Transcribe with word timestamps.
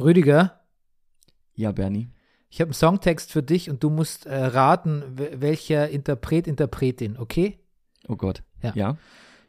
Rüdiger, 0.00 0.60
Ja, 1.54 1.72
Bernie. 1.72 2.10
ich 2.48 2.60
habe 2.60 2.68
einen 2.68 2.74
Songtext 2.74 3.30
für 3.32 3.42
dich 3.42 3.68
und 3.70 3.82
du 3.82 3.90
musst 3.90 4.26
äh, 4.26 4.34
raten, 4.34 5.02
wel- 5.16 5.40
welcher 5.40 5.88
Interpret, 5.90 6.46
Interpretin, 6.46 7.16
okay? 7.18 7.58
Oh 8.08 8.16
Gott. 8.16 8.42
Ja. 8.62 8.72
Ja. 8.74 8.96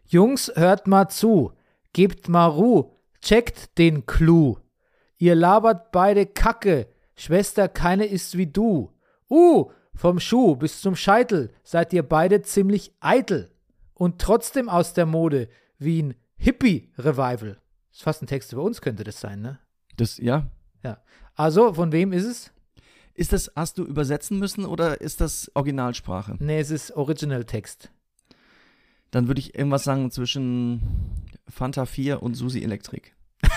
Jungs, 0.07 0.51
hört 0.55 0.87
mal 0.87 1.07
zu. 1.09 1.53
Gebt 1.93 2.27
mal 2.29 2.45
Ruhe. 2.47 2.91
Checkt 3.21 3.77
den 3.77 4.05
Clou. 4.05 4.57
Ihr 5.17 5.35
labert 5.35 5.91
beide 5.91 6.25
Kacke. 6.25 6.87
Schwester, 7.15 7.67
keine 7.69 8.05
ist 8.05 8.37
wie 8.37 8.47
du. 8.47 8.91
Uh, 9.29 9.71
vom 9.93 10.19
Schuh 10.19 10.55
bis 10.55 10.81
zum 10.81 10.95
Scheitel 10.95 11.53
seid 11.63 11.93
ihr 11.93 12.03
beide 12.03 12.41
ziemlich 12.41 12.93
eitel. 12.99 13.51
Und 13.93 14.19
trotzdem 14.19 14.67
aus 14.69 14.93
der 14.93 15.05
Mode 15.05 15.47
wie 15.77 16.01
ein 16.01 16.15
Hippie-Revival. 16.37 17.57
Ist 17.91 18.03
fast 18.03 18.21
ein 18.23 18.27
Text 18.27 18.51
über 18.53 18.63
uns, 18.63 18.81
könnte 18.81 19.03
das 19.03 19.19
sein, 19.19 19.41
ne? 19.41 19.59
Das, 19.97 20.17
ja. 20.17 20.47
Ja. 20.83 21.01
Also, 21.35 21.73
von 21.73 21.91
wem 21.91 22.13
ist 22.13 22.25
es? 22.25 22.51
Ist 23.13 23.33
das, 23.33 23.51
hast 23.55 23.77
du 23.77 23.83
übersetzen 23.83 24.39
müssen 24.39 24.65
oder 24.65 25.01
ist 25.01 25.21
das 25.21 25.51
Originalsprache? 25.53 26.37
Nee, 26.39 26.59
es 26.59 26.71
ist 26.71 26.91
Original-Text. 26.91 27.91
Dann 29.11 29.27
würde 29.27 29.39
ich 29.39 29.55
irgendwas 29.55 29.83
sagen 29.83 30.09
zwischen 30.11 30.81
Fanta 31.47 31.85
4 31.85 32.23
und 32.23 32.35
Susi 32.35 32.63
Elektrik. 32.63 33.13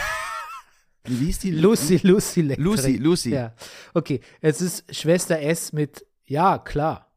Wie 1.04 1.26
hieß 1.26 1.38
die? 1.38 1.52
Lucy, 1.52 2.00
Lucy 2.02 2.40
Electric. 2.40 2.64
Lucy, 2.64 2.96
Lucy. 2.96 3.30
Ja. 3.30 3.54
Okay, 3.94 4.20
es 4.40 4.60
ist 4.60 4.94
Schwester 4.94 5.40
S 5.40 5.72
mit 5.72 6.04
Ja, 6.26 6.58
klar. 6.58 7.13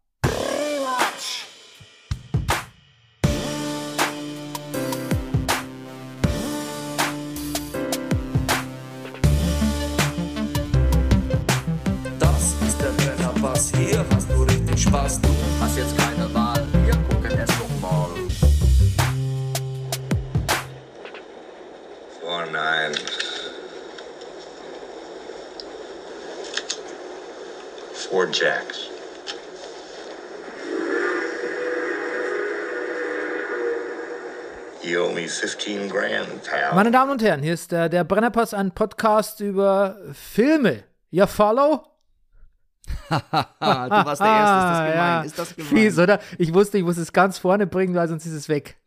Meine 36.78 36.92
Damen 36.92 37.10
und 37.10 37.24
Herren, 37.24 37.42
hier 37.42 37.56
ist 37.56 37.72
der, 37.72 37.90
der 37.90 38.04
Brennerpass, 38.04 38.54
ein 38.54 38.70
Podcast 38.70 39.40
über 39.40 39.98
Filme. 40.14 40.84
Ja, 41.10 41.26
follow? 41.26 41.84
Du 43.10 43.16
warst 43.16 44.22
der 44.22 44.28
Erste, 44.28 44.46
ist 44.62 44.70
das 44.70 44.78
gemein? 44.92 44.96
ja. 44.96 45.22
Ist 45.24 45.40
das 45.40 45.56
gemein? 45.56 45.70
Fies, 45.72 45.98
oder? 45.98 46.20
Ich 46.38 46.54
wusste, 46.54 46.78
ich 46.78 46.84
muss 46.84 46.98
es 46.98 47.12
ganz 47.12 47.40
vorne 47.40 47.66
bringen, 47.66 47.96
weil 47.96 48.08
sonst 48.08 48.28
ist 48.28 48.34
es 48.34 48.48
weg. 48.48 48.78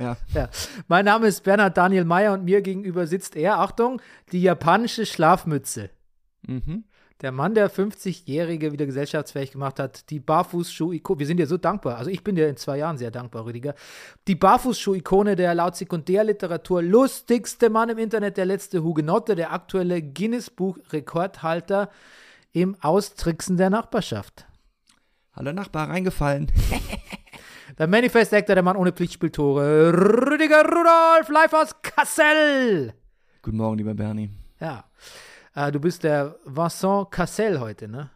Ja. 0.00 0.16
Ja. 0.34 0.48
Mein 0.88 1.04
Name 1.04 1.28
ist 1.28 1.44
Bernhard 1.44 1.76
Daniel 1.76 2.04
Meyer 2.04 2.32
und 2.32 2.42
mir 2.42 2.60
gegenüber 2.60 3.06
sitzt 3.06 3.36
er, 3.36 3.60
Achtung, 3.60 4.02
die 4.32 4.42
japanische 4.42 5.06
Schlafmütze. 5.06 5.90
Mhm. 6.44 6.86
Der 7.20 7.32
Mann, 7.32 7.54
der 7.54 7.68
50-Jährige 7.68 8.70
wieder 8.72 8.86
gesellschaftsfähig 8.86 9.50
gemacht 9.50 9.80
hat, 9.80 10.08
die 10.10 10.20
Barfußschuh-Ikone, 10.20 11.18
wir 11.18 11.26
sind 11.26 11.38
dir 11.38 11.48
so 11.48 11.56
dankbar, 11.56 11.96
also 11.96 12.10
ich 12.10 12.22
bin 12.22 12.36
dir 12.36 12.48
in 12.48 12.56
zwei 12.56 12.78
Jahren 12.78 12.96
sehr 12.96 13.10
dankbar, 13.10 13.44
Rüdiger, 13.44 13.74
die 14.28 14.36
Barfußschuh-Ikone 14.36 15.34
der 15.34 15.52
laut 15.56 15.74
Sekundärliteratur 15.74 16.80
lustigste 16.80 17.70
Mann 17.70 17.88
im 17.88 17.98
Internet, 17.98 18.36
der 18.36 18.46
letzte 18.46 18.84
Hugenotte, 18.84 19.34
der 19.34 19.52
aktuelle 19.52 20.00
Guinness-Buch-Rekordhalter 20.00 21.90
im 22.52 22.76
Austricksen 22.82 23.56
der 23.56 23.70
Nachbarschaft. 23.70 24.46
Hallo 25.32 25.52
Nachbar, 25.52 25.88
reingefallen. 25.88 26.52
Der 27.78 27.86
Manifest 27.86 28.32
Actor, 28.32 28.54
der 28.54 28.64
Mann 28.64 28.76
ohne 28.76 28.92
Pflichtspieltore, 28.92 29.92
Rüdiger 29.92 30.64
Rudolf, 30.64 31.28
live 31.28 31.52
aus 31.52 31.76
Kassel. 31.82 32.94
Guten 33.42 33.58
Morgen, 33.58 33.78
lieber 33.78 33.94
Bernie. 33.94 34.30
Ja, 34.58 34.87
äh, 35.58 35.72
du 35.72 35.80
bist 35.80 36.04
der 36.04 36.36
Vincent 36.44 37.10
Cassel 37.10 37.60
heute, 37.60 37.88
ne? 37.88 38.10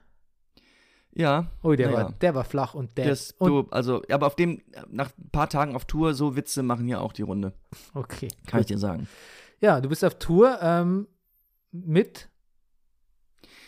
Ja. 1.14 1.50
Oh, 1.62 1.75
der, 1.75 1.91
naja. 1.91 2.04
war, 2.04 2.12
der 2.12 2.34
war 2.34 2.44
flach 2.44 2.75
und 2.75 2.97
der. 2.97 3.08
Das, 3.08 3.34
du, 3.38 3.66
also, 3.70 4.03
aber 4.10 4.26
auf 4.26 4.36
dem, 4.36 4.62
nach 4.88 5.10
ein 5.19 5.30
paar 5.30 5.48
Tagen 5.48 5.75
auf 5.75 5.84
Tour, 5.84 6.14
so 6.14 6.36
Witze 6.36 6.62
machen 6.62 6.86
hier 6.86 7.00
auch 7.00 7.12
die 7.12 7.22
Runde. 7.22 7.53
okay. 7.94 8.28
Kann 8.47 8.60
ich 8.60 8.66
dir 8.66 8.78
sagen. 8.78 9.08
Ja, 9.60 9.80
du 9.80 9.88
bist 9.88 10.04
auf 10.04 10.19
Tour 10.19 10.58
ähm, 10.62 11.06
mit. 11.70 12.28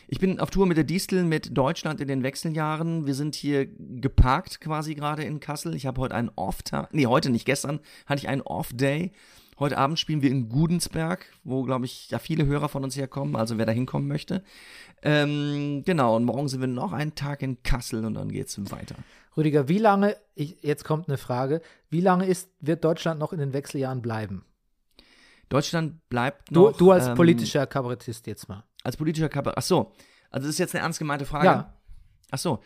Ich 0.06 0.18
bin 0.20 0.38
auf 0.38 0.50
Tour 0.50 0.66
mit 0.66 0.76
der 0.76 0.84
Distel 0.84 1.24
mit 1.24 1.56
Deutschland 1.56 2.00
in 2.00 2.08
den 2.08 2.22
Wechseljahren. 2.22 3.06
Wir 3.06 3.14
sind 3.14 3.34
hier 3.34 3.66
geparkt 3.66 4.60
quasi 4.60 4.94
gerade 4.94 5.24
in 5.24 5.40
Kassel. 5.40 5.74
Ich 5.74 5.86
habe 5.86 6.00
heute 6.00 6.14
einen 6.14 6.30
Off-Tag. 6.36 6.92
Nee, 6.92 7.06
heute 7.06 7.30
nicht. 7.30 7.46
Gestern 7.46 7.80
hatte 8.06 8.20
ich 8.20 8.28
einen 8.28 8.42
Off-Day. 8.42 9.12
Heute 9.58 9.78
Abend 9.78 9.98
spielen 10.00 10.20
wir 10.20 10.30
in 10.30 10.48
Gudensberg, 10.48 11.26
wo, 11.44 11.62
glaube 11.62 11.84
ich, 11.84 12.10
ja 12.10 12.18
viele 12.18 12.44
Hörer 12.46 12.68
von 12.68 12.82
uns 12.82 12.96
herkommen, 12.96 13.36
also 13.36 13.56
wer 13.56 13.66
da 13.66 13.72
hinkommen 13.72 14.08
möchte. 14.08 14.42
Ähm, 15.02 15.82
genau, 15.84 16.16
und 16.16 16.24
morgen 16.24 16.48
sind 16.48 16.60
wir 16.60 16.66
noch 16.66 16.92
einen 16.92 17.14
Tag 17.14 17.42
in 17.42 17.62
Kassel 17.62 18.04
und 18.04 18.14
dann 18.14 18.32
geht's 18.32 18.58
weiter. 18.70 18.96
Rüdiger, 19.36 19.68
wie 19.68 19.78
lange, 19.78 20.16
ich, 20.34 20.62
jetzt 20.62 20.84
kommt 20.84 21.08
eine 21.08 21.18
Frage, 21.18 21.60
wie 21.88 22.00
lange 22.00 22.26
ist, 22.26 22.50
wird 22.60 22.84
Deutschland 22.84 23.20
noch 23.20 23.32
in 23.32 23.38
den 23.38 23.52
Wechseljahren 23.52 24.02
bleiben? 24.02 24.44
Deutschland 25.48 26.08
bleibt 26.08 26.48
Du, 26.50 26.70
noch. 26.70 26.76
du 26.76 26.90
als 26.90 27.06
ähm, 27.08 27.14
politischer 27.14 27.66
Kabarettist 27.66 28.26
jetzt 28.26 28.48
mal. 28.48 28.64
Als 28.82 28.96
politischer 28.96 29.28
Kabarett. 29.28 29.58
Ach 29.58 29.62
so. 29.62 29.92
Also 30.30 30.46
das 30.46 30.54
ist 30.54 30.58
jetzt 30.58 30.74
eine 30.74 30.82
ernst 30.82 30.98
gemeinte 30.98 31.26
Frage. 31.26 31.46
Ja. 31.46 31.74
Ach 32.30 32.38
so. 32.38 32.60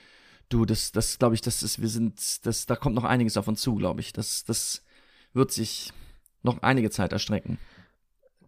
Du, 0.48 0.64
das, 0.64 0.92
das 0.92 1.18
glaube 1.18 1.34
ich, 1.34 1.42
das 1.42 1.62
ist, 1.62 1.82
wir 1.82 1.88
sind, 1.88 2.46
das, 2.46 2.64
da 2.64 2.76
kommt 2.76 2.94
noch 2.94 3.04
einiges 3.04 3.36
auf 3.36 3.48
uns 3.48 3.60
zu, 3.60 3.74
glaube 3.74 4.00
ich. 4.00 4.14
Das, 4.14 4.44
das 4.44 4.82
wird 5.34 5.52
sich 5.52 5.92
noch 6.42 6.62
einige 6.62 6.90
Zeit 6.90 7.12
erstrecken. 7.12 7.58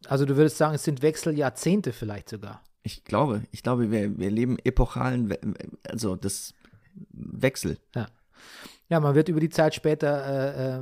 Also 0.06 0.24
du 0.24 0.36
würdest 0.36 0.56
sagen, 0.56 0.74
es 0.74 0.84
sind 0.84 1.02
Wechseljahrzehnte 1.02 1.92
vielleicht 1.92 2.28
sogar. 2.28 2.62
Ich 2.82 3.04
glaube, 3.04 3.42
ich 3.50 3.62
glaube, 3.62 3.90
wir, 3.90 4.18
wir 4.18 4.30
leben 4.30 4.58
epochalen, 4.64 5.34
also 5.84 6.16
das 6.16 6.54
Wechsel. 7.12 7.78
Ja, 8.88 9.00
man 9.00 9.14
wird 9.14 9.28
über 9.28 9.40
die 9.40 9.50
Zeit 9.50 9.74
später 9.74 10.26
äh, 10.26 10.78
äh, 10.78 10.80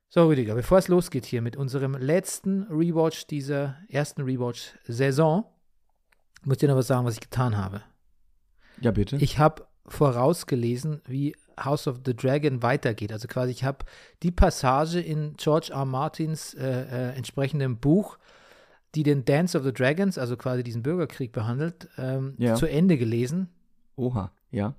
So, 0.10 0.28
Rüdiger, 0.28 0.56
bevor 0.56 0.78
es 0.78 0.88
losgeht 0.88 1.26
hier 1.26 1.42
mit 1.42 1.56
unserem 1.56 1.96
letzten 1.96 2.64
Rewatch 2.64 3.28
dieser 3.28 3.78
ersten 3.90 4.24
Rewatch-Saison, 4.24 5.46
muss 6.44 6.56
ich 6.56 6.60
dir 6.60 6.70
noch 6.70 6.78
was 6.78 6.88
sagen, 6.88 7.06
was 7.06 7.16
ich 7.16 7.22
getan 7.22 7.58
habe. 7.58 7.82
Ja, 8.84 8.92
bitte. 8.92 9.16
Ich 9.18 9.40
habe 9.40 9.66
vorausgelesen, 9.88 11.02
wie 11.06 11.36
House 11.60 11.88
of 11.88 12.02
the 12.06 12.16
Dragon 12.16 12.62
weitergeht. 12.64 13.12
Also 13.12 13.28
quasi, 13.28 13.52
ich 13.52 13.64
habe 13.64 13.86
die 14.24 14.32
Passage 14.32 15.00
in 15.00 15.36
George 15.38 15.70
R. 15.72 15.86
Martins 15.86 16.54
äh, 16.56 16.62
äh, 17.12 17.16
entsprechendem 17.16 17.78
Buch, 17.78 18.18
die 18.96 19.04
den 19.04 19.26
Dance 19.26 19.58
of 19.58 19.64
the 19.64 19.74
Dragons, 19.74 20.18
also 20.18 20.36
quasi 20.38 20.64
diesen 20.64 20.84
Bürgerkrieg 20.84 21.32
behandelt, 21.32 21.90
ähm, 21.98 22.36
Ja. 22.38 22.56
zu 22.56 22.66
Ende 22.68 22.98
gelesen. 22.98 23.50
Oha, 23.96 24.32
ja. 24.52 24.76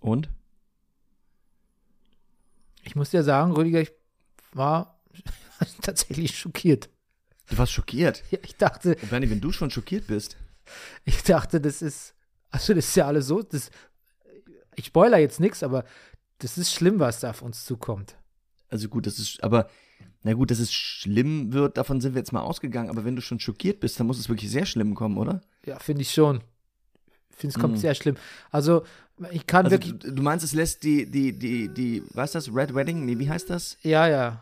Und? 0.00 0.28
Ich 2.82 2.94
muss 2.96 3.10
dir 3.10 3.22
sagen, 3.22 3.52
Rüdiger, 3.52 3.80
ich 3.80 3.92
war 4.52 5.00
tatsächlich 5.82 6.36
schockiert. 6.38 6.88
Du 7.48 7.58
warst 7.58 7.72
schockiert. 7.72 8.22
Ja, 8.30 8.38
ich 8.42 8.56
dachte, 8.56 8.96
Und 9.00 9.10
Bernie, 9.10 9.30
wenn 9.30 9.40
du 9.40 9.52
schon 9.52 9.70
schockiert 9.70 10.06
bist. 10.06 10.36
ich 11.04 11.22
dachte, 11.22 11.60
das 11.60 11.82
ist, 11.82 12.14
also 12.54 12.74
das 12.74 12.86
ist 12.88 12.94
ja 12.96 13.06
alles 13.06 13.26
so, 13.26 13.42
das, 13.42 13.70
ich 14.76 14.86
spoiler 14.86 15.18
jetzt 15.18 15.40
nichts, 15.40 15.62
aber 15.62 15.84
das 16.38 16.56
ist 16.58 16.72
schlimm, 16.72 16.98
was 17.00 17.20
da 17.20 17.30
auf 17.30 17.42
uns 17.42 17.64
zukommt. 17.64 18.16
Also 18.68 18.88
gut, 18.88 19.06
das 19.06 19.18
ist, 19.18 19.42
aber, 19.44 19.68
na 20.22 20.32
gut, 20.32 20.50
dass 20.50 20.58
es 20.58 20.72
schlimm 20.72 21.52
wird, 21.52 21.76
davon 21.76 22.00
sind 22.00 22.14
wir 22.14 22.20
jetzt 22.20 22.32
mal 22.32 22.40
ausgegangen. 22.40 22.90
Aber 22.90 23.04
wenn 23.04 23.14
du 23.16 23.22
schon 23.22 23.38
schockiert 23.40 23.80
bist, 23.80 23.98
dann 24.00 24.06
muss 24.06 24.18
es 24.18 24.28
wirklich 24.28 24.50
sehr 24.50 24.66
schlimm 24.66 24.94
kommen, 24.94 25.16
oder? 25.18 25.42
Ja, 25.64 25.78
finde 25.78 26.02
ich 26.02 26.10
schon. 26.12 26.42
Ich 27.30 27.36
finde, 27.36 27.54
es 27.56 27.60
kommt 27.60 27.74
Mhm. 27.74 27.78
sehr 27.78 27.94
schlimm. 27.94 28.16
Also, 28.50 28.84
ich 29.30 29.46
kann 29.46 29.66
Also 29.66 29.74
wirklich, 29.74 29.98
du, 29.98 30.12
du 30.12 30.22
meinst, 30.22 30.44
es 30.44 30.54
lässt 30.54 30.82
die, 30.82 31.08
die, 31.10 31.38
die, 31.38 31.68
die, 31.68 32.02
was 32.14 32.34
ist 32.34 32.48
das, 32.48 32.54
Red 32.54 32.74
Wedding? 32.74 33.04
Nee, 33.04 33.18
wie 33.18 33.28
heißt 33.28 33.50
das? 33.50 33.76
ja, 33.82 34.06
ja. 34.08 34.40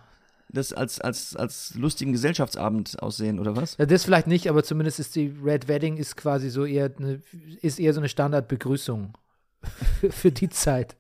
Das 0.55 0.73
als, 0.73 1.01
als, 1.01 1.35
als 1.35 1.75
lustigen 1.75 2.13
Gesellschaftsabend 2.13 3.03
aussehen, 3.03 3.39
oder 3.41 3.57
was? 3.57 3.77
ja. 3.79 3.87
Das 3.87 4.05
vielleicht 4.05 4.27
nicht, 4.27 4.49
aber 4.51 4.63
zumindest 4.63 5.01
ist 5.01 5.17
die 5.17 5.35
Red 5.43 5.67
Wedding 5.69 5.97
ist 5.97 6.17
quasi 6.17 6.51
so 6.51 6.65
eher 6.67 6.93
eine, 6.99 7.23
ist 7.63 7.81
eher 7.81 7.95
so 7.95 8.01
eine 8.01 8.09
Standardbegrüßung 8.11 9.17
für 10.11 10.31
die 10.31 10.51
Zeit. 10.51 10.97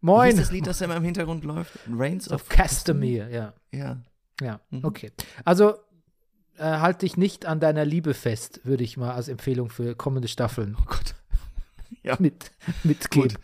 Wie 0.00 0.06
Moin. 0.06 0.30
ist 0.30 0.38
das 0.38 0.50
Lied, 0.52 0.66
das 0.66 0.78
da 0.78 0.84
immer 0.84 0.96
im 0.96 1.04
Hintergrund 1.04 1.44
läuft? 1.44 1.72
Reigns 1.90 2.30
Of 2.30 2.48
Castamere, 2.48 3.30
ja. 3.32 3.52
Ja. 3.72 3.98
Ja, 4.40 4.60
Mhm. 4.70 4.84
okay. 4.84 5.10
Also 5.44 5.74
äh, 6.58 6.62
halt 6.64 7.02
dich 7.02 7.16
nicht 7.16 7.46
an 7.46 7.58
deiner 7.58 7.84
Liebe 7.84 8.14
fest, 8.14 8.60
würde 8.64 8.84
ich 8.84 8.96
mal 8.96 9.12
als 9.14 9.28
Empfehlung 9.28 9.70
für 9.70 9.94
kommende 9.96 10.28
Staffeln 10.28 10.76
Oh 10.80 10.84
Gott. 10.86 11.14
Ja, 12.02 12.16
mit, 12.20 12.52
mitgeben. 12.84 13.30
gut. 13.30 13.38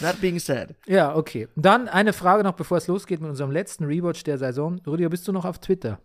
That 0.00 0.20
being 0.20 0.38
said. 0.38 0.74
Ja, 0.86 1.14
okay. 1.14 1.48
Dann 1.56 1.88
eine 1.88 2.12
Frage 2.12 2.42
noch, 2.42 2.54
bevor 2.54 2.78
es 2.78 2.86
losgeht 2.86 3.20
mit 3.20 3.30
unserem 3.30 3.50
letzten 3.50 3.84
Rewatch 3.84 4.22
der 4.24 4.38
Saison. 4.38 4.80
Rüdiger, 4.86 5.08
bist 5.08 5.26
du 5.26 5.32
noch 5.32 5.44
auf 5.44 5.58
Twitter? 5.58 6.00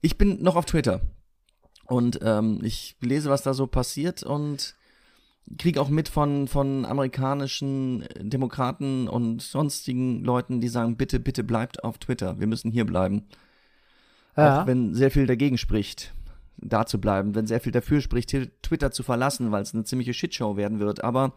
Ich 0.00 0.18
bin 0.18 0.42
noch 0.42 0.56
auf 0.56 0.66
Twitter 0.66 1.00
und 1.86 2.18
ähm, 2.22 2.60
ich 2.62 2.96
lese, 3.00 3.30
was 3.30 3.42
da 3.42 3.54
so 3.54 3.66
passiert 3.66 4.22
und 4.22 4.74
kriege 5.58 5.80
auch 5.80 5.88
mit 5.88 6.08
von, 6.08 6.48
von 6.48 6.84
amerikanischen 6.84 8.06
Demokraten 8.18 9.08
und 9.08 9.42
sonstigen 9.42 10.22
Leuten, 10.24 10.60
die 10.60 10.68
sagen, 10.68 10.96
bitte, 10.96 11.20
bitte 11.20 11.44
bleibt 11.44 11.84
auf 11.84 11.98
Twitter. 11.98 12.38
Wir 12.40 12.46
müssen 12.46 12.70
hier 12.70 12.84
bleiben. 12.84 13.24
Auch 14.36 14.66
wenn 14.66 14.94
sehr 14.94 15.12
viel 15.12 15.26
dagegen 15.26 15.58
spricht, 15.58 16.12
da 16.56 16.86
zu 16.86 17.00
bleiben. 17.00 17.34
Wenn 17.34 17.46
sehr 17.46 17.60
viel 17.60 17.72
dafür 17.72 18.00
spricht, 18.00 18.36
Twitter 18.62 18.90
zu 18.90 19.02
verlassen, 19.02 19.52
weil 19.52 19.62
es 19.62 19.74
eine 19.74 19.84
ziemliche 19.84 20.12
Shitshow 20.12 20.56
werden 20.56 20.80
wird. 20.80 21.04
Aber 21.04 21.34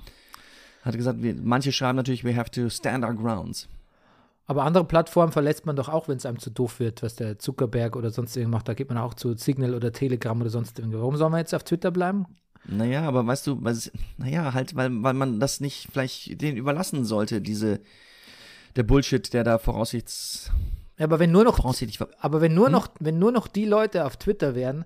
hat 0.81 0.95
gesagt, 0.95 1.21
wir, 1.21 1.35
manche 1.35 1.71
schreiben 1.71 1.97
natürlich, 1.97 2.24
we 2.24 2.35
have 2.35 2.51
to 2.51 2.69
stand 2.69 3.03
our 3.03 3.13
grounds. 3.13 3.68
Aber 4.45 4.63
andere 4.63 4.85
Plattformen 4.85 5.33
verlässt 5.33 5.65
man 5.65 5.75
doch 5.75 5.89
auch, 5.89 6.07
wenn 6.07 6.18
es 6.18 6.25
einem 6.25 6.39
zu 6.39 6.50
doof 6.50 6.79
wird, 6.79 7.03
was 7.03 7.15
der 7.15 7.38
Zuckerberg 7.38 7.97
oder 7.97 8.12
sonst 8.12 8.35
irgendwas 8.38 8.59
macht. 8.59 8.69
Da 8.69 8.74
geht 8.75 8.88
man 8.88 8.97
auch 8.97 9.13
zu 9.13 9.35
Signal 9.35 9.75
oder 9.75 9.91
Telegram 9.91 10.39
oder 10.39 10.50
sonst 10.50 10.79
irgendwas. 10.79 11.01
Warum 11.01 11.18
soll 11.18 11.29
man 11.29 11.39
jetzt 11.39 11.53
auf 11.53 11.65
Twitter 11.65 11.91
bleiben? 11.91 12.25
Naja, 12.65 13.03
aber 13.03 13.27
weißt 13.27 13.45
du, 13.47 13.57
was, 13.62 13.91
naja, 14.18 14.53
halt, 14.53 14.75
weil, 14.75 15.03
weil 15.03 15.13
man 15.13 15.39
das 15.41 15.59
nicht 15.59 15.89
vielleicht 15.91 16.41
denen 16.41 16.57
überlassen 16.57 17.03
sollte, 17.03 17.41
diese, 17.41 17.81
der 18.77 18.83
Bullshit, 18.83 19.33
der 19.33 19.44
da 19.44 19.57
voraussichts, 19.57 20.51
Ja, 20.97 21.06
aber 21.06 21.19
wenn 21.19 21.31
nur 21.31 21.44
noch, 21.44 21.59
aber 22.19 22.41
wenn 22.41 22.53
nur 22.53 22.69
noch, 22.69 22.88
wenn 23.00 23.19
nur 23.19 23.31
noch 23.31 23.47
die 23.47 23.65
Leute 23.65 24.06
auf 24.06 24.18
Twitter 24.18 24.56
wären, 24.56 24.85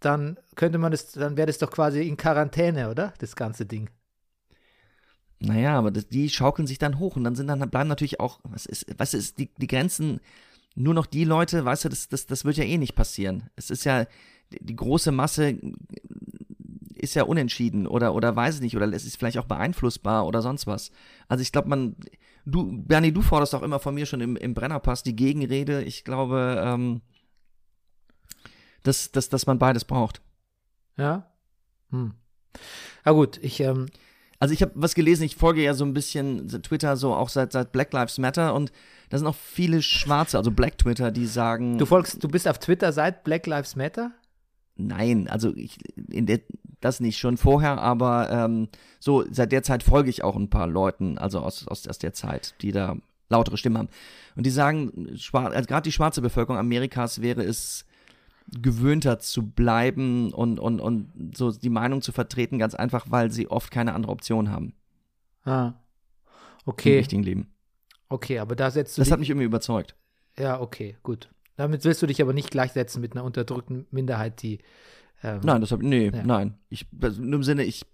dann 0.00 0.38
könnte 0.56 0.78
man 0.78 0.92
das, 0.92 1.12
dann 1.12 1.36
wäre 1.36 1.46
das 1.46 1.58
doch 1.58 1.70
quasi 1.70 2.06
in 2.06 2.16
Quarantäne, 2.16 2.90
oder? 2.90 3.12
Das 3.18 3.36
ganze 3.36 3.66
Ding. 3.66 3.88
Naja, 5.44 5.76
aber 5.76 5.90
das, 5.90 6.08
die 6.08 6.28
schaukeln 6.30 6.68
sich 6.68 6.78
dann 6.78 6.98
hoch 6.98 7.16
und 7.16 7.24
dann 7.24 7.34
sind 7.34 7.48
dann, 7.48 7.58
bleiben 7.68 7.88
natürlich 7.88 8.20
auch, 8.20 8.38
was 8.44 8.64
ist, 8.64 8.86
was 8.96 9.12
ist, 9.12 9.38
die, 9.38 9.50
die 9.56 9.66
Grenzen, 9.66 10.20
nur 10.76 10.94
noch 10.94 11.06
die 11.06 11.24
Leute, 11.24 11.64
weißt 11.64 11.84
du, 11.84 11.88
das, 11.88 12.08
das, 12.08 12.26
das 12.26 12.44
wird 12.44 12.56
ja 12.56 12.64
eh 12.64 12.78
nicht 12.78 12.94
passieren. 12.94 13.50
Es 13.56 13.70
ist 13.70 13.84
ja, 13.84 14.06
die, 14.50 14.76
große 14.76 15.10
Masse 15.10 15.58
ist 16.94 17.14
ja 17.14 17.24
unentschieden 17.24 17.88
oder, 17.88 18.14
oder 18.14 18.36
weiß 18.36 18.56
ich 18.56 18.60
nicht, 18.60 18.76
oder 18.76 18.86
es 18.92 19.04
ist 19.04 19.16
vielleicht 19.16 19.38
auch 19.38 19.46
beeinflussbar 19.46 20.26
oder 20.26 20.42
sonst 20.42 20.68
was. 20.68 20.92
Also 21.26 21.42
ich 21.42 21.50
glaube, 21.50 21.68
man, 21.68 21.96
du, 22.46 22.84
Bernie, 22.84 23.12
du 23.12 23.20
forderst 23.20 23.54
auch 23.54 23.62
immer 23.62 23.80
von 23.80 23.94
mir 23.94 24.06
schon 24.06 24.20
im, 24.20 24.36
im 24.36 24.54
Brennerpass 24.54 25.02
die 25.02 25.16
Gegenrede. 25.16 25.82
Ich 25.82 26.04
glaube, 26.04 26.62
ähm, 26.64 27.00
dass, 28.84 29.10
dass, 29.10 29.28
dass 29.28 29.46
man 29.46 29.58
beides 29.58 29.84
braucht. 29.84 30.22
Ja? 30.96 31.26
Hm. 31.90 32.14
Ja 33.04 33.12
gut, 33.12 33.38
ich, 33.42 33.58
ähm, 33.60 33.86
Also 34.42 34.54
ich 34.54 34.62
habe 34.62 34.72
was 34.74 34.96
gelesen, 34.96 35.22
ich 35.22 35.36
folge 35.36 35.62
ja 35.62 35.72
so 35.72 35.84
ein 35.84 35.94
bisschen 35.94 36.48
Twitter 36.48 36.96
so 36.96 37.14
auch 37.14 37.28
seit, 37.28 37.52
seit 37.52 37.70
Black 37.70 37.92
Lives 37.92 38.18
Matter 38.18 38.54
und 38.54 38.72
da 39.08 39.16
sind 39.16 39.28
auch 39.28 39.36
viele 39.36 39.82
Schwarze, 39.82 40.36
also 40.36 40.50
Black 40.50 40.78
Twitter, 40.78 41.12
die 41.12 41.26
sagen, 41.26 41.78
du 41.78 41.86
folgst, 41.86 42.24
du 42.24 42.26
bist 42.26 42.48
auf 42.48 42.58
Twitter 42.58 42.92
seit 42.92 43.22
Black 43.22 43.46
Lives 43.46 43.76
Matter? 43.76 44.10
nein, 44.74 45.28
also 45.28 45.54
ich, 45.54 45.78
der, 45.94 46.40
das 46.80 46.98
nicht 46.98 47.18
schon 47.18 47.36
vorher, 47.36 47.80
aber 47.80 48.30
ähm, 48.32 48.68
so 48.98 49.24
seit 49.30 49.52
der 49.52 49.62
Zeit 49.62 49.84
folge 49.84 50.10
ich 50.10 50.24
auch 50.24 50.34
ein 50.34 50.50
paar 50.50 50.66
Leuten, 50.66 51.18
also 51.18 51.38
aus, 51.38 51.68
aus, 51.68 51.86
aus 51.86 51.98
der 51.98 52.12
Zeit, 52.12 52.56
die 52.62 52.72
da 52.72 52.96
lautere 53.28 53.56
Stimmen 53.56 53.78
haben. 53.78 53.90
Und 54.34 54.44
die 54.44 54.50
sagen, 54.50 55.08
also 55.08 55.66
gerade 55.68 55.82
die 55.82 55.92
schwarze 55.92 56.20
Bevölkerung 56.20 56.58
Amerikas 56.58 57.22
wäre 57.22 57.44
es 57.44 57.84
gewöhnter 58.50 59.18
zu 59.18 59.42
bleiben 59.46 60.32
und, 60.32 60.58
und, 60.58 60.80
und 60.80 61.36
so 61.36 61.50
die 61.52 61.70
Meinung 61.70 62.02
zu 62.02 62.12
vertreten, 62.12 62.58
ganz 62.58 62.74
einfach, 62.74 63.06
weil 63.10 63.30
sie 63.30 63.48
oft 63.48 63.70
keine 63.70 63.94
andere 63.94 64.12
Option 64.12 64.50
haben 64.50 64.74
Ah. 65.44 65.68
im 65.68 65.74
Okay, 66.66 66.98
richtigen 66.98 67.22
Leben. 67.22 67.52
okay, 68.08 68.38
aber 68.38 68.54
da 68.56 68.70
setzt 68.70 68.96
du 68.96 69.00
Das 69.02 69.10
hat 69.10 69.18
mich 69.20 69.30
irgendwie 69.30 69.46
überzeugt. 69.46 69.96
ja, 70.38 70.60
okay, 70.60 70.96
gut. 71.02 71.28
Damit 71.56 71.84
willst 71.84 72.00
du 72.02 72.06
dich 72.06 72.22
aber 72.22 72.32
nicht 72.32 72.50
gleichsetzen 72.50 73.00
mit 73.00 73.12
einer 73.12 73.24
unterdrückten 73.24 73.86
Minderheit, 73.90 74.42
die 74.42 74.58
ähm, 75.22 75.40
Nein, 75.44 75.60
das 75.60 75.70
hab, 75.72 75.80
nee, 75.82 76.10
Ja. 76.12 76.22
nein. 76.24 76.58
Ich, 76.68 76.86
also 77.00 77.20
nur 77.22 77.34
im 77.36 77.42
Sinne, 77.44 77.62
ich, 77.64 77.84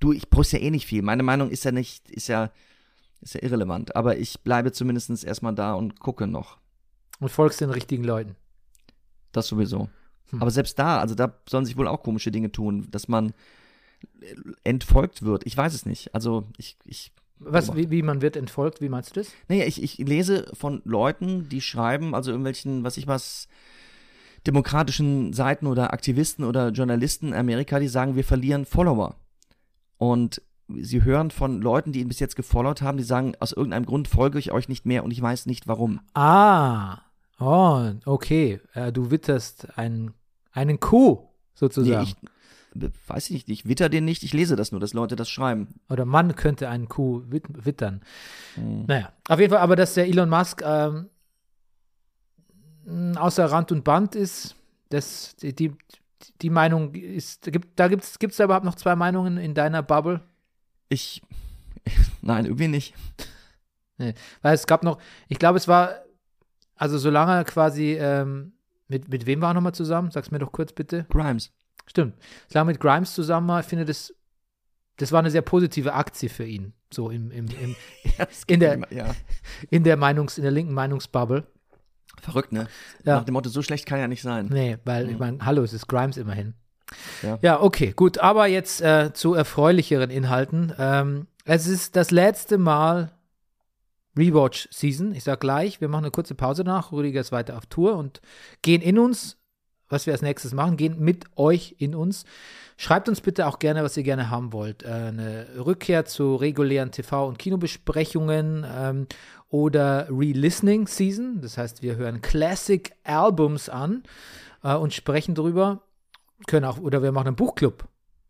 du, 0.00 0.12
ich 0.12 0.30
poste 0.30 0.58
ja 0.58 0.64
eh 0.64 0.70
nicht 0.70 0.86
viel. 0.86 1.02
Meine 1.02 1.22
Meinung 1.22 1.50
ist 1.50 1.64
ja 1.64 1.72
nicht, 1.72 2.10
ist 2.10 2.28
ja, 2.28 2.50
ist 3.20 3.34
ja 3.34 3.42
irrelevant. 3.42 3.94
Aber 3.96 4.16
ich 4.18 4.40
bleibe 4.40 4.72
zumindest 4.72 5.24
erstmal 5.24 5.54
da 5.54 5.74
und 5.74 5.98
gucke 6.00 6.26
noch. 6.26 6.58
und 7.20 7.28
folgst 7.30 7.60
den 7.60 7.70
richtigen 7.70 8.04
Leuten. 8.04 8.36
Das 9.32 9.46
sowieso. 9.46 9.88
Hm. 10.30 10.42
Aber 10.42 10.50
selbst 10.50 10.78
da, 10.78 10.98
also 10.98 11.14
da 11.14 11.34
sollen 11.48 11.64
sich 11.64 11.76
wohl 11.76 11.88
auch 11.88 12.02
komische 12.02 12.30
Dinge 12.30 12.52
tun, 12.52 12.88
dass 12.90 13.08
man 13.08 13.32
entfolgt 14.64 15.22
wird. 15.22 15.44
Ich 15.46 15.56
weiß 15.56 15.74
es 15.74 15.86
nicht. 15.86 16.14
Also 16.14 16.44
ich, 16.56 16.76
ich, 16.84 17.12
Was, 17.38 17.74
wie, 17.74 17.90
wie 17.90 18.02
man 18.02 18.22
wird 18.22 18.36
entfolgt, 18.36 18.80
wie 18.80 18.88
meinst 18.88 19.16
du 19.16 19.20
das? 19.20 19.32
naja, 19.48 19.64
ich, 19.64 19.82
ich 19.82 19.98
lese 19.98 20.50
von 20.54 20.82
Leuten, 20.84 21.48
die 21.48 21.60
schreiben, 21.60 22.14
also 22.14 22.30
irgendwelchen, 22.30 22.84
was 22.84 22.96
ich 22.96 23.06
was, 23.06 23.48
demokratischen 24.46 25.32
Seiten 25.32 25.66
oder 25.66 25.92
Aktivisten 25.92 26.44
oder 26.44 26.70
Journalisten 26.70 27.28
in 27.28 27.34
Amerika, 27.34 27.78
die 27.78 27.88
sagen, 27.88 28.16
wir 28.16 28.24
verlieren 28.24 28.64
Follower. 28.64 29.14
Und 29.96 30.42
sie 30.68 31.02
hören 31.02 31.30
von 31.30 31.60
Leuten, 31.60 31.92
die 31.92 32.00
ihn 32.00 32.08
bis 32.08 32.20
jetzt 32.20 32.36
gefollowt 32.36 32.82
haben, 32.82 32.98
die 32.98 33.04
sagen, 33.04 33.34
aus 33.40 33.52
irgendeinem 33.52 33.86
Grund 33.86 34.08
folge 34.08 34.38
ich 34.38 34.52
euch 34.52 34.68
nicht 34.68 34.86
mehr 34.86 35.04
und 35.04 35.10
ich 35.10 35.20
weiß 35.20 35.46
nicht 35.46 35.66
warum. 35.66 36.00
Ah, 36.14 36.98
oh, 37.40 37.90
okay. 38.04 38.60
Äh, 38.74 38.92
du 38.92 39.10
witterst 39.10 39.78
einen, 39.78 40.14
einen 40.52 40.78
Nee, 40.80 41.18
sozusagen. 41.54 42.02
ich 42.04 42.16
weiß 43.06 43.30
ich 43.30 43.46
nicht, 43.48 43.60
ich 43.60 43.68
witter 43.68 43.88
den 43.88 44.04
nicht, 44.04 44.22
ich 44.22 44.32
lese 44.32 44.56
das 44.56 44.72
nur, 44.72 44.80
dass 44.80 44.92
Leute 44.92 45.16
das 45.16 45.28
schreiben. 45.28 45.80
Oder 45.88 46.04
man 46.04 46.36
könnte 46.36 46.68
einen 46.68 46.88
Coup 46.88 47.24
wit 47.30 47.44
wittern. 47.48 48.02
Hm. 48.54 48.84
Naja, 48.86 49.12
auf 49.28 49.40
jeden 49.40 49.52
Fall, 49.52 49.62
aber 49.62 49.76
dass 49.76 49.94
der 49.94 50.06
Elon 50.06 50.28
Musk 50.28 50.62
ähm, 50.64 51.08
außer 53.16 53.46
Rand 53.46 53.72
und 53.72 53.84
Band 53.84 54.14
ist, 54.14 54.54
das, 54.90 55.36
die, 55.36 55.54
die, 55.54 55.76
die 56.40 56.50
Meinung 56.50 56.94
ist, 56.94 57.50
gibt, 57.52 57.78
da 57.78 57.88
gibt 57.88 58.04
es 58.04 58.18
gibt's 58.18 58.36
da 58.38 58.44
überhaupt 58.44 58.64
noch 58.64 58.76
zwei 58.76 58.96
Meinungen 58.96 59.36
in 59.36 59.54
deiner 59.54 59.82
Bubble? 59.82 60.20
Ich, 60.88 61.22
nein, 62.22 62.46
irgendwie 62.46 62.68
nicht. 62.68 62.94
Weil 63.98 64.54
es 64.54 64.66
gab 64.66 64.84
noch, 64.84 64.98
ich 65.28 65.38
glaube, 65.38 65.58
es 65.58 65.66
war, 65.66 65.96
also 66.78 66.96
solange 66.96 67.32
er 67.32 67.44
quasi, 67.44 67.94
ähm, 68.00 68.52
mit, 68.86 69.08
mit 69.08 69.26
wem 69.26 69.40
war 69.40 69.50
er 69.50 69.54
nochmal 69.54 69.74
zusammen? 69.74 70.10
Sag's 70.10 70.30
mir 70.30 70.38
doch 70.38 70.52
kurz 70.52 70.72
bitte. 70.72 71.04
Grimes. 71.10 71.52
Stimmt. 71.86 72.14
Solange 72.48 72.72
mit 72.72 72.80
Grimes 72.80 73.14
zusammen 73.14 73.48
war, 73.48 73.60
ich 73.60 73.66
finde 73.66 73.84
das, 73.84 74.14
das 74.96 75.12
war 75.12 75.18
eine 75.18 75.30
sehr 75.30 75.42
positive 75.42 75.92
Aktie 75.94 76.28
für 76.28 76.44
ihn. 76.44 76.72
So 76.90 77.10
im, 77.10 77.30
im, 77.30 77.46
im, 77.60 77.76
in, 78.46 78.60
der, 78.60 78.80
Ja, 78.90 79.14
in 79.70 79.84
der 79.84 79.98
Meinungs-, 79.98 80.38
in 80.38 80.42
der 80.42 80.52
linken 80.52 80.72
Meinungsbubble. 80.72 81.46
verrückt, 82.22 82.52
ne? 82.52 82.68
Ja. 83.04 83.16
Nach 83.16 83.24
dem 83.24 83.34
Motto, 83.34 83.50
so 83.50 83.62
schlecht 83.62 83.86
kann 83.86 83.98
ja 83.98 84.08
nicht 84.08 84.22
sein. 84.22 84.46
Nee, 84.46 84.78
weil, 84.84 85.10
ich 85.10 85.18
meine, 85.18 85.44
hallo, 85.44 85.62
es 85.62 85.72
ist 85.72 85.88
Grimes 85.88 86.16
immerhin. 86.16 86.54
Ja. 87.22 87.38
ja 87.42 87.60
okay, 87.60 87.92
gut. 87.94 88.18
Aber 88.18 88.46
jetzt 88.46 88.80
äh, 88.80 89.12
zu 89.12 89.34
erfreulicheren 89.34 90.10
Inhalten. 90.10 90.72
Ähm, 90.78 91.26
es 91.44 91.66
ist 91.66 91.96
das 91.96 92.10
letzte 92.10 92.58
Mal 92.58 93.12
Rewatch-Season. 94.18 95.14
Ich 95.14 95.24
sag 95.24 95.40
gleich, 95.40 95.80
wir 95.80 95.88
machen 95.88 96.04
eine 96.04 96.10
kurze 96.10 96.34
Pause 96.34 96.64
danach. 96.64 96.92
Rüdiger 96.92 97.20
ist 97.20 97.32
weiter 97.32 97.56
auf 97.56 97.66
Tour 97.66 97.96
und 97.96 98.20
gehen 98.62 98.82
in 98.82 98.98
uns, 98.98 99.38
was 99.88 100.06
wir 100.06 100.12
als 100.12 100.22
nächstes 100.22 100.52
machen, 100.52 100.76
gehen 100.76 100.98
mit 100.98 101.24
euch 101.36 101.76
in 101.78 101.94
uns. 101.94 102.24
Schreibt 102.76 103.08
uns 103.08 103.20
bitte 103.20 103.46
auch 103.46 103.58
gerne, 103.58 103.82
was 103.82 103.96
ihr 103.96 104.02
gerne 104.02 104.30
haben 104.30 104.52
wollt. 104.52 104.82
Äh, 104.82 104.88
eine 104.88 105.46
Rückkehr 105.64 106.04
zu 106.04 106.36
regulären 106.36 106.90
TV- 106.90 107.26
und 107.26 107.38
Kinobesprechungen 107.38 108.66
ähm, 108.70 109.06
oder 109.48 110.08
Re-Listening 110.10 110.86
Season. 110.86 111.40
Das 111.40 111.56
heißt, 111.56 111.82
wir 111.82 111.96
hören 111.96 112.20
Classic 112.20 112.92
Albums 113.04 113.68
an 113.68 114.02
äh, 114.62 114.74
und 114.74 114.92
sprechen 114.92 115.34
drüber. 115.34 115.82
Können 116.46 116.66
auch, 116.66 116.78
oder 116.78 117.02
wir 117.02 117.12
machen 117.12 117.28
einen 117.28 117.36
Buchclub. 117.36 117.88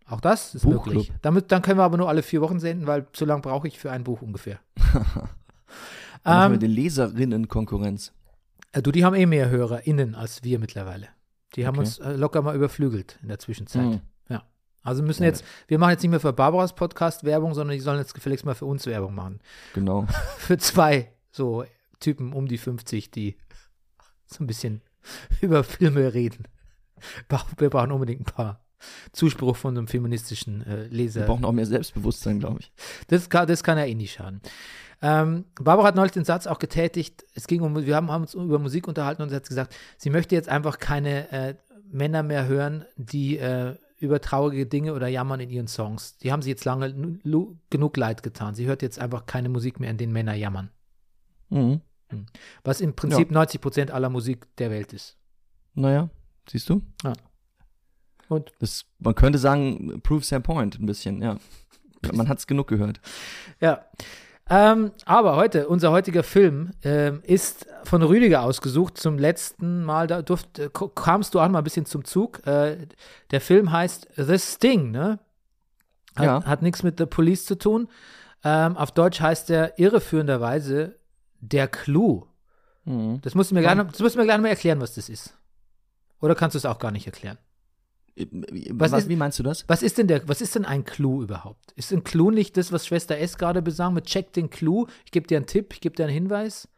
Auch 0.08 0.20
das 0.20 0.54
ist 0.54 0.62
Buchclub. 0.62 0.86
möglich. 0.86 1.12
Damit, 1.20 1.52
dann 1.52 1.60
können 1.60 1.78
wir 1.78 1.84
aber 1.84 1.98
nur 1.98 2.08
alle 2.08 2.22
vier 2.22 2.40
Wochen 2.40 2.60
senden, 2.60 2.86
weil 2.86 3.06
so 3.12 3.26
lange 3.26 3.42
brauche 3.42 3.68
ich 3.68 3.78
für 3.78 3.90
ein 3.90 4.04
Buch 4.04 4.22
ungefähr. 4.22 4.58
Dann 6.24 6.34
machen 6.38 6.50
wir 6.52 6.54
Ähm, 6.54 6.60
den 6.60 6.70
Leserinnen 6.70 7.48
Konkurrenz. 7.48 8.12
äh, 8.72 8.82
du, 8.82 8.90
die 8.92 9.04
haben 9.04 9.14
eh 9.14 9.26
mehr 9.26 9.48
HörerInnen 9.50 10.14
als 10.14 10.42
wir 10.44 10.58
mittlerweile. 10.58 11.08
Die 11.56 11.66
haben 11.66 11.76
Okay. 11.78 11.86
uns 11.86 11.98
äh, 11.98 12.12
locker 12.16 12.42
mal 12.42 12.54
überflügelt 12.54 13.18
in 13.22 13.28
der 13.28 13.38
Zwischenzeit. 13.38 13.82
Mhm. 13.84 14.00
Ja. 14.28 14.42
Also 14.82 15.02
müssen 15.02 15.22
jetzt, 15.24 15.44
wir 15.66 15.78
machen 15.78 15.90
jetzt 15.92 16.02
nicht 16.02 16.10
mehr 16.10 16.20
für 16.20 16.32
Barbaras 16.32 16.74
Podcast 16.74 17.24
Werbung, 17.24 17.54
sondern 17.54 17.74
die 17.76 17.80
sollen 17.80 17.98
jetzt 17.98 18.14
gefälligst 18.14 18.44
mal 18.44 18.54
für 18.54 18.66
uns 18.66 18.84
Werbung 18.86 19.14
machen. 19.14 19.40
Genau. 19.74 20.06
Für 20.38 20.58
zwei 20.58 21.12
so 21.30 21.64
Typen 22.00 22.32
um 22.32 22.46
die 22.48 22.58
50, 22.58 23.10
die 23.10 23.36
so 24.26 24.44
ein 24.44 24.46
bisschen 24.46 24.82
über 25.40 25.64
Filme 25.64 26.12
reden. 26.14 26.44
Wir 27.58 27.70
brauchen 27.70 27.92
unbedingt 27.92 28.20
ein 28.20 28.24
paar 28.24 28.60
Zuspruch 29.12 29.56
von 29.56 29.76
einem 29.76 29.88
feministischen 29.88 30.62
äh, 30.66 30.84
Wir 30.84 30.88
Leser. 30.90 31.26
brauchen 31.26 31.44
auch 31.44 31.52
mehr 31.52 31.66
Selbstbewusstsein, 31.66 32.38
glaube 32.40 32.60
ich. 32.60 32.72
Das 33.08 33.28
kann, 33.30 33.46
das 33.48 33.62
kann 33.64 33.78
ja 33.78 33.84
eh 33.84 33.94
nicht 33.94 34.12
schaden. 34.14 34.40
Ähm, 35.00 35.44
Barbara 35.54 35.88
hat 35.88 35.94
neulich 35.94 36.12
den 36.12 36.24
Satz 36.24 36.46
auch 36.46 36.58
getätigt, 36.58 37.24
es 37.34 37.46
ging 37.46 37.62
um, 37.62 37.86
wir 37.86 37.94
haben, 37.94 38.10
haben 38.10 38.22
uns 38.22 38.34
über 38.34 38.58
Musik 38.58 38.88
unterhalten 38.88 39.22
und 39.22 39.28
sie 39.28 39.36
hat 39.36 39.48
gesagt, 39.48 39.76
sie 39.96 40.10
möchte 40.10 40.34
jetzt 40.34 40.48
einfach 40.48 40.78
keine 40.78 41.30
äh, 41.30 41.54
Männer 41.90 42.22
mehr 42.22 42.46
hören, 42.46 42.84
die 42.96 43.38
äh, 43.38 43.76
über 43.98 44.20
traurige 44.20 44.66
Dinge 44.66 44.94
oder 44.94 45.08
jammern 45.08 45.40
in 45.40 45.50
ihren 45.50 45.68
Songs. 45.68 46.18
Die 46.18 46.32
haben 46.32 46.42
sie 46.42 46.50
jetzt 46.50 46.64
lange 46.64 47.18
genug 47.70 47.96
leid 47.96 48.22
getan. 48.22 48.54
Sie 48.54 48.66
hört 48.66 48.82
jetzt 48.82 48.98
einfach 48.98 49.26
keine 49.26 49.48
Musik 49.48 49.80
mehr, 49.80 49.90
in 49.90 49.98
denen 49.98 50.12
Männer 50.12 50.34
jammern. 50.34 50.70
Mhm. 51.50 51.80
Was 52.64 52.80
im 52.80 52.94
Prinzip 52.94 53.30
90 53.30 53.60
Prozent 53.60 53.90
aller 53.90 54.08
Musik 54.08 54.46
der 54.56 54.70
Welt 54.70 54.92
ist. 54.92 55.16
Naja, 55.74 56.10
siehst 56.48 56.68
du? 56.68 56.82
Und 58.28 58.52
Das, 58.58 58.84
man 58.98 59.14
könnte 59.14 59.38
sagen, 59.38 60.00
proves 60.02 60.28
their 60.28 60.40
point 60.40 60.78
ein 60.78 60.86
bisschen, 60.86 61.22
ja. 61.22 61.36
Man 62.12 62.28
hat 62.28 62.38
es 62.38 62.46
genug 62.46 62.68
gehört. 62.68 63.00
Ja. 63.60 63.84
Ähm, 64.50 64.92
aber 65.04 65.36
heute, 65.36 65.68
unser 65.68 65.90
heutiger 65.90 66.22
Film 66.22 66.70
ähm, 66.82 67.20
ist 67.24 67.66
von 67.84 68.02
Rüdiger 68.02 68.42
ausgesucht. 68.42 68.96
Zum 68.96 69.18
letzten 69.18 69.84
Mal, 69.84 70.06
da 70.06 70.22
durft, 70.22 70.58
äh, 70.58 70.70
kamst 70.94 71.34
du 71.34 71.40
auch 71.40 71.48
mal 71.48 71.58
ein 71.58 71.64
bisschen 71.64 71.84
zum 71.86 72.04
Zug. 72.04 72.46
Äh, 72.46 72.86
der 73.30 73.40
Film 73.40 73.72
heißt 73.72 74.08
The 74.16 74.38
Sting, 74.38 74.90
ne? 74.90 75.18
Hat, 76.16 76.24
Ja. 76.24 76.44
hat 76.44 76.62
nichts 76.62 76.82
mit 76.82 76.98
The 76.98 77.06
Police 77.06 77.44
zu 77.44 77.56
tun. 77.56 77.88
Ähm, 78.42 78.76
auf 78.76 78.90
Deutsch 78.92 79.20
heißt 79.20 79.50
er 79.50 79.78
irreführenderweise 79.78 80.96
Der 81.40 81.68
Clou. 81.68 82.26
Mhm. 82.84 83.20
Das 83.20 83.34
musst 83.34 83.50
du 83.50 83.54
mir 83.54 83.62
Ja. 83.62 83.74
gerne, 83.74 83.90
das 83.90 84.00
musst 84.00 84.14
du 84.16 84.20
mir 84.20 84.26
gerne 84.26 84.42
mal 84.42 84.48
erklären, 84.48 84.80
was 84.80 84.94
das 84.94 85.08
ist. 85.08 85.34
Oder 86.20 86.34
kannst 86.34 86.54
du 86.54 86.58
es 86.58 86.64
auch 86.66 86.78
gar 86.78 86.90
nicht 86.90 87.06
erklären? 87.06 87.38
Was, 88.72 88.92
ist- 88.92 89.08
wie 89.08 89.16
meinst 89.16 89.38
du 89.38 89.42
das? 89.42 89.64
Was 89.68 89.82
ist 89.82 89.98
denn 89.98 90.06
der, 90.08 90.26
was 90.28 90.40
ist 90.40 90.54
denn 90.54 90.64
ein 90.64 90.84
Clou 90.84 91.22
überhaupt? 91.22 91.72
Ist 91.76 91.92
ein 91.92 92.04
Clou 92.04 92.30
nicht 92.30 92.56
das, 92.56 92.72
was 92.72 92.86
Schwester 92.86 93.16
S 93.18 93.38
gerade 93.38 93.62
besang 93.62 93.94
mit 93.94 94.06
check 94.06 94.32
den 94.32 94.50
Clou? 94.50 94.86
Ich 95.04 95.10
gebe 95.12 95.26
dir 95.26 95.36
einen 95.36 95.46
Tipp, 95.46 95.72
ich 95.72 95.80
gebe 95.80 95.94
dir 95.94 96.04
einen 96.04 96.12
Hinweis. 96.14 96.68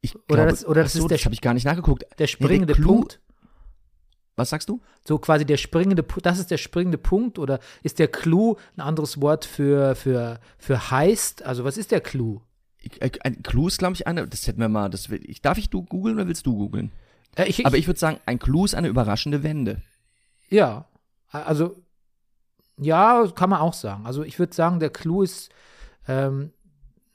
Ich 0.00 0.14
Oder 0.30 0.46
das- 0.46 0.64
oder 0.66 0.82
das 0.84 0.92
so, 0.92 1.00
ist 1.00 1.08
der- 1.10 1.18
das 1.18 1.24
habe 1.24 1.34
ich 1.34 1.40
gar 1.40 1.54
nicht 1.54 1.64
nachgeguckt. 1.64 2.04
Der 2.18 2.26
springende 2.26 2.74
Clou- 2.74 2.86
Punkt. 2.98 3.20
Was 4.36 4.50
sagst 4.50 4.68
du? 4.68 4.80
So 5.06 5.18
quasi 5.18 5.44
der 5.44 5.56
springende 5.56 6.04
Punkt, 6.04 6.24
das 6.26 6.38
ist 6.38 6.50
der 6.52 6.58
springende 6.58 6.98
Punkt 6.98 7.40
oder 7.40 7.58
ist 7.82 7.98
der 7.98 8.06
Clou 8.06 8.56
ein 8.76 8.82
anderes 8.82 9.20
Wort 9.20 9.44
für, 9.44 9.96
für, 9.96 10.38
für 10.58 10.90
heißt? 10.92 11.42
Also 11.44 11.64
was 11.64 11.76
ist 11.76 11.90
der 11.90 12.00
Clou? 12.00 12.40
Ich, 12.80 13.02
äh, 13.02 13.10
ein 13.24 13.42
Clou 13.42 13.66
ist, 13.66 13.78
glaube 13.78 13.94
ich, 13.94 14.06
eine, 14.06 14.28
das 14.28 14.46
hätten 14.46 14.60
wir 14.60 14.68
mal, 14.68 14.88
das 14.90 15.10
will, 15.10 15.20
ich, 15.24 15.42
darf 15.42 15.58
ich 15.58 15.70
du 15.70 15.82
googeln 15.82 16.14
oder 16.14 16.28
willst 16.28 16.46
du 16.46 16.54
googeln? 16.56 16.92
Äh, 17.34 17.52
Aber 17.64 17.76
ich 17.78 17.88
würde 17.88 17.98
sagen, 17.98 18.20
ein 18.26 18.38
Clou 18.38 18.64
ist 18.64 18.76
eine 18.76 18.86
überraschende 18.86 19.42
Wende. 19.42 19.82
Ja, 20.48 20.86
also 21.30 21.76
ja, 22.80 23.26
kann 23.34 23.50
man 23.50 23.60
auch 23.60 23.74
sagen. 23.74 24.06
Also 24.06 24.22
ich 24.22 24.38
würde 24.38 24.54
sagen, 24.54 24.80
der 24.80 24.90
Clou 24.90 25.22
ist 25.22 25.50
ähm, 26.06 26.52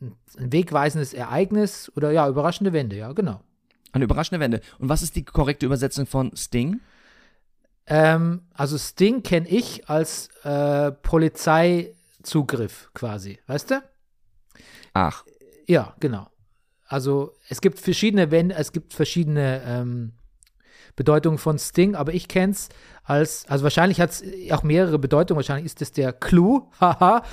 ein 0.02 0.52
wegweisendes 0.52 1.14
Ereignis 1.14 1.92
oder 1.96 2.12
ja, 2.12 2.28
überraschende 2.28 2.74
Wende, 2.74 2.98
ja, 2.98 3.14
genau. 3.14 3.42
Eine 3.92 4.06
überraschende 4.06 4.40
Wende. 4.40 4.62
Und 4.80 4.90
was 4.90 5.04
ist 5.04 5.16
die 5.16 5.24
korrekte 5.24 5.66
Übersetzung 5.66 6.06
von 6.06 6.36
Sting? 6.36 6.82
Ähm, 7.86 8.42
also 8.54 8.78
Sting 8.78 9.24
kenne 9.24 9.48
ich 9.48 9.90
als 9.90 10.30
äh, 10.44 10.92
Polizeizugriff 10.92 12.90
quasi, 12.94 13.40
weißt 13.48 13.72
du? 13.72 13.84
Ach, 14.94 15.24
Ja, 15.68 15.96
genau. 16.00 16.28
Also 16.86 17.34
es 17.50 17.62
gibt 17.62 17.80
verschiedene 17.80 18.32
Wende, 18.32 18.56
es 18.56 18.72
gibt 18.72 18.94
verschiedene 18.94 19.62
ähm, 19.66 20.14
Bedeutungen 20.96 21.38
von 21.38 21.58
Sting, 21.58 21.96
aber 21.96 22.14
ich 22.14 22.28
kenne 22.28 22.54
es 22.54 22.70
als, 23.04 23.46
also 23.48 23.64
wahrscheinlich 23.64 24.00
hat 24.00 24.12
es 24.12 24.24
auch 24.52 24.64
mehrere 24.64 25.00
Bedeutungen, 25.00 25.38
wahrscheinlich 25.38 25.66
ist 25.66 25.82
es 25.82 25.92
der 25.92 26.14
Clou, 26.14 26.70
haha, 26.80 27.24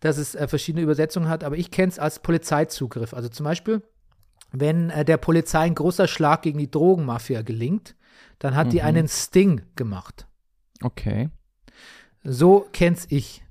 dass 0.00 0.18
es 0.18 0.34
äh, 0.34 0.46
verschiedene 0.48 0.82
Übersetzungen 0.82 1.28
hat, 1.28 1.44
aber 1.44 1.56
ich 1.56 1.70
kenne 1.70 1.88
es 1.88 1.98
als 1.98 2.18
Polizeizugriff. 2.18 3.14
Also 3.14 3.28
zum 3.28 3.44
Beispiel, 3.44 3.82
wenn 4.52 4.90
äh, 4.90 5.04
der 5.04 5.16
Polizei 5.16 5.60
ein 5.60 5.74
großer 5.74 6.08
Schlag 6.08 6.42
gegen 6.42 6.58
die 6.58 6.70
Drogenmafia 6.70 7.42
gelingt, 7.42 7.96
dann 8.38 8.54
hat 8.54 8.72
die 8.72 8.82
einen 8.82 9.08
Sting 9.08 9.62
gemacht. 9.76 10.26
okay. 10.82 11.30
So 12.28 12.66
kenn's 12.72 13.06
ich. 13.08 13.44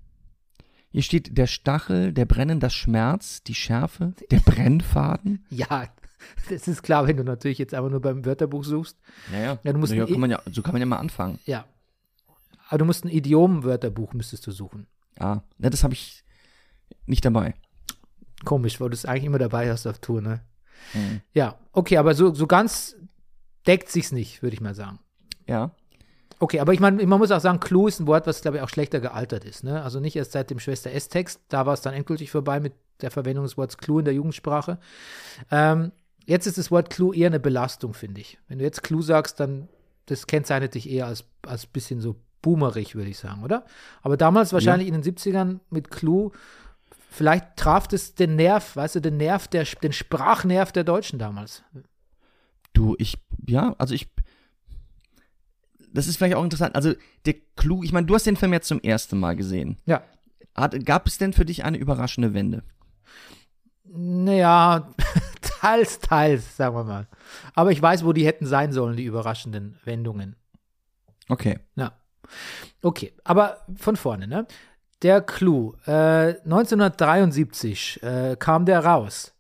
Hier 0.92 1.02
steht 1.02 1.38
der 1.38 1.48
Stachel, 1.48 2.14
der 2.14 2.26
Brennen, 2.26 2.60
das 2.60 2.74
Schmerz, 2.74 3.42
die 3.44 3.56
Schärfe, 3.56 4.14
der 4.32 4.40
Brennfaden. 4.40 5.46
Ja, 5.50 5.88
das 6.50 6.68
ist 6.68 6.84
klar, 6.84 7.08
wenn 7.08 7.18
du 7.18 7.24
natürlich 7.24 7.58
jetzt 7.58 7.74
einfach 7.74 7.90
nur 7.90 8.02
beim 8.02 8.26
Wörterbuch 8.26 8.64
suchst. 8.64 8.98
Ja, 9.32 9.40
ja. 9.40 9.60
Ja, 9.64 9.74
du 9.74 9.80
musst 9.80 9.94
ja, 9.94 10.06
kann 10.06 10.20
man 10.20 10.32
ja, 10.32 10.42
so 10.52 10.62
kann 10.62 10.74
man 10.74 10.82
ja 10.82 10.86
mal 10.86 10.98
anfangen. 10.98 11.40
Ja. 11.46 11.66
Aber 12.68 12.80
du 12.80 12.86
musst 12.86 13.06
ein 13.06 13.10
Idiom-Wörterbuch 13.10 14.14
müsstest 14.14 14.48
du 14.48 14.52
suchen. 14.52 14.88
Ah, 15.20 15.42
ne, 15.58 15.70
das 15.70 15.84
habe 15.84 15.94
ich 15.94 16.24
nicht 17.06 17.24
dabei. 17.24 17.54
Komisch, 18.44 18.80
weil 18.80 18.90
du 18.90 18.96
es 18.96 19.06
eigentlich 19.06 19.26
immer 19.26 19.40
dabei 19.40 19.72
hast 19.72 19.88
auf 19.88 20.00
Tour, 20.00 20.22
ne? 20.22 20.42
Mhm. 20.94 21.22
Ja, 21.34 21.58
okay, 21.72 21.98
aber 21.98 22.16
so, 22.16 22.34
so 22.34 22.48
ganz 22.48 22.96
deckt 23.66 23.90
sich's 23.90 24.12
nicht, 24.12 24.42
würde 24.42 24.54
ich 24.54 24.62
mal 24.62 24.76
sagen. 24.76 25.00
Ja. 25.48 25.72
Okay, 26.40 26.60
aber 26.60 26.74
ich 26.74 26.80
meine, 26.80 27.06
man 27.06 27.20
muss 27.20 27.32
auch 27.32 27.40
sagen, 27.40 27.60
Clou 27.60 27.88
ist 27.88 28.00
ein 28.00 28.08
Wort, 28.08 28.28
was, 28.28 28.42
glaube 28.42 28.58
ich, 28.58 28.64
auch 28.64 28.70
schlechter 28.70 29.00
gealtert 29.00 29.46
ist. 29.46 29.64
Ne? 29.64 29.82
Also 29.82 30.00
nicht 30.00 30.16
erst 30.16 30.34
seit 30.34 30.50
dem 30.50 30.60
Schwester 30.60 30.92
S-Text, 30.92 31.42
da 31.48 31.66
war 31.66 31.74
es 31.74 31.82
dann 31.82 31.94
endgültig 31.94 32.30
vorbei 32.30 32.60
mit 32.60 32.74
der 33.02 33.12
Verwendung 33.12 33.46
des 33.46 33.58
Wortes 33.58 33.78
Clou 33.78 34.00
in 34.00 34.06
der 34.06 34.14
Jugendsprache. 34.14 34.80
Ähm, 35.50 35.92
jetzt 36.26 36.48
ist 36.48 36.58
das 36.58 36.72
Wort 36.72 36.90
Clou 36.90 37.14
eher 37.14 37.28
eine 37.28 37.40
Belastung, 37.40 37.94
finde 37.94 38.22
ich. 38.22 38.38
Wenn 38.48 38.60
du 38.60 38.64
jetzt 38.64 38.84
Clou 38.84 39.02
sagst, 39.02 39.40
dann 39.40 39.68
das 40.06 40.28
kennzeichnet 40.28 40.76
dich 40.76 40.90
eher 40.90 41.08
als, 41.08 41.26
als 41.46 41.66
bisschen 41.66 42.02
so 42.02 42.16
boomerig, 42.42 42.96
würde 42.96 43.10
ich 43.10 43.18
sagen, 43.18 43.44
oder? 43.44 43.66
Aber 44.04 44.18
damals 44.18 44.54
wahrscheinlich 44.54 44.88
in 44.88 44.94
den 44.94 45.04
70ern 45.04 45.60
mit 45.72 45.90
Clou, 45.90 46.32
vielleicht 47.10 47.56
traf 47.56 47.88
das 47.88 48.14
den 48.14 48.36
Nerv, 48.36 48.76
weißt 48.76 48.96
du, 48.96 49.00
den 49.02 49.18
Nerv, 49.18 49.48
der, 49.48 49.66
den 49.82 49.94
Sprachnerv 49.94 50.72
der 50.72 50.84
Deutschen 50.84 51.18
damals. 51.18 51.64
Du, 52.74 52.96
ich, 53.00 53.18
ja, 53.48 53.74
also 53.80 53.96
ich, 53.96 54.08
das 55.92 56.08
ist 56.08 56.18
vielleicht 56.18 56.36
auch 56.36 56.44
interessant. 56.44 56.76
Also 56.76 56.94
der 57.26 57.36
Clou, 57.56 57.84
ich 57.84 57.94
meine, 57.94 58.06
du 58.06 58.14
hast 58.14 58.28
den 58.28 58.36
Film 58.36 58.54
jetzt 58.54 58.68
zum 58.68 58.82
ersten 58.82 59.18
Mal 59.18 59.36
gesehen. 59.36 59.78
Ja. 59.86 60.04
Hat, 60.54 60.86
gab 60.86 61.08
es 61.08 61.18
denn 61.18 61.34
für 61.34 61.46
dich 61.46 61.64
eine 61.64 61.78
überraschende 61.78 62.34
Wende? 62.34 62.64
Naja, 63.86 64.94
teils, 65.66 66.00
teils, 66.00 66.58
sagen 66.58 66.76
wir 66.76 66.84
mal. 66.84 67.08
Aber 67.54 67.72
ich 67.72 67.82
weiß, 67.82 68.06
wo 68.06 68.14
die 68.14 68.26
hätten 68.26 68.46
sein 68.46 68.72
sollen, 68.72 68.96
die 68.96 69.06
überraschenden 69.06 69.80
Wendungen. 69.84 70.36
Okay. 71.28 71.60
Ja. 71.76 71.94
Okay, 72.82 73.14
aber 73.24 73.66
von 73.76 73.96
vorne, 73.96 74.28
ne? 74.28 74.48
Der 75.02 75.22
Clou. 75.22 75.74
Äh, 75.86 76.40
1973 76.44 78.04
äh, 78.04 78.36
kam 78.38 78.66
der 78.66 78.86
raus. 78.86 79.34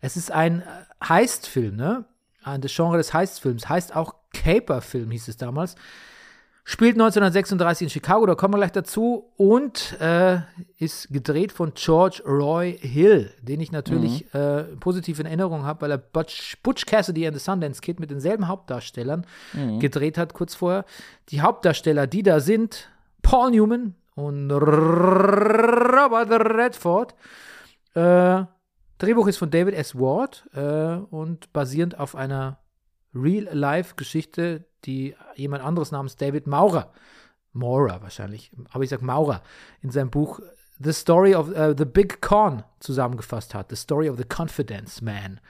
Es 0.00 0.16
ist 0.16 0.30
ein 0.30 0.62
äh, 0.62 0.64
Heistfilm, 1.08 1.76
ne? 1.76 2.04
Das 2.60 2.74
Genre 2.74 2.98
des 2.98 3.14
Heistfilms. 3.14 3.68
Heißt 3.68 3.96
auch 3.96 4.14
Caper-Film, 4.34 5.10
hieß 5.10 5.28
es 5.28 5.38
damals. 5.38 5.76
Spielt 6.66 6.94
1936 6.94 7.84
in 7.84 7.90
Chicago, 7.90 8.24
da 8.24 8.34
kommen 8.34 8.54
wir 8.54 8.58
gleich 8.58 8.72
dazu. 8.72 9.30
Und 9.36 10.00
äh, 10.00 10.38
ist 10.78 11.12
gedreht 11.12 11.52
von 11.52 11.74
George 11.74 12.22
Roy 12.26 12.78
Hill, 12.80 13.30
den 13.42 13.60
ich 13.60 13.70
natürlich 13.70 14.32
äh, 14.34 14.62
positiv 14.80 15.20
in 15.20 15.26
Erinnerung 15.26 15.64
habe, 15.64 15.82
weil 15.82 15.90
er 15.90 15.98
Butch, 15.98 16.56
Butch 16.62 16.86
Cassidy 16.86 17.26
and 17.26 17.36
the 17.36 17.42
Sundance 17.42 17.82
Kid 17.82 18.00
mit 18.00 18.10
denselben 18.10 18.48
Hauptdarstellern 18.48 19.26
gedreht 19.78 20.16
hat, 20.16 20.32
kurz 20.32 20.54
vorher. 20.54 20.86
Die 21.28 21.42
Hauptdarsteller, 21.42 22.06
die 22.06 22.22
da 22.22 22.40
sind, 22.40 22.88
Paul 23.20 23.50
Newman 23.50 23.94
und 24.14 24.50
Robert 24.50 26.30
Redford. 26.30 27.14
Äh, 27.94 28.44
Drehbuch 28.98 29.26
ist 29.26 29.36
von 29.36 29.50
David 29.50 29.74
S. 29.74 29.94
Ward 29.96 30.48
äh, 30.54 30.96
und 31.14 31.52
basierend 31.52 31.98
auf 31.98 32.14
einer 32.14 32.58
Real-Life-Geschichte, 33.14 34.64
die 34.84 35.14
jemand 35.34 35.62
anderes 35.62 35.90
namens 35.90 36.16
David 36.16 36.46
Maurer, 36.46 36.92
Maurer 37.52 38.02
wahrscheinlich, 38.02 38.50
aber 38.70 38.84
ich 38.84 38.90
sag 38.90 39.02
Maurer, 39.02 39.42
in 39.80 39.90
seinem 39.90 40.10
Buch 40.10 40.40
The 40.80 40.92
Story 40.92 41.34
of 41.34 41.54
äh, 41.54 41.74
The 41.76 41.84
Big 41.84 42.20
Con 42.20 42.64
zusammengefasst 42.80 43.54
hat. 43.54 43.70
The 43.70 43.76
Story 43.76 44.08
of 44.08 44.16
the 44.16 44.24
Confidence 44.24 45.00
Man. 45.00 45.40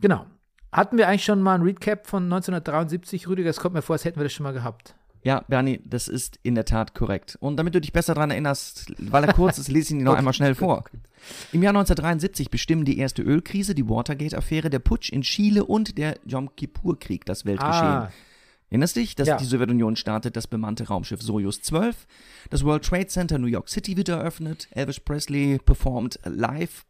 Genau. 0.00 0.26
Hatten 0.72 0.98
wir 0.98 1.08
eigentlich 1.08 1.24
schon 1.24 1.42
mal 1.42 1.54
ein 1.54 1.62
Recap 1.62 2.06
von 2.06 2.24
1973, 2.24 3.28
Rüdiger? 3.28 3.50
Es 3.50 3.58
kommt 3.58 3.74
mir 3.74 3.82
vor, 3.82 3.94
als 3.94 4.04
hätten 4.04 4.18
wir 4.18 4.24
das 4.24 4.32
schon 4.32 4.44
mal 4.44 4.52
gehabt. 4.52 4.94
Ja, 5.22 5.44
Bernie, 5.48 5.80
das 5.84 6.08
ist 6.08 6.38
in 6.42 6.54
der 6.54 6.64
Tat 6.64 6.94
korrekt. 6.94 7.36
Und 7.40 7.56
damit 7.58 7.74
du 7.74 7.80
dich 7.80 7.92
besser 7.92 8.14
daran 8.14 8.30
erinnerst, 8.30 8.92
weil 8.98 9.24
er 9.24 9.34
kurz 9.34 9.58
ist, 9.58 9.68
lese 9.68 9.94
ich 9.94 10.00
ihn 10.00 10.04
noch 10.04 10.16
einmal 10.16 10.32
schnell 10.32 10.54
vor. 10.54 10.84
Im 11.52 11.62
Jahr 11.62 11.72
1973 11.72 12.50
bestimmen 12.50 12.84
die 12.84 12.98
erste 12.98 13.22
Ölkrise, 13.22 13.74
die 13.74 13.88
Watergate-Affäre, 13.88 14.70
der 14.70 14.78
Putsch 14.78 15.10
in 15.10 15.22
Chile 15.22 15.64
und 15.64 15.98
der 15.98 16.18
Yom 16.24 16.54
Kippur-Krieg 16.56 17.26
das 17.26 17.44
Weltgeschehen. 17.44 17.84
Ah, 17.84 18.10
Erinnerst 18.70 18.96
dich, 18.96 19.14
dass 19.16 19.28
Ja. 19.28 19.36
die 19.36 19.44
Sowjetunion 19.44 19.96
startet 19.96 20.36
das 20.36 20.46
bemannte 20.46 20.86
Raumschiff 20.88 21.20
Soyuz 21.22 21.60
12, 21.62 22.06
das 22.50 22.64
World 22.64 22.84
Trade 22.84 23.08
Center 23.08 23.38
New 23.38 23.48
York 23.48 23.68
City 23.68 23.96
wird 23.96 24.08
eröffnet, 24.08 24.68
Elvis 24.70 25.00
Presley 25.00 25.58
performt 25.58 26.18
live 26.24 26.84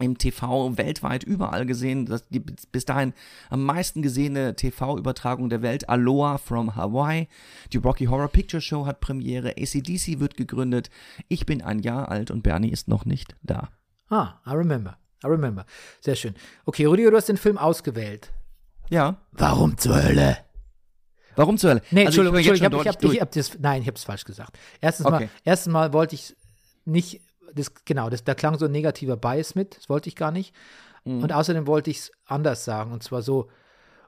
im 0.00 0.18
TV 0.18 0.76
weltweit 0.76 1.22
überall 1.22 1.66
gesehen, 1.66 2.06
das 2.06 2.28
die 2.28 2.40
bis 2.40 2.84
dahin 2.84 3.12
am 3.48 3.62
meisten 3.64 4.02
gesehene 4.02 4.56
TV-Übertragung 4.56 5.48
der 5.50 5.62
Welt, 5.62 5.88
Aloha 5.88 6.36
from 6.38 6.74
Hawaii, 6.74 7.28
die 7.72 7.76
Rocky 7.76 8.06
Horror 8.06 8.26
Picture 8.26 8.60
Show 8.60 8.86
hat 8.86 8.98
Premiere, 9.00 9.50
ACDC 9.56 10.18
wird 10.18 10.36
gegründet, 10.36 10.90
ich 11.28 11.46
bin 11.46 11.62
ein 11.62 11.78
Jahr 11.78 12.08
alt 12.08 12.32
und 12.32 12.42
Bernie 12.42 12.70
ist 12.70 12.88
noch 12.88 13.04
nicht 13.04 13.36
da. 13.44 13.68
ah, 14.10 14.40
I 14.44 14.50
remember. 14.50 14.98
I 15.24 15.28
remember. 15.28 15.64
Sehr 16.00 16.16
schön. 16.16 16.34
Okay, 16.66 16.86
Rüdiger, 16.86 17.12
du 17.12 17.16
hast 17.16 17.28
den 17.28 17.36
Film 17.36 17.56
ausgewählt. 17.56 18.32
Ja, 18.90 19.16
Warum 19.30 19.78
zur 19.78 20.02
Hölle? 20.02 20.38
Warum 21.36 21.58
zur 21.58 21.70
Hölle? 21.70 21.82
Nee, 21.90 22.06
Also 22.06 22.22
Entschuldigung, 22.22 22.38
ich 22.38 22.46
habe 22.48 22.56
ich 22.56 22.84
deutlich 22.84 22.94
hab, 22.94 23.12
ich 23.14 23.20
hab 23.20 23.30
das, 23.32 23.58
nein, 23.60 23.82
ich 23.82 23.88
habe 23.88 23.96
es 23.96 24.04
falsch 24.04 24.24
gesagt. 24.24 24.58
Erstens 24.80 25.06
Okay. 25.06 25.24
mal, 25.24 25.30
erstens 25.44 25.72
mal 25.72 25.92
wollte 25.92 26.14
ich 26.14 26.36
nicht, 26.84 27.20
das, 27.54 27.72
genau, 27.84 28.10
das, 28.10 28.24
da 28.24 28.34
klang 28.34 28.58
so 28.58 28.66
ein 28.66 28.72
negativer 28.72 29.16
Bias 29.16 29.54
mit, 29.54 29.76
das 29.76 29.88
wollte 29.88 30.08
ich 30.08 30.16
gar 30.16 30.30
nicht. 30.30 30.54
Mhm. 31.04 31.22
Und 31.22 31.32
außerdem 31.32 31.66
wollte 31.66 31.90
ich 31.90 31.98
es 31.98 32.12
anders 32.26 32.64
sagen, 32.64 32.92
und 32.92 33.02
zwar 33.02 33.22
so, 33.22 33.48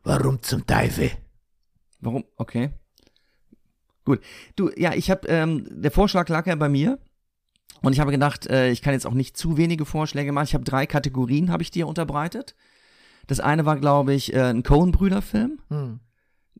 warum 0.02 0.42
zum 0.42 0.66
Teufel? 0.66 1.10
Warum? 2.00 2.24
Okay. 2.36 2.70
Gut. 4.04 4.20
Du, 4.54 4.70
ja, 4.76 4.94
ich 4.94 5.10
habe, 5.10 5.26
ähm, 5.28 5.66
der 5.70 5.90
Vorschlag 5.90 6.28
lag 6.28 6.46
ja 6.46 6.54
bei 6.54 6.68
mir. 6.68 6.98
Und 7.82 7.92
ich 7.92 8.00
habe 8.00 8.10
gedacht, 8.10 8.46
äh, 8.46 8.70
ich 8.70 8.80
kann 8.80 8.94
jetzt 8.94 9.06
auch 9.06 9.12
nicht 9.14 9.36
zu 9.36 9.56
wenige 9.58 9.84
Vorschläge 9.84 10.32
machen. 10.32 10.46
Ich 10.46 10.54
habe 10.54 10.64
drei 10.64 10.86
Kategorien, 10.86 11.50
habe 11.50 11.62
ich 11.62 11.70
dir 11.70 11.86
unterbreitet. 11.86 12.54
Das 13.26 13.40
eine 13.40 13.66
war, 13.66 13.76
glaube 13.78 14.14
ich, 14.14 14.32
äh, 14.32 14.40
ein 14.50 14.62
Coen-Brüder-Film. 14.62 15.60
Hm. 15.68 16.00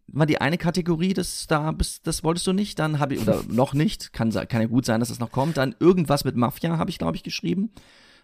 War 0.08 0.26
die 0.26 0.40
eine 0.40 0.58
Kategorie, 0.58 1.12
das 1.12 1.46
da 1.46 1.72
bist, 1.72 2.06
das 2.06 2.24
wolltest 2.24 2.46
du 2.46 2.52
nicht. 2.52 2.78
Dann 2.78 2.98
habe 2.98 3.14
ich, 3.14 3.20
oder 3.22 3.42
noch 3.48 3.74
nicht, 3.74 4.12
kann, 4.12 4.30
kann 4.30 4.60
ja 4.60 4.66
gut 4.66 4.84
sein, 4.84 5.00
dass 5.00 5.10
es 5.10 5.18
noch 5.18 5.32
kommt. 5.32 5.56
Dann 5.56 5.74
irgendwas 5.80 6.24
mit 6.24 6.36
Mafia 6.36 6.78
habe 6.78 6.90
ich, 6.90 6.98
glaube 6.98 7.16
ich, 7.16 7.22
geschrieben. 7.22 7.70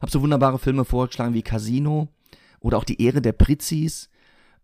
Habe 0.00 0.10
so 0.10 0.20
wunderbare 0.20 0.58
Filme 0.58 0.84
vorgeschlagen 0.84 1.34
wie 1.34 1.42
Casino 1.42 2.08
oder 2.60 2.78
auch 2.78 2.84
Die 2.84 3.02
Ehre 3.02 3.20
der 3.20 3.32
Pritzis. 3.32 4.10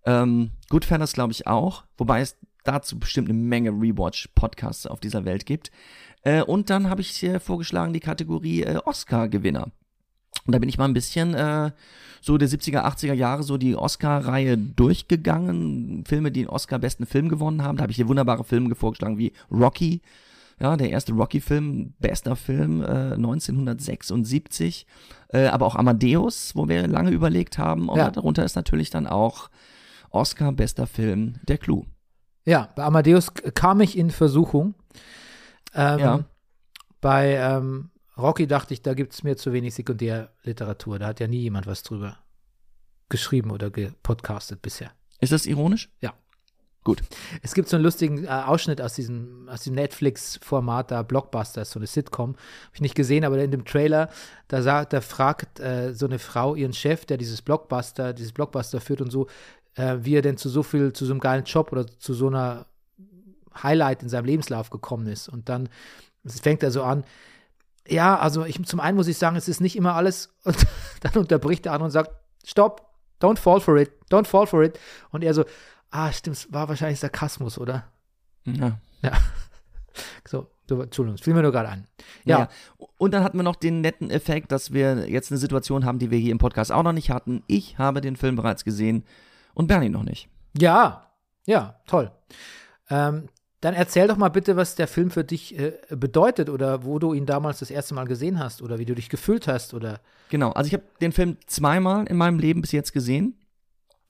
Ähm, 0.04 0.50
Goodfellas 0.68 1.12
glaube 1.12 1.32
ich 1.32 1.46
auch, 1.46 1.84
wobei 1.96 2.20
es 2.20 2.36
dazu 2.64 2.98
bestimmt 2.98 3.28
eine 3.28 3.38
Menge 3.38 3.70
Rewatch-Podcasts 3.70 4.86
auf 4.86 5.00
dieser 5.00 5.24
Welt 5.24 5.46
gibt. 5.46 5.70
Äh, 6.22 6.42
und 6.42 6.70
dann 6.70 6.90
habe 6.90 7.00
ich 7.00 7.22
äh, 7.22 7.40
vorgeschlagen 7.40 7.92
die 7.92 8.00
Kategorie 8.00 8.62
äh, 8.62 8.78
Oscar-Gewinner. 8.84 9.70
Und 10.48 10.52
da 10.52 10.58
bin 10.60 10.70
ich 10.70 10.78
mal 10.78 10.86
ein 10.86 10.94
bisschen 10.94 11.34
äh, 11.34 11.72
so 12.22 12.38
der 12.38 12.48
70er, 12.48 12.82
80er 12.82 13.12
Jahre 13.12 13.42
so 13.42 13.58
die 13.58 13.76
Oscar-Reihe 13.76 14.56
durchgegangen. 14.56 16.04
Filme, 16.06 16.32
die 16.32 16.40
den 16.44 16.48
Oscar 16.48 16.78
besten 16.78 17.04
Film 17.04 17.28
gewonnen 17.28 17.62
haben. 17.62 17.76
Da 17.76 17.82
habe 17.82 17.90
ich 17.90 17.96
hier 17.96 18.08
wunderbare 18.08 18.44
Filme 18.44 18.74
vorgeschlagen 18.74 19.18
wie 19.18 19.34
Rocky. 19.50 20.00
Ja, 20.58 20.78
der 20.78 20.88
erste 20.88 21.12
Rocky-Film, 21.12 21.92
bester 21.98 22.34
Film, 22.34 22.80
äh, 22.82 23.12
1976. 23.16 24.86
Äh, 25.28 25.48
aber 25.48 25.66
auch 25.66 25.76
Amadeus, 25.76 26.56
wo 26.56 26.66
wir 26.66 26.86
lange 26.88 27.10
überlegt 27.10 27.58
haben. 27.58 27.90
Und 27.90 27.98
Ja. 27.98 28.10
darunter 28.10 28.42
ist 28.42 28.56
natürlich 28.56 28.88
dann 28.88 29.06
auch 29.06 29.50
Oscar, 30.08 30.50
bester 30.52 30.86
Film, 30.86 31.34
der 31.46 31.58
Clou. 31.58 31.84
Ja, 32.46 32.70
bei 32.74 32.84
Amadeus 32.84 33.34
kam 33.34 33.82
ich 33.82 33.98
in 33.98 34.10
Versuchung. 34.10 34.74
Ähm, 35.74 35.98
Ja. 35.98 36.24
Bei 37.02 37.34
ähm, 37.34 37.90
Rocky 38.18 38.46
dachte 38.46 38.74
ich, 38.74 38.82
da 38.82 38.94
gibt 38.94 39.12
es 39.12 39.22
mir 39.22 39.36
zu 39.36 39.52
wenig 39.52 39.74
Sekundärliteratur. 39.74 40.98
Da 40.98 41.06
hat 41.06 41.20
ja 41.20 41.28
nie 41.28 41.40
jemand 41.40 41.66
was 41.66 41.82
drüber 41.82 42.18
geschrieben 43.08 43.50
oder 43.50 43.70
gepodcastet 43.70 44.60
bisher. 44.60 44.90
Ist 45.20 45.32
das 45.32 45.46
ironisch? 45.46 45.88
Ja. 46.00 46.14
Gut. 46.84 47.02
Es 47.42 47.54
gibt 47.54 47.68
so 47.68 47.76
einen 47.76 47.84
lustigen 47.84 48.24
äh, 48.24 48.28
Ausschnitt 48.28 48.80
aus 48.80 48.94
diesem, 48.94 49.48
aus 49.48 49.64
dem 49.64 49.74
Netflix-Format 49.74 50.90
da, 50.90 51.02
Blockbuster, 51.02 51.62
ist 51.62 51.72
so 51.72 51.78
eine 51.78 51.86
Sitcom. 51.86 52.30
Habe 52.30 52.74
ich 52.74 52.80
nicht 52.80 52.94
gesehen, 52.94 53.24
aber 53.24 53.38
in 53.38 53.50
dem 53.50 53.64
Trailer, 53.64 54.08
da 54.46 54.62
sagt, 54.62 54.92
da 54.92 55.00
fragt 55.00 55.60
äh, 55.60 55.92
so 55.92 56.06
eine 56.06 56.18
Frau 56.18 56.54
ihren 56.54 56.72
Chef, 56.72 57.04
der 57.04 57.18
dieses 57.18 57.42
Blockbuster, 57.42 58.14
dieses 58.14 58.32
Blockbuster 58.32 58.80
führt 58.80 59.02
und 59.02 59.10
so, 59.10 59.26
äh, 59.74 59.98
wie 60.00 60.16
er 60.16 60.22
denn 60.22 60.38
zu 60.38 60.48
so 60.48 60.62
viel, 60.62 60.92
zu 60.92 61.04
so 61.04 61.12
einem 61.12 61.20
geilen 61.20 61.44
Job 61.44 61.72
oder 61.72 61.86
zu 61.86 62.14
so 62.14 62.28
einer 62.28 62.66
Highlight 63.62 64.02
in 64.02 64.08
seinem 64.08 64.24
Lebenslauf 64.24 64.70
gekommen 64.70 65.08
ist. 65.08 65.28
Und 65.28 65.48
dann 65.48 65.68
fängt 66.26 66.62
er 66.62 66.70
so 66.70 66.84
an, 66.84 67.04
ja, 67.88 68.18
also 68.18 68.44
ich, 68.44 68.62
zum 68.64 68.80
einen 68.80 68.96
muss 68.96 69.08
ich 69.08 69.18
sagen, 69.18 69.36
es 69.36 69.48
ist 69.48 69.60
nicht 69.60 69.76
immer 69.76 69.94
alles. 69.94 70.34
Und 70.44 70.56
dann 71.02 71.12
unterbricht 71.16 71.64
der 71.64 71.72
andere 71.72 71.86
und 71.86 71.90
sagt, 71.90 72.10
stopp, 72.44 72.88
don't 73.20 73.38
fall 73.38 73.60
for 73.60 73.76
it, 73.76 73.90
don't 74.10 74.26
fall 74.26 74.46
for 74.46 74.62
it. 74.62 74.78
Und 75.10 75.22
er 75.22 75.34
so, 75.34 75.44
ah, 75.90 76.12
stimmt, 76.12 76.36
es 76.36 76.52
war 76.52 76.68
wahrscheinlich 76.68 77.00
Sarkasmus, 77.00 77.58
oder? 77.58 77.84
Ja. 78.44 78.78
Ja. 79.02 79.12
So, 80.28 80.46
so 80.68 80.80
Entschuldigung, 80.80 81.16
es 81.16 81.22
fiel 81.22 81.34
mir 81.34 81.42
nur 81.42 81.50
gerade 81.50 81.70
ein. 81.70 81.88
Ja, 82.24 82.38
Ja. 82.38 82.48
Und 82.98 83.12
dann 83.14 83.24
hatten 83.24 83.36
wir 83.36 83.42
noch 83.42 83.56
den 83.56 83.80
netten 83.80 84.10
Effekt, 84.10 84.52
dass 84.52 84.72
wir 84.72 85.08
jetzt 85.08 85.32
eine 85.32 85.38
Situation 85.38 85.84
haben, 85.84 85.98
die 85.98 86.12
wir 86.12 86.18
hier 86.18 86.30
im 86.30 86.38
Podcast 86.38 86.70
auch 86.70 86.84
noch 86.84 86.92
nicht 86.92 87.10
hatten. 87.10 87.42
Ich 87.48 87.78
habe 87.78 88.00
den 88.00 88.14
Film 88.14 88.36
bereits 88.36 88.62
gesehen 88.64 89.04
und 89.54 89.66
Bernie 89.66 89.88
noch 89.88 90.04
nicht. 90.04 90.28
ja, 90.56 91.10
ja, 91.46 91.80
toll. 91.86 92.12
Ähm, 92.90 93.28
dann 93.60 93.74
erzähl 93.74 94.06
doch 94.06 94.16
mal 94.16 94.28
bitte, 94.28 94.56
was 94.56 94.76
der 94.76 94.86
Film 94.86 95.10
für 95.10 95.24
dich 95.24 95.58
äh, 95.58 95.72
bedeutet 95.90 96.48
oder 96.48 96.84
wo 96.84 96.98
du 96.98 97.12
ihn 97.12 97.26
damals 97.26 97.58
das 97.58 97.70
erste 97.70 97.94
Mal 97.94 98.04
gesehen 98.04 98.38
hast 98.38 98.62
oder 98.62 98.78
wie 98.78 98.84
du 98.84 98.94
dich 98.94 99.08
gefühlt 99.08 99.48
hast 99.48 99.74
oder. 99.74 100.00
Genau, 100.30 100.52
also 100.52 100.68
ich 100.68 100.74
habe 100.74 100.84
den 101.00 101.12
Film 101.12 101.36
zweimal 101.46 102.06
in 102.06 102.16
meinem 102.16 102.38
Leben 102.38 102.60
bis 102.60 102.72
jetzt 102.72 102.92
gesehen. 102.92 103.34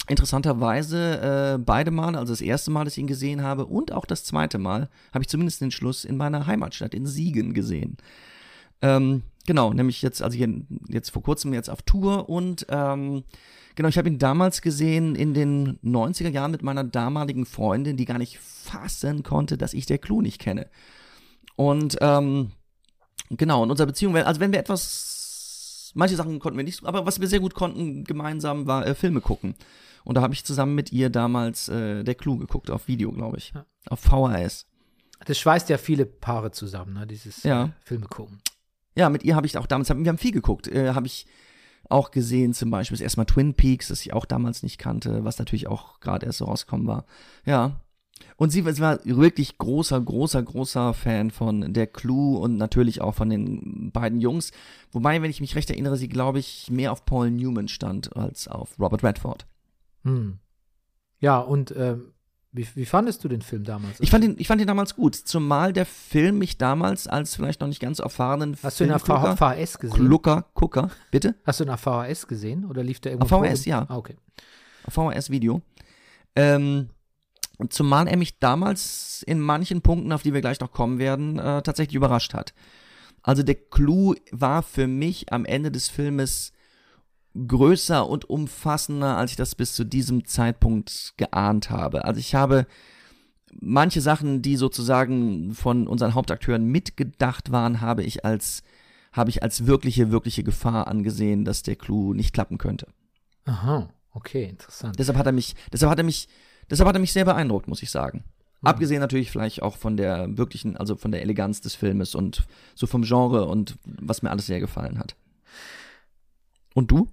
Interessanterweise 0.06 1.54
äh, 1.54 1.58
beide 1.58 1.90
Male, 1.90 2.18
also 2.18 2.32
das 2.32 2.40
erste 2.40 2.70
Mal, 2.70 2.84
dass 2.84 2.94
ich 2.94 3.00
ihn 3.00 3.06
gesehen 3.06 3.42
habe 3.42 3.66
und 3.66 3.92
auch 3.92 4.06
das 4.06 4.24
zweite 4.24 4.58
Mal, 4.58 4.88
habe 5.12 5.22
ich 5.22 5.28
zumindest 5.28 5.60
den 5.60 5.70
Schluss 5.70 6.04
in 6.04 6.16
meiner 6.16 6.46
Heimatstadt 6.46 6.94
in 6.94 7.06
Siegen 7.06 7.52
gesehen. 7.52 7.98
Ähm, 8.80 9.22
genau, 9.46 9.72
nämlich 9.72 10.02
jetzt, 10.02 10.22
also 10.22 10.36
hier, 10.36 10.62
jetzt 10.88 11.10
vor 11.10 11.22
kurzem 11.22 11.52
jetzt 11.52 11.68
auf 11.68 11.82
Tour 11.82 12.28
und 12.28 12.66
ähm, 12.70 13.24
genau, 13.78 13.88
ich 13.88 13.96
habe 13.96 14.08
ihn 14.08 14.18
damals 14.18 14.60
gesehen 14.60 15.14
in 15.14 15.34
den 15.34 15.78
90er 15.84 16.30
Jahren 16.30 16.50
mit 16.50 16.64
meiner 16.64 16.82
damaligen 16.82 17.46
Freundin, 17.46 17.96
die 17.96 18.06
gar 18.06 18.18
nicht 18.18 18.38
fassen 18.40 19.22
konnte, 19.22 19.56
dass 19.56 19.72
ich 19.72 19.86
der 19.86 19.98
Clou 19.98 20.20
nicht 20.20 20.40
kenne. 20.40 20.68
Und 21.54 21.96
ähm, 22.00 22.50
genau, 23.30 23.62
in 23.62 23.70
unserer 23.70 23.86
Beziehung, 23.86 24.16
also 24.16 24.40
wenn 24.40 24.50
wir 24.50 24.58
etwas, 24.58 25.92
manche 25.94 26.16
Sachen 26.16 26.40
konnten 26.40 26.58
wir 26.58 26.64
nicht, 26.64 26.84
aber 26.84 27.06
was 27.06 27.20
wir 27.20 27.28
sehr 27.28 27.38
gut 27.38 27.54
konnten 27.54 28.02
gemeinsam 28.02 28.66
war 28.66 28.84
äh, 28.84 28.96
Filme 28.96 29.20
gucken. 29.20 29.54
Und 30.04 30.16
da 30.16 30.22
habe 30.22 30.34
ich 30.34 30.44
zusammen 30.44 30.74
mit 30.74 30.90
ihr 30.92 31.08
damals 31.08 31.68
äh, 31.68 32.02
der 32.02 32.16
Clou 32.16 32.36
geguckt, 32.36 32.70
auf 32.72 32.88
Video, 32.88 33.12
glaube 33.12 33.36
ich. 33.38 33.52
Ja. 33.54 33.64
Auf 33.90 34.00
VHS. 34.00 34.66
Das 35.24 35.38
schweißt 35.38 35.68
ja 35.68 35.78
viele 35.78 36.04
Paare 36.04 36.50
zusammen, 36.50 36.94
ne? 36.94 37.06
Dieses 37.06 37.44
Ja. 37.44 37.64
äh, 37.66 37.68
Filme 37.84 38.06
gucken. 38.06 38.40
Ja, 38.96 39.08
mit 39.08 39.22
ihr 39.22 39.36
habe 39.36 39.46
ich 39.46 39.56
auch 39.56 39.66
damals, 39.68 39.88
wir 39.88 40.08
haben 40.08 40.18
viel 40.18 40.32
geguckt, 40.32 40.66
äh, 40.66 40.94
habe 40.94 41.06
ich 41.06 41.26
auch 41.88 42.10
gesehen, 42.10 42.54
zum 42.54 42.70
Beispiel 42.70 42.96
das 42.96 43.02
erste 43.02 43.20
Mal 43.20 43.24
Twin 43.24 43.54
Peaks, 43.54 43.88
das 43.88 44.00
ich 44.00 44.12
auch 44.12 44.24
damals 44.24 44.62
nicht 44.62 44.78
kannte, 44.78 45.24
was 45.24 45.38
natürlich 45.38 45.66
auch 45.68 46.00
gerade 46.00 46.26
erst 46.26 46.38
so 46.38 46.44
rausgekommen 46.44 46.86
war. 46.86 47.04
Ja. 47.44 47.80
Und 48.36 48.50
sie, 48.50 48.62
sie 48.62 48.80
war 48.80 48.98
wirklich 49.04 49.58
großer, 49.58 50.00
großer, 50.00 50.42
großer 50.42 50.92
Fan 50.92 51.30
von 51.30 51.72
der 51.72 51.86
Clue 51.86 52.38
und 52.38 52.56
natürlich 52.56 53.00
auch 53.00 53.14
von 53.14 53.30
den 53.30 53.90
beiden 53.92 54.20
Jungs. 54.20 54.50
Wobei, 54.90 55.22
wenn 55.22 55.30
ich 55.30 55.40
mich 55.40 55.54
recht 55.54 55.70
erinnere, 55.70 55.96
sie, 55.96 56.08
glaube 56.08 56.40
ich, 56.40 56.68
mehr 56.70 56.92
auf 56.92 57.04
Paul 57.04 57.30
Newman 57.30 57.68
stand 57.68 58.16
als 58.16 58.48
auf 58.48 58.78
Robert 58.78 59.04
Redford. 59.04 59.46
Hm. 60.02 60.38
Ja, 61.20 61.38
und 61.38 61.74
ähm, 61.76 62.12
wie, 62.52 62.66
wie 62.74 62.86
fandest 62.86 63.22
du 63.24 63.28
den 63.28 63.42
Film 63.42 63.64
damals? 63.64 64.00
Ich 64.00 64.10
fand 64.10 64.24
ihn, 64.24 64.36
ich 64.38 64.46
fand 64.48 64.60
ihn 64.60 64.66
damals 64.66 64.96
gut, 64.96 65.14
zumal 65.14 65.72
der 65.72 65.84
Film 65.86 66.38
mich 66.38 66.56
damals 66.58 67.06
als 67.06 67.36
vielleicht 67.36 67.60
noch 67.60 67.68
nicht 67.68 67.80
ganz 67.80 67.98
erfahrenen 67.98 68.56
Hast 68.62 68.80
du 68.80 68.84
ihn 68.84 68.92
auf 68.92 69.04
Filmgucker- 69.04 69.36
VHS 69.36 69.78
gesehen? 69.78 69.96
Klucker, 69.96 70.46
Gucker, 70.54 70.90
bitte? 71.10 71.34
Hast 71.44 71.60
du 71.60 71.64
ihn 71.64 71.70
auf 71.70 71.80
VHS 71.80 72.26
gesehen 72.26 72.64
oder 72.64 72.82
lief 72.82 73.00
der 73.00 73.12
irgendwo? 73.12 73.36
Auf 73.36 73.44
VHS, 73.44 73.64
ja. 73.66 73.86
Ah, 73.88 73.96
okay. 73.96 74.16
VHS-Video. 74.88 75.60
Ähm, 76.34 76.88
zumal 77.68 78.08
er 78.08 78.16
mich 78.16 78.38
damals 78.38 79.22
in 79.26 79.40
manchen 79.40 79.82
Punkten, 79.82 80.12
auf 80.12 80.22
die 80.22 80.32
wir 80.32 80.40
gleich 80.40 80.60
noch 80.60 80.72
kommen 80.72 80.98
werden, 80.98 81.38
äh, 81.38 81.62
tatsächlich 81.62 81.96
überrascht 81.96 82.32
hat. 82.32 82.54
Also 83.22 83.42
der 83.42 83.56
Clou 83.56 84.14
war 84.30 84.62
für 84.62 84.86
mich 84.86 85.32
am 85.32 85.44
Ende 85.44 85.70
des 85.70 85.88
Filmes 85.88 86.52
größer 87.46 88.08
und 88.08 88.28
umfassender, 88.28 89.16
als 89.16 89.32
ich 89.32 89.36
das 89.36 89.54
bis 89.54 89.74
zu 89.74 89.84
diesem 89.84 90.24
Zeitpunkt 90.24 91.14
geahnt 91.16 91.70
habe. 91.70 92.04
Also 92.04 92.20
ich 92.20 92.34
habe 92.34 92.66
manche 93.60 94.00
Sachen, 94.00 94.42
die 94.42 94.56
sozusagen 94.56 95.54
von 95.54 95.86
unseren 95.86 96.14
Hauptakteuren 96.14 96.64
mitgedacht 96.64 97.52
waren, 97.52 97.80
habe 97.80 98.02
ich 98.02 98.24
als 98.24 98.62
habe 99.12 99.30
ich 99.30 99.42
als 99.42 99.66
wirkliche, 99.66 100.10
wirkliche 100.10 100.44
Gefahr 100.44 100.86
angesehen, 100.86 101.44
dass 101.44 101.62
der 101.62 101.76
Clou 101.76 102.12
nicht 102.12 102.32
klappen 102.32 102.58
könnte. 102.58 102.86
Aha, 103.46 103.88
okay, 104.12 104.44
interessant. 104.44 104.98
Deshalb 104.98 105.18
hat 105.18 105.26
er 105.26 105.32
mich, 105.32 105.56
deshalb 105.72 105.90
hat 105.90 105.98
er 105.98 106.04
mich, 106.04 106.28
deshalb 106.70 106.86
hat 106.86 106.96
er 106.96 107.00
mich 107.00 107.12
sehr 107.12 107.24
beeindruckt, 107.24 107.68
muss 107.68 107.82
ich 107.82 107.90
sagen. 107.90 108.24
Abgesehen 108.62 109.00
natürlich 109.00 109.30
vielleicht 109.30 109.62
auch 109.62 109.76
von 109.76 109.96
der 109.96 110.36
wirklichen, 110.36 110.76
also 110.76 110.96
von 110.96 111.12
der 111.12 111.22
Eleganz 111.22 111.60
des 111.60 111.76
Filmes 111.76 112.14
und 112.14 112.46
so 112.74 112.86
vom 112.86 113.02
Genre 113.02 113.46
und 113.46 113.76
was 113.84 114.22
mir 114.22 114.30
alles 114.30 114.46
sehr 114.46 114.58
gefallen 114.58 114.98
hat. 114.98 115.14
Und 116.74 116.90
du? 116.90 117.08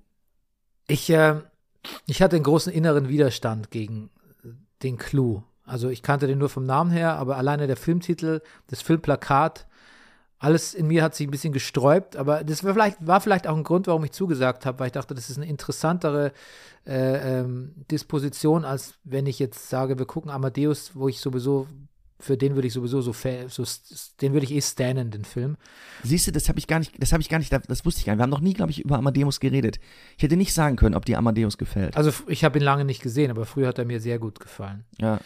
Ich, 0.88 1.10
äh, 1.10 1.42
ich 2.06 2.22
hatte 2.22 2.36
einen 2.36 2.44
großen 2.44 2.72
inneren 2.72 3.08
Widerstand 3.08 3.72
gegen 3.72 4.10
den 4.84 4.98
Clou. 4.98 5.44
Also 5.66 5.90
ich 5.90 6.04
kannte 6.04 6.28
den 6.28 6.38
nur 6.38 6.50
vom 6.50 6.66
Namen 6.66 6.92
her, 6.92 7.16
aber 7.16 7.38
alleine 7.38 7.68
der 7.68 7.78
Filmtitel, 7.78 8.42
das 8.68 8.82
Filmplakat, 8.82 9.66
alles 10.38 10.74
in 10.74 10.88
mir 10.88 11.02
hat 11.02 11.16
sich 11.16 11.28
ein 11.28 11.32
bisschen 11.32 11.54
gesträubt, 11.54 12.16
aber 12.16 12.44
das 12.44 12.64
war 12.64 12.74
vielleicht, 12.74 12.98
war 13.06 13.22
vielleicht 13.22 13.48
auch 13.48 13.56
ein 13.56 13.64
Grund, 13.64 13.88
warum 13.88 14.04
ich 14.04 14.12
zugesagt 14.12 14.66
habe, 14.66 14.80
weil 14.80 14.88
ich 14.88 14.94
dachte, 14.94 15.16
das 15.16 15.30
ist 15.30 15.38
eine 15.38 15.48
interessantere 15.48 16.34
äh, 16.86 17.40
ähm, 17.40 17.74
Disposition, 17.90 18.64
als 18.64 18.96
wenn 19.04 19.26
ich 19.26 19.40
jetzt 19.40 19.70
sage, 19.70 19.98
wir 19.98 20.06
gucken 20.06 20.30
Amadeus, 20.30 20.92
wo 20.94 21.08
ich 21.08 21.20
sowieso, 21.20 21.68
für 22.20 22.38
den 22.38 22.56
würde 22.56 22.68
ich 22.68 22.74
sowieso 22.74 23.02
so, 23.02 23.12
so 23.12 23.64
den 24.22 24.34
würde 24.34 24.46
ich 24.46 24.54
eh 24.54 24.62
stannen, 24.62 25.12
den 25.12 25.26
Film. 25.26 25.58
Siehst 26.04 26.28
du, 26.28 26.32
das 26.32 26.48
habe 26.48 26.60
ich 26.60 26.68
gar 26.68 26.80
nicht, 26.80 26.94
das 26.98 27.12
habe 27.12 27.22
ich 27.22 27.30
gar 27.30 27.40
nicht, 27.40 27.52
das 27.52 27.86
wusste 27.86 28.00
ich 28.00 28.06
gar 28.06 28.14
nicht. 28.14 28.20
Wir 28.20 28.24
haben 28.24 28.30
noch 28.30 28.40
nie, 28.40 28.54
glaube 28.54 28.72
ich, 28.72 28.82
über 28.84 28.98
Amadeus 28.98 29.40
geredet. 29.40 29.80
Ich 30.18 30.24
hätte 30.24 30.38
nicht 30.38 30.54
sagen 30.54 30.78
können, 30.78 30.96
ob 30.96 31.06
dir 31.06 31.18
Amadeus 31.18 31.58
gefällt. 31.58 31.98
Also 31.98 32.12
ich 32.28 32.44
habe 32.44 32.58
ihn 32.58 32.64
lange 32.64 32.86
nicht 32.86 33.02
gesehen, 33.02 33.32
aber 33.32 33.46
früher 33.46 33.68
hat 33.68 33.80
er 33.80 33.86
mir 33.86 34.00
sehr 34.00 34.18
gut 34.18 34.40
gefallen. 34.40 34.86
Ja. 35.00 35.20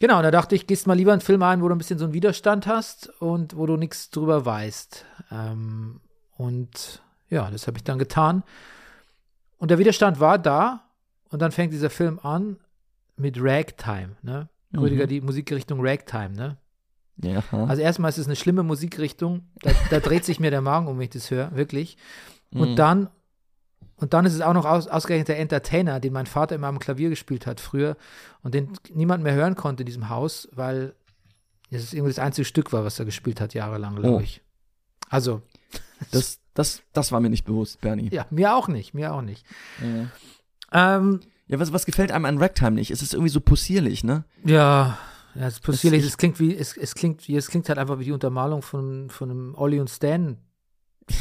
Genau, 0.00 0.18
und 0.18 0.22
da 0.22 0.30
dachte 0.30 0.54
ich, 0.54 0.66
gehst 0.66 0.86
mal 0.86 0.94
lieber 0.94 1.12
einen 1.12 1.22
Film 1.22 1.42
ein, 1.42 1.60
wo 1.60 1.68
du 1.68 1.74
ein 1.74 1.78
bisschen 1.78 1.98
so 1.98 2.04
einen 2.04 2.14
Widerstand 2.14 2.66
hast 2.66 3.08
und 3.20 3.56
wo 3.56 3.66
du 3.66 3.76
nichts 3.76 4.10
drüber 4.10 4.44
weißt. 4.44 5.04
Ähm, 5.32 6.00
und 6.36 7.02
ja, 7.30 7.50
das 7.50 7.66
habe 7.66 7.78
ich 7.78 7.84
dann 7.84 7.98
getan. 7.98 8.44
Und 9.56 9.70
der 9.70 9.78
Widerstand 9.78 10.20
war 10.20 10.38
da 10.38 10.84
und 11.30 11.42
dann 11.42 11.52
fängt 11.52 11.72
dieser 11.72 11.90
Film 11.90 12.20
an 12.22 12.58
mit 13.16 13.36
Ragtime, 13.40 14.16
ne? 14.22 14.48
Rüdiger, 14.76 15.06
die 15.06 15.20
Musikrichtung 15.20 15.78
Ragtime, 15.80 16.30
ne? 16.30 16.56
Ja. 17.20 17.42
Also 17.50 17.82
erstmal 17.82 18.10
ist 18.10 18.18
es 18.18 18.26
eine 18.26 18.36
schlimme 18.36 18.62
Musikrichtung, 18.62 19.48
da, 19.62 19.70
da 19.90 20.00
dreht 20.00 20.24
sich 20.24 20.38
mir 20.40 20.50
der 20.50 20.60
Magen 20.60 20.86
um, 20.86 20.98
wenn 20.98 21.04
ich 21.04 21.10
das 21.10 21.30
höre, 21.30 21.54
wirklich. 21.56 21.96
Und 22.52 22.70
Mhm. 22.72 22.76
dann 22.76 23.08
und 23.96 24.14
dann 24.14 24.24
ist 24.26 24.34
es 24.34 24.40
auch 24.42 24.52
noch 24.52 24.64
aus, 24.64 24.86
ausgerechnet 24.86 25.26
der 25.26 25.40
Entertainer, 25.40 25.98
den 25.98 26.12
mein 26.12 26.26
Vater 26.26 26.54
immer 26.54 26.68
am 26.68 26.78
Klavier 26.78 27.08
gespielt 27.10 27.46
hat 27.48 27.60
früher 27.60 27.96
und 28.42 28.54
den 28.54 28.70
niemand 28.94 29.24
mehr 29.24 29.34
hören 29.34 29.56
konnte 29.56 29.82
in 29.82 29.86
diesem 29.86 30.08
Haus, 30.08 30.48
weil 30.52 30.94
es 31.70 31.92
irgendwie 31.92 32.12
das 32.12 32.20
einzige 32.20 32.44
Stück 32.44 32.72
war, 32.72 32.84
was 32.84 32.98
er 33.00 33.04
gespielt 33.06 33.40
hat, 33.40 33.54
jahrelang, 33.54 33.96
glaube 33.96 34.16
Oh. 34.18 34.20
ich. 34.20 34.40
Also, 35.08 35.42
das, 36.12 36.38
das, 36.54 36.82
das 36.92 37.10
war 37.10 37.18
mir 37.18 37.28
nicht 37.30 37.44
bewusst, 37.44 37.80
Bernie. 37.80 38.08
ja, 38.12 38.24
mir 38.30 38.54
auch 38.54 38.68
nicht, 38.68 38.94
mir 38.94 39.12
auch 39.12 39.22
nicht. 39.22 39.44
Ja. 40.72 40.96
Ähm, 40.96 41.20
Ja, 41.48 41.58
was, 41.58 41.72
was 41.72 41.86
gefällt 41.86 42.12
einem 42.12 42.24
an 42.26 42.38
Ragtime 42.38 42.72
nicht? 42.72 42.90
Es 42.90 43.02
ist 43.02 43.14
irgendwie 43.14 43.30
so 43.30 43.40
possierlich, 43.40 44.04
ne? 44.04 44.24
ja, 44.44 44.98
ja, 45.34 45.46
es 45.46 45.54
ist 45.54 45.60
possierlich, 45.62 46.00
ich- 46.02 46.08
es 46.08 46.16
klingt 46.16 46.40
wie, 46.40 46.54
es, 46.56 46.76
es 46.76 46.94
klingt 46.94 47.26
wie, 47.28 47.36
es 47.36 47.48
klingt 47.48 47.68
halt 47.68 47.78
einfach 47.78 47.98
wie 47.98 48.04
die 48.04 48.12
Untermalung 48.12 48.62
von, 48.62 49.08
von 49.10 49.30
einem 49.30 49.54
Olli 49.54 49.78
und 49.80 49.88
Stan 49.90 50.36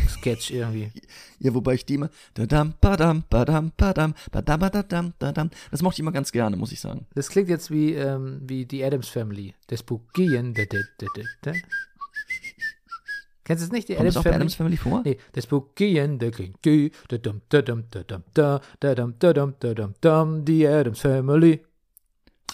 Sketch 0.10 0.52
irgendwie. 0.52 0.92
Ja, 1.40 1.54
wobei 1.54 1.76
ich 1.76 1.86
die 1.86 1.94
immer. 1.94 2.10
Badam, 2.34 2.74
badam, 2.82 3.24
badam, 3.30 3.72
badam, 3.78 4.14
badam, 4.32 4.60
badam, 4.60 5.14
badam. 5.20 5.50
Das 5.70 5.82
mochte 5.84 5.96
ich 5.98 6.00
immer 6.00 6.12
ganz 6.12 6.32
gerne, 6.32 6.58
muss 6.58 6.72
ich 6.72 6.80
sagen. 6.82 7.06
Das 7.14 7.30
klingt 7.30 7.48
jetzt 7.48 7.70
wie, 7.70 7.94
ähm, 7.94 8.42
wie 8.44 8.66
die 8.66 8.84
Adams 8.84 9.08
Family. 9.08 9.54
Das 9.68 9.84
Bugien. 9.84 10.56
Da, 10.56 10.64
da, 10.66 10.80
da, 10.98 11.06
da, 11.16 11.22
da. 11.44 11.54
Kennst 13.48 13.62
du 13.64 13.66
es 13.68 13.72
nicht, 13.72 13.88
die 13.88 13.94
Kommt 13.96 14.02
Adams 14.10 14.16
Family? 14.24 14.36
Adams 14.36 14.56
Family 14.56 14.76
vor? 14.78 15.02
Nee, 15.06 15.18
das 15.32 15.48
Bugien, 15.48 16.20
der 16.20 16.32
klingt 16.32 16.58
die 16.66 16.92
Adams 20.68 21.00
Family. 21.00 21.64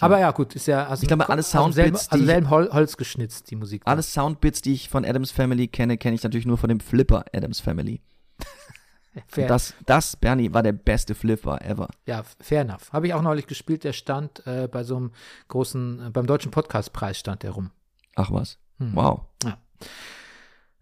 Aber 0.00 0.18
ja, 0.20 0.30
gut, 0.30 0.54
ist 0.54 0.66
ja 0.66 0.86
aus 0.88 1.02
Ich 1.02 1.08
glaube, 1.08 1.28
alle 1.28 1.42
Soundbits, 1.42 2.10
aus 2.12 2.18
die- 2.18 2.24
selben 2.24 2.48
Hol 2.50 2.68
Holz 2.72 2.96
geschnitzt, 2.96 3.50
die 3.50 3.56
Musik. 3.56 3.82
Alle 3.84 4.02
Soundbits, 4.02 4.62
die 4.62 4.72
ich 4.74 4.88
von 4.88 5.04
Adams 5.04 5.32
Family 5.32 5.66
kenne, 5.66 5.98
kenne 5.98 6.14
ich 6.14 6.22
natürlich 6.22 6.46
nur 6.46 6.58
von 6.58 6.68
dem 6.68 6.78
Flipper 6.78 7.24
Adams 7.32 7.58
Family. 7.60 8.00
fair, 9.26 9.48
Das, 9.48 9.74
das, 9.86 10.14
Bernie, 10.16 10.52
war 10.52 10.62
der 10.62 10.72
beste 10.72 11.14
Flipper 11.16 11.60
ever. 11.62 11.88
ja, 12.06 12.22
fair 12.40 12.60
enough. 12.62 12.92
Habe 12.92 13.06
ich 13.08 13.14
auch 13.14 13.22
neulich 13.22 13.46
gespielt, 13.48 13.82
der 13.84 13.92
stand 13.92 14.46
äh, 14.46 14.68
bei 14.70 14.84
so 14.84 14.96
einem 14.96 15.10
großen, 15.48 16.06
äh, 16.06 16.10
beim 16.10 16.26
Deutschen 16.26 16.50
Podcastpreis 16.52 17.18
stand 17.18 17.42
der 17.42 17.50
rum. 17.52 17.70
Ach 18.16 18.30
was. 18.30 18.58
Hm. 18.78 18.92
Wow. 18.94 19.22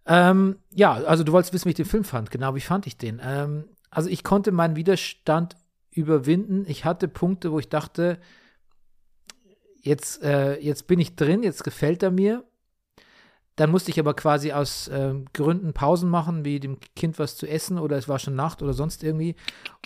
Ähm, 0.05 0.57
ja, 0.73 0.93
also 0.93 1.23
du 1.23 1.31
wolltest 1.31 1.53
wissen, 1.53 1.65
wie 1.65 1.71
ich 1.71 1.75
den 1.75 1.85
Film 1.85 2.03
fand. 2.03 2.31
Genau, 2.31 2.55
wie 2.55 2.61
fand 2.61 2.87
ich 2.87 2.97
den? 2.97 3.21
Ähm, 3.23 3.65
also 3.89 4.09
ich 4.09 4.23
konnte 4.23 4.51
meinen 4.51 4.75
Widerstand 4.75 5.55
überwinden. 5.91 6.65
Ich 6.67 6.85
hatte 6.85 7.07
Punkte, 7.07 7.51
wo 7.51 7.59
ich 7.59 7.69
dachte, 7.69 8.19
jetzt, 9.81 10.23
äh, 10.23 10.59
jetzt 10.59 10.87
bin 10.87 10.99
ich 10.99 11.15
drin, 11.15 11.43
jetzt 11.43 11.63
gefällt 11.63 12.03
er 12.03 12.11
mir. 12.11 12.43
Dann 13.55 13.69
musste 13.69 13.91
ich 13.91 13.99
aber 13.99 14.15
quasi 14.15 14.51
aus 14.51 14.89
ähm, 14.91 15.25
Gründen 15.31 15.73
Pausen 15.73 16.09
machen, 16.09 16.43
wie 16.43 16.59
dem 16.59 16.79
Kind 16.95 17.19
was 17.19 17.37
zu 17.37 17.47
essen 17.47 17.77
oder 17.77 17.97
es 17.97 18.09
war 18.09 18.17
schon 18.17 18.35
Nacht 18.35 18.63
oder 18.63 18.73
sonst 18.73 19.03
irgendwie. 19.03 19.35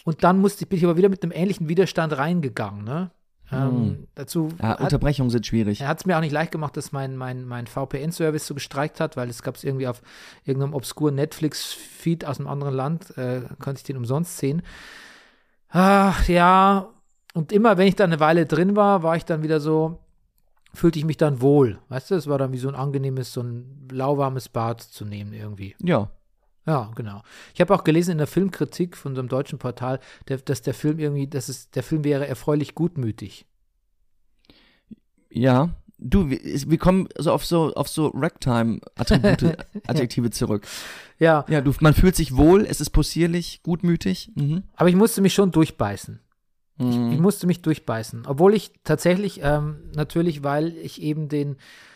Und 0.05 0.23
dann 0.23 0.39
musste, 0.39 0.65
bin 0.65 0.77
ich 0.77 0.85
aber 0.85 0.95
wieder 0.95 1.09
mit 1.09 1.21
einem 1.21 1.33
ähnlichen 1.33 1.67
Widerstand 1.67 2.17
reingegangen. 2.17 2.85
Ne? 2.85 3.11
Ähm, 3.51 4.07
dazu 4.15 4.49
Ja, 4.59 4.69
hat, 4.69 4.81
Unterbrechungen 4.81 5.29
sind 5.29 5.45
schwierig. 5.45 5.79
er 5.81 5.87
hat 5.87 5.99
es 5.99 6.05
mir 6.05 6.17
auch 6.17 6.21
nicht 6.21 6.33
leicht 6.33 6.51
gemacht, 6.51 6.75
dass 6.75 6.91
mein, 6.91 7.15
mein, 7.15 7.45
mein 7.45 7.65
VPN-Service 7.67 8.45
so 8.45 8.53
gestreikt 8.53 8.99
hat, 8.99 9.15
weil 9.15 9.29
es 9.29 9.41
gab 9.41 9.55
es 9.55 9.63
irgendwie 9.63 9.87
auf 9.87 10.01
irgendeinem 10.43 10.73
obskuren 10.73 11.15
Netflix-Feed 11.15 12.25
aus 12.25 12.39
einem 12.39 12.49
anderen 12.49 12.73
Land, 12.73 13.17
äh, 13.17 13.41
konnte 13.59 13.79
ich 13.79 13.83
den 13.83 13.97
umsonst 13.97 14.37
sehen. 14.37 14.61
Ach 15.69 16.27
ja, 16.27 16.89
und 17.33 17.51
immer 17.51 17.77
wenn 17.77 17.87
ich 17.87 17.95
da 17.95 18.03
eine 18.03 18.19
Weile 18.19 18.45
drin 18.45 18.75
war, 18.75 19.03
war 19.03 19.15
ich 19.15 19.25
dann 19.25 19.43
wieder 19.43 19.59
so, 19.59 19.99
fühlte 20.73 20.99
ich 20.99 21.05
mich 21.05 21.17
dann 21.17 21.41
wohl. 21.41 21.79
Weißt 21.89 22.11
du, 22.11 22.15
es 22.15 22.27
war 22.27 22.37
dann 22.37 22.51
wie 22.51 22.57
so 22.57 22.67
ein 22.67 22.75
angenehmes, 22.75 23.31
so 23.33 23.41
ein 23.41 23.87
lauwarmes 23.91 24.49
Bad 24.49 24.81
zu 24.81 25.05
nehmen 25.05 25.33
irgendwie. 25.33 25.75
Ja. 25.81 26.09
Ja, 26.67 26.91
genau. 26.95 27.23
Ich 27.53 27.61
habe 27.61 27.73
auch 27.73 27.83
gelesen 27.85 28.11
in 28.11 28.17
der 28.17 28.27
Filmkritik 28.27 28.97
von 28.97 29.15
so 29.15 29.21
einem 29.21 29.29
deutschen 29.29 29.57
Portal, 29.57 29.99
der, 30.27 30.37
dass 30.39 30.61
der 30.61 30.73
Film 30.73 30.99
irgendwie, 30.99 31.25
dass 31.27 31.47
es, 31.49 31.69
der 31.71 31.81
Film 31.81 32.03
wäre 32.03 32.27
erfreulich 32.27 32.75
gutmütig. 32.75 33.45
Ja. 35.31 35.69
Du, 35.99 36.29
wir, 36.29 36.39
wir 36.43 36.77
kommen 36.77 37.09
so 37.17 37.31
auf 37.31 37.43
so, 37.43 37.73
auf 37.73 37.87
so 37.87 38.07
Ragtime-Attribute, 38.13 39.57
Adjektive 39.87 40.29
zurück. 40.29 40.67
Ja, 41.17 41.43
Ja, 41.49 41.61
du, 41.61 41.73
man 41.79 41.95
fühlt 41.95 42.15
sich 42.15 42.35
wohl, 42.37 42.65
es 42.65 42.81
ist 42.81 42.91
possierlich, 42.91 43.61
gutmütig. 43.63 44.31
Mhm. 44.35 44.63
aber 44.75 44.89
ich 44.89 44.95
musste 44.95 45.21
mich 45.21 45.33
schon 45.33 45.51
durchbeißen. 45.51 46.19
Ich 46.79 46.85
Mhm. 46.85 47.19
musste 47.19 47.47
mich 47.47 47.63
durchbeißen. 47.63 48.27
Obwohl 48.27 48.53
ich 48.53 48.71
tatsächlich, 48.83 49.39
ähm, 49.41 49.77
natürlich, 49.95 50.43
weil 50.43 50.77
ich 50.77 51.01
eben 51.01 51.27
den 51.29 51.55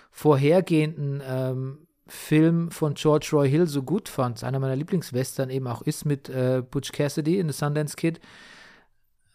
vorhergehenden 0.10 1.22
ähm, 1.24 1.78
Film 2.12 2.72
von 2.72 2.94
George 2.96 3.30
Roy 3.32 3.50
Hill 3.50 3.68
so 3.68 3.84
gut 3.84 4.10
fand, 4.10 4.44
einer 4.44 4.60
meiner 4.60 4.76
Lieblingswestern 4.76 5.50
eben 5.50 5.66
auch 5.68 5.82
ist 5.82 6.04
mit 6.06 6.28
äh, 6.28 6.62
Butch 6.70 6.92
Cassidy 6.92 7.40
in 7.40 7.48
The 7.48 7.54
Sundance 7.58 7.96
Kid, 7.96 8.20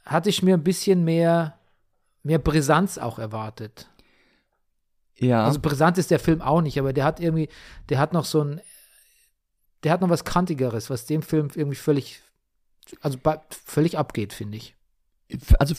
hatte 0.05 0.29
ich 0.29 0.43
mir 0.43 0.55
ein 0.55 0.63
bisschen 0.63 1.03
mehr, 1.03 1.59
mehr 2.23 2.39
Brisanz 2.39 2.99
auch 2.99 3.19
erwartet. 3.19 3.89
Ja. 5.19 5.45
Also 5.45 5.59
brisant 5.59 5.97
ist 5.97 6.11
der 6.11 6.19
Film 6.19 6.43
auch 6.43 6.61
nicht, 6.61 6.79
aber 6.79 6.93
der 6.93 7.05
hat 7.05 7.19
irgendwie, 7.19 7.49
der 7.89 7.99
hat 7.99 8.13
noch 8.13 8.27
so 8.27 8.43
ein, 8.45 8.61
der 9.83 9.93
hat 9.93 10.03
noch 10.03 10.11
was 10.11 10.25
Kantigeres, 10.27 10.91
was 10.91 11.07
dem 11.07 11.23
Film 11.23 11.49
irgendwie 11.55 11.77
völlig, 11.77 12.21
also 13.01 13.19
völlig 13.49 13.97
abgeht, 13.97 14.35
finde 14.35 14.59
ich. 14.59 14.77
also 15.59 15.75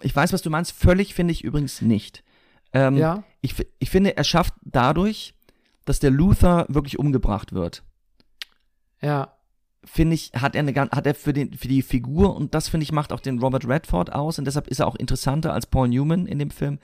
ich 0.00 0.16
weiß, 0.16 0.32
was 0.32 0.40
du 0.40 0.48
meinst, 0.48 0.72
völlig 0.72 1.14
finde 1.14 1.32
ich 1.32 1.44
übrigens 1.44 1.82
nicht. 1.82 2.24
Ähm, 2.72 2.96
Ja. 2.96 3.22
ich, 3.42 3.54
ich 3.78 3.90
finde, 3.90 4.16
er 4.16 4.24
schafft 4.24 4.54
dadurch, 4.62 5.34
dass 5.84 6.00
der 6.00 6.10
Luther 6.10 6.66
wirklich 6.68 6.98
umgebracht 6.98 7.52
wird. 7.52 7.82
Ja, 9.00 9.32
Finde 9.84 10.14
ich, 10.14 10.30
hat 10.32 10.54
er 10.54 10.60
eine 10.60 10.72
hat 10.72 11.06
er 11.08 11.14
für 11.16 11.32
den 11.32 11.54
für 11.54 11.66
die 11.66 11.82
Figur 11.82 12.36
und 12.36 12.54
das 12.54 12.68
finde 12.68 12.84
ich 12.84 12.92
macht 12.92 13.12
auch 13.12 13.18
den 13.18 13.40
Robert 13.40 13.66
Redford 13.66 14.12
aus 14.12 14.38
und 14.38 14.44
deshalb 14.44 14.68
ist 14.68 14.78
er 14.78 14.86
auch 14.86 14.94
interessanter 14.94 15.52
als 15.52 15.66
Paul 15.66 15.88
Newman 15.88 16.26
in 16.26 16.38
dem 16.38 16.50
Film 16.52 16.78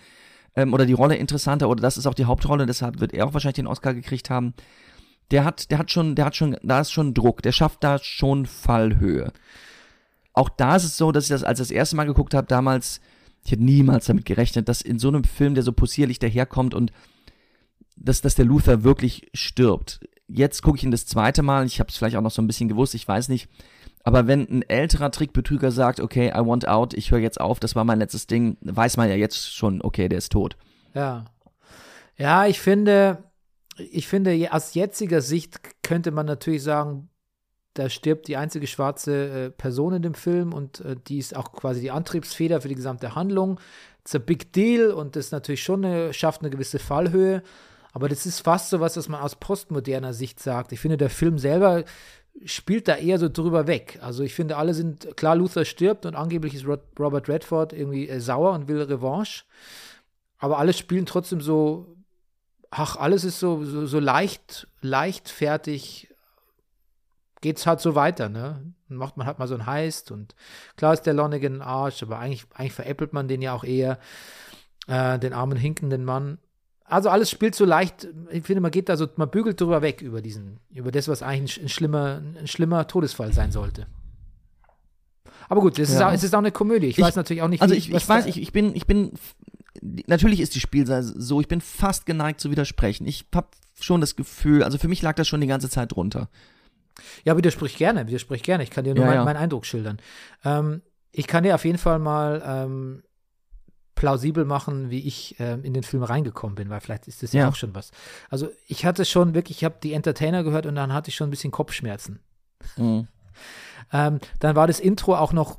ähm, 0.57 0.75
oder 0.75 0.85
die 0.85 0.95
Rolle 0.95 1.15
interessanter 1.15 1.69
oder 1.69 1.81
das 1.81 1.97
ist 1.97 2.07
auch 2.07 2.15
die 2.15 2.25
Hauptrolle, 2.25 2.67
deshalb 2.67 2.99
wird 2.99 3.15
er 3.15 3.27
auch 3.27 3.35
wahrscheinlich 3.35 3.57
den 3.57 3.69
Oscar 3.69 3.95
gekriegt 3.95 4.31
haben. 4.31 4.53
Der 5.31 5.45
hat, 5.45 5.71
der 5.71 5.79
hat 5.79 5.93
schon, 5.93 6.17
der 6.17 6.25
hat 6.25 6.35
schon, 6.35 6.57
da 6.63 6.81
ist 6.81 6.91
schon 6.91 7.15
Druck, 7.15 7.43
der 7.43 7.53
schafft 7.53 7.85
da 7.85 7.99
schon 7.99 8.47
Fallhöhe. 8.47 9.33
Auch 10.33 10.49
da 10.49 10.75
ist 10.75 10.85
es 10.85 10.97
so, 10.97 11.13
dass 11.13 11.25
ich 11.25 11.31
das 11.31 11.45
als 11.45 11.61
ich 11.61 11.69
das 11.69 11.71
erste 11.71 11.95
Mal 11.95 12.07
geguckt 12.07 12.35
habe, 12.35 12.49
damals, 12.49 13.01
ich 13.45 13.53
hätte 13.53 13.63
niemals 13.63 14.07
damit 14.07 14.25
gerechnet, 14.25 14.69
dass 14.69 14.83
in 14.83 14.99
so 14.99 15.07
einem 15.07 15.23
Film, 15.23 15.55
der 15.55 15.63
so 15.63 15.73
possierlich 15.73 16.19
daherkommt 16.19 16.75
und 16.75 16.91
dass, 18.01 18.21
dass 18.21 18.35
der 18.35 18.45
Luther 18.45 18.85
wirklich 18.85 19.29
stirbt. 19.35 20.01
Jetzt 20.27 20.63
gucke 20.63 20.79
ich 20.79 20.85
ihn 20.85 20.91
das 20.91 21.07
zweite 21.07 21.43
Mal, 21.43 21.67
ich 21.67 21.81
habe 21.81 21.91
es 21.91 21.97
vielleicht 21.97 22.17
auch 22.17 22.23
noch 22.23 22.31
so 22.31 22.43
ein 22.43 22.47
bisschen 22.47 22.69
gewusst, 22.69 22.95
ich 22.95 23.07
weiß 23.07 23.29
nicht. 23.29 23.49
Aber 24.05 24.27
wenn 24.27 24.49
ein 24.49 24.63
älterer 24.63 25.11
Trickbetrüger 25.11 25.71
sagt, 25.71 26.01
okay, 26.01 26.29
I 26.29 26.47
want 26.47 26.69
out, 26.69 26.95
ich 26.95 27.11
höre 27.11 27.19
jetzt 27.19 27.41
auf, 27.41 27.61
das 27.61 27.75
war 27.75 27.85
mein 27.85 27.99
letztes 27.99 28.27
Ding, 28.27 28.57
weiß 28.63 28.97
man 28.97 29.09
ja 29.09 29.17
jetzt 29.17 29.55
schon, 29.55 29.83
okay, 29.83 30.09
der 30.09 30.19
ist 30.19 30.33
tot. 30.33 30.57
ja. 30.95 31.25
Ja, 32.21 32.47
ich 32.47 32.59
finde, 32.59 33.23
ich 33.79 34.09
finde, 34.09 34.49
aus 34.51 34.75
jetziger 34.75 35.21
Sicht 35.21 35.61
könnte 35.85 36.11
man 36.11 36.27
natürlich 36.27 36.65
sagen, 36.65 37.11
da 37.75 37.89
stirbt 37.89 38.27
die 38.27 38.37
einzige 38.37 38.67
schwarze 38.67 39.29
äh, 39.29 39.51
Person 39.51 39.95
in 39.95 40.03
dem 40.03 40.15
Film 40.15 40.53
und 40.53 40.81
äh, 40.81 40.97
die 41.07 41.19
ist 41.19 41.37
auch 41.37 41.53
quasi 41.53 41.81
die 41.81 41.93
Antriebsfeder 41.93 42.61
für 42.61 42.69
die 42.69 42.75
gesamte 42.75 43.15
Handlung. 43.15 43.61
It's 44.01 44.17
a 44.17 44.19
big 44.19 44.53
deal 44.53 44.91
und 44.91 45.15
das 45.15 45.31
natürlich 45.31 45.63
schon 45.63 45.85
eine, 45.85 46.13
schafft 46.13 46.41
eine 46.41 46.51
gewisse 46.51 46.81
Fallhöhe. 46.81 47.43
Aber 47.99 48.09
das 48.09 48.27
ist 48.27 48.39
fast 48.39 48.71
so 48.71 48.79
was, 48.79 48.97
was 48.97 49.09
man 49.09 49.21
aus 49.21 49.35
postmoderner 49.35 50.13
Sicht 50.13 50.39
sagt. 50.39 50.71
Ich 50.71 50.79
finde, 50.79 50.97
der 50.97 51.11
Film 51.11 51.37
selber 51.37 51.83
spielt 52.45 52.87
da 52.87 52.95
eher 52.95 53.19
so 53.19 53.29
drüber 53.29 53.67
weg. 53.67 53.99
Also 54.01 54.23
ich 54.23 54.37
finde, 54.37 54.57
alle 54.57 54.73
sind, 54.73 55.17
klar, 55.17 55.35
Luther 55.35 55.65
stirbt 55.65 56.07
und 56.07 56.15
angeblich 56.15 56.55
ist 56.55 56.65
Robert 56.65 57.29
Redford 57.29 57.73
irgendwie 57.73 58.09
äh, 58.09 58.21
sauer 58.21 58.53
und 58.53 58.69
will 58.69 58.81
Revanche. 58.81 59.47
Aber 60.39 60.61
alle 60.61 60.75
spielen 60.75 61.07
trotzdem 61.07 61.41
so, 61.41 61.97
ach, 62.71 62.95
alles 62.95 63.25
ist 63.25 63.41
so, 63.41 63.65
so, 63.65 63.85
so 63.87 63.99
leicht, 63.99 64.69
leichtfertig, 64.81 66.15
geht's 67.41 67.67
halt 67.67 67.81
so 67.81 67.97
weiter, 67.97 68.29
ne? 68.29 68.63
Dann 68.89 68.99
macht 68.99 69.17
man 69.17 69.27
halt 69.27 69.41
mal 69.41 69.49
so 69.49 69.57
ein 69.57 69.67
Heist 69.67 70.13
und 70.13 70.37
klar 70.77 70.95
ist 70.95 71.03
der 71.03 71.15
Lonigan 71.15 71.57
ein 71.57 71.63
Arsch, 71.63 72.05
aber 72.05 72.21
eigentlich, 72.21 72.47
eigentlich 72.55 72.75
veräppelt 72.75 73.13
man 73.13 73.27
den 73.27 73.43
ja 73.43 73.55
auch 73.55 73.65
eher, 73.65 73.99
äh, 74.87 75.19
den 75.19 75.33
armen, 75.33 75.59
hinkenden 75.59 76.05
Mann. 76.05 76.39
Also 76.89 77.11
alles 77.11 77.31
spielt 77.31 77.55
so 77.55 77.65
leicht, 77.67 78.09
ich 78.31 78.45
finde, 78.45 78.61
man 78.63 78.71
geht 78.71 78.89
da 78.89 78.97
so, 78.97 79.07
man 79.17 79.31
bügelt 79.31 79.61
drüber 79.61 79.83
weg 79.83 80.01
über 80.01 80.23
diesen, 80.23 80.59
über 80.71 80.91
das, 80.91 81.07
was 81.09 81.23
eigentlich 81.23 81.59
ein, 81.61 81.67
ein 81.67 81.69
schlimmer, 81.69 82.23
ein 82.39 82.47
schlimmer 82.47 82.87
Todesfall 82.87 83.33
sein 83.33 83.53
sollte. 83.53 83.87
Aber 85.49 85.61
gut, 85.61 85.79
es, 85.79 85.91
ist, 85.91 86.01
Ja. 86.01 86.09
auch, 86.09 86.13
es 86.13 86.23
ist 86.23 86.35
auch 86.35 86.39
eine 86.39 86.53
Komödie. 86.53 86.87
Ich, 86.87 86.99
Ich- 86.99 87.05
weiß 87.05 87.17
natürlich 87.17 87.43
auch 87.43 87.49
nicht, 87.49 87.63
Also 87.63 87.75
wie- 87.75 87.79
ich, 87.79 87.93
was 87.93 88.03
ich 88.03 88.09
weiß, 88.09 88.27
ich, 88.27 88.41
ich 88.41 88.53
bin, 88.53 88.75
ich 88.75 88.87
bin, 88.87 89.13
natürlich 90.07 90.41
ist 90.41 90.55
die 90.55 90.61
Spielweise 90.61 91.15
so, 91.21 91.41
ich 91.41 91.49
bin 91.49 91.61
fast 91.61 92.07
geneigt 92.07 92.41
zu 92.41 92.51
widersprechen. 92.51 93.07
Ich 93.07 93.27
habe 93.35 93.49
schon 93.81 94.01
das 94.01 94.17
Gefühl, 94.17 94.63
also 94.63 94.79
für 94.79 94.89
mich 94.89 95.03
lag 95.03 95.15
das 95.15 95.29
schon 95.29 95.41
die 95.41 95.47
ganze 95.47 95.69
Zeit 95.71 95.93
drunter. 95.95 96.29
Ja, 97.25 97.37
widersprich 97.37 97.77
gerne, 97.77 98.07
widersprich 98.09 98.43
gerne. 98.43 98.65
Ich 98.65 98.71
kann 98.71 98.85
dir 98.85 98.95
nur 98.95 99.05
Ja, 99.05 99.11
mein, 99.11 99.19
ja. 99.19 99.25
meinen 99.25 99.37
Eindruck 99.37 99.67
schildern. 99.67 99.99
Ähm, 100.45 100.83
ich 101.13 101.27
kann 101.27 101.45
dir 101.45 101.55
auf 101.55 101.65
jeden 101.65 101.79
Fall 101.79 101.99
mal 101.99 102.43
ähm, 102.45 103.03
plausibel 103.99 104.45
machen, 104.45 104.91
wie 104.91 105.01
ich 105.01 105.35
ähm, 105.41 105.65
in 105.65 105.75
den 105.75 105.83
Film 105.83 106.05
reingekommen 106.05 106.55
bin, 106.55 106.71
weil 106.71 106.81
vielleicht 106.81 107.09
ist 107.09 107.23
das 107.23 107.33
ja, 107.33 107.43
Ja. 107.43 107.49
auch 107.49 107.57
schon 107.57 107.75
was. 107.75 107.91
Also 108.31 108.49
ich 108.69 108.87
hatte 108.87 109.05
schon 109.05 109.35
wirklich, 109.35 109.59
ich 109.59 109.65
habe 109.65 109.75
die 109.83 109.93
Entertainer 109.93 110.45
gehört 110.45 110.67
und 110.67 110.77
dann 110.77 110.93
hatte 110.93 111.09
ich 111.11 111.17
schon 111.17 111.27
ein 111.29 111.31
bisschen 111.31 111.51
Kopfschmerzen. 111.51 112.21
Mhm. 112.77 113.09
Ähm, 113.93 114.19
dann 114.41 114.55
war 114.57 114.67
das 114.67 114.81
Intro 114.81 115.15
auch 115.17 115.33
noch 115.33 115.59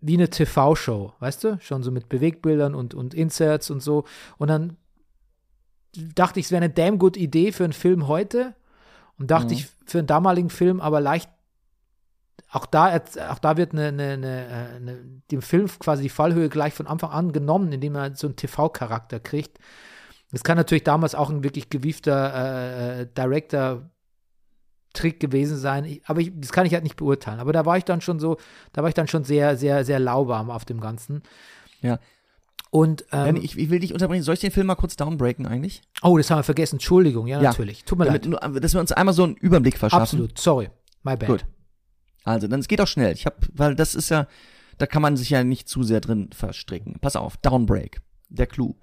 wie 0.00 0.14
eine 0.14 0.28
TV-Show, 0.28 1.14
weißt 1.20 1.44
du? 1.44 1.58
Schon 1.62 1.82
so 1.82 1.90
mit 1.90 2.08
Bewegbildern 2.10 2.74
und, 2.74 2.92
und 2.92 3.14
Inserts 3.14 3.70
und 3.70 3.80
so. 3.80 4.04
Und 4.36 4.48
dann 4.48 4.76
dachte 5.94 6.40
ich, 6.40 6.46
es 6.46 6.52
wäre 6.52 6.62
eine 6.64 6.72
damn 6.72 6.98
good 6.98 7.16
Idee 7.16 7.52
für 7.52 7.64
einen 7.64 7.72
Film 7.72 8.06
heute. 8.08 8.54
Und 9.18 9.30
dachte 9.30 9.46
Mhm. 9.48 9.52
ich, 9.60 9.68
für 9.86 9.98
einen 9.98 10.06
damaligen 10.08 10.50
Film 10.50 10.80
aber 10.80 11.00
leicht, 11.00 11.30
auch 12.52 12.66
da, 12.66 13.00
auch 13.30 13.38
da 13.38 13.56
wird 13.56 13.72
eine, 13.72 13.86
eine, 13.88 14.10
eine, 14.12 14.46
äh, 14.46 14.76
eine, 14.76 14.98
dem 15.30 15.40
Film 15.40 15.66
quasi 15.78 16.02
die 16.04 16.08
Fallhöhe 16.10 16.50
gleich 16.50 16.74
von 16.74 16.86
Anfang 16.86 17.10
an 17.10 17.32
genommen, 17.32 17.72
indem 17.72 17.94
er 17.96 18.14
so 18.14 18.26
einen 18.26 18.36
TV-Charakter 18.36 19.20
kriegt. 19.20 19.56
Das 20.30 20.44
kann 20.44 20.58
natürlich 20.58 20.84
damals 20.84 21.14
auch 21.14 21.30
ein 21.30 21.42
wirklich 21.44 21.70
gewiefter 21.70 22.34
äh, 22.34 23.00
äh, 23.02 23.06
Director-Trick 23.16 25.18
gewesen 25.18 25.56
sein, 25.56 25.98
aber 26.04 26.20
ich, 26.20 26.30
das 26.34 26.52
kann 26.52 26.66
ich 26.66 26.74
halt 26.74 26.82
nicht 26.84 26.96
beurteilen. 26.96 27.40
Aber 27.40 27.54
da 27.54 27.64
war 27.64 27.78
ich 27.78 27.84
dann 27.84 28.02
schon 28.02 28.20
so, 28.20 28.36
da 28.74 28.82
war 28.82 28.88
ich 28.88 28.94
dann 28.94 29.08
schon 29.08 29.24
sehr, 29.24 29.56
sehr, 29.56 29.84
sehr 29.86 29.98
lauwarm 29.98 30.50
auf 30.50 30.66
dem 30.66 30.80
Ganzen. 30.80 31.22
Ja. 31.80 31.98
Und, 32.70 33.04
ähm, 33.12 33.36
ich, 33.36 33.56
ich 33.58 33.70
will 33.70 33.80
dich 33.80 33.92
unterbrechen. 33.94 34.22
Soll 34.22 34.34
ich 34.34 34.40
den 34.40 34.50
Film 34.50 34.66
mal 34.66 34.74
kurz 34.76 34.96
downbreaken 34.96 35.46
eigentlich? 35.46 35.80
oh, 36.02 36.16
das 36.18 36.30
haben 36.30 36.38
wir 36.38 36.42
vergessen, 36.44 36.74
Entschuldigung, 36.76 37.26
ja, 37.26 37.40
Ja. 37.40 37.48
natürlich. 37.50 37.84
Tut 37.84 37.98
mir 37.98 38.04
Damit, 38.06 38.24
leid. 38.26 38.50
nur, 38.52 38.60
dass 38.60 38.72
wir 38.74 38.80
uns 38.80 38.92
einmal 38.92 39.14
so 39.14 39.24
einen 39.24 39.36
Überblick 39.36 39.78
verschaffen. 39.78 40.02
Absolut, 40.02 40.38
sorry, 40.38 40.68
my 41.02 41.16
bad. 41.16 41.28
Gut. 41.28 41.44
Also, 42.24 42.48
dann 42.48 42.60
es 42.60 42.68
geht 42.68 42.80
auch 42.80 42.86
schnell. 42.86 43.12
Ich 43.14 43.26
habe, 43.26 43.36
weil 43.52 43.74
das 43.74 43.94
ist 43.94 44.10
ja, 44.10 44.26
da 44.78 44.86
kann 44.86 45.02
man 45.02 45.16
sich 45.16 45.30
ja 45.30 45.44
nicht 45.44 45.68
zu 45.68 45.82
sehr 45.82 46.00
drin 46.00 46.30
verstricken. 46.32 46.98
Pass 47.00 47.16
auf, 47.16 47.36
Downbreak. 47.38 48.00
Der 48.28 48.46
Clou. 48.46 48.76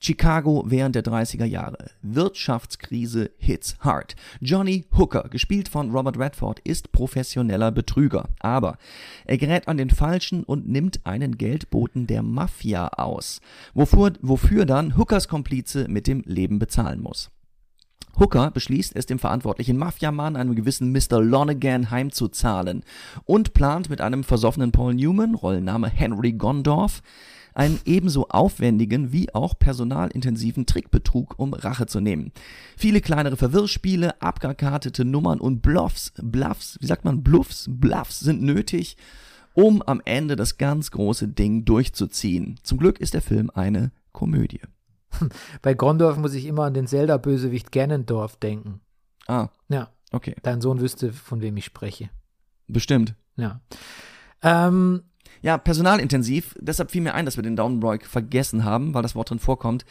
Chicago 0.00 0.64
während 0.66 0.94
der 0.94 1.04
30er 1.04 1.44
Jahre. 1.44 1.90
Wirtschaftskrise 2.00 3.30
hits 3.36 3.76
hard. 3.80 4.16
Johnny 4.40 4.86
Hooker, 4.96 5.28
gespielt 5.28 5.68
von 5.68 5.90
Robert 5.90 6.18
Redford, 6.18 6.60
ist 6.60 6.90
professioneller 6.90 7.70
Betrüger. 7.70 8.30
Aber 8.40 8.78
er 9.26 9.36
gerät 9.36 9.68
an 9.68 9.76
den 9.76 9.90
Falschen 9.90 10.42
und 10.42 10.68
nimmt 10.68 11.04
einen 11.04 11.36
Geldboten 11.36 12.06
der 12.06 12.22
Mafia 12.22 12.88
aus. 12.88 13.40
Wofür, 13.74 14.14
wofür 14.22 14.64
dann 14.64 14.96
Hookers 14.96 15.28
Komplize 15.28 15.86
mit 15.88 16.06
dem 16.06 16.22
Leben 16.24 16.58
bezahlen 16.58 17.02
muss. 17.02 17.30
Hooker 18.18 18.50
beschließt 18.50 18.94
es 18.96 19.06
dem 19.06 19.18
verantwortlichen 19.18 19.76
Mafiamann, 19.76 20.36
einem 20.36 20.54
gewissen 20.54 20.92
Mr. 20.92 21.20
Lonergan, 21.20 21.90
heimzuzahlen 21.90 22.84
und 23.24 23.54
plant 23.54 23.90
mit 23.90 24.00
einem 24.00 24.24
versoffenen 24.24 24.72
Paul 24.72 24.94
Newman, 24.94 25.34
Rollenname 25.34 25.88
Henry 25.88 26.32
Gondorf, 26.32 27.02
einen 27.54 27.80
ebenso 27.84 28.28
aufwendigen 28.28 29.12
wie 29.12 29.32
auch 29.34 29.58
personalintensiven 29.58 30.66
Trickbetrug, 30.66 31.38
um 31.38 31.54
Rache 31.54 31.86
zu 31.86 32.00
nehmen. 32.00 32.32
Viele 32.76 33.00
kleinere 33.00 33.36
Verwirrspiele, 33.36 34.20
abgekartete 34.20 35.04
Nummern 35.04 35.40
und 35.40 35.62
Bluffs, 35.62 36.12
Bluffs, 36.20 36.78
wie 36.80 36.86
sagt 36.86 37.04
man, 37.04 37.22
Bluffs, 37.22 37.66
Bluffs 37.68 38.20
sind 38.20 38.42
nötig, 38.42 38.96
um 39.54 39.82
am 39.82 40.02
Ende 40.04 40.34
das 40.34 40.58
ganz 40.58 40.90
große 40.90 41.28
Ding 41.28 41.64
durchzuziehen. 41.64 42.58
Zum 42.64 42.78
Glück 42.78 43.00
ist 43.00 43.14
der 43.14 43.22
Film 43.22 43.50
eine 43.54 43.92
Komödie. 44.12 44.60
Bei 45.62 45.74
Gondorf 45.74 46.16
muss 46.16 46.34
ich 46.34 46.46
immer 46.46 46.64
an 46.64 46.74
den 46.74 46.86
Zelda-Bösewicht 46.86 47.72
Ganondorf 47.72 48.36
denken. 48.36 48.80
Ah, 49.26 49.48
Ja, 49.68 49.88
okay. 50.12 50.34
dein 50.42 50.60
Sohn 50.60 50.80
wüsste, 50.80 51.12
von 51.12 51.40
wem 51.40 51.56
ich 51.56 51.64
spreche. 51.64 52.10
Bestimmt. 52.68 53.14
Ja. 53.36 53.60
Ähm, 54.42 55.02
Ja, 55.42 55.58
personalintensiv. 55.58 56.54
Deshalb 56.60 56.90
fiel 56.90 57.02
mir 57.02 57.14
ein, 57.14 57.24
dass 57.26 57.36
wir 57.36 57.42
den 57.42 57.56
Downbreak 57.56 58.06
vergessen 58.06 58.64
haben, 58.64 58.94
weil 58.94 59.02
das 59.02 59.14
Wort 59.14 59.30
drin 59.30 59.38
vorkommt. 59.38 59.84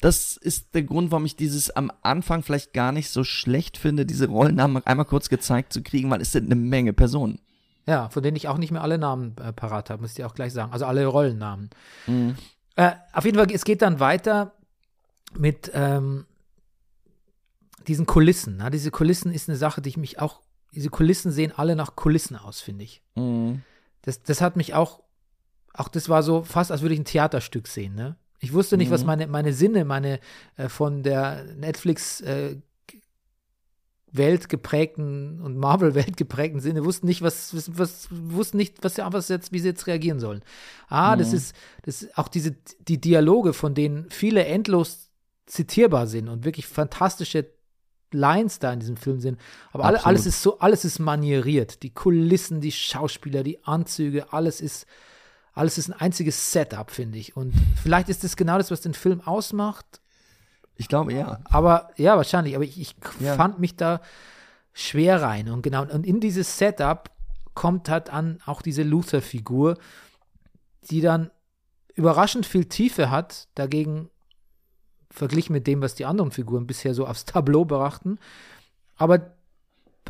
Das 0.00 0.36
ist 0.36 0.74
der 0.74 0.82
Grund, 0.82 1.10
warum 1.12 1.24
ich 1.24 1.36
dieses 1.36 1.70
am 1.70 1.92
Anfang 2.02 2.42
vielleicht 2.42 2.72
gar 2.72 2.90
nicht 2.92 3.08
so 3.10 3.22
schlecht 3.24 3.78
finde, 3.78 4.04
diese 4.04 4.26
Rollennamen 4.28 4.84
einmal 4.84 5.06
kurz 5.06 5.28
gezeigt 5.28 5.72
zu 5.72 5.82
kriegen, 5.82 6.10
weil 6.10 6.20
es 6.20 6.32
sind 6.32 6.46
eine 6.46 6.56
Menge 6.56 6.92
Personen. 6.92 7.38
ja, 7.86 8.08
von 8.10 8.22
denen 8.22 8.36
ich 8.36 8.48
auch 8.48 8.58
nicht 8.58 8.70
mehr 8.72 8.82
alle 8.82 8.98
Namen 8.98 9.34
äh, 9.42 9.52
parat 9.52 9.90
habe, 9.90 10.02
muss 10.02 10.10
ich 10.10 10.16
dir 10.16 10.26
auch 10.26 10.34
gleich 10.34 10.52
sagen. 10.52 10.72
Also 10.72 10.86
alle 10.86 11.06
Rollennamen. 11.06 11.70
Äh, 12.76 12.92
auf 13.12 13.24
jeden 13.24 13.36
Fall, 13.38 13.50
es 13.52 13.64
geht 13.64 13.82
dann 13.82 14.00
weiter 14.00 14.52
mit 15.36 15.70
ähm, 15.74 16.26
diesen 17.86 18.06
Kulissen. 18.06 18.56
Na, 18.58 18.70
diese 18.70 18.90
Kulissen 18.90 19.32
ist 19.32 19.48
eine 19.48 19.58
Sache, 19.58 19.82
die 19.82 19.88
ich 19.90 19.96
mich 19.96 20.18
auch, 20.20 20.40
diese 20.74 20.88
Kulissen 20.88 21.32
sehen 21.32 21.52
alle 21.54 21.76
nach 21.76 21.96
Kulissen 21.96 22.36
aus, 22.36 22.60
finde 22.60 22.84
ich. 22.84 23.02
Mhm. 23.14 23.62
Das, 24.02 24.22
das 24.22 24.40
hat 24.40 24.56
mich 24.56 24.74
auch, 24.74 25.02
auch 25.74 25.88
das 25.88 26.08
war 26.08 26.22
so 26.22 26.42
fast, 26.44 26.70
als 26.72 26.82
würde 26.82 26.94
ich 26.94 27.00
ein 27.00 27.04
Theaterstück 27.04 27.68
sehen, 27.68 27.94
ne? 27.94 28.16
Ich 28.44 28.52
wusste 28.52 28.76
nicht, 28.76 28.90
was 28.90 29.02
Mhm. 29.02 29.06
meine, 29.06 29.26
meine 29.28 29.52
Sinne, 29.52 29.84
meine 29.84 30.18
äh, 30.56 30.68
von 30.68 31.04
der 31.04 31.44
Netflix 31.54 32.20
äh, 32.22 32.56
Welt 34.12 34.48
geprägten 34.50 35.40
und 35.40 35.56
Marvel-Welt 35.56 36.16
geprägten 36.18 36.60
Sinne 36.60 36.84
wussten 36.84 37.06
nicht, 37.06 37.22
was, 37.22 37.56
was, 37.56 37.78
was 37.78 38.08
wussten 38.10 38.58
nicht, 38.58 38.84
was, 38.84 38.98
was 38.98 39.28
jetzt, 39.28 39.52
wie 39.52 39.58
sie 39.58 39.68
jetzt 39.68 39.86
reagieren 39.86 40.20
sollen. 40.20 40.42
Ah, 40.88 41.16
das 41.16 41.30
Mhm. 41.30 41.36
ist, 41.38 41.56
das 41.82 42.02
ist 42.02 42.18
auch 42.18 42.28
diese, 42.28 42.54
die 42.86 43.00
Dialoge, 43.00 43.54
von 43.54 43.74
denen 43.74 44.10
viele 44.10 44.44
endlos 44.44 45.08
zitierbar 45.46 46.06
sind 46.06 46.28
und 46.28 46.44
wirklich 46.44 46.66
fantastische 46.66 47.46
Lines 48.12 48.58
da 48.58 48.72
in 48.74 48.80
diesem 48.80 48.98
Film 48.98 49.20
sind. 49.20 49.40
Aber 49.72 49.84
alle, 49.84 50.04
alles 50.04 50.26
ist 50.26 50.42
so, 50.42 50.58
alles 50.58 50.84
ist 50.84 50.98
manieriert. 50.98 51.82
Die 51.82 51.90
Kulissen, 51.90 52.60
die 52.60 52.72
Schauspieler, 52.72 53.42
die 53.42 53.64
Anzüge, 53.64 54.32
alles 54.34 54.60
ist, 54.60 54.84
alles 55.54 55.78
ist 55.78 55.88
ein 55.88 55.94
einziges 55.94 56.52
Setup, 56.52 56.90
finde 56.90 57.16
ich. 57.18 57.34
Und 57.34 57.54
vielleicht 57.82 58.10
ist 58.10 58.22
das 58.24 58.36
genau 58.36 58.58
das, 58.58 58.70
was 58.70 58.82
den 58.82 58.92
Film 58.92 59.22
ausmacht. 59.22 60.01
Ich 60.82 60.88
glaube, 60.88 61.12
ja. 61.14 61.38
Aber 61.44 61.90
ja, 61.96 62.16
wahrscheinlich. 62.16 62.56
Aber 62.56 62.64
ich, 62.64 62.80
ich 62.80 62.96
Ja. 63.20 63.34
fand 63.36 63.60
mich 63.60 63.76
da 63.76 64.00
schwer 64.72 65.22
rein. 65.22 65.48
Und 65.48 65.62
genau, 65.62 65.82
und 65.82 66.04
in 66.04 66.18
dieses 66.18 66.58
Setup 66.58 67.08
kommt 67.54 67.88
halt 67.88 68.10
an 68.10 68.40
auch 68.46 68.62
diese 68.62 68.82
Luther-Figur, 68.82 69.78
die 70.90 71.00
dann 71.00 71.30
überraschend 71.94 72.46
viel 72.46 72.64
Tiefe 72.64 73.10
hat, 73.12 73.46
dagegen 73.54 74.10
verglichen 75.08 75.52
mit 75.52 75.68
dem, 75.68 75.82
was 75.82 75.94
die 75.94 76.04
anderen 76.04 76.32
Figuren 76.32 76.66
bisher 76.66 76.94
so 76.94 77.06
aufs 77.06 77.26
Tableau 77.26 77.64
brachten. 77.64 78.18
Aber 78.96 79.36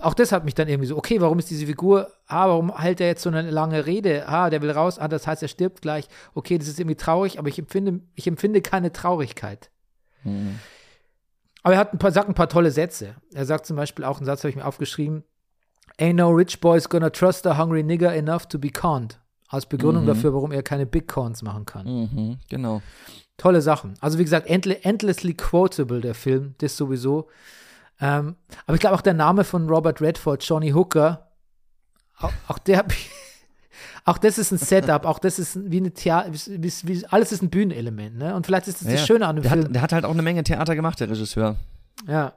auch 0.01 0.15
das 0.15 0.33
hat 0.33 0.47
mich 0.47 0.55
dann 0.55 0.69
irgendwie 0.69 0.87
so, 0.87 0.97
okay, 0.97 1.21
warum 1.21 1.39
ist 1.39 1.51
diese 1.51 1.67
Figur, 1.67 2.11
ah, 2.29 2.49
warum 2.49 2.75
hält 2.79 3.01
er 3.03 3.09
jetzt 3.09 3.23
so 3.25 3.29
eine 3.29 3.51
lange 3.51 3.85
Rede? 3.85 4.27
Ah, 4.27 4.49
der 4.49 4.63
will 4.63 4.71
raus, 4.71 4.99
ah, 4.99 5.09
das 5.09 5.27
heißt, 5.27 5.43
er 5.43 5.49
stirbt 5.49 5.83
gleich. 5.83 6.09
Okay, 6.33 6.57
das 6.57 6.69
ist 6.69 6.81
irgendwie 6.81 6.97
traurig, 6.97 7.39
aber 7.39 7.49
ich 7.49 7.59
empfinde, 7.59 8.01
ich 8.15 8.27
empfinde 8.27 8.63
keine 8.63 8.91
Traurigkeit. 8.91 9.71
Aber 10.25 11.75
er 11.75 11.81
hat 11.81 11.93
ein 11.93 11.99
paar, 11.99 12.13
sagt 12.13 12.29
ein 12.29 12.35
paar 12.35 12.49
tolle 12.49 12.71
Sätze. 12.71 13.15
Er 13.33 13.47
sagt 13.47 13.67
zum 13.67 13.77
Beispiel 13.77 14.05
auch, 14.05 14.17
einen 14.19 14.27
Satz 14.27 14.41
habe 14.41 14.51
ich 14.51 14.57
mir 14.57 14.67
aufgeschrieben, 14.67 15.25
Ain't 15.99 16.15
no 16.15 16.31
rich 16.31 16.61
boy's 16.61 16.89
gonna 16.89 17.11
trust 17.11 17.47
a 17.47 17.59
hungry 17.59 17.83
nigger 17.83 18.15
enough 18.15 18.47
to 18.47 18.59
be 18.59 18.71
conned. 18.71 19.21
als 19.49 19.67
Begründung 19.67 20.07
dafür, 20.07 20.33
warum 20.33 20.51
er 20.51 20.63
keine 20.63 20.87
Big 20.87 21.07
Cons 21.07 21.43
machen 21.43 21.67
kann. 21.67 21.87
Mhm, 21.87 22.39
genau. 22.49 22.81
Tolle 23.37 23.61
Sachen. 23.61 23.95
Also 24.01 24.19
wie 24.19 24.25
gesagt, 24.25 24.47
endle 24.47 24.83
endlessly 24.83 25.35
quotable, 25.35 26.01
der 26.01 26.15
Film, 26.15 26.55
das 26.59 26.77
sowieso. 26.79 27.29
Ähm, 28.01 28.37
aber 28.67 28.75
ich 28.75 28.81
glaube 28.81 28.97
auch 28.97 29.03
der 29.03 29.13
Name 29.13 29.45
von 29.45 29.69
Robert 29.69 30.01
Redford, 30.01 30.43
Johnny 30.43 30.71
Hooker, 30.71 31.29
auch, 32.19 32.33
auch 32.49 32.59
der, 32.59 32.87
auch 34.05 34.19
das 34.19 34.39
ist 34.39 34.51
ein 34.53 34.59
Setup, 34.59 35.05
auch 35.05 35.19
das 35.19 35.39
ist 35.39 35.59
wie 35.71 35.79
eine 35.79 35.93
Theater, 35.93 36.31
alles 37.11 37.33
ist 37.33 37.43
ein 37.43 37.51
Bühnenelement, 37.51 38.17
ne? 38.19 38.35
Und 38.35 38.47
vielleicht 38.47 38.69
ist 38.69 38.81
das 38.83 38.89
das 38.89 39.01
Ja, 39.01 39.07
Schöne 39.07 39.27
an 39.27 39.37
dem 39.37 39.43
der 39.43 39.53
Film. 39.53 39.65
Hat, 39.67 39.75
der 39.75 39.83
hat 39.83 39.93
halt 39.93 40.05
auch 40.05 40.11
eine 40.13 40.23
Menge 40.23 40.43
Theater 40.45 40.75
gemacht, 40.75 41.01
der 41.01 41.11
Regisseur. 41.11 41.57
Ja. 42.07 42.33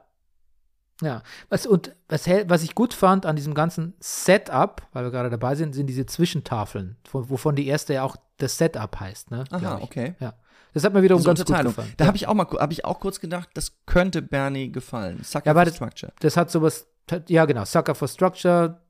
Ja. 1.02 1.22
Was, 1.50 1.66
und 1.66 1.94
was, 2.08 2.26
was 2.26 2.62
ich 2.62 2.74
gut 2.74 2.94
fand 2.94 3.26
an 3.26 3.36
diesem 3.36 3.52
ganzen 3.54 3.92
Setup, 4.00 4.82
weil 4.92 5.04
wir 5.04 5.10
gerade 5.10 5.28
dabei 5.28 5.54
sind, 5.54 5.74
sind 5.74 5.88
diese 5.88 6.06
Zwischentafeln, 6.06 6.96
wo- 7.12 7.28
wovon 7.28 7.54
die 7.54 7.66
erste 7.66 7.92
ja 7.94 8.02
auch 8.02 8.16
das 8.38 8.56
Setup 8.56 8.98
heißt, 8.98 9.30
ne? 9.30 9.44
Aha, 9.50 9.78
okay. 9.82 10.14
Ja. 10.20 10.34
Das 10.72 10.84
hat 10.84 10.92
mir 10.92 11.02
wiederum 11.02 11.22
ganz 11.24 11.42
gut 11.44 11.56
gefallen. 11.56 11.92
Da 11.96 12.04
ja. 12.04 12.08
habe 12.08 12.16
ich 12.16 12.26
auch 12.28 12.34
mal, 12.34 12.46
habe 12.58 12.72
ich 12.72 12.84
auch 12.84 13.00
kurz 13.00 13.20
gedacht, 13.20 13.48
das 13.54 13.72
könnte 13.86 14.20
Bernie 14.22 14.70
gefallen. 14.72 15.20
Sucker 15.22 15.46
Ja, 15.46 15.54
for 15.54 15.64
das- 15.64 15.74
Structure. 15.76 16.12
das 16.20 16.36
hat 16.36 16.50
sowas, 16.50 16.86
ja 17.28 17.44
genau, 17.44 17.64
Sucker 17.64 17.94
for 17.94 18.08
Structure, 18.08 18.80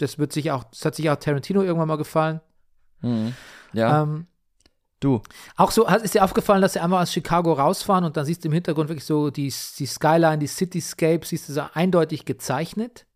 das 0.00 0.18
wird 0.18 0.32
sich 0.32 0.50
auch, 0.50 0.64
das 0.64 0.84
hat 0.84 0.94
sich 0.94 1.08
auch 1.10 1.16
Tarantino 1.16 1.62
irgendwann 1.62 1.88
mal 1.88 1.96
gefallen. 1.96 2.40
Mhm. 3.00 3.34
Ja, 3.72 4.02
Ähm, 4.02 4.26
du. 5.00 5.22
auch 5.56 5.70
so, 5.70 5.86
ist 5.86 6.14
dir 6.14 6.24
aufgefallen, 6.24 6.60
dass 6.62 6.74
sie 6.74 6.80
einfach 6.80 7.00
aus 7.00 7.12
Chicago 7.12 7.52
rausfahren 7.52 8.04
und 8.04 8.16
dann 8.16 8.24
siehst 8.26 8.44
du 8.44 8.48
im 8.48 8.52
Hintergrund 8.52 8.88
wirklich 8.88 9.04
so 9.06 9.30
die, 9.30 9.52
die 9.78 9.86
Skyline, 9.86 10.38
die 10.38 10.46
Cityscape, 10.46 11.24
siehst 11.24 11.48
du 11.48 11.52
so 11.52 11.62
eindeutig 11.74 12.24
gezeichnet. 12.24 13.06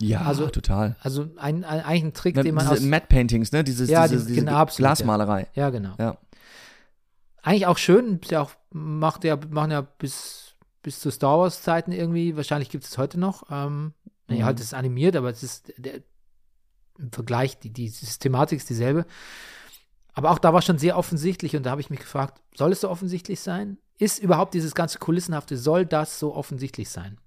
Ja, 0.00 0.22
Also- 0.22 0.48
total. 0.48 0.96
Also 1.00 1.28
ein, 1.36 1.64
ein, 1.64 1.80
eigentlich 1.84 2.04
ein 2.04 2.14
Trick, 2.14 2.34
Ne, 2.36 2.42
den 2.42 2.54
man 2.56 2.64
diese 2.64 2.74
aus, 2.74 2.80
Matte 2.82 3.06
Paintings, 3.08 3.52
ne? 3.52 3.62
Dieses, 3.62 3.88
Ja, 3.88 4.08
diese, 4.08 4.22
die- 4.26 4.32
diese 4.34 4.40
genau, 4.40 4.58
ja. 4.58 4.64
Glasmalerei. 4.64 5.46
Ja, 5.54 5.70
genau. 5.70 5.94
Ja. 5.98 6.16
Eigentlich 7.42 7.66
auch 7.66 7.78
schön, 7.78 8.20
ja 8.30 8.40
auch, 8.42 8.50
macht 8.70 9.22
ja, 9.24 9.38
machen 9.50 9.70
ja 9.70 9.82
bis, 9.82 10.54
bis 10.82 10.98
zu 11.00 11.10
Star 11.10 11.38
Wars 11.38 11.62
Zeiten 11.62 11.92
irgendwie, 11.92 12.36
wahrscheinlich 12.36 12.70
gibt 12.70 12.84
es 12.84 12.96
heute 12.98 13.20
noch. 13.20 13.44
Ähm, 13.50 13.92
nee, 14.28 14.38
Mhm. 14.40 14.44
halt 14.44 14.60
ist 14.60 14.74
animiert, 14.74 15.16
aber 15.16 15.30
es 15.30 15.42
ist 15.42 15.72
der, 15.76 16.00
im 16.98 17.10
Vergleich, 17.12 17.58
die, 17.58 17.70
die 17.70 17.88
Systematik 17.88 18.58
ist 18.58 18.70
dieselbe. 18.70 19.04
Aber 20.12 20.30
auch 20.30 20.38
da 20.38 20.52
war 20.52 20.62
schon 20.62 20.78
sehr 20.78 20.96
offensichtlich 20.96 21.56
und 21.56 21.64
da 21.64 21.70
habe 21.72 21.80
ich 21.80 21.90
mich 21.90 21.98
gefragt, 22.00 22.40
soll 22.54 22.70
es 22.72 22.80
so 22.82 22.88
offensichtlich 22.88 23.40
sein? 23.40 23.78
Ist 23.98 24.20
überhaupt 24.20 24.54
dieses 24.54 24.74
ganze 24.74 24.98
Kulissenhafte, 24.98 25.56
soll 25.56 25.86
das 25.86 26.18
so 26.20 26.34
offensichtlich 26.34 26.88
sein? 26.88 27.18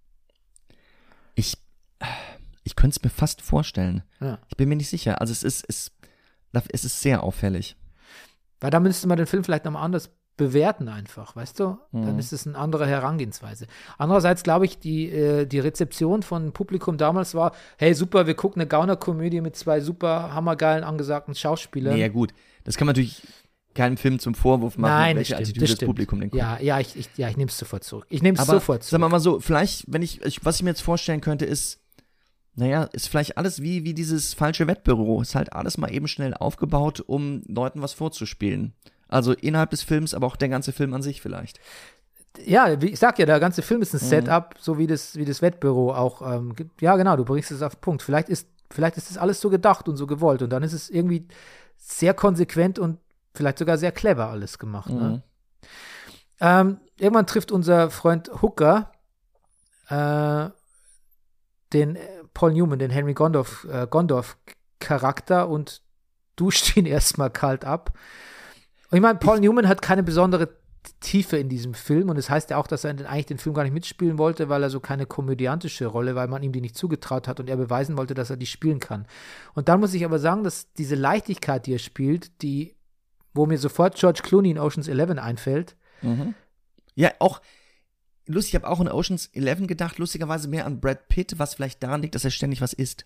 Ich, 1.35 1.57
ich 2.63 2.75
könnte 2.75 2.97
es 2.97 3.03
mir 3.03 3.09
fast 3.09 3.41
vorstellen. 3.41 4.03
Ja. 4.19 4.39
Ich 4.47 4.57
bin 4.57 4.69
mir 4.69 4.75
nicht 4.77 4.89
sicher. 4.89 5.19
Also 5.21 5.31
es 5.33 5.43
ist, 5.43 5.65
es, 5.67 5.91
es 6.69 6.83
ist 6.85 7.01
sehr 7.01 7.23
auffällig. 7.23 7.75
Weil 8.59 8.71
da 8.71 8.79
müsste 8.79 9.07
man 9.07 9.17
den 9.17 9.27
Film 9.27 9.43
vielleicht 9.43 9.65
nochmal 9.65 9.83
anders 9.83 10.09
bewerten 10.37 10.87
einfach, 10.87 11.35
weißt 11.35 11.59
du? 11.59 11.77
Dann 11.91 12.13
Mhm. 12.13 12.19
ist 12.19 12.31
es 12.31 12.45
eine 12.47 12.57
andere 12.57 12.85
Herangehensweise. 12.87 13.67
Andererseits 13.97 14.43
glaube 14.43 14.65
ich, 14.65 14.77
die, 14.79 15.09
äh, 15.09 15.45
die 15.45 15.59
Rezeption 15.59 16.21
von 16.23 16.51
Publikum 16.53 16.97
damals 16.97 17.33
war, 17.35 17.53
hey 17.77 17.93
super, 17.93 18.27
wir 18.27 18.35
gucken 18.35 18.61
eine 18.61 18.67
Gaunerkomödie 18.69 19.41
mit 19.41 19.55
zwei 19.55 19.81
super 19.81 20.33
hammergeilen 20.33 20.83
angesagten 20.83 21.33
Schauspielern. 21.35 21.95
Nee, 21.95 22.01
ja 22.01 22.07
gut. 22.07 22.33
Das 22.63 22.77
kann 22.77 22.85
man 22.85 22.93
natürlich 22.93 23.23
keinem 23.73 23.97
Film 23.97 24.19
zum 24.19 24.33
Vorwurf 24.35 24.77
machen, 24.77 24.91
Nein, 24.91 25.15
das 25.15 25.17
welche 25.17 25.33
stimmt, 25.33 25.41
Attitüde 25.49 25.65
das 25.67 25.77
das. 25.77 25.85
Publikum 25.87 26.19
den 26.19 26.29
guckt. 26.29 26.41
Ja, 26.41 26.59
ja, 26.59 26.79
ich, 26.79 26.95
ich, 26.95 27.09
ja, 27.17 27.29
ich 27.29 27.37
nehme 27.37 27.49
es 27.49 27.57
sofort 27.57 27.83
zurück. 27.83 28.05
Ich 28.09 28.21
nehme 28.23 28.37
es 28.37 28.45
sofort 28.45 28.83
sagen 28.83 28.89
zurück. 28.89 29.01
wir 29.01 29.09
mal 29.09 29.19
so, 29.19 29.39
vielleicht, 29.39 29.85
wenn 29.87 30.01
ich, 30.01 30.21
ich, 30.23 30.43
was 30.45 30.55
ich 30.57 30.63
mir 30.63 30.69
jetzt 30.71 30.81
vorstellen 30.81 31.21
könnte, 31.21 31.45
ist, 31.45 31.79
naja, 32.55 32.85
ist 32.93 33.07
vielleicht 33.07 33.37
alles 33.37 33.61
wie, 33.61 33.83
wie 33.83 33.93
dieses 33.93 34.33
falsche 34.33 34.65
Wettbüro. 34.67 35.21
Ist 35.21 35.35
halt 35.35 35.53
alles 35.53 35.77
mal 35.77 35.93
eben 35.93 36.07
schnell 36.07 36.33
aufgebaut, 36.33 37.01
um 37.05 37.43
Leuten 37.47 37.81
was 37.83 37.93
vorzuspielen. 37.93 38.73
Also 39.07 39.33
innerhalb 39.33 39.69
des 39.69 39.83
Films, 39.83 40.13
aber 40.13 40.27
auch 40.27 40.35
der 40.35 40.49
ganze 40.49 40.71
Film 40.73 40.93
an 40.93 41.01
sich 41.01 41.21
vielleicht. 41.21 41.59
Ja, 42.45 42.81
wie 42.81 42.87
ich 42.87 42.99
sag 42.99 43.17
ja, 43.19 43.25
der 43.25 43.39
ganze 43.39 43.61
Film 43.61 43.81
ist 43.81 43.93
ein 43.93 44.01
Mhm. 44.03 44.09
Setup, 44.09 44.55
so 44.59 44.77
wie 44.77 44.87
das, 44.87 45.15
wie 45.15 45.25
das 45.25 45.41
Wettbüro 45.41 45.93
auch. 45.93 46.21
Ähm, 46.21 46.53
ja, 46.79 46.95
genau, 46.95 47.15
du 47.15 47.25
bringst 47.25 47.51
es 47.51 47.61
auf 47.61 47.75
den 47.75 47.81
Punkt. 47.81 48.01
Vielleicht 48.03 48.29
ist, 48.29 48.47
vielleicht 48.69 48.97
ist 48.97 49.09
das 49.09 49.17
alles 49.17 49.41
so 49.41 49.49
gedacht 49.49 49.87
und 49.87 49.97
so 49.97 50.05
gewollt 50.07 50.41
und 50.41 50.51
dann 50.51 50.63
ist 50.63 50.73
es 50.73 50.89
irgendwie 50.89 51.27
sehr 51.77 52.13
konsequent 52.13 52.79
und 52.79 52.99
vielleicht 53.33 53.57
sogar 53.59 53.77
sehr 53.77 53.91
clever 53.91 54.27
alles 54.27 54.59
gemacht. 54.59 54.91
Mhm. 54.91 54.99
Ne? 54.99 55.23
Ähm, 56.39 56.79
irgendwann 56.99 57.25
trifft 57.27 57.51
unser 57.51 57.89
Freund 57.89 58.29
Hooker 58.41 58.91
äh, 59.89 60.49
den 61.73 61.95
äh, 61.95 61.99
Paul 62.33 62.53
Newman, 62.53 62.79
den 62.79 62.91
Henry 62.91 63.13
Gondorf, 63.13 63.65
äh, 63.71 63.87
Gondorf 63.89 64.37
Charakter 64.79 65.49
und 65.49 65.81
duscht 66.35 66.75
ihn 66.77 66.85
erstmal 66.85 67.29
kalt 67.31 67.65
ab. 67.65 67.93
Und 68.89 68.97
ich 68.97 69.01
meine, 69.01 69.19
Paul 69.19 69.39
Newman 69.39 69.67
hat 69.67 69.81
keine 69.81 70.03
besondere 70.03 70.49
Tiefe 71.01 71.37
in 71.37 71.49
diesem 71.49 71.73
Film 71.73 72.09
und 72.09 72.17
es 72.17 72.25
das 72.27 72.29
heißt 72.31 72.49
ja 72.51 72.57
auch, 72.57 72.67
dass 72.67 72.85
er 72.85 72.91
eigentlich 72.91 73.25
den 73.25 73.39
Film 73.39 73.53
gar 73.53 73.63
nicht 73.63 73.73
mitspielen 73.73 74.17
wollte, 74.17 74.47
weil 74.47 74.63
er 74.63 74.69
so 74.69 74.79
keine 74.79 75.05
komödiantische 75.05 75.85
Rolle, 75.87 76.15
weil 76.15 76.29
man 76.29 76.43
ihm 76.43 76.53
die 76.53 76.61
nicht 76.61 76.77
zugetraut 76.77 77.27
hat 77.27 77.41
und 77.41 77.49
er 77.49 77.57
beweisen 77.57 77.97
wollte, 77.97 78.13
dass 78.13 78.29
er 78.29 78.37
die 78.37 78.45
spielen 78.45 78.79
kann. 78.79 79.05
Und 79.53 79.67
dann 79.67 79.81
muss 79.81 79.93
ich 79.93 80.05
aber 80.05 80.17
sagen, 80.19 80.45
dass 80.45 80.71
diese 80.73 80.95
Leichtigkeit, 80.95 81.65
die 81.65 81.73
er 81.73 81.79
spielt, 81.79 82.41
die, 82.41 82.75
wo 83.33 83.45
mir 83.45 83.57
sofort 83.57 83.95
George 83.95 84.21
Clooney 84.23 84.51
in 84.51 84.59
Ocean's 84.59 84.87
Eleven 84.87 85.19
einfällt, 85.19 85.75
Mhm. 86.01 86.35
Ja, 86.95 87.11
auch, 87.19 87.41
lustig, 88.25 88.53
ich 88.53 88.55
habe 88.55 88.67
auch 88.67 88.79
an 88.79 88.87
Oceans 88.87 89.27
11 89.33 89.67
gedacht, 89.67 89.97
lustigerweise 89.97 90.47
mehr 90.47 90.65
an 90.65 90.79
Brad 90.79 91.07
Pitt, 91.07 91.39
was 91.39 91.55
vielleicht 91.55 91.83
daran 91.83 92.01
liegt, 92.01 92.15
dass 92.15 92.25
er 92.25 92.31
ständig 92.31 92.61
was 92.61 92.73
isst. 92.73 93.05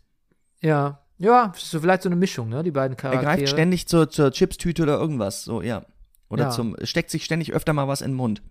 ja, 0.61 1.01
ja, 1.21 1.53
so 1.55 1.79
vielleicht 1.79 2.01
so 2.01 2.09
eine 2.09 2.15
Mischung, 2.15 2.49
ne, 2.49 2.63
die 2.63 2.71
beiden 2.71 2.97
Er 2.97 3.01
Charaktere. 3.01 3.23
greift 3.37 3.49
ständig 3.49 3.87
zur, 3.87 4.09
zur 4.09 4.31
Chipstüte 4.31 4.83
oder 4.83 4.97
irgendwas, 4.97 5.43
so, 5.43 5.61
ja. 5.61 5.85
Oder 6.29 6.45
Ja. 6.45 6.49
zum, 6.49 6.75
steckt 6.83 7.09
sich 7.11 7.25
ständig 7.25 7.53
öfter 7.53 7.73
mal 7.73 7.87
was 7.87 8.01
in 8.01 8.11
den 8.11 8.17
Mund. 8.17 8.41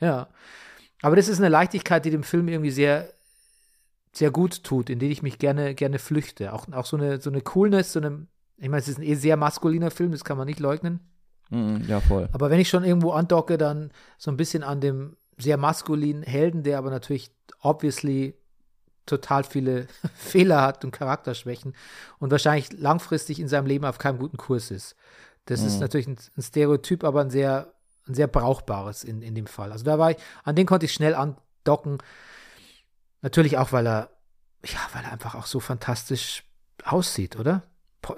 Ja. 0.00 0.28
Aber 1.02 1.16
das 1.16 1.28
ist 1.28 1.38
eine 1.38 1.48
Leichtigkeit, 1.48 2.04
die 2.04 2.10
dem 2.10 2.22
Film 2.22 2.48
irgendwie 2.48 2.70
sehr, 2.70 3.12
sehr 4.12 4.30
gut 4.30 4.62
tut, 4.64 4.90
in 4.90 4.98
die 4.98 5.08
ich 5.08 5.22
mich 5.22 5.38
gerne, 5.38 5.74
gerne 5.74 5.98
flüchte. 5.98 6.52
Auch, 6.52 6.66
auch 6.72 6.84
so 6.86 6.96
eine, 6.96 7.20
so 7.20 7.30
eine 7.30 7.40
Coolness, 7.40 7.92
so 7.94 8.00
eine, 8.00 8.26
ich 8.58 8.68
meine, 8.68 8.80
es 8.82 8.88
ist 8.88 8.98
ein 8.98 9.02
eh 9.04 9.14
sehr 9.14 9.36
maskuliner 9.36 9.90
Film, 9.90 10.12
das 10.12 10.24
kann 10.24 10.36
man 10.36 10.46
nicht 10.46 10.60
leugnen. 10.60 11.00
Mhm, 11.50 11.84
ja, 11.88 12.00
voll. 12.00 12.28
Aber 12.32 12.50
wenn 12.50 12.60
ich 12.60 12.68
schon 12.68 12.84
irgendwo 12.84 13.12
andocke, 13.12 13.56
dann 13.58 13.90
so 14.18 14.30
ein 14.30 14.36
bisschen 14.36 14.62
an 14.62 14.80
dem 14.80 15.16
sehr 15.38 15.56
maskulinen 15.56 16.22
Helden, 16.22 16.62
der 16.62 16.76
aber 16.78 16.90
natürlich 16.90 17.30
obviously 17.62 18.34
total 19.10 19.44
viele 19.44 19.86
Fehler 20.14 20.62
hat 20.62 20.84
und 20.84 20.92
Charakterschwächen 20.92 21.74
und 22.18 22.30
wahrscheinlich 22.30 22.72
langfristig 22.72 23.38
in 23.40 23.48
seinem 23.48 23.66
Leben 23.66 23.84
auf 23.84 23.98
keinem 23.98 24.18
guten 24.18 24.36
Kurs 24.38 24.70
ist. 24.70 24.96
Das 25.46 25.62
ist 25.62 25.74
Mhm. 25.74 25.80
natürlich 25.80 26.06
ein, 26.06 26.16
ein 26.36 26.42
Stereotyp, 26.42 27.04
aber 27.04 27.20
ein 27.20 27.30
sehr, 27.30 27.72
ein 28.06 28.14
sehr 28.14 28.26
brauchbares 28.28 29.04
in, 29.04 29.20
in 29.22 29.34
dem 29.34 29.46
Fall. 29.46 29.72
Also 29.72 29.84
da 29.84 29.98
war 29.98 30.12
ich, 30.12 30.16
an 30.44 30.56
den 30.56 30.66
konnte 30.66 30.86
ich 30.86 30.92
schnell 30.94 31.14
andocken. 31.14 31.98
Natürlich 33.22 33.58
auch, 33.58 33.72
weil 33.72 33.86
er, 33.86 34.10
ja, 34.64 34.78
weil 34.94 35.04
er 35.04 35.12
einfach 35.12 35.34
auch 35.34 35.46
so 35.46 35.60
fantastisch 35.60 36.44
aussieht, 36.84 37.38
oder? 37.38 37.62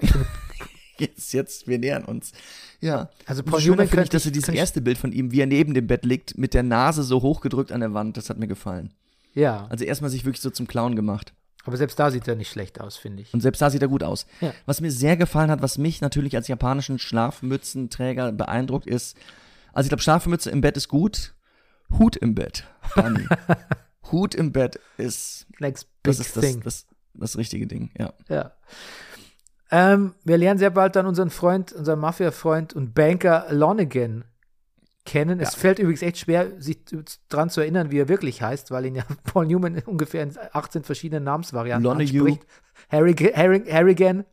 Jetzt, 0.99 1.33
jetzt, 1.33 1.67
wir 1.67 1.79
nähern 1.79 2.05
uns. 2.05 2.33
Ja. 2.79 3.09
also 3.25 3.41
Paul 3.41 3.59
Newman 3.61 3.87
finde 3.87 4.03
ich, 4.03 4.09
dass 4.09 4.25
er 4.25 4.31
dieses 4.31 4.53
erste 4.53 4.79
Bild 4.79 4.97
von 4.99 5.11
ihm, 5.11 5.31
wie 5.31 5.41
er 5.41 5.47
neben 5.47 5.73
dem 5.73 5.87
Bett 5.87 6.05
liegt, 6.05 6.37
mit 6.37 6.53
der 6.53 6.61
Nase 6.61 7.01
so 7.01 7.23
hochgedrückt 7.23 7.71
an 7.71 7.79
der 7.79 7.95
Wand, 7.95 8.15
das 8.15 8.29
hat 8.29 8.37
mir 8.37 8.47
gefallen. 8.47 8.93
Ja, 9.33 9.67
Also 9.69 9.83
erstmal 9.85 10.09
sich 10.11 10.25
wirklich 10.25 10.41
so 10.41 10.49
zum 10.49 10.67
Clown 10.67 10.95
gemacht. 10.95 11.33
aber 11.65 11.77
selbst 11.77 11.97
da 11.99 12.11
sieht 12.11 12.27
er 12.27 12.35
nicht 12.35 12.49
schlecht 12.51 12.79
aus, 12.81 12.97
finde 12.97 13.21
ich. 13.23 13.33
Und 13.33 13.41
selbst 13.41 13.61
da 13.61 13.69
sieht 13.69 13.81
er 13.81 13.87
gut 13.87 14.03
aus. 14.03 14.25
Ja. 14.41 14.53
Was 14.65 14.81
mir 14.81 14.91
sehr 14.91 15.17
gefallen 15.17 15.49
hat, 15.49 15.61
was 15.61 15.77
mich 15.77 16.01
natürlich 16.01 16.35
als 16.35 16.47
japanischen 16.47 16.99
Schlafmützenträger 16.99 18.31
beeindruckt 18.31 18.87
ist, 18.87 19.17
also 19.73 19.87
ich 19.87 19.89
glaube, 19.89 20.03
Schlafmütze 20.03 20.51
im 20.51 20.61
Bett 20.61 20.77
ist 20.77 20.87
gut, 20.87 21.33
Hut 21.97 22.15
im 22.15 22.35
Bett. 22.35 22.65
Hut 24.11 24.35
im 24.35 24.51
Bett 24.51 24.79
ist, 24.97 25.47
Next 25.59 25.87
big 26.03 26.11
das 26.15 26.19
ist 26.19 26.35
das, 26.37 26.43
thing. 26.43 26.61
das, 26.61 26.85
das 27.13 27.37
richtige 27.37 27.65
Ding, 27.67 27.91
ja. 27.97 28.13
Ja. 28.29 28.51
Ähm, 29.71 30.13
wir 30.23 30.37
lernen 30.37 30.59
sehr 30.59 30.69
bald 30.69 30.95
dann 30.95 31.07
unseren 31.07 31.29
Freund, 31.31 31.71
unseren 31.73 31.99
Mafia-Freund 31.99 32.73
und 32.73 32.93
Banker 32.93 33.47
Lonergan 33.49 34.25
kennen. 35.05 35.39
Es 35.39 35.55
fällt 35.55 35.79
übrigens 35.79 36.01
echt 36.01 36.17
schwer, 36.17 36.59
sich 36.61 36.79
dran 37.29 37.49
zu 37.49 37.61
erinnern, 37.61 37.91
wie 37.91 37.99
er 37.99 38.07
wirklich 38.09 38.41
heißt, 38.41 38.71
weil 38.71 38.85
ihn 38.85 38.95
ja 38.95 39.03
Paul 39.23 39.45
Newman 39.47 39.79
ungefähr 39.85 40.23
in 40.23 40.33
18 40.53 40.83
verschiedenen 40.83 41.23
Namensvarianten 41.23 41.83
Lonehue. 41.83 42.31
anspricht. 42.31 42.47
Harry, 42.89 43.13
Harry, 43.13 43.63
Harrigan, 43.69 44.25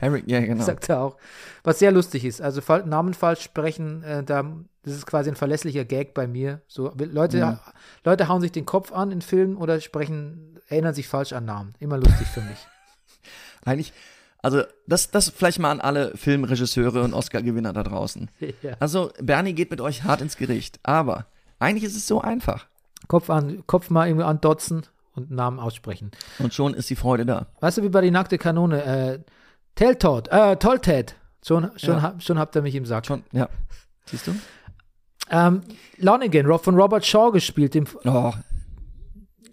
Harry, 0.00 0.22
ja, 0.26 0.40
genau. 0.40 0.62
sagt 0.62 0.88
er 0.88 1.00
auch. 1.00 1.16
Was 1.64 1.80
sehr 1.80 1.90
lustig 1.90 2.24
ist. 2.24 2.40
Also 2.40 2.60
Namen 2.84 3.14
falsch 3.14 3.42
sprechen, 3.42 4.02
äh, 4.04 4.22
da, 4.22 4.44
das 4.84 4.94
ist 4.94 5.06
quasi 5.06 5.30
ein 5.30 5.36
verlässlicher 5.36 5.84
Gag 5.84 6.14
bei 6.14 6.28
mir. 6.28 6.62
So, 6.68 6.92
Leute, 6.96 7.38
Ja. 7.38 7.60
Leute 8.04 8.28
hauen 8.28 8.40
sich 8.40 8.52
den 8.52 8.64
Kopf 8.66 8.92
an 8.92 9.10
in 9.10 9.22
Filmen 9.22 9.56
oder 9.56 9.80
sprechen, 9.80 10.60
erinnern 10.68 10.94
sich 10.94 11.08
falsch 11.08 11.32
an 11.32 11.44
Namen. 11.46 11.74
Immer 11.80 11.96
lustig 11.98 12.28
für 12.28 12.42
mich. 12.42 12.66
Eigentlich, 13.64 13.92
also 14.48 14.62
das, 14.86 15.10
das 15.10 15.28
vielleicht 15.30 15.58
mal 15.58 15.70
an 15.70 15.80
alle 15.80 16.16
Filmregisseure 16.16 17.02
und 17.02 17.12
Oscar-Gewinner 17.14 17.72
da 17.72 17.82
draußen. 17.82 18.30
ja. 18.62 18.72
Also 18.80 19.10
Bernie 19.20 19.52
geht 19.52 19.70
mit 19.70 19.80
euch 19.80 20.04
hart 20.04 20.20
ins 20.20 20.36
Gericht, 20.36 20.80
aber 20.82 21.26
eigentlich 21.58 21.84
ist 21.84 21.96
es 21.96 22.06
so 22.06 22.20
einfach. 22.20 22.66
Kopf 23.08 23.30
an, 23.30 23.62
Kopf 23.66 23.90
mal 23.90 24.06
irgendwie 24.08 24.24
andotzen 24.24 24.84
und 25.14 25.30
Namen 25.30 25.58
aussprechen. 25.60 26.10
Und 26.38 26.54
schon 26.54 26.74
ist 26.74 26.88
die 26.90 26.96
Freude 26.96 27.26
da. 27.26 27.46
Weißt 27.60 27.78
du, 27.78 27.82
wie 27.82 27.88
bei 27.88 28.00
die 28.00 28.10
nackte 28.10 28.38
Kanone, 28.38 28.82
äh, 28.84 29.18
Telltod, 29.74 30.28
äh, 30.28 30.56
Tollted. 30.56 31.14
Schon, 31.46 31.70
schon, 31.76 31.96
Ja. 31.96 32.02
hab- 32.02 32.22
schon 32.22 32.38
habt 32.38 32.56
ihr 32.56 32.62
mich 32.62 32.74
im 32.74 32.84
Sack. 32.86 33.06
Schon, 33.06 33.22
ja. 33.32 33.48
Siehst 34.06 34.26
du? 34.26 34.34
Ähm, 35.30 35.60
Lonigan, 35.98 36.58
von 36.58 36.74
Robert 36.74 37.04
Shaw 37.04 37.30
gespielt, 37.32 37.74
dem 37.74 37.86
Oh. 38.04 38.32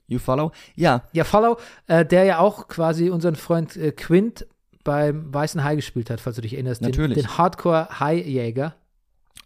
You 0.07 0.19
follow? 0.19 0.51
Ja, 0.75 1.01
ja, 1.13 1.23
Follow, 1.23 1.57
äh, 1.87 2.05
der 2.05 2.25
ja 2.25 2.37
auch 2.39 2.67
quasi 2.67 3.09
unseren 3.09 3.35
Freund 3.35 3.75
äh, 3.75 3.91
Quint 3.91 4.45
beim 4.85 5.33
Weißen 5.33 5.65
Hai 5.65 5.75
gespielt 5.75 6.09
hat, 6.09 6.21
falls 6.21 6.37
du 6.37 6.41
dich 6.41 6.53
erinnerst. 6.53 6.79
Den, 6.79 6.91
Natürlich. 6.91 7.17
Den 7.17 7.37
Hardcore-Hai-Jäger. 7.37 8.75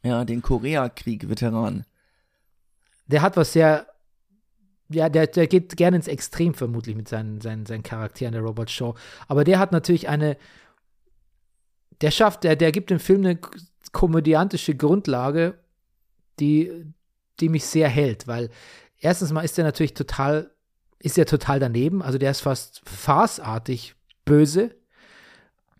ja, 0.04 0.24
den 0.24 0.44
Koreakrieg-Veteran. 0.44 1.86
Der 3.08 3.24
hat 3.24 3.38
was 3.38 3.54
sehr, 3.54 3.88
ja, 4.90 5.10
der, 5.10 5.26
der 5.26 5.48
geht 5.48 5.76
gerne 5.78 5.98
ins 5.98 6.08
Extrem 6.08 6.54
vermutlich 6.54 6.96
mit 6.96 7.08
seinen, 7.08 7.42
seinen, 7.42 7.66
seinen 7.66 7.82
Charakteren, 7.82 8.34
der 8.34 8.44
Robert 8.44 8.70
Shaw. 8.70 8.94
Aber 9.28 9.44
der 9.44 9.58
hat 9.58 9.72
natürlich 9.72 10.10
eine, 10.10 10.38
der 12.02 12.12
schafft, 12.12 12.44
der, 12.44 12.56
der 12.56 12.72
gibt 12.72 12.92
dem 12.92 13.00
Film 13.00 13.26
eine 13.26 13.40
komödiantische 13.92 14.76
Grundlage, 14.76 15.58
die, 16.40 16.86
die 17.40 17.50
mich 17.50 17.66
sehr 17.66 17.88
hält, 17.88 18.28
weil 18.28 18.50
erstens 19.00 19.32
mal 19.32 19.42
ist 19.42 19.58
er 19.58 19.64
natürlich 19.64 19.94
total, 19.94 20.52
ist 21.00 21.18
er 21.18 21.26
total 21.26 21.60
daneben, 21.60 22.04
also 22.04 22.18
der 22.18 22.32
ist 22.32 22.42
fast 22.42 22.82
farceartig 22.88 23.96
böse, 24.26 24.76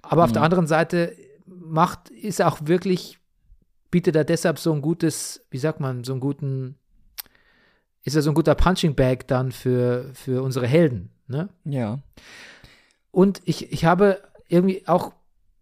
aber 0.02 0.24
auf 0.24 0.30
Mhm. 0.30 0.34
der 0.34 0.44
anderen 0.44 0.68
Seite 0.68 1.16
macht, 1.46 2.10
ist 2.10 2.40
er 2.40 2.48
auch 2.48 2.60
wirklich, 2.64 3.20
bietet 3.92 4.16
er 4.16 4.24
deshalb 4.24 4.60
so 4.60 4.72
ein 4.74 4.82
gutes, 4.82 5.46
wie 5.50 5.58
sagt 5.58 5.80
man, 5.80 6.04
so 6.04 6.14
einen 6.14 6.22
guten, 6.22 6.76
ist 8.04 8.16
er 8.16 8.22
so 8.22 8.32
ein 8.32 8.36
guter 8.36 8.56
Punching 8.56 8.96
Bag 8.96 9.28
dann 9.28 9.52
für, 9.52 10.12
für 10.14 10.42
unsere 10.44 10.68
Helden, 10.68 11.12
ne? 11.28 11.50
Ja. 11.66 12.00
Und 13.12 13.42
ich, 13.46 13.72
ich 13.72 13.86
habe 13.86 14.22
irgendwie 14.48 14.88
auch 14.88 15.14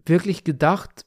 wirklich 0.06 0.44
gedacht, 0.44 1.06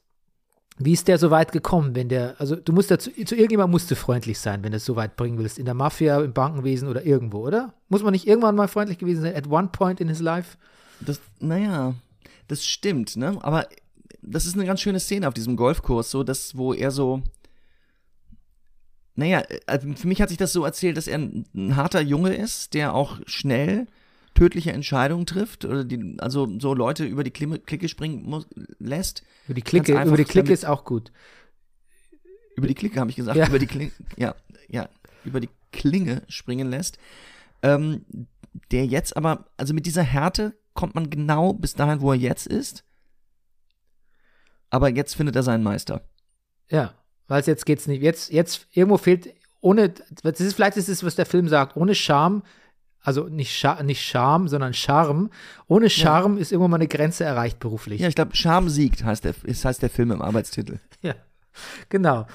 wie 0.77 0.93
ist 0.93 1.07
der 1.07 1.19
so 1.19 1.29
weit 1.29 1.51
gekommen, 1.51 1.95
wenn 1.95 2.09
der, 2.09 2.39
also 2.39 2.55
du 2.55 2.73
musst 2.73 2.89
dazu, 2.89 3.11
zu 3.11 3.35
irgendjemand 3.35 3.71
musst 3.71 3.91
du 3.91 3.95
freundlich 3.95 4.39
sein, 4.39 4.63
wenn 4.63 4.71
du 4.71 4.77
es 4.77 4.85
so 4.85 4.95
weit 4.95 5.15
bringen 5.15 5.37
willst, 5.37 5.59
in 5.59 5.65
der 5.65 5.75
Mafia, 5.75 6.19
im 6.21 6.33
Bankenwesen 6.33 6.87
oder 6.87 7.05
irgendwo, 7.05 7.45
oder? 7.45 7.73
Muss 7.87 8.01
man 8.01 8.13
nicht 8.13 8.27
irgendwann 8.27 8.55
mal 8.55 8.67
freundlich 8.67 8.97
gewesen 8.97 9.21
sein, 9.21 9.35
at 9.35 9.47
one 9.47 9.69
point 9.71 10.01
in 10.01 10.07
his 10.07 10.19
life? 10.21 10.57
Das, 10.99 11.21
naja, 11.39 11.93
das 12.51 12.65
stimmt, 12.65 13.15
ne? 13.17 13.37
Aber 13.41 13.67
das 14.21 14.45
ist 14.45 14.53
eine 14.55 14.65
ganz 14.65 14.81
schöne 14.81 14.99
Szene 14.99 15.27
auf 15.27 15.33
diesem 15.33 15.55
Golfkurs, 15.55 16.11
so 16.11 16.23
das, 16.23 16.55
wo 16.55 16.73
er 16.73 16.91
so. 16.91 17.23
Naja, 19.15 19.43
also 19.67 19.91
für 19.93 20.07
mich 20.07 20.21
hat 20.21 20.29
sich 20.29 20.37
das 20.37 20.53
so 20.53 20.63
erzählt, 20.63 20.95
dass 20.97 21.07
er 21.07 21.17
ein, 21.17 21.45
ein 21.53 21.75
harter 21.75 22.01
Junge 22.01 22.33
ist, 22.33 22.73
der 22.73 22.93
auch 22.93 23.19
schnell 23.25 23.87
tödliche 24.33 24.71
Entscheidungen 24.71 25.25
trifft, 25.25 25.65
oder 25.65 25.83
die, 25.83 26.15
also 26.19 26.47
so 26.59 26.73
Leute 26.73 27.05
über 27.05 27.23
die 27.23 27.31
Clique 27.31 27.89
springen 27.89 28.23
muss, 28.23 28.47
lässt. 28.79 29.23
Über 29.45 29.55
die 29.55 29.61
Ganz 29.61 29.89
über 29.89 30.17
die 30.17 30.23
damit- 30.23 30.49
ist 30.49 30.65
auch 30.65 30.85
gut. 30.85 31.11
Über 32.55 32.67
die 32.67 32.73
Clique 32.75 32.99
habe 32.99 33.09
ich 33.09 33.17
gesagt, 33.17 33.37
Ja. 33.37 33.47
über 33.47 33.59
die 33.59 33.67
Klinge, 33.67 33.91
ja, 34.17 34.35
ja, 34.69 34.89
über 35.25 35.39
die 35.41 35.49
Klinge 35.71 36.23
springen 36.29 36.69
lässt. 36.69 36.97
Ähm, 37.63 38.05
der 38.71 38.85
jetzt 38.85 39.15
aber, 39.17 39.45
also 39.57 39.73
mit 39.73 39.85
dieser 39.85 40.03
Härte 40.03 40.53
kommt 40.73 40.95
man 40.95 41.09
genau 41.09 41.53
bis 41.53 41.73
dahin, 41.73 42.01
wo 42.01 42.11
er 42.11 42.17
jetzt 42.17 42.47
ist. 42.47 42.83
Aber 44.69 44.89
jetzt 44.89 45.15
findet 45.15 45.35
er 45.35 45.43
seinen 45.43 45.63
Meister. 45.63 46.01
Ja, 46.69 46.93
weil 47.27 47.43
jetzt 47.43 47.65
geht's 47.65 47.87
nicht. 47.87 48.01
Jetzt, 48.01 48.31
jetzt 48.31 48.67
irgendwo 48.71 48.97
fehlt, 48.97 49.33
ohne, 49.59 49.89
das 50.23 50.39
ist 50.39 50.53
vielleicht 50.53 50.77
ist 50.77 50.89
es, 50.89 51.03
was 51.03 51.15
der 51.15 51.25
Film 51.25 51.47
sagt, 51.49 51.75
ohne 51.75 51.93
Charme, 51.95 52.43
also 53.03 53.27
nicht, 53.27 53.55
Scha 53.55 53.81
nicht 53.83 54.01
Charme, 54.01 54.47
sondern 54.47 54.73
Charme. 54.73 55.29
Ohne 55.67 55.89
Charme 55.89 56.37
ist 56.37 56.51
irgendwo 56.51 56.67
mal 56.67 56.75
eine 56.75 56.87
Grenze 56.87 57.23
erreicht 57.23 57.59
beruflich. 57.59 57.99
Ja, 57.99 58.07
ich 58.07 58.15
glaube, 58.15 58.35
Scham 58.35 58.69
siegt, 58.69 59.03
heißt 59.03 59.25
der, 59.25 59.33
ist, 59.43 59.65
heißt 59.65 59.81
der 59.81 59.89
Film 59.89 60.11
im 60.11 60.21
Arbeitstitel. 60.21 60.79
Ja, 61.01 61.15
genau. 61.89 62.27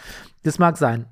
Das 0.42 0.58
mag 0.58 0.76
sein. 0.76 1.06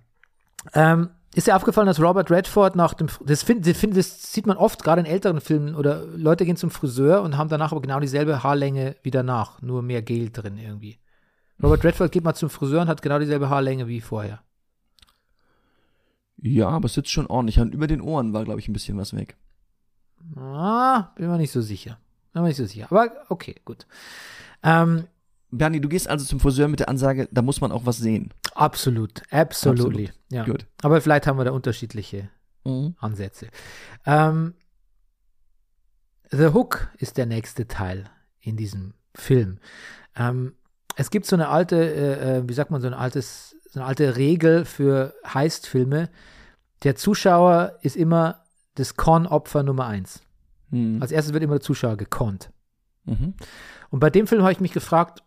Ähm, 0.73 1.11
ist 1.35 1.47
dir 1.47 1.57
aufgefallen, 1.57 1.87
dass 1.87 2.01
Robert 2.01 2.31
Redford 2.31 2.77
nach 2.77 2.95
dem, 2.95 3.09
das, 3.25 3.43
find, 3.43 3.67
das, 3.67 3.77
find, 3.77 3.97
das 3.97 4.33
sieht 4.33 4.47
man 4.47 4.57
oft, 4.57 4.83
gerade 4.83 5.01
in 5.01 5.07
älteren 5.07 5.41
Filmen, 5.41 5.75
oder 5.75 6.05
Leute 6.17 6.45
gehen 6.45 6.57
zum 6.57 6.71
Friseur 6.71 7.23
und 7.23 7.37
haben 7.37 7.49
danach 7.49 7.73
aber 7.73 7.81
genau 7.81 8.01
dieselbe 8.01 8.43
Haarlänge 8.43 8.97
wie 9.03 9.11
danach, 9.11 9.61
nur 9.61 9.83
mehr 9.83 10.03
Gel 10.03 10.31
drin 10.31 10.59
irgendwie. 10.59 10.99
Robert 11.63 11.85
Redford 11.85 12.13
geht 12.13 12.25
mal 12.25 12.35
zum 12.35 12.51
Friseur 12.51 12.83
und 12.83 12.89
hat 12.89 13.03
genau 13.03 13.19
dieselbe 13.19 13.49
Haarlänge 13.49 13.89
wie 13.89 14.01
vorher. 14.01 14.41
Ja, 16.37 16.69
aber 16.69 16.87
es 16.87 16.95
sitzt 16.95 17.11
schon 17.11 17.27
ordentlich. 17.27 17.61
Und 17.61 17.75
über 17.75 17.87
den 17.87 18.01
Ohren 18.01 18.33
war, 18.33 18.45
glaube 18.45 18.61
ich, 18.61 18.69
ein 18.69 18.73
bisschen 18.73 18.99
was 18.99 19.15
weg. 19.15 19.37
Ah, 20.37 21.13
bin 21.17 21.29
mir 21.29 21.39
nicht 21.39 21.53
so 21.53 21.61
sicher. 21.61 21.99
Bin 22.33 22.43
mir 22.43 22.49
nicht 22.49 22.57
so 22.57 22.67
sicher. 22.67 22.87
Aber 22.91 23.13
okay, 23.29 23.55
gut. 23.65 23.87
Ähm, 24.63 25.05
Bernie, 25.59 25.81
du 25.81 25.89
gehst 25.89 26.09
also 26.09 26.25
zum 26.25 26.41
Friseur 26.41 26.69
mit 26.69 26.81
der 26.81 26.89
Ansage, 26.89 27.29
da 27.31 27.43
muss 27.43 27.61
man 27.61 27.73
auch 27.73 27.87
was 27.87 27.99
sehen. 27.99 28.33
absolut, 28.55 29.23
absolutely. 29.31 30.11
Ja. 30.31 30.45
Gut. 30.45 30.67
Aber 30.83 31.01
vielleicht 31.01 31.27
haben 31.27 31.39
wir 31.39 31.45
da 31.45 31.53
unterschiedliche 31.53 32.31
Ansätze. 32.99 33.49
Ähm, 34.07 34.55
The 36.31 36.49
Hook 36.49 36.89
ist 36.99 37.19
der 37.19 37.27
nächste 37.27 37.69
Teil 37.69 38.11
in 38.41 38.57
diesem 38.57 38.95
Film. 39.15 39.59
Ähm, 40.17 40.55
es 40.97 41.11
gibt 41.11 41.27
so 41.27 41.37
eine 41.37 41.49
alte, 41.49 41.77
äh, 41.77 42.39
äh, 42.39 42.49
wie 42.49 42.55
sagt 42.55 42.71
man, 42.71 42.81
so 42.81 42.87
ein 42.87 42.95
altes, 42.95 43.57
so 43.71 43.81
eine 43.81 43.87
alte 43.87 44.17
Regel 44.17 44.65
für 44.65 45.15
Heist-Filme. 45.27 46.09
Der 46.85 46.97
Zuschauer 46.97 47.79
ist 47.83 47.97
immer 47.97 48.45
das 48.75 48.97
Con-Opfer 48.97 49.63
Nummer 49.63 49.87
eins. 49.87 50.23
Mhm. 50.71 51.03
Als 51.03 51.13
erstes 51.13 51.35
wird 51.35 51.45
immer 51.45 51.55
der 51.55 51.61
Zuschauer 51.61 51.97
gekonnt. 51.97 52.51
Mhm. 53.05 53.35
Und 53.91 54.01
bei 54.01 54.11
dem 54.11 54.27
Film 54.27 54.43
habe 54.43 54.53
ich 54.53 54.61
mich 54.61 54.73
gefragt, 54.73 55.23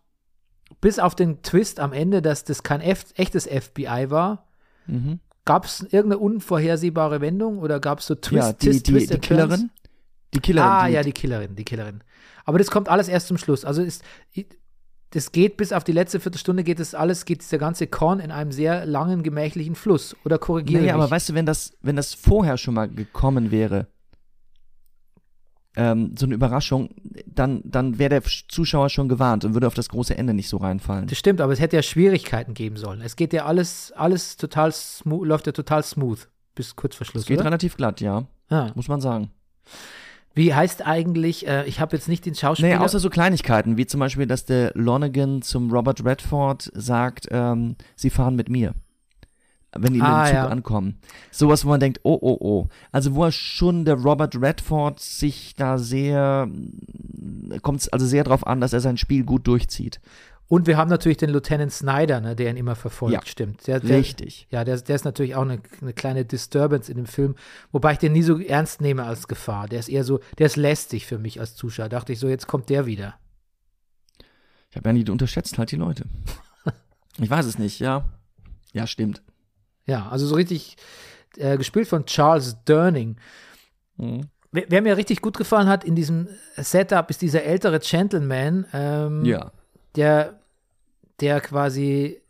bis 0.80 0.98
auf 0.98 1.14
den 1.14 1.42
Twist 1.42 1.80
am 1.80 1.92
Ende, 1.92 2.22
dass 2.22 2.44
das 2.44 2.62
kein 2.62 2.80
F 2.80 3.06
echtes 3.16 3.46
FBI 3.46 4.06
war, 4.10 4.46
Mhm. 4.86 5.20
gab 5.44 5.64
es 5.66 5.80
irgendeine 5.82 6.18
unvorhersehbare 6.18 7.20
Wendung 7.20 7.58
oder 7.58 7.80
gab 7.80 7.98
es 8.00 8.06
so 8.06 8.14
Twist, 8.14 8.46
Ja, 8.46 8.52
die, 8.52 8.66
Twist, 8.70 8.86
die, 8.86 8.92
Twist 8.92 9.06
die 9.10 9.14
Turns? 9.14 9.26
Killerin. 9.26 9.70
Die 10.34 10.40
Killerin. 10.40 10.68
Ah, 10.70 10.86
die, 10.86 10.94
ja, 10.94 11.02
die 11.02 11.12
Killerin, 11.12 11.54
die 11.56 11.64
Killerin. 11.64 12.02
Aber 12.44 12.58
das 12.58 12.70
kommt 12.70 12.88
alles 12.88 13.08
erst 13.08 13.28
zum 13.28 13.36
Schluss. 13.38 13.64
Also 13.64 13.82
ist, 13.82 14.02
das 15.10 15.32
geht 15.32 15.56
bis 15.56 15.72
auf 15.72 15.84
die 15.84 15.92
letzte 15.92 16.20
Viertelstunde 16.20 16.64
geht 16.64 16.80
das 16.80 16.94
alles, 16.94 17.24
geht 17.24 17.40
dieser 17.40 17.56
ganze 17.58 17.86
Korn 17.86 18.20
in 18.20 18.30
einem 18.30 18.52
sehr 18.52 18.84
langen, 18.86 19.22
gemächlichen 19.22 19.74
Fluss. 19.74 20.14
Oder 20.24 20.38
korrigiere 20.38 20.82
Naja, 20.82 20.94
mich. 20.96 21.02
aber 21.02 21.10
weißt 21.10 21.30
du, 21.30 21.34
wenn 21.34 21.46
das, 21.46 21.72
wenn 21.80 21.96
das 21.96 22.12
vorher 22.14 22.58
schon 22.58 22.74
mal 22.74 22.88
gekommen 22.88 23.50
wäre, 23.50 23.86
ähm, 25.78 26.14
so 26.18 26.26
eine 26.26 26.34
Überraschung, 26.34 26.90
dann, 27.26 27.62
dann 27.64 27.98
wäre 27.98 28.10
der 28.10 28.22
Zuschauer 28.48 28.88
schon 28.90 29.08
gewarnt 29.08 29.44
und 29.44 29.54
würde 29.54 29.66
auf 29.66 29.74
das 29.74 29.88
große 29.88 30.16
Ende 30.18 30.34
nicht 30.34 30.48
so 30.48 30.56
reinfallen. 30.58 31.06
das 31.06 31.16
stimmt, 31.18 31.40
aber 31.40 31.52
es 31.52 31.60
hätte 31.60 31.76
ja 31.76 31.82
Schwierigkeiten 31.82 32.52
geben 32.52 32.76
sollen. 32.76 33.00
Es 33.00 33.16
geht 33.16 33.32
ja 33.32 33.46
alles, 33.46 33.92
alles 33.96 34.36
total 34.36 34.72
smooth, 34.72 35.26
läuft 35.26 35.46
ja 35.46 35.52
total 35.52 35.82
smooth 35.82 36.28
bis 36.54 36.74
kurz 36.76 36.96
vor 36.96 37.06
Schluss, 37.06 37.22
Es 37.22 37.28
geht 37.28 37.38
oder? 37.38 37.46
relativ 37.46 37.76
glatt, 37.76 38.00
ja, 38.00 38.24
Ja. 38.50 38.72
muss 38.74 38.88
man 38.88 39.00
sagen. 39.00 39.30
Wie 40.34 40.54
heißt 40.54 40.86
eigentlich, 40.86 41.46
äh, 41.48 41.64
ich 41.66 41.80
habe 41.80 41.96
jetzt 41.96 42.08
nicht 42.08 42.24
den 42.26 42.34
Schauspieler. 42.34 42.68
Naja, 42.68 42.80
außer 42.80 42.98
so 43.00 43.10
Kleinigkeiten, 43.10 43.76
wie 43.76 43.86
zum 43.86 43.98
Beispiel, 44.00 44.26
dass 44.26 44.44
der 44.44 44.70
Lonergan 44.74 45.42
zum 45.42 45.70
Robert 45.72 46.04
Redford 46.04 46.70
sagt, 46.74 47.26
ähm, 47.30 47.76
sie 47.96 48.10
fahren 48.10 48.36
mit 48.36 48.48
mir. 48.48 48.74
Wenn 49.76 49.92
die 49.92 50.00
Ah, 50.00 50.22
mit 50.22 50.26
dem 50.28 50.30
Zug 50.30 50.34
ja. 50.34 50.48
ankommen. 50.48 51.00
Sowas, 51.30 51.64
wo 51.64 51.68
man 51.68 51.80
denkt, 51.80 52.00
oh, 52.02 52.18
oh, 52.20 52.38
oh. 52.40 52.68
Also 52.90 53.14
wo 53.14 53.24
er 53.24 53.32
schon 53.32 53.84
der 53.84 53.96
Robert 53.96 54.34
Redford 54.40 54.98
sich 54.98 55.54
da 55.56 55.76
sehr, 55.78 56.48
kommt 57.62 57.80
es 57.82 57.88
also 57.90 58.06
sehr 58.06 58.24
drauf 58.24 58.46
an, 58.46 58.60
dass 58.60 58.72
er 58.72 58.80
sein 58.80 58.96
Spiel 58.96 59.24
gut 59.24 59.46
durchzieht. 59.46 60.00
Und 60.50 60.66
wir 60.66 60.78
haben 60.78 60.88
natürlich 60.88 61.18
den 61.18 61.28
Lieutenant 61.28 61.70
Snyder, 61.70 62.22
ne, 62.22 62.34
der 62.34 62.48
ihn 62.50 62.56
immer 62.56 62.74
verfolgt, 62.74 63.12
Ja. 63.12 63.20
stimmt. 63.26 63.66
Der, 63.66 63.80
der, 63.80 63.98
Richtig. 63.98 64.46
Ja, 64.50 64.64
der, 64.64 64.78
der 64.78 64.96
ist 64.96 65.04
natürlich 65.04 65.34
auch 65.34 65.42
eine, 65.42 65.60
eine 65.82 65.92
kleine 65.92 66.24
Disturbance 66.24 66.90
in 66.90 66.96
dem 66.96 67.04
Film, 67.04 67.34
wobei 67.70 67.92
ich 67.92 67.98
den 67.98 68.12
nie 68.14 68.22
so 68.22 68.38
ernst 68.40 68.80
nehme 68.80 69.04
als 69.04 69.28
Gefahr. 69.28 69.68
Der 69.68 69.78
ist 69.80 69.90
eher 69.90 70.04
so, 70.04 70.20
der 70.38 70.46
ist 70.46 70.56
lästig 70.56 71.04
für 71.04 71.18
mich 71.18 71.38
als 71.40 71.54
Zuschauer. 71.54 71.90
Dachte 71.90 72.14
ich 72.14 72.18
so, 72.18 72.28
jetzt 72.28 72.46
kommt 72.46 72.70
der 72.70 72.86
wieder. 72.86 73.16
Ich 74.70 74.76
habe 74.76 74.88
ja 74.88 74.92
nie, 74.94 75.04
du 75.04 75.12
unterschätzt 75.12 75.58
halt 75.58 75.70
die 75.70 75.76
Leute. 75.76 76.06
ich 77.18 77.28
weiß 77.28 77.44
es 77.44 77.58
nicht, 77.58 77.78
ja. 77.80 78.08
Ja, 78.72 78.86
stimmt. 78.86 79.22
Ja, 79.88 80.08
also 80.08 80.26
so 80.26 80.34
richtig 80.34 80.76
äh, 81.36 81.56
gespielt 81.56 81.88
von 81.88 82.04
Charles 82.06 82.56
Durning. 82.64 83.16
Mhm. 83.96 84.28
Wer, 84.52 84.64
wer 84.68 84.82
mir 84.82 84.96
richtig 84.96 85.20
gut 85.20 85.36
gefallen 85.36 85.68
hat 85.68 85.82
in 85.84 85.94
diesem 85.96 86.28
Setup, 86.56 87.10
ist 87.10 87.22
dieser 87.22 87.42
ältere 87.42 87.80
Gentleman, 87.80 88.66
ähm, 88.72 89.24
Ja. 89.24 89.50
der, 89.96 90.40
der 91.20 91.40
quasi, 91.40 92.20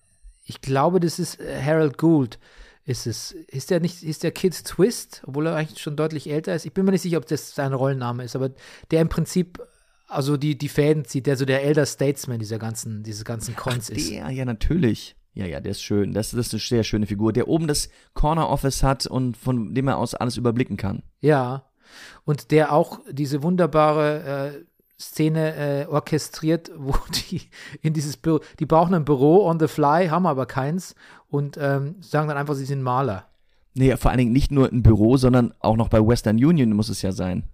ich 0.44 0.60
glaube, 0.60 1.00
das 1.00 1.18
ist 1.18 1.40
äh, 1.40 1.60
Harold 1.62 1.98
Gould. 1.98 2.38
Ist 2.84 3.06
es, 3.06 3.32
ist 3.32 3.70
der 3.70 3.80
nicht, 3.80 4.02
ist 4.02 4.22
der 4.22 4.30
Kid 4.30 4.64
Twist, 4.64 5.22
obwohl 5.26 5.46
er 5.48 5.56
eigentlich 5.56 5.82
schon 5.82 5.94
deutlich 5.96 6.30
älter 6.30 6.54
ist? 6.54 6.64
Ich 6.64 6.72
bin 6.72 6.86
mir 6.86 6.92
nicht 6.92 7.02
sicher, 7.02 7.18
ob 7.18 7.26
das 7.26 7.54
sein 7.54 7.74
Rollenname 7.74 8.24
ist, 8.24 8.34
aber 8.34 8.50
der 8.90 9.02
im 9.02 9.10
Prinzip 9.10 9.60
also 10.08 10.38
die, 10.38 10.56
die 10.56 10.70
Fäden 10.70 11.04
zieht, 11.04 11.26
der 11.26 11.36
so 11.36 11.44
der 11.44 11.62
Elder 11.62 11.84
Statesman 11.84 12.38
dieser 12.38 12.58
ganzen, 12.58 13.02
dieses 13.02 13.26
ganzen 13.26 13.54
Cons 13.54 13.90
ist. 13.90 14.10
Der, 14.10 14.30
ja, 14.30 14.44
natürlich. 14.46 15.16
Ja, 15.34 15.46
ja, 15.46 15.60
der 15.60 15.72
ist 15.72 15.82
schön. 15.82 16.14
Das, 16.14 16.30
das 16.30 16.48
ist 16.48 16.54
eine 16.54 16.60
sehr 16.60 16.84
schöne 16.84 17.06
Figur, 17.06 17.32
der 17.32 17.48
oben 17.48 17.66
das 17.66 17.88
Corner 18.14 18.48
Office 18.48 18.82
hat 18.82 19.06
und 19.06 19.36
von 19.36 19.74
dem 19.74 19.88
er 19.88 19.98
aus 19.98 20.14
alles 20.14 20.36
überblicken 20.36 20.76
kann. 20.76 21.02
Ja. 21.20 21.64
Und 22.24 22.50
der 22.50 22.72
auch 22.72 23.00
diese 23.10 23.42
wunderbare, 23.42 24.54
äh, 24.54 24.64
Szene 25.00 25.54
äh, 25.54 25.86
orchestriert, 25.86 26.70
wo 26.76 26.94
die 27.30 27.42
in 27.82 27.92
dieses 27.92 28.16
Büro, 28.16 28.40
die 28.58 28.66
brauchen 28.66 28.94
ein 28.94 29.04
Büro 29.04 29.46
on 29.46 29.60
the 29.60 29.68
fly, 29.68 30.08
haben 30.08 30.26
aber 30.26 30.46
keins 30.46 30.94
und 31.28 31.56
ähm, 31.60 31.96
sagen 32.00 32.28
dann 32.28 32.36
einfach, 32.36 32.54
sie 32.54 32.64
sind 32.64 32.82
Maler. 32.82 33.26
Nee, 33.74 33.96
vor 33.96 34.10
allen 34.10 34.18
Dingen 34.18 34.32
nicht 34.32 34.50
nur 34.50 34.70
ein 34.72 34.82
Büro, 34.82 35.16
sondern 35.16 35.54
auch 35.60 35.76
noch 35.76 35.88
bei 35.88 36.04
Western 36.04 36.36
Union 36.36 36.72
muss 36.72 36.88
es 36.88 37.02
ja 37.02 37.12
sein. 37.12 37.44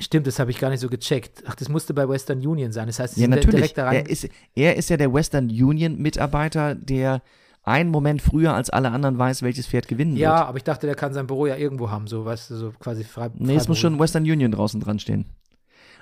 Stimmt, 0.00 0.26
das 0.26 0.38
habe 0.38 0.50
ich 0.50 0.58
gar 0.58 0.70
nicht 0.70 0.80
so 0.80 0.88
gecheckt. 0.88 1.44
Ach, 1.46 1.54
das 1.54 1.68
musste 1.68 1.94
bei 1.94 2.08
Western 2.08 2.44
Union 2.44 2.72
sein. 2.72 2.86
Das 2.86 2.98
heißt, 2.98 3.16
Ja, 3.16 3.28
natürlich. 3.28 3.76
Er 3.76 4.08
ist, 4.08 4.28
er 4.54 4.76
ist 4.76 4.90
ja 4.90 4.96
der 4.96 5.12
Western 5.12 5.48
Union 5.48 5.98
Mitarbeiter, 5.98 6.74
der 6.74 7.22
einen 7.62 7.90
Moment 7.90 8.22
früher 8.22 8.54
als 8.54 8.70
alle 8.70 8.90
anderen 8.90 9.18
weiß, 9.18 9.42
welches 9.42 9.66
Pferd 9.66 9.88
gewinnen 9.88 10.16
ja, 10.16 10.38
wird. 10.38 10.48
aber 10.48 10.56
ich 10.56 10.64
dachte, 10.64 10.86
der 10.86 10.96
kann 10.96 11.12
sein 11.12 11.26
Büro 11.26 11.46
ja 11.46 11.56
irgendwo 11.56 11.90
haben, 11.90 12.06
so, 12.06 12.24
weißt 12.24 12.50
du, 12.50 12.56
so 12.56 12.72
quasi 12.78 13.04
frei. 13.04 13.30
Nee, 13.34 13.56
es 13.56 13.68
muss 13.68 13.78
schon. 13.78 13.98
Western 13.98 14.22
Union 14.22 14.50
draußen 14.50 14.80
dran 14.80 14.98
stehen. 14.98 15.26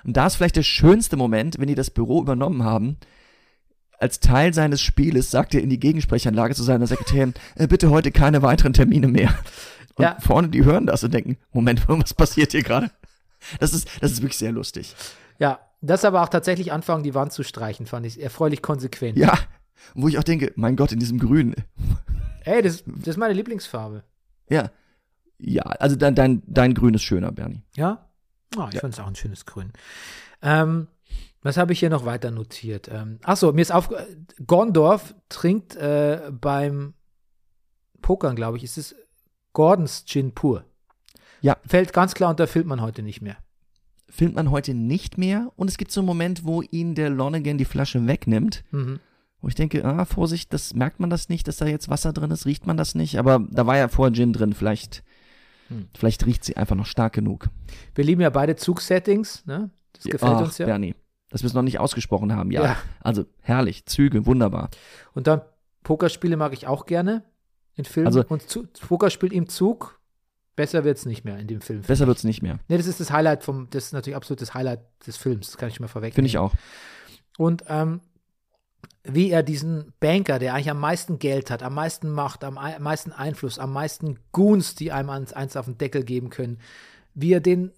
Und 0.05 0.15
da 0.15 0.27
ist 0.27 0.35
vielleicht 0.35 0.55
der 0.55 0.63
schönste 0.63 1.17
Moment, 1.17 1.59
wenn 1.59 1.67
die 1.67 1.75
das 1.75 1.89
Büro 1.89 2.21
übernommen 2.21 2.63
haben. 2.63 2.97
Als 3.99 4.21
Teil 4.21 4.53
seines 4.53 4.79
Spieles 4.81 5.29
sagt 5.29 5.53
er 5.53 5.61
in 5.61 5.69
die 5.69 5.79
Gegensprechanlage 5.79 6.55
zu 6.55 6.63
seiner 6.63 6.87
Sekretärin, 6.87 7.33
äh, 7.55 7.67
bitte 7.67 7.89
heute 7.89 8.11
keine 8.11 8.41
weiteren 8.41 8.71
Termine 8.71 9.09
mehr. 9.09 9.37
Und 9.95 10.03
Ja. 10.03 10.15
vorne, 10.21 10.47
die 10.47 10.63
hören 10.63 10.85
das 10.85 11.03
und 11.03 11.13
denken, 11.13 11.37
Moment, 11.51 11.83
was 11.89 12.13
passiert 12.13 12.53
hier 12.53 12.63
gerade? 12.63 12.91
Das 13.59 13.73
ist, 13.73 13.87
das 14.01 14.11
ist 14.11 14.21
wirklich 14.21 14.37
sehr 14.37 14.51
lustig. 14.51 14.95
Ja, 15.37 15.59
das 15.81 16.05
aber 16.05 16.21
auch 16.23 16.29
tatsächlich 16.29 16.71
anfangen, 16.71 17.03
die 17.03 17.15
Wand 17.15 17.31
zu 17.31 17.43
streichen, 17.43 17.85
fand 17.85 18.05
ich 18.05 18.21
erfreulich 18.21 18.61
konsequent. 18.61 19.17
Ja, 19.17 19.37
wo 19.95 20.07
ich 20.07 20.17
auch 20.17 20.23
denke, 20.23 20.51
mein 20.55 20.75
Gott, 20.75 20.91
in 20.91 20.99
diesem 20.99 21.19
Grün. 21.19 21.55
Ey, 22.43 22.61
das, 22.61 22.83
das 22.85 23.07
ist 23.07 23.17
meine 23.17 23.33
Lieblingsfarbe. 23.33 24.03
Ja, 24.49 24.71
ja, 25.39 25.63
also 25.63 25.95
dein, 25.95 26.15
dein, 26.15 26.43
dein 26.45 26.73
Grün 26.73 26.93
ist 26.93 27.03
schöner, 27.03 27.31
Bernie. 27.31 27.63
Ja? 27.75 28.09
Ah, 28.57 28.69
ich 28.73 28.79
fand 28.79 28.93
es 28.93 28.99
auch 28.99 29.07
ein 29.07 29.15
schönes 29.15 29.45
Grün. 29.45 29.71
Ähm, 30.41 30.87
was 31.41 31.55
habe 31.55 31.71
ich 31.71 31.79
hier 31.79 31.89
noch 31.89 32.05
weiter 32.05 32.31
notiert? 32.31 32.89
Ähm, 32.91 33.19
achso, 33.23 33.53
mir 33.53 33.61
ist 33.61 33.71
auf. 33.71 33.89
Gondorf 34.45 35.15
trinkt 35.29 35.75
äh, 35.77 36.31
beim 36.31 36.93
Pokern, 38.01 38.35
glaube 38.35 38.57
ich, 38.57 38.63
ist 38.65 38.77
es 38.77 38.95
Gordons 39.53 40.05
Gin 40.05 40.33
pur. 40.33 40.65
Ja. 41.41 41.57
Fällt 41.65 41.93
ganz 41.93 42.13
klar 42.13 42.29
unter 42.29 42.47
filmt 42.47 42.67
man 42.67 42.81
heute 42.81 43.01
nicht 43.01 43.21
mehr. 43.21 43.37
Filmt 44.09 44.35
man 44.35 44.49
heute 44.51 44.73
nicht 44.73 45.17
mehr 45.17 45.51
und 45.55 45.67
es 45.69 45.77
gibt 45.77 45.91
so 45.91 46.01
einen 46.01 46.07
Moment, 46.07 46.43
wo 46.43 46.61
ihn 46.61 46.95
der 46.95 47.09
Lonergan 47.09 47.57
die 47.57 47.65
Flasche 47.65 48.05
wegnimmt. 48.07 48.63
Mhm. 48.71 48.99
Wo 49.41 49.47
ich 49.47 49.55
denke, 49.55 49.85
ah, 49.85 50.03
Vorsicht, 50.03 50.51
das 50.51 50.73
merkt 50.73 50.99
man 50.99 51.09
das 51.09 51.29
nicht, 51.29 51.47
dass 51.47 51.57
da 51.57 51.65
jetzt 51.65 51.87
Wasser 51.87 52.11
drin 52.11 52.31
ist, 52.31 52.45
riecht 52.45 52.67
man 52.67 52.75
das 52.75 52.93
nicht, 52.93 53.17
aber 53.17 53.45
da 53.49 53.65
war 53.65 53.77
ja 53.77 53.87
vorher 53.87 54.13
Gin 54.13 54.33
drin, 54.33 54.53
vielleicht, 54.53 55.01
Hm. 55.69 55.87
vielleicht 55.97 56.25
riecht 56.25 56.43
sie 56.43 56.57
einfach 56.57 56.75
noch 56.75 56.87
stark 56.87 57.13
genug. 57.13 57.47
Wir 57.95 58.03
lieben 58.03 58.19
ja 58.21 58.31
beide 58.31 58.55
Zugsettings, 58.57 59.45
ne? 59.45 59.69
Das 59.93 60.03
gefällt 60.03 60.33
Ach, 60.33 60.41
uns 60.41 60.57
ja. 60.57 60.65
Bernie, 60.65 60.93
dass 61.29 61.41
wir 61.43 61.47
es 61.47 61.53
noch 61.53 61.61
nicht 61.61 61.79
ausgesprochen 61.79 62.35
haben, 62.35 62.51
ja. 62.51 62.63
Ja. 62.63 62.77
Also 62.99 63.25
herrlich, 63.39 63.85
Züge, 63.85 64.25
wunderbar. 64.25 64.71
Und 65.13 65.27
dann 65.27 65.41
Pokerspiele 65.83 66.35
mag 66.35 66.51
ich 66.51 66.67
auch 66.67 66.85
gerne 66.85 67.23
in 67.75 67.85
Filmen. 67.85 68.07
Also- 68.07 68.25
und 68.27 68.49
zu, 68.49 68.67
Pokerspiel 68.87 69.31
im 69.31 69.47
Zug, 69.47 69.98
besser 70.59 70.83
wird 70.83 70.97
es 70.97 71.05
nicht 71.05 71.23
mehr 71.25 71.37
in 71.39 71.47
dem 71.47 71.61
Film. 71.61 71.81
Besser 71.81 72.05
wird's 72.05 72.23
nicht 72.25 72.41
mehr, 72.41 72.59
Ne, 72.67 72.77
das 72.77 72.85
ist 72.87 72.99
das 72.99 73.11
Highlight 73.11 73.43
vom, 73.43 73.69
das 73.69 73.85
ist 73.85 73.93
natürlich 73.93 74.15
absolut 74.17 74.41
das 74.41 74.53
Highlight 74.53 74.81
des 75.07 75.15
Films, 75.17 75.47
das 75.47 75.57
kann 75.57 75.69
ich 75.69 75.79
mal 75.79 75.87
vorwegnehmen. 75.87 76.15
finde 76.15 76.27
ich 76.27 76.37
auch. 76.37 76.53
Und 77.37 77.63
ähm, 77.67 78.01
wie 79.03 79.31
er 79.31 79.43
diesen 79.43 79.93
Banker, 80.01 80.39
der 80.39 80.53
eigentlich 80.53 80.69
am 80.69 80.79
meisten 80.79 81.17
Geld 81.19 81.49
hat, 81.49 81.63
am 81.63 81.73
meisten 81.73 82.09
Macht, 82.09 82.43
am 82.43 82.57
ei- 82.57 82.77
meisten 82.79 83.11
Einfluss, 83.13 83.57
am 83.57 83.71
meisten 83.71 84.19
Goons, 84.33 84.75
die 84.75 84.91
einem 84.91 85.09
eins, 85.09 85.31
eins 85.33 85.55
auf 85.55 85.65
den 85.65 85.77
Deckel 85.77 86.03
geben 86.03 86.29
können, 86.29 86.59
wie 87.15 87.31
er 87.33 87.39
den, 87.39 87.71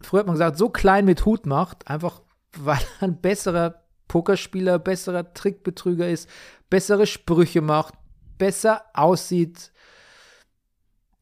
früher 0.00 0.20
hat 0.20 0.26
man 0.26 0.34
gesagt, 0.34 0.58
so 0.58 0.68
klein 0.68 1.04
mit 1.04 1.24
Hut 1.24 1.46
macht, 1.46 1.88
einfach 1.88 2.22
weil 2.58 2.78
er 3.00 3.04
ein 3.08 3.20
besserer 3.20 3.82
Pokerspieler, 4.08 4.78
besserer 4.78 5.32
Trickbetrüger 5.34 6.08
ist, 6.08 6.28
bessere 6.70 7.06
Sprüche 7.06 7.60
macht, 7.60 7.94
besser 8.38 8.82
aussieht. 8.94 9.70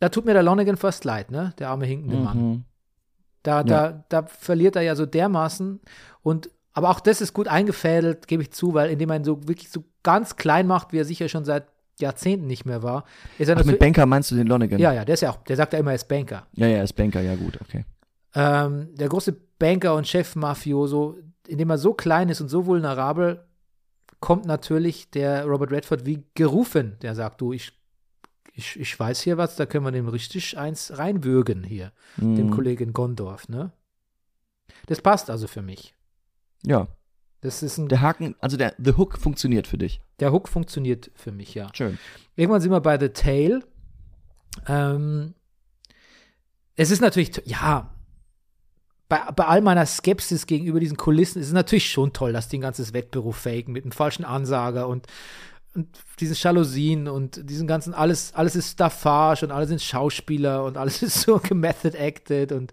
Da 0.01 0.09
tut 0.09 0.25
mir 0.27 0.35
der 0.35 0.43
Lonergan 0.43 0.77
fast 0.77 1.05
leid, 1.05 1.31
ne? 1.31 1.55
Der 1.59 1.69
arme 1.71 1.87
hinkende 1.87 2.17
Mann. 2.17 2.39
Mhm. 2.51 2.65
Da, 3.43 3.59
Ja. 3.59 3.63
da, 3.65 4.05
da 4.09 4.23
verliert 4.27 4.77
er 4.77 4.83
ja 4.83 4.95
so 4.97 5.07
dermaßen. 5.07 5.81
Und 6.23 6.51
aber 6.73 6.91
auch 6.91 7.01
das 7.01 7.21
ist 7.23 7.33
gut 7.33 7.49
eingefädelt, 7.49 8.29
gebe 8.29 8.43
ich 8.43 8.51
zu, 8.53 8.75
weil 8.75 8.91
indem 8.91 9.09
man 9.09 9.23
ihn 9.23 9.25
so 9.25 9.49
wirklich 9.49 9.71
so 9.71 9.85
ganz 10.03 10.37
klein 10.37 10.67
macht, 10.67 10.93
wie 10.93 10.99
er 10.99 11.05
sicher 11.07 11.29
schon 11.31 11.45
seit 11.47 11.67
Jahrzehnten 11.99 12.47
nicht 12.47 12.67
mehr 12.67 12.83
war, 12.83 13.05
ist 13.39 13.49
er 13.49 13.57
Ach, 13.57 13.65
mit. 13.65 13.79
Banker 13.79 14.05
meinst 14.05 14.31
du 14.31 14.35
den 14.35 14.47
Lonergan? 14.47 14.79
Ja, 14.79 14.93
ja, 14.93 15.05
der 15.07 15.15
ist 15.15 15.23
ja 15.23 15.31
auch, 15.31 15.39
der 15.45 15.57
sagt 15.57 15.73
ja 15.73 15.79
immer, 15.79 15.93
er 15.93 15.95
ist 15.95 16.09
Banker. 16.09 16.47
Ja, 16.53 16.67
ja, 16.67 16.83
ist 16.83 16.93
Banker, 16.93 17.23
ja 17.23 17.35
gut, 17.37 17.59
okay. 17.63 17.87
Ähm, 18.35 18.95
der 18.95 19.09
große 19.09 19.35
Banker 19.59 19.95
und 19.95 20.07
Chef-Mafioso, 20.07 21.17
indem 21.49 21.71
er 21.71 21.79
so 21.79 21.95
klein 21.95 22.29
ist 22.29 22.43
und 22.43 22.49
so 22.51 22.67
vulnerabel, 22.67 23.47
kommt 24.21 24.45
natürlich 24.45 25.11
der 25.11 25.47
Robert 25.47 25.71
Redford 25.71 26.05
wie 26.05 26.25
gerufen. 26.35 26.99
Der 27.01 27.15
sagt, 27.15 27.41
du, 27.41 27.55
ich, 27.55 27.73
ich, 28.57 28.79
ich 28.81 28.99
weiß 28.99 29.21
hier 29.21 29.37
was, 29.37 29.57
da 29.57 29.67
können 29.67 29.85
wir 29.85 29.93
dem 29.93 30.09
richtig 30.09 30.57
eins 30.59 30.97
reinwürgen 30.99 31.63
hier, 31.63 31.93
dem 32.17 32.47
Mhm. 32.47 32.51
Kollegen 32.51 32.93
Gondorf, 32.93 33.49
ne? 33.49 33.73
Das 34.87 35.01
passt 35.01 35.31
also 35.31 35.47
für 35.47 35.63
mich. 35.63 35.95
Ja, 36.65 36.89
Das 37.43 37.63
ist 37.63 37.79
ein, 37.79 37.89
der 37.89 38.01
Haken, 38.01 38.35
also 38.41 38.57
der 38.57 38.75
The 38.79 38.93
Hook 38.97 39.19
funktioniert 39.19 39.67
für 39.67 39.79
dich. 39.79 40.01
der 40.21 40.33
Hook 40.33 40.49
funktioniert 40.49 41.11
für 41.15 41.31
mich, 41.33 41.55
ja. 41.55 41.69
Schön. 41.75 41.99
Irgendwann 42.35 42.61
sind 42.63 42.71
wir 42.73 42.81
bei 42.81 42.99
The 42.99 43.11
Tale. 43.11 43.63
Ähm, 44.67 45.35
es 46.75 46.91
ist 46.91 47.01
natürlich, 47.01 47.43
ja, 47.45 47.93
bei, 49.09 49.19
bei 49.37 49.45
all 49.47 49.61
meiner 49.61 49.87
Skepsis 49.87 50.47
gegenüber 50.47 50.81
diesen 50.81 50.97
Kulissen 50.97 51.41
ist 51.41 51.49
es 51.49 51.53
natürlich 51.53 51.91
schon 51.91 52.13
toll, 52.13 52.33
dass 52.33 52.49
die 52.49 52.59
ein 52.59 52.63
ganzes 52.63 52.93
Wettbüro 52.93 53.33
faken 53.33 53.73
mit 53.73 53.85
einem 53.85 53.93
falschen 53.93 54.25
Ansager 54.25 54.89
und, 54.89 55.07
und 55.77 55.89
diesen 56.19 56.35
Jalousien 56.35 57.07
und 57.07 57.49
diesen 57.49 57.67
ganzen, 57.67 57.95
alles, 57.95 58.33
alles 58.35 58.57
ist 58.57 58.73
Staffage 58.73 59.45
und 59.45 59.53
alle 59.53 59.67
sind 59.67 59.83
Schauspieler 59.83 60.65
und 60.65 60.77
alles 60.77 61.03
ist 61.03 61.21
so 61.21 61.39
gemethod 61.39 61.95
acted 61.97 62.53
und 62.53 62.73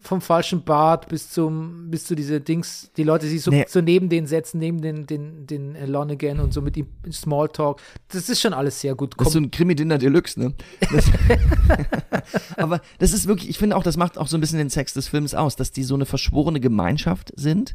vom 0.00 0.20
falschen 0.20 0.64
Bart 0.64 1.08
bis 1.08 1.30
zum, 1.30 1.90
bis 1.90 2.04
zu 2.04 2.14
diese 2.14 2.40
Dings, 2.40 2.90
die 2.96 3.04
Leute 3.04 3.26
sich 3.26 3.40
so, 3.42 3.50
Nee. 3.50 3.64
so 3.68 3.80
neben 3.80 4.08
den 4.10 4.26
setzen, 4.26 4.58
neben 4.58 4.82
den, 4.82 5.06
den, 5.06 5.46
den 5.46 5.74
Lonergan 5.86 6.40
und 6.40 6.52
so 6.52 6.60
mit 6.60 6.76
ihm 6.76 6.88
Smalltalk. 7.10 7.80
Das 8.08 8.28
ist 8.28 8.40
schon 8.40 8.52
alles 8.52 8.80
sehr 8.80 8.94
gut. 8.94 9.14
Das 9.16 9.28
ist 9.28 9.32
so 9.32 9.38
ein 9.38 9.50
Krimi-Dinner 9.50 9.96
Deluxe, 9.96 10.38
ne? 10.38 10.54
Das 10.92 11.10
Aber 12.56 12.80
das 12.98 13.12
ist 13.12 13.26
wirklich, 13.26 13.48
ich 13.48 13.58
finde 13.58 13.76
auch, 13.76 13.82
das 13.82 13.96
macht 13.96 14.18
auch 14.18 14.28
so 14.28 14.36
ein 14.36 14.40
bisschen 14.40 14.58
den 14.58 14.70
Sex 14.70 14.92
des 14.92 15.08
Films 15.08 15.34
aus, 15.34 15.56
dass 15.56 15.72
die 15.72 15.84
so 15.84 15.94
eine 15.94 16.06
verschworene 16.06 16.60
Gemeinschaft 16.60 17.32
sind, 17.36 17.74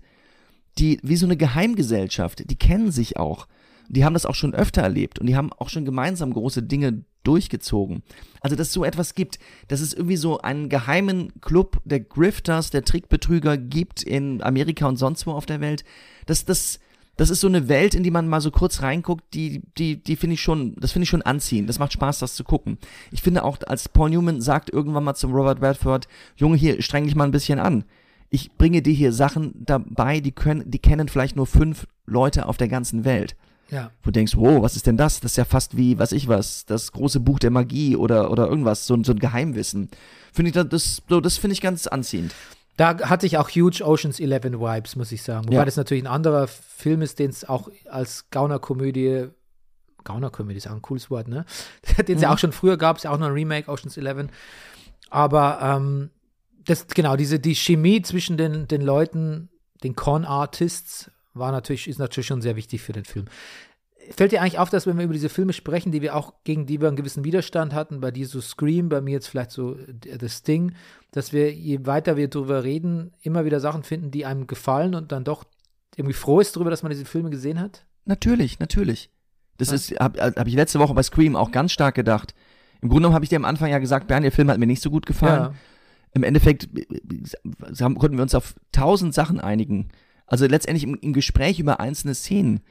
die 0.77 0.99
wie 1.01 1.15
so 1.15 1.25
eine 1.25 1.37
Geheimgesellschaft, 1.37 2.49
die 2.49 2.55
kennen 2.57 2.91
sich 2.91 3.17
auch. 3.17 3.47
Die 3.89 4.05
haben 4.05 4.13
das 4.13 4.25
auch 4.25 4.35
schon 4.35 4.53
öfter 4.53 4.81
erlebt 4.81 5.19
und 5.19 5.27
die 5.27 5.35
haben 5.35 5.51
auch 5.51 5.69
schon 5.69 5.83
gemeinsam 5.83 6.33
große 6.33 6.63
Dinge 6.63 7.03
durchgezogen. 7.23 8.03
Also, 8.41 8.55
dass 8.55 8.67
es 8.67 8.73
so 8.73 8.85
etwas 8.85 9.13
gibt, 9.13 9.39
dass 9.67 9.81
es 9.81 9.93
irgendwie 9.93 10.15
so 10.15 10.39
einen 10.39 10.69
geheimen 10.69 11.33
Club 11.41 11.81
der 11.83 11.99
Grifters, 11.99 12.69
der 12.69 12.85
Trickbetrüger 12.85 13.57
gibt 13.57 14.03
in 14.03 14.41
Amerika 14.41 14.87
und 14.87 14.97
sonst 14.97 15.27
wo 15.27 15.31
auf 15.31 15.45
der 15.45 15.59
Welt, 15.59 15.83
das, 16.25 16.45
das, 16.45 16.79
das 17.17 17.29
ist 17.29 17.41
so 17.41 17.47
eine 17.47 17.67
Welt, 17.67 17.95
in 17.95 18.03
die 18.03 18.11
man 18.11 18.29
mal 18.29 18.39
so 18.39 18.51
kurz 18.51 18.81
reinguckt, 18.81 19.33
die, 19.33 19.61
die, 19.77 20.01
die 20.01 20.15
finde 20.15 20.35
ich 20.35 20.41
schon, 20.41 20.75
das 20.79 20.93
finde 20.93 21.03
ich 21.03 21.09
schon 21.09 21.21
anziehend. 21.21 21.67
Das 21.67 21.79
macht 21.79 21.91
Spaß, 21.91 22.19
das 22.19 22.35
zu 22.35 22.43
gucken. 22.45 22.77
Ich 23.11 23.21
finde 23.21 23.43
auch, 23.43 23.57
als 23.67 23.89
Paul 23.89 24.09
Newman 24.09 24.39
sagt 24.39 24.69
irgendwann 24.69 25.03
mal 25.03 25.15
zum 25.15 25.33
Robert 25.33 25.61
Redford, 25.61 26.07
Junge, 26.37 26.55
hier, 26.55 26.81
streng 26.81 27.05
dich 27.05 27.15
mal 27.15 27.25
ein 27.25 27.31
bisschen 27.31 27.59
an. 27.59 27.83
Ich 28.29 28.55
bringe 28.57 28.81
dir 28.81 28.93
hier 28.93 29.11
Sachen 29.11 29.53
dabei, 29.55 30.19
die 30.19 30.31
können, 30.31 30.69
die 30.69 30.79
kennen 30.79 31.09
vielleicht 31.09 31.35
nur 31.35 31.47
fünf 31.47 31.87
Leute 32.05 32.47
auf 32.47 32.57
der 32.57 32.67
ganzen 32.67 33.03
Welt. 33.03 33.35
Ja. 33.71 33.91
Wo 34.03 34.07
du 34.09 34.11
denkst, 34.11 34.35
wow, 34.35 34.61
was 34.61 34.75
ist 34.75 34.87
denn 34.87 34.97
das? 34.97 35.19
Das 35.19 35.31
ist 35.33 35.37
ja 35.37 35.45
fast 35.45 35.77
wie, 35.77 35.97
was 35.99 36.11
ich 36.11 36.27
was, 36.27 36.65
das 36.65 36.91
große 36.91 37.19
Buch 37.19 37.39
der 37.39 37.51
Magie 37.51 37.95
oder, 37.95 38.31
oder 38.31 38.47
irgendwas, 38.47 38.85
so, 38.87 38.93
ein- 38.95 39.03
so 39.03 39.11
ein 39.13 39.19
Geheimwissen. 39.19 39.89
Finde 40.33 40.49
ich, 40.49 40.53
das, 40.55 40.67
das, 40.69 41.01
so, 41.07 41.21
das 41.21 41.37
finde 41.37 41.53
ich 41.53 41.61
ganz 41.61 41.87
anziehend. 41.87 42.33
Da 42.77 42.97
hatte 43.09 43.25
ich 43.25 43.37
auch 43.37 43.49
huge 43.49 43.83
Oceans 43.85 44.19
11 44.19 44.43
Vibes, 44.59 44.95
muss 44.95 45.11
ich 45.11 45.21
sagen. 45.21 45.45
Wobei 45.47 45.57
Ja. 45.57 45.65
das 45.65 45.75
natürlich 45.75 46.03
ein 46.03 46.07
anderer 46.07 46.47
Film 46.47 47.01
ist, 47.01 47.19
den 47.19 47.29
es 47.29 47.47
auch 47.47 47.69
als 47.89 48.29
Gaunerkomödie, 48.29 49.27
Gaunerkomödie 50.05 50.57
ist 50.57 50.67
auch 50.67 50.75
ein 50.75 50.81
cooles 50.81 51.09
Wort, 51.11 51.27
ne? 51.27 51.45
den 52.07 52.15
es 52.15 52.21
ja 52.21 52.29
Mhm. 52.29 52.33
auch 52.35 52.39
schon 52.39 52.51
früher 52.53 52.77
gab, 52.77 52.95
ist 52.97 53.03
ja 53.03 53.11
auch 53.11 53.17
noch 53.17 53.27
ein 53.27 53.33
Remake, 53.33 53.69
Oceans 53.69 53.97
11. 53.97 54.27
Aber 55.09 55.59
ähm, 55.61 56.09
das, 56.65 56.87
genau, 56.87 57.15
diese, 57.15 57.39
die 57.39 57.55
Chemie 57.55 58.01
zwischen 58.01 58.37
den, 58.37 58.67
den 58.67 58.81
Leuten, 58.81 59.49
den 59.83 59.95
Con-Artists, 59.95 61.11
war 61.33 61.51
natürlich, 61.51 61.87
ist 61.87 61.99
natürlich 61.99 62.27
schon 62.27 62.41
sehr 62.41 62.55
wichtig 62.55 62.81
für 62.81 62.93
den 62.93 63.05
Film. 63.05 63.25
Fällt 64.11 64.31
dir 64.31 64.41
eigentlich 64.41 64.57
auf, 64.57 64.69
dass 64.69 64.87
wenn 64.87 64.97
wir 64.97 65.05
über 65.05 65.13
diese 65.13 65.29
Filme 65.29 65.53
sprechen, 65.53 65.91
die 65.91 66.01
wir 66.01 66.15
auch, 66.15 66.33
gegen 66.43 66.65
die 66.65 66.81
wir 66.81 66.87
einen 66.87 66.97
gewissen 66.97 67.23
Widerstand 67.23 67.73
hatten, 67.73 68.01
bei 68.01 68.11
dir 68.11 68.27
so 68.27 68.41
Scream, 68.41 68.89
bei 68.89 69.01
mir 69.01 69.11
jetzt 69.11 69.27
vielleicht 69.27 69.51
so 69.51 69.77
The 70.19 70.29
Sting, 70.29 70.73
dass 71.11 71.31
wir, 71.31 71.53
je 71.53 71.85
weiter 71.85 72.17
wir 72.17 72.27
drüber 72.27 72.63
reden, 72.63 73.11
immer 73.21 73.45
wieder 73.45 73.59
Sachen 73.59 73.83
finden, 73.83 74.09
die 74.09 74.25
einem 74.25 74.47
gefallen 74.47 74.95
und 74.95 75.11
dann 75.11 75.23
doch 75.23 75.43
irgendwie 75.95 76.13
froh 76.13 76.39
ist 76.39 76.55
darüber, 76.55 76.71
dass 76.71 76.81
man 76.81 76.91
diese 76.91 77.05
Filme 77.05 77.29
gesehen 77.29 77.59
hat? 77.59 77.85
Natürlich, 78.05 78.59
natürlich. 78.59 79.11
Das 79.57 79.69
Ja. 79.69 79.75
ist, 79.75 79.99
habe 79.99 80.19
hab 80.21 80.47
ich 80.47 80.55
letzte 80.55 80.79
Woche 80.79 80.93
bei 80.93 81.03
Scream 81.03 81.35
auch 81.35 81.51
ganz 81.51 81.71
stark 81.71 81.93
gedacht. 81.95 82.33
Im 82.81 82.87
Grunde 82.89 83.01
genommen 83.01 83.15
habe 83.15 83.25
ich 83.25 83.29
dir 83.29 83.35
am 83.35 83.45
Anfang 83.45 83.69
ja 83.69 83.79
gesagt, 83.79 84.07
Bernd, 84.07 84.23
der 84.23 84.31
Film 84.31 84.49
hat 84.49 84.57
mir 84.57 84.65
nicht 84.65 84.81
so 84.81 84.89
gut 84.89 85.05
gefallen. 85.05 85.55
im 86.13 86.23
Endeffekt 86.23 86.69
äh, 86.75 86.87
konnten 87.77 88.17
wir 88.17 88.23
uns 88.23 88.33
auf 88.33 88.55
tausend 88.71 89.13
Sachen 89.13 89.39
einigen. 89.39 89.89
Also 90.29 90.45
letztendlich 90.45 90.83
im, 90.83 90.95
im 90.95 91.13
Gespräch 91.13 91.59
über 91.59 91.79
einzelne 91.79 92.15
Szenen 92.15 92.61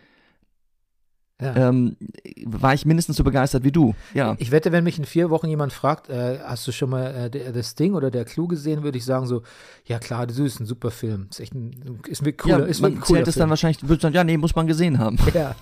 Ja. 1.41 1.69
ähm, 1.69 1.97
war 2.45 2.75
ich 2.75 2.85
mindestens 2.85 3.17
so 3.17 3.23
begeistert 3.25 3.63
wie 3.63 3.71
du. 3.71 3.95
Ja. 4.13 4.35
Ich 4.39 4.51
wette, 4.51 4.73
wenn 4.73 4.83
mich 4.83 4.99
in 4.99 5.05
vier 5.05 5.31
Wochen 5.31 5.47
jemand 5.49 5.73
fragt, 5.73 6.09
äh, 6.09 6.41
hast 6.45 6.67
du 6.67 6.73
schon 6.73 6.91
mal 6.91 7.31
äh, 7.33 7.53
das 7.53 7.77
Ding 7.77 7.95
oder 7.95 8.11
der 8.11 8.25
Clou 8.25 8.49
gesehen, 8.49 8.83
würde 8.83 8.99
ich 8.99 9.05
sagen 9.05 9.27
so, 9.27 9.43
ja 9.85 9.99
klar, 10.01 10.27
das 10.27 10.39
ist 10.39 10.59
ein 10.61 10.67
super 10.67 10.91
Film. 10.91 11.29
Ist 11.31 11.39
echt 11.41 11.55
ein, 11.55 12.01
ist 12.09 12.23
ein 12.27 12.37
cooler, 12.37 12.59
ja, 12.61 12.65
ist 12.65 12.81
man 12.81 12.93
ein 12.95 13.01
cooler 13.01 13.19
zählt 13.19 13.29
es 13.29 13.35
dann 13.37 13.51
wahrscheinlich, 13.51 13.89
wird 13.89 14.03
dann, 14.03 14.13
ja, 14.13 14.25
nee, 14.25 14.37
muss 14.37 14.57
man 14.57 14.67
gesehen 14.67 14.99
haben. 14.99 15.17
Ja, 15.33 15.55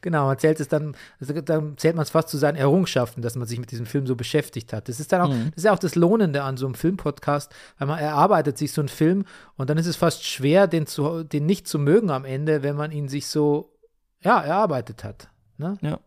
genau. 0.00 0.26
Man 0.26 0.38
zählt 0.38 0.60
es 0.60 0.68
dann, 0.68 0.94
also 1.20 1.32
dann 1.40 1.76
zählt 1.78 1.96
man 1.96 2.02
es 2.02 2.10
fast 2.10 2.28
zu 2.28 2.38
seinen 2.38 2.56
Errungenschaften, 2.56 3.22
dass 3.22 3.36
man 3.36 3.46
sich 3.48 3.58
mit 3.58 3.70
diesem 3.70 3.86
Film 3.86 4.06
so 4.06 4.16
beschäftigt 4.16 4.72
hat. 4.72 4.88
Das 4.88 5.00
ist 5.00 5.12
dann 5.12 5.20
auch, 5.20 5.28
Mhm. 5.28 5.46
das 5.50 5.56
ist 5.58 5.64
ja 5.64 5.72
auch 5.72 5.78
das 5.78 5.94
Lohnende 5.94 6.42
an 6.42 6.56
so 6.56 6.66
einem 6.66 6.74
Filmpodcast, 6.74 7.52
weil 7.78 7.88
man 7.88 7.98
erarbeitet 7.98 8.58
sich 8.58 8.72
so 8.72 8.80
einen 8.80 8.88
Film 8.88 9.24
und 9.56 9.70
dann 9.70 9.78
ist 9.78 9.86
es 9.86 9.96
fast 9.96 10.24
schwer, 10.24 10.66
den, 10.66 10.86
zu, 10.86 11.24
den 11.24 11.46
nicht 11.46 11.66
zu 11.68 11.78
mögen 11.78 12.10
am 12.10 12.24
Ende, 12.24 12.62
wenn 12.62 12.76
man 12.76 12.92
ihn 12.92 13.08
sich 13.08 13.26
so, 13.26 13.72
ja, 14.20 14.40
erarbeitet 14.40 15.04
hat. 15.04 15.28
Ne? 15.58 15.76
Ja. 15.80 15.98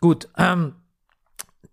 Gut, 0.00 0.28
ähm, 0.36 0.74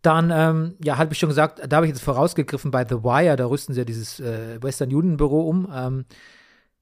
dann, 0.02 0.32
ähm, 0.32 0.76
ja, 0.84 0.98
hatte 0.98 1.12
ich 1.12 1.20
schon 1.20 1.30
gesagt, 1.30 1.62
da 1.68 1.76
habe 1.76 1.86
ich 1.86 1.92
jetzt 1.92 2.02
vorausgegriffen 2.02 2.72
bei 2.72 2.86
The 2.88 3.04
Wire, 3.04 3.36
da 3.36 3.46
rüsten 3.48 3.74
sie 3.74 3.82
ja 3.82 3.86
dieses 3.86 4.20
äh, 4.22 4.62
Western 4.62 4.90
Union 4.94 5.18
Büro 5.18 5.42
um. 5.50 5.68
Ähm, 5.74 6.06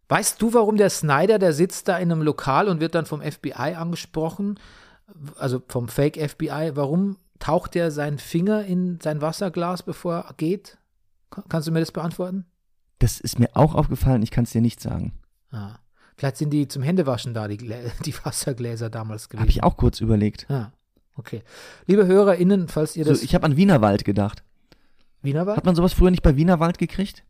weißt 0.10 0.42
du, 0.42 0.54
warum 0.54 0.78
der 0.78 0.90
Snyder, 0.90 1.40
der 1.40 1.54
sitzt 1.54 1.88
da 1.88 1.98
in 1.98 2.12
einem 2.12 2.22
Lokal 2.22 2.68
und 2.70 2.80
wird 2.80 2.96
dann 2.96 3.06
vom 3.06 3.22
FBI 3.22 3.76
angesprochen, 3.76 4.60
also 5.38 5.62
vom 5.68 5.88
Fake 5.88 6.18
FBI, 6.18 6.72
warum 6.76 7.18
taucht 7.40 7.76
er 7.76 7.92
seinen 7.92 8.18
Finger 8.18 8.66
in 8.66 9.00
sein 9.02 9.22
Wasserglas, 9.22 9.84
bevor 9.84 10.16
er 10.16 10.34
geht? 10.38 10.78
Ka- 11.30 11.44
Kannst 11.50 11.68
du 11.68 11.72
mir 11.72 11.80
das 11.80 11.92
beantworten? 11.92 12.46
Das 13.00 13.20
ist 13.20 13.38
mir 13.40 13.50
auch 13.54 13.76
aufgefallen, 13.76 14.22
ich 14.24 14.32
kann 14.32 14.46
es 14.46 14.52
dir 14.52 14.62
nicht 14.62 14.82
sagen. 14.82 15.14
Ah. 15.52 15.76
Vielleicht 16.16 16.38
sind 16.38 16.50
die 16.50 16.68
zum 16.68 16.82
Händewaschen 16.82 17.34
da, 17.36 17.48
die, 17.48 17.58
Glä 17.58 17.92
die 18.06 18.14
Wassergläser 18.26 18.90
damals 18.90 19.30
gewesen. 19.30 19.42
Habe 19.42 19.52
ich 19.52 19.62
auch 19.64 19.78
kurz 19.78 20.02
überlegt. 20.02 20.48
Ja, 20.50 20.72
okay. 21.16 21.44
Liebe 21.86 22.08
HörerInnen, 22.08 22.68
falls 22.70 22.96
ihr 22.96 23.06
So, 23.06 23.12
das 23.12 23.22
ich 23.22 23.36
habe 23.36 23.46
an 23.46 23.56
Wienerwald 23.56 24.04
gedacht. 24.04 24.44
Wienerwald, 25.22 25.58
Hat 25.58 25.66
man 25.66 25.76
sowas 25.76 25.94
früher 25.94 26.10
nicht 26.12 26.24
bei 26.24 26.36
Wienerwald 26.36 26.78
gekriegt? 26.80 27.24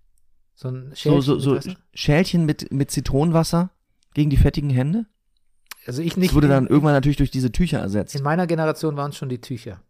So 0.60 0.70
ein 0.70 0.89
So, 0.89 0.95
Schälchen 0.95 1.22
so, 1.22 1.39
so 1.39 1.51
mit 1.53 1.66
Wasser? 1.68 1.78
Schälchen 1.93 2.45
mit, 2.45 2.72
mit 2.74 2.89
Zitronenwasser 2.91 3.70
gegen 4.16 4.30
die 4.32 4.38
fettigen 4.38 4.72
Hände? 4.72 5.05
Also 5.86 6.01
ich 6.01 6.18
nicht. 6.18 6.32
Das 6.32 6.36
wurde 6.36 6.47
dann 6.47 6.66
irgendwann 6.68 6.93
natürlich 6.93 7.18
durch 7.18 7.30
diese 7.32 7.51
Tücher 7.51 7.80
ersetzt. 7.80 8.16
in 8.16 8.24
meiner 8.24 8.47
Generation 8.47 8.97
waren 8.97 9.12
es 9.12 9.18
schon 9.18 9.30
die 9.30 9.39
Tücher, 9.39 9.82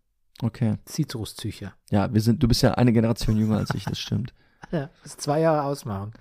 Okay. 0.43 0.77
Zitrustücher. 0.85 1.73
Ja, 1.89 2.13
wir 2.13 2.21
sind, 2.21 2.43
du 2.43 2.47
bist 2.47 2.61
ja 2.61 2.73
eine 2.75 2.91
Generation 2.93 3.37
jünger 3.37 3.57
als 3.57 3.73
ich, 3.73 3.85
das 3.85 3.97
stimmt. 3.97 4.33
Ja, 4.71 4.89
das 5.03 5.15
zwei 5.15 5.39
Jahre 5.39 5.63
ausmachen. 5.63 6.11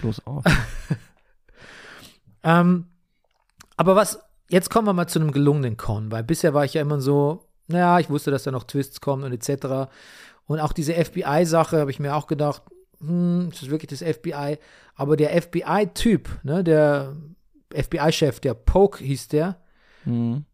Bloß 0.00 0.24
auf. 0.26 0.44
Ähm, 2.44 2.86
aber 3.76 3.96
was, 3.96 4.20
jetzt 4.48 4.70
kommen 4.70 4.86
wir 4.86 4.92
mal 4.92 5.08
zu 5.08 5.18
einem 5.18 5.32
gelungenen 5.32 5.76
Con, 5.76 6.10
weil 6.12 6.22
bisher 6.22 6.54
war 6.54 6.64
ich 6.64 6.74
ja 6.74 6.82
immer 6.82 7.00
so, 7.00 7.48
naja, 7.66 7.98
ich 7.98 8.08
wusste, 8.10 8.30
dass 8.30 8.44
da 8.44 8.50
noch 8.50 8.64
Twists 8.64 9.00
kommen 9.00 9.24
und 9.24 9.32
etc. 9.32 9.90
Und 10.46 10.60
auch 10.60 10.72
diese 10.72 10.94
FBI-Sache 10.94 11.78
habe 11.80 11.90
ich 11.90 11.98
mir 12.00 12.14
auch 12.14 12.26
gedacht, 12.26 12.62
hm, 13.00 13.48
ist 13.52 13.62
das 13.62 13.70
wirklich 13.70 13.90
das 13.98 14.02
FBI? 14.02 14.58
Aber 14.94 15.16
der 15.16 15.30
FBI-Typ, 15.40 16.40
ne, 16.42 16.64
der 16.64 17.16
FBI-Chef, 17.74 18.40
der 18.40 18.54
Poke 18.54 19.02
hieß 19.04 19.28
der, 19.28 19.60
Mhm. 20.04 20.44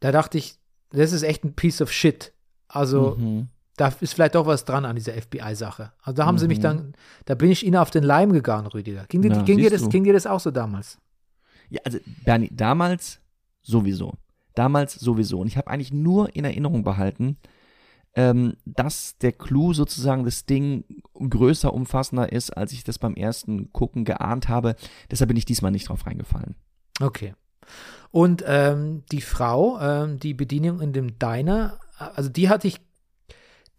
da 0.00 0.12
dachte 0.12 0.38
ich, 0.38 0.56
das 0.90 1.12
ist 1.12 1.22
echt 1.22 1.44
ein 1.44 1.54
Piece 1.54 1.80
of 1.82 1.92
shit. 1.92 2.32
Also, 2.68 3.16
Mhm. 3.18 3.48
da 3.76 3.88
ist 4.00 4.14
vielleicht 4.14 4.34
doch 4.34 4.46
was 4.46 4.64
dran 4.64 4.84
an 4.84 4.96
dieser 4.96 5.14
FBI-Sache. 5.14 5.92
Also 6.02 6.16
da 6.16 6.26
haben 6.26 6.38
sie 6.38 6.48
mich 6.48 6.58
Mhm. 6.58 6.62
dann, 6.62 6.94
da 7.24 7.34
bin 7.34 7.50
ich 7.50 7.64
ihnen 7.66 7.76
auf 7.76 7.90
den 7.90 8.04
Leim 8.04 8.32
gegangen, 8.32 8.66
Rüdiger. 8.66 9.04
Ging, 9.08 9.20
Na, 9.22 9.42
ging, 9.42 9.58
dir 9.58 9.70
das, 9.70 9.88
ging 9.88 10.04
dir 10.04 10.12
das 10.12 10.26
auch 10.26 10.40
so 10.40 10.50
damals? 10.50 10.98
Ja, 11.70 11.80
also 11.84 11.98
Bernie, 12.24 12.50
damals 12.52 13.20
sowieso. 13.62 14.14
Damals 14.54 14.94
sowieso. 14.94 15.40
Und 15.40 15.46
ich 15.46 15.56
habe 15.56 15.68
eigentlich 15.70 15.92
nur 15.92 16.34
in 16.34 16.44
Erinnerung 16.44 16.82
behalten, 16.84 17.36
ähm, 18.14 18.56
dass 18.64 19.16
der 19.18 19.32
Clou 19.32 19.72
sozusagen 19.72 20.24
das 20.24 20.44
Ding 20.44 20.84
größer, 21.14 21.72
umfassender 21.72 22.32
ist, 22.32 22.50
als 22.50 22.72
ich 22.72 22.84
das 22.84 22.98
beim 22.98 23.14
ersten 23.14 23.72
Gucken 23.72 24.04
geahnt 24.04 24.48
habe. 24.48 24.74
Deshalb 25.10 25.28
bin 25.28 25.36
ich 25.36 25.44
diesmal 25.44 25.70
nicht 25.70 25.88
drauf 25.88 26.06
reingefallen. 26.06 26.56
Okay. 27.00 27.34
Und 28.10 28.42
ähm, 28.46 29.04
die 29.12 29.20
Frau, 29.20 29.78
ähm, 29.80 30.18
die 30.18 30.34
Bedienung 30.34 30.80
in 30.80 30.92
dem 30.92 31.18
Diner, 31.18 31.78
also 31.98 32.28
die 32.28 32.48
hatte 32.48 32.66
ich, 32.66 32.80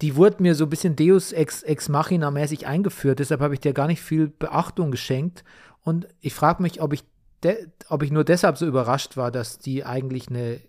die 0.02 0.16
wurde 0.16 0.42
mir 0.42 0.56
so 0.56 0.66
ein 0.66 0.70
bisschen 0.70 0.96
Deus 0.96 1.34
ex, 1.34 1.64
ex 1.64 1.90
machina 1.90 2.32
mäßig 2.32 2.66
eingeführt, 2.66 3.20
deshalb 3.20 3.42
habe 3.42 3.54
ich 3.54 3.60
der 3.60 3.74
gar 3.74 3.88
nicht 3.88 4.02
viel 4.02 4.30
Beachtung 4.30 4.92
geschenkt. 4.92 5.44
Und 5.84 6.08
ich 6.22 6.34
frage 6.34 6.62
mich, 6.62 6.82
ob 6.82 6.94
ich, 6.94 7.04
de, 7.44 7.68
ob 7.90 8.04
ich 8.04 8.12
nur 8.12 8.24
deshalb 8.24 8.58
so 8.58 8.66
überrascht 8.66 9.18
war, 9.18 9.32
dass 9.32 9.60
die 9.60 9.84
eigentlich 9.84 10.30
eine 10.30 10.62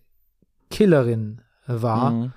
Killerin 0.71 1.43
war. 1.67 2.11
Mhm. 2.11 2.33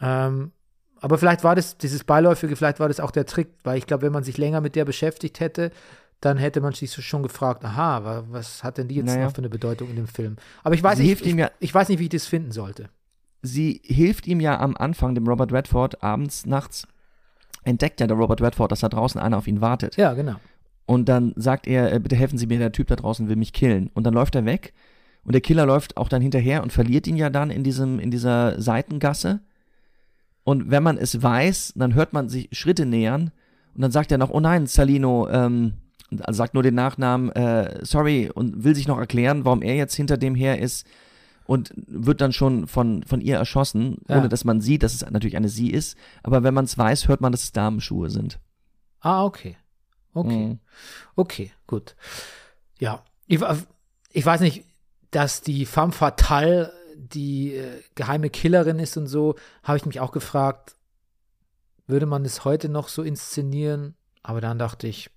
Ähm, 0.00 0.52
aber 1.00 1.18
vielleicht 1.18 1.44
war 1.44 1.54
das, 1.54 1.76
dieses 1.78 2.04
Beiläufige, 2.04 2.56
vielleicht 2.56 2.80
war 2.80 2.88
das 2.88 3.00
auch 3.00 3.10
der 3.10 3.26
Trick, 3.26 3.48
weil 3.64 3.78
ich 3.78 3.86
glaube, 3.86 4.02
wenn 4.04 4.12
man 4.12 4.24
sich 4.24 4.38
länger 4.38 4.60
mit 4.60 4.74
der 4.76 4.84
beschäftigt 4.84 5.40
hätte, 5.40 5.70
dann 6.20 6.38
hätte 6.38 6.60
man 6.62 6.72
sich 6.72 6.92
schon 6.92 7.22
gefragt, 7.22 7.64
aha, 7.64 8.04
wa- 8.04 8.24
was 8.30 8.64
hat 8.64 8.78
denn 8.78 8.88
die 8.88 8.96
jetzt 8.96 9.06
Naja. 9.06 9.24
noch 9.26 9.32
für 9.32 9.38
eine 9.38 9.50
Bedeutung 9.50 9.90
in 9.90 9.96
dem 9.96 10.06
Film? 10.06 10.36
Aber 10.64 10.74
ich 10.74 10.82
weiß 10.82 10.98
nicht, 10.98 11.20
ich, 11.24 11.34
ja- 11.34 11.50
ich 11.60 11.74
weiß 11.74 11.88
nicht, 11.90 11.98
wie 11.98 12.04
ich 12.04 12.08
das 12.10 12.26
finden 12.26 12.52
sollte. 12.52 12.88
Sie 13.42 13.80
hilft 13.84 14.26
ihm 14.26 14.40
ja 14.40 14.58
am 14.58 14.76
Anfang, 14.76 15.14
dem 15.14 15.28
Robert 15.28 15.52
Redford, 15.52 16.02
abends, 16.02 16.46
nachts, 16.46 16.88
entdeckt 17.64 18.00
ja 18.00 18.06
der 18.06 18.16
Robert 18.16 18.40
Redford, 18.40 18.72
dass 18.72 18.80
da 18.80 18.88
draußen 18.88 19.20
einer 19.20 19.36
auf 19.36 19.46
ihn 19.46 19.60
wartet. 19.60 19.96
Ja, 19.96 20.14
genau. 20.14 20.36
Und 20.86 21.08
dann 21.08 21.32
sagt 21.36 21.66
er, 21.66 21.92
äh, 21.92 21.98
bitte 21.98 22.16
helfen 22.16 22.38
Sie 22.38 22.46
mir, 22.46 22.58
der 22.58 22.72
Typ 22.72 22.86
da 22.88 22.96
draußen 22.96 23.28
will 23.28 23.36
mich 23.36 23.52
killen. 23.52 23.90
Und 23.92 24.04
dann 24.04 24.14
läuft 24.14 24.34
er 24.36 24.44
weg. 24.46 24.72
Und 25.24 25.32
der 25.34 25.40
Killer 25.40 25.66
läuft 25.66 25.96
auch 25.96 26.08
dann 26.08 26.22
hinterher 26.22 26.62
und 26.62 26.72
verliert 26.72 27.06
ihn 27.08 27.16
ja 27.16 27.28
dann 27.28 27.50
in 27.50 27.64
diesem, 27.64 27.98
in 27.98 28.10
dieser 28.12 28.60
Seitengasse. 28.60 29.40
Und 30.46 30.70
wenn 30.70 30.84
man 30.84 30.96
es 30.96 31.20
weiß, 31.20 31.72
dann 31.74 31.94
hört 31.94 32.12
man 32.12 32.28
sich 32.28 32.48
Schritte 32.52 32.86
nähern. 32.86 33.32
Und 33.74 33.82
dann 33.82 33.90
sagt 33.90 34.12
er 34.12 34.18
noch, 34.18 34.30
oh 34.30 34.38
nein, 34.38 34.68
Salino, 34.68 35.28
ähm, 35.28 35.74
also 36.20 36.38
sagt 36.38 36.54
nur 36.54 36.62
den 36.62 36.76
Nachnamen, 36.76 37.32
äh, 37.32 37.84
sorry, 37.84 38.30
und 38.32 38.62
will 38.62 38.76
sich 38.76 38.86
noch 38.86 38.96
erklären, 38.98 39.44
warum 39.44 39.60
er 39.60 39.74
jetzt 39.74 39.96
hinter 39.96 40.16
dem 40.16 40.36
her 40.36 40.60
ist. 40.60 40.86
Und 41.48 41.72
wird 41.88 42.20
dann 42.20 42.32
schon 42.32 42.68
von, 42.68 43.02
von 43.02 43.20
ihr 43.20 43.36
erschossen, 43.36 43.98
Ja. 44.08 44.18
ohne 44.18 44.28
dass 44.28 44.44
man 44.44 44.60
sieht, 44.60 44.84
dass 44.84 44.94
es 44.94 45.10
natürlich 45.10 45.36
eine 45.36 45.48
sie 45.48 45.70
ist. 45.72 45.96
Aber 46.22 46.44
wenn 46.44 46.54
man 46.54 46.64
es 46.66 46.78
weiß, 46.78 47.08
hört 47.08 47.20
man, 47.20 47.32
dass 47.32 47.42
es 47.42 47.52
Damenschuhe 47.52 48.08
sind. 48.08 48.38
Ah, 49.00 49.24
okay. 49.24 49.56
Okay. 50.14 50.46
Mhm. 50.46 50.58
Okay, 51.16 51.50
gut. 51.66 51.96
Ja, 52.78 53.02
ich, 53.26 53.40
ich 54.12 54.24
weiß 54.24 54.42
nicht, 54.42 54.62
dass 55.10 55.40
die 55.40 55.66
femme 55.66 55.90
fatale 55.92 56.72
die 56.98 57.54
äh, 57.54 57.82
geheime 57.94 58.30
Killerin 58.30 58.78
ist 58.78 58.96
und 58.96 59.06
so, 59.06 59.34
habe 59.62 59.76
ich 59.78 59.86
mich 59.86 60.00
auch 60.00 60.12
gefragt, 60.12 60.74
würde 61.86 62.06
man 62.06 62.24
es 62.24 62.44
heute 62.44 62.68
noch 62.68 62.88
so 62.88 63.02
inszenieren? 63.02 63.94
Aber 64.22 64.40
dann 64.40 64.58
dachte 64.58 64.88
ich, 64.88 65.10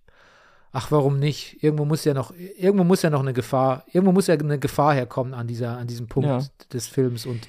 ach, 0.71 0.91
warum 0.91 1.17
nicht? 1.19 1.63
Irgendwo 1.63 1.85
muss 1.85 2.05
ja 2.05 2.13
noch, 2.13 2.31
irgendwo 2.57 2.83
muss 2.83 3.01
ja 3.01 3.09
noch 3.09 3.21
eine 3.21 3.33
Gefahr, 3.33 3.85
irgendwo 3.91 4.11
muss 4.11 4.27
ja 4.27 4.35
eine 4.35 4.59
Gefahr 4.59 4.93
herkommen 4.93 5.33
an 5.33 5.47
dieser, 5.47 5.77
an 5.77 5.87
diesem 5.87 6.07
Punkt 6.07 6.29
Ja. 6.29 6.43
des 6.73 6.87
Films 6.87 7.25
und 7.25 7.47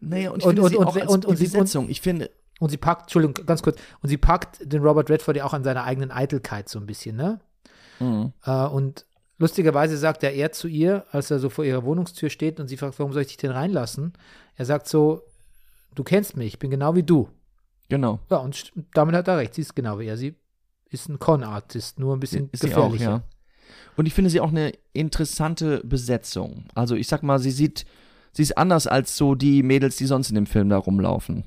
Naja, 0.00 0.30
und 0.30 0.40
ich 0.40 0.44
Und- 0.46 0.50
finde 0.50 0.62
und- 0.62 0.68
sie 0.70 0.76
und- 0.76 1.08
und- 1.08 1.24
und- 1.26 1.38
Besetzung, 1.38 1.88
ich 1.88 2.00
finde, 2.00 2.30
Und 2.58 2.70
sie 2.70 2.76
packt, 2.78 3.02
Entschuldigung, 3.02 3.44
ganz 3.46 3.62
kurz, 3.62 3.78
und 4.02 4.08
sie 4.08 4.16
packt 4.16 4.60
den 4.62 4.82
Robert 4.82 5.10
Redford 5.10 5.36
ja 5.36 5.44
auch 5.44 5.52
an 5.52 5.62
seiner 5.62 5.84
eigenen 5.84 6.10
Eitelkeit 6.10 6.70
so 6.70 6.78
ein 6.78 6.86
bisschen, 6.86 7.14
ne? 7.16 7.38
Mhm. 8.00 8.32
Äh, 8.46 8.66
und 8.66 9.04
lustigerweise 9.38 9.96
sagt 9.96 10.22
er, 10.22 10.32
er 10.34 10.52
zu 10.52 10.68
ihr, 10.68 11.04
als 11.12 11.30
er 11.30 11.38
so 11.38 11.48
vor 11.50 11.64
ihrer 11.64 11.84
Wohnungstür 11.84 12.30
steht 12.30 12.60
und 12.60 12.68
sie 12.68 12.76
fragt, 12.76 12.98
warum 12.98 13.12
soll 13.12 13.22
ich 13.22 13.28
dich 13.28 13.36
denn 13.36 13.50
reinlassen? 13.50 14.12
Er 14.56 14.64
sagt 14.64 14.88
so, 14.88 15.22
du 15.94 16.04
kennst 16.04 16.36
mich, 16.36 16.46
ich 16.54 16.58
bin 16.58 16.70
genau 16.70 16.94
wie 16.94 17.02
du. 17.02 17.28
genau. 17.88 18.20
Ja, 18.30 18.38
und 18.38 18.72
damit 18.94 19.14
hat 19.14 19.28
er 19.28 19.38
recht, 19.38 19.54
sie 19.54 19.62
ist 19.62 19.74
genau 19.76 19.98
wie 19.98 20.06
er. 20.06 20.16
Sie 20.16 20.34
ist 20.90 21.08
ein 21.08 21.18
Con-Artist, 21.18 21.98
nur 21.98 22.14
ein 22.16 22.20
bisschen 22.20 22.48
Ist 22.52 22.62
sie 22.62 22.68
auch, 22.74 22.90
gefährlicher. 22.90 23.10
ja. 23.10 23.22
Und 23.96 24.06
ich 24.06 24.14
finde 24.14 24.30
sie 24.30 24.40
auch 24.40 24.50
eine 24.50 24.72
interessante 24.92 25.80
Besetzung. 25.84 26.64
Also 26.74 26.94
ich 26.94 27.08
sag 27.08 27.22
mal, 27.22 27.38
sie 27.38 27.50
sieht, 27.50 27.84
sie 28.32 28.42
ist 28.42 28.56
anders 28.56 28.86
als 28.86 29.16
so 29.16 29.34
die 29.34 29.62
Mädels, 29.62 29.96
die 29.96 30.06
sonst 30.06 30.28
in 30.28 30.34
dem 30.34 30.46
Film 30.46 30.68
da 30.68 30.76
rumlaufen. 30.78 31.44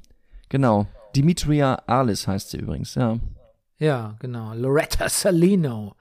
Genau. 0.49 0.87
Dimitria 1.15 1.81
Arlis 1.87 2.27
heißt 2.27 2.49
sie 2.51 2.57
übrigens, 2.57 2.95
ja. 2.95 3.17
Ja, 3.77 4.15
genau. 4.19 4.53
Loretta 4.53 5.07
Salino. 5.09 5.95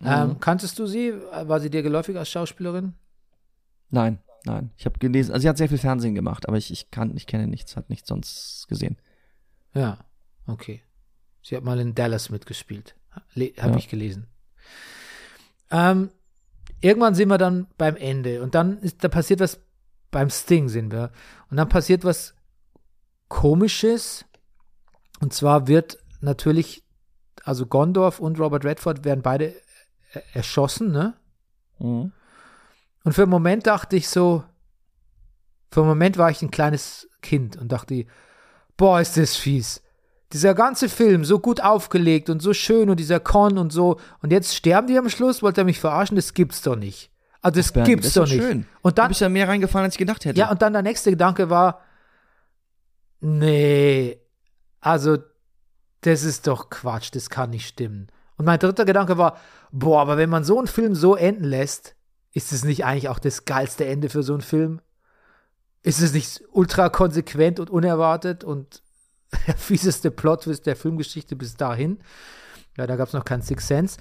Mhm. 0.00 0.06
Ähm, 0.06 0.40
kanntest 0.40 0.78
du 0.78 0.86
sie? 0.86 1.12
War 1.14 1.60
sie 1.60 1.70
dir 1.70 1.82
geläufig 1.82 2.16
als 2.16 2.28
Schauspielerin? 2.30 2.94
Nein, 3.90 4.18
nein. 4.44 4.70
Ich 4.76 4.84
habe 4.86 4.98
gelesen, 4.98 5.32
also 5.32 5.42
sie 5.42 5.48
hat 5.48 5.56
sehr 5.56 5.68
viel 5.68 5.78
Fernsehen 5.78 6.14
gemacht, 6.14 6.46
aber 6.48 6.56
ich, 6.56 6.70
ich 6.70 6.90
kann, 6.90 7.16
ich 7.16 7.26
kenne 7.26 7.46
nichts, 7.46 7.76
hat 7.76 7.88
nichts 7.88 8.08
sonst 8.08 8.66
gesehen. 8.68 8.96
Ja, 9.74 9.98
okay. 10.46 10.82
Sie 11.42 11.56
hat 11.56 11.64
mal 11.64 11.78
in 11.80 11.94
Dallas 11.94 12.30
mitgespielt. 12.30 12.96
Habe 13.14 13.50
Ja. 13.52 13.76
ich 13.76 13.88
gelesen. 13.88 14.26
Ähm, 15.70 16.10
irgendwann 16.80 17.14
sind 17.14 17.28
wir 17.28 17.38
dann 17.38 17.66
beim 17.78 17.96
Ende 17.96 18.42
und 18.42 18.54
dann 18.54 18.78
ist, 18.78 19.02
da 19.02 19.08
passiert 19.08 19.40
was, 19.40 19.60
beim 20.10 20.30
Sting 20.30 20.68
sind 20.68 20.92
wir. 20.92 21.10
Und 21.50 21.56
dann 21.56 21.68
passiert 21.68 22.04
was 22.04 22.34
Komisches. 23.28 24.24
Und 25.20 25.32
zwar 25.32 25.66
wird 25.66 25.98
natürlich 26.20 26.84
also 27.44 27.66
Gondorf 27.66 28.18
und 28.20 28.38
Robert 28.40 28.64
Redford, 28.64 29.04
werden 29.04 29.22
beide 29.22 29.54
erschossen, 30.32 30.92
ne? 30.92 31.14
Mhm. 31.78 32.12
Und 33.04 33.12
für 33.12 33.22
einen 33.22 33.30
Moment 33.30 33.66
dachte 33.66 33.96
ich 33.96 34.08
so, 34.08 34.44
für 35.70 35.80
einen 35.80 35.88
Moment 35.88 36.18
war 36.18 36.30
ich 36.30 36.42
ein 36.42 36.50
kleines 36.50 37.08
Kind 37.22 37.56
und 37.56 37.70
dachte, 37.72 38.06
boah, 38.76 39.00
ist 39.00 39.16
das 39.16 39.36
fies. 39.36 39.82
Dieser 40.32 40.54
ganze 40.54 40.88
Film, 40.88 41.24
so 41.24 41.38
gut 41.38 41.60
aufgelegt 41.60 42.30
und 42.30 42.42
so 42.42 42.52
schön 42.52 42.90
und 42.90 42.98
dieser 42.98 43.20
Con 43.20 43.58
und 43.58 43.72
so. 43.72 44.00
Und 44.22 44.32
jetzt 44.32 44.56
sterben 44.56 44.88
die 44.88 44.98
am 44.98 45.08
Schluss, 45.08 45.42
wollte 45.42 45.60
er 45.60 45.64
mich 45.64 45.78
verarschen? 45.78 46.16
Das 46.16 46.34
gibt's 46.34 46.62
doch 46.62 46.76
nicht. 46.76 47.10
Also 47.42 47.60
das 47.60 47.72
Bernie, 47.72 47.90
gibt's 47.90 48.12
das 48.12 48.14
doch 48.14 48.28
nicht. 48.28 48.42
schön. 48.42 48.66
Und 48.82 48.98
dann, 48.98 49.08
bist 49.08 49.20
ja 49.20 49.28
mehr 49.28 49.46
reingefallen, 49.46 49.84
als 49.84 49.94
ich 49.94 49.98
gedacht 49.98 50.24
hätte. 50.24 50.38
ja, 50.38 50.50
und 50.50 50.62
dann 50.62 50.72
der 50.72 50.82
nächste 50.82 51.10
Gedanke 51.10 51.48
war, 51.48 51.80
nee, 53.20 54.18
also 54.80 55.18
das 56.00 56.24
ist 56.24 56.46
doch 56.46 56.70
Quatsch, 56.70 57.10
das 57.12 57.30
kann 57.30 57.50
nicht 57.50 57.68
stimmen. 57.68 58.08
Und 58.36 58.44
mein 58.44 58.58
dritter 58.58 58.84
Gedanke 58.84 59.18
war, 59.18 59.38
boah, 59.72 60.00
aber 60.02 60.16
wenn 60.16 60.30
man 60.30 60.44
so 60.44 60.58
einen 60.58 60.66
Film 60.66 60.94
so 60.94 61.16
enden 61.16 61.44
lässt, 61.44 61.96
ist 62.32 62.52
es 62.52 62.64
nicht 62.64 62.84
eigentlich 62.84 63.08
auch 63.08 63.18
das 63.18 63.44
geilste 63.44 63.86
Ende 63.86 64.08
für 64.08 64.22
so 64.22 64.34
einen 64.34 64.42
Film? 64.42 64.80
Ist 65.82 66.02
es 66.02 66.12
nicht 66.12 66.42
ultra 66.52 66.88
konsequent 66.88 67.60
und 67.60 67.70
unerwartet 67.70 68.44
und 68.44 68.82
der 69.46 69.56
fieseste 69.56 70.10
Plot 70.10 70.66
der 70.66 70.76
Filmgeschichte 70.76 71.36
bis 71.36 71.56
dahin? 71.56 71.98
Ja, 72.76 72.86
da 72.86 72.96
gab 72.96 73.08
es 73.08 73.14
noch 73.14 73.24
keinen 73.24 73.42
Sixth 73.42 73.68
Sense. 73.68 73.98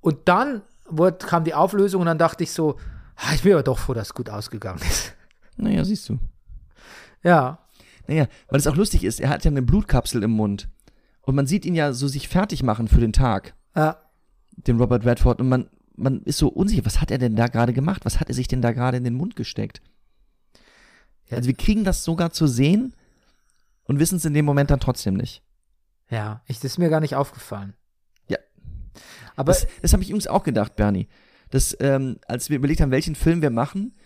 Und 0.00 0.28
dann 0.28 0.62
wurde, 0.88 1.18
kam 1.24 1.44
die 1.44 1.54
Auflösung 1.54 2.00
und 2.00 2.06
dann 2.06 2.18
dachte 2.18 2.42
ich 2.42 2.52
so, 2.52 2.78
ah, 3.16 3.32
ich 3.34 3.42
bin 3.42 3.52
aber 3.52 3.62
doch 3.62 3.78
froh, 3.78 3.94
dass 3.94 4.08
es 4.08 4.14
gut 4.14 4.30
ausgegangen 4.30 4.80
ist. 4.82 5.12
Naja, 5.58 5.86
siehst 5.86 6.10
du. 6.10 6.18
Ja, 7.22 7.66
Naja, 8.06 8.26
weil 8.48 8.58
es 8.58 8.66
auch 8.66 8.76
lustig 8.76 9.04
ist, 9.04 9.20
er 9.20 9.30
hat 9.30 9.42
ja 9.44 9.50
eine 9.50 9.62
Blutkapsel 9.62 10.22
im 10.22 10.32
Mund. 10.32 10.68
Und 11.26 11.34
man 11.34 11.48
sieht 11.48 11.64
ihn 11.64 11.74
ja 11.74 11.92
so 11.92 12.06
sich 12.06 12.28
fertig 12.28 12.62
machen 12.62 12.86
für 12.86 13.00
den 13.00 13.12
Tag, 13.12 13.54
ja. 13.74 13.98
den 14.52 14.78
Robert 14.78 15.04
Redford. 15.04 15.40
Und 15.40 15.48
man, 15.48 15.68
man 15.96 16.22
ist 16.22 16.38
so 16.38 16.46
unsicher, 16.48 16.86
was 16.86 17.00
hat 17.00 17.10
er 17.10 17.18
denn 17.18 17.34
da 17.34 17.48
gerade 17.48 17.72
gemacht? 17.72 18.04
Was 18.04 18.20
hat 18.20 18.28
er 18.28 18.34
sich 18.34 18.46
denn 18.46 18.62
da 18.62 18.70
gerade 18.70 18.96
in 18.96 19.02
den 19.02 19.14
Mund 19.14 19.34
gesteckt? 19.34 19.82
Ja. 21.28 21.38
Also 21.38 21.48
wir 21.48 21.56
kriegen 21.56 21.82
das 21.82 22.04
sogar 22.04 22.30
zu 22.30 22.46
sehen 22.46 22.94
und 23.84 23.98
wissen 23.98 24.16
es 24.16 24.24
in 24.24 24.34
dem 24.34 24.44
Moment 24.44 24.70
dann 24.70 24.78
trotzdem 24.78 25.14
nicht. 25.14 25.42
Ja, 26.08 26.42
ich, 26.46 26.60
das 26.60 26.72
ist 26.72 26.78
mir 26.78 26.90
gar 26.90 27.00
nicht 27.00 27.16
aufgefallen. 27.16 27.74
Ja. 28.28 28.38
Aber 29.34 29.52
Das, 29.52 29.66
das 29.82 29.92
habe 29.92 30.04
ich 30.04 30.10
übrigens 30.10 30.28
auch 30.28 30.44
gedacht, 30.44 30.76
Bernie. 30.76 31.08
Dass, 31.50 31.76
ähm, 31.80 32.18
als 32.28 32.50
wir 32.50 32.56
überlegt 32.56 32.80
haben, 32.80 32.92
welchen 32.92 33.16
Film 33.16 33.42
wir 33.42 33.50
machen, 33.50 33.96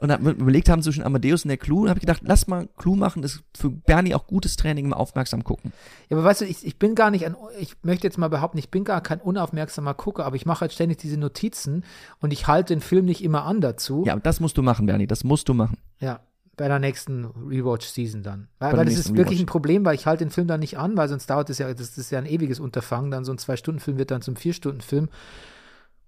und 0.00 0.08
dann 0.08 0.24
überlegt 0.24 0.68
haben 0.70 0.82
zwischen 0.82 1.04
Amadeus 1.04 1.44
und 1.44 1.48
der 1.48 1.58
Clou, 1.58 1.86
habe 1.88 1.98
ich 1.98 2.00
gedacht, 2.00 2.22
lass 2.24 2.46
mal 2.46 2.68
Clou 2.78 2.96
machen, 2.96 3.20
das 3.20 3.34
ist 3.34 3.44
für 3.54 3.70
Bernie 3.70 4.14
auch 4.14 4.26
gutes 4.26 4.56
Training 4.56 4.86
im 4.86 4.94
Aufmerksam 4.94 5.44
gucken. 5.44 5.72
Ja, 6.08 6.16
aber 6.16 6.24
weißt 6.24 6.40
du, 6.40 6.46
ich, 6.46 6.66
ich 6.66 6.78
bin 6.78 6.94
gar 6.94 7.10
nicht 7.10 7.26
ein, 7.26 7.36
ich 7.58 7.76
möchte 7.82 8.06
jetzt 8.06 8.16
mal 8.16 8.28
behaupten, 8.28 8.56
ich 8.56 8.70
bin 8.70 8.84
gar 8.84 9.02
kein 9.02 9.20
unaufmerksamer 9.20 9.92
Gucker, 9.94 10.24
aber 10.24 10.36
ich 10.36 10.46
mache 10.46 10.62
halt 10.62 10.72
ständig 10.72 10.98
diese 10.98 11.18
Notizen 11.18 11.84
und 12.20 12.32
ich 12.32 12.46
halte 12.46 12.74
den 12.74 12.80
Film 12.80 13.04
nicht 13.04 13.22
immer 13.22 13.44
an 13.44 13.60
dazu. 13.60 14.04
Ja, 14.06 14.16
das 14.16 14.40
musst 14.40 14.56
du 14.56 14.62
machen, 14.62 14.86
Bernie, 14.86 15.06
das 15.06 15.22
musst 15.22 15.50
du 15.50 15.54
machen. 15.54 15.76
Ja, 16.00 16.20
bei 16.56 16.68
der 16.68 16.78
nächsten 16.78 17.26
Rewatch-Season 17.26 18.22
dann. 18.22 18.48
Weil, 18.58 18.76
weil 18.78 18.86
das 18.86 18.94
ist 18.94 19.08
wirklich 19.10 19.38
Rewatch. 19.38 19.42
ein 19.42 19.46
Problem, 19.46 19.84
weil 19.84 19.94
ich 19.94 20.06
halte 20.06 20.24
den 20.24 20.30
Film 20.30 20.46
dann 20.46 20.60
nicht 20.60 20.78
an, 20.78 20.96
weil 20.96 21.08
sonst 21.08 21.28
dauert 21.28 21.50
es 21.50 21.58
ja, 21.58 21.72
das 21.72 21.98
ist 21.98 22.10
ja 22.10 22.18
ein 22.18 22.26
ewiges 22.26 22.58
Unterfangen, 22.58 23.10
dann 23.10 23.24
so 23.24 23.32
ein 23.32 23.38
Zwei-Stunden-Film 23.38 23.98
wird 23.98 24.10
dann 24.10 24.22
zum 24.22 24.36
Vier-Stunden-Film. 24.36 25.08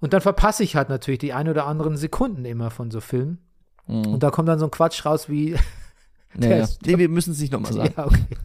Und 0.00 0.12
dann 0.12 0.20
verpasse 0.20 0.62
ich 0.62 0.76
halt 0.76 0.88
natürlich 0.88 1.20
die 1.20 1.32
ein 1.32 1.48
oder 1.48 1.66
anderen 1.66 1.96
Sekunden 1.96 2.44
immer 2.44 2.70
von 2.70 2.90
so 2.90 3.00
Filmen. 3.00 3.38
Mhm. 3.86 4.14
Und 4.14 4.22
da 4.22 4.30
kommt 4.30 4.48
dann 4.48 4.58
so 4.58 4.66
ein 4.66 4.70
Quatsch 4.70 5.04
raus 5.04 5.28
wie, 5.28 5.50
Ja, 6.34 6.40
Der 6.40 6.56
ja. 6.58 6.64
ist- 6.64 6.80
Nee, 6.86 6.96
wir 6.98 7.08
müssen 7.08 7.32
es 7.32 7.40
nicht 7.40 7.52
nochmal 7.52 7.72
sagen. 7.72 7.92
Ja, 7.96 8.06
okay. 8.06 8.36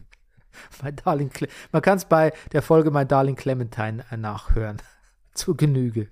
Mein 0.82 0.96
Darling 0.96 1.30
Cle 1.30 1.48
Man 1.72 1.80
kann 1.82 1.96
es 1.98 2.04
bei 2.04 2.32
der 2.52 2.62
Folge 2.62 2.90
Mein 2.90 3.08
Darling 3.08 3.36
Clementine 3.36 4.04
äh, 4.10 4.16
nachhören. 4.16 4.76
Zur 5.34 5.56
Genüge. 5.56 6.08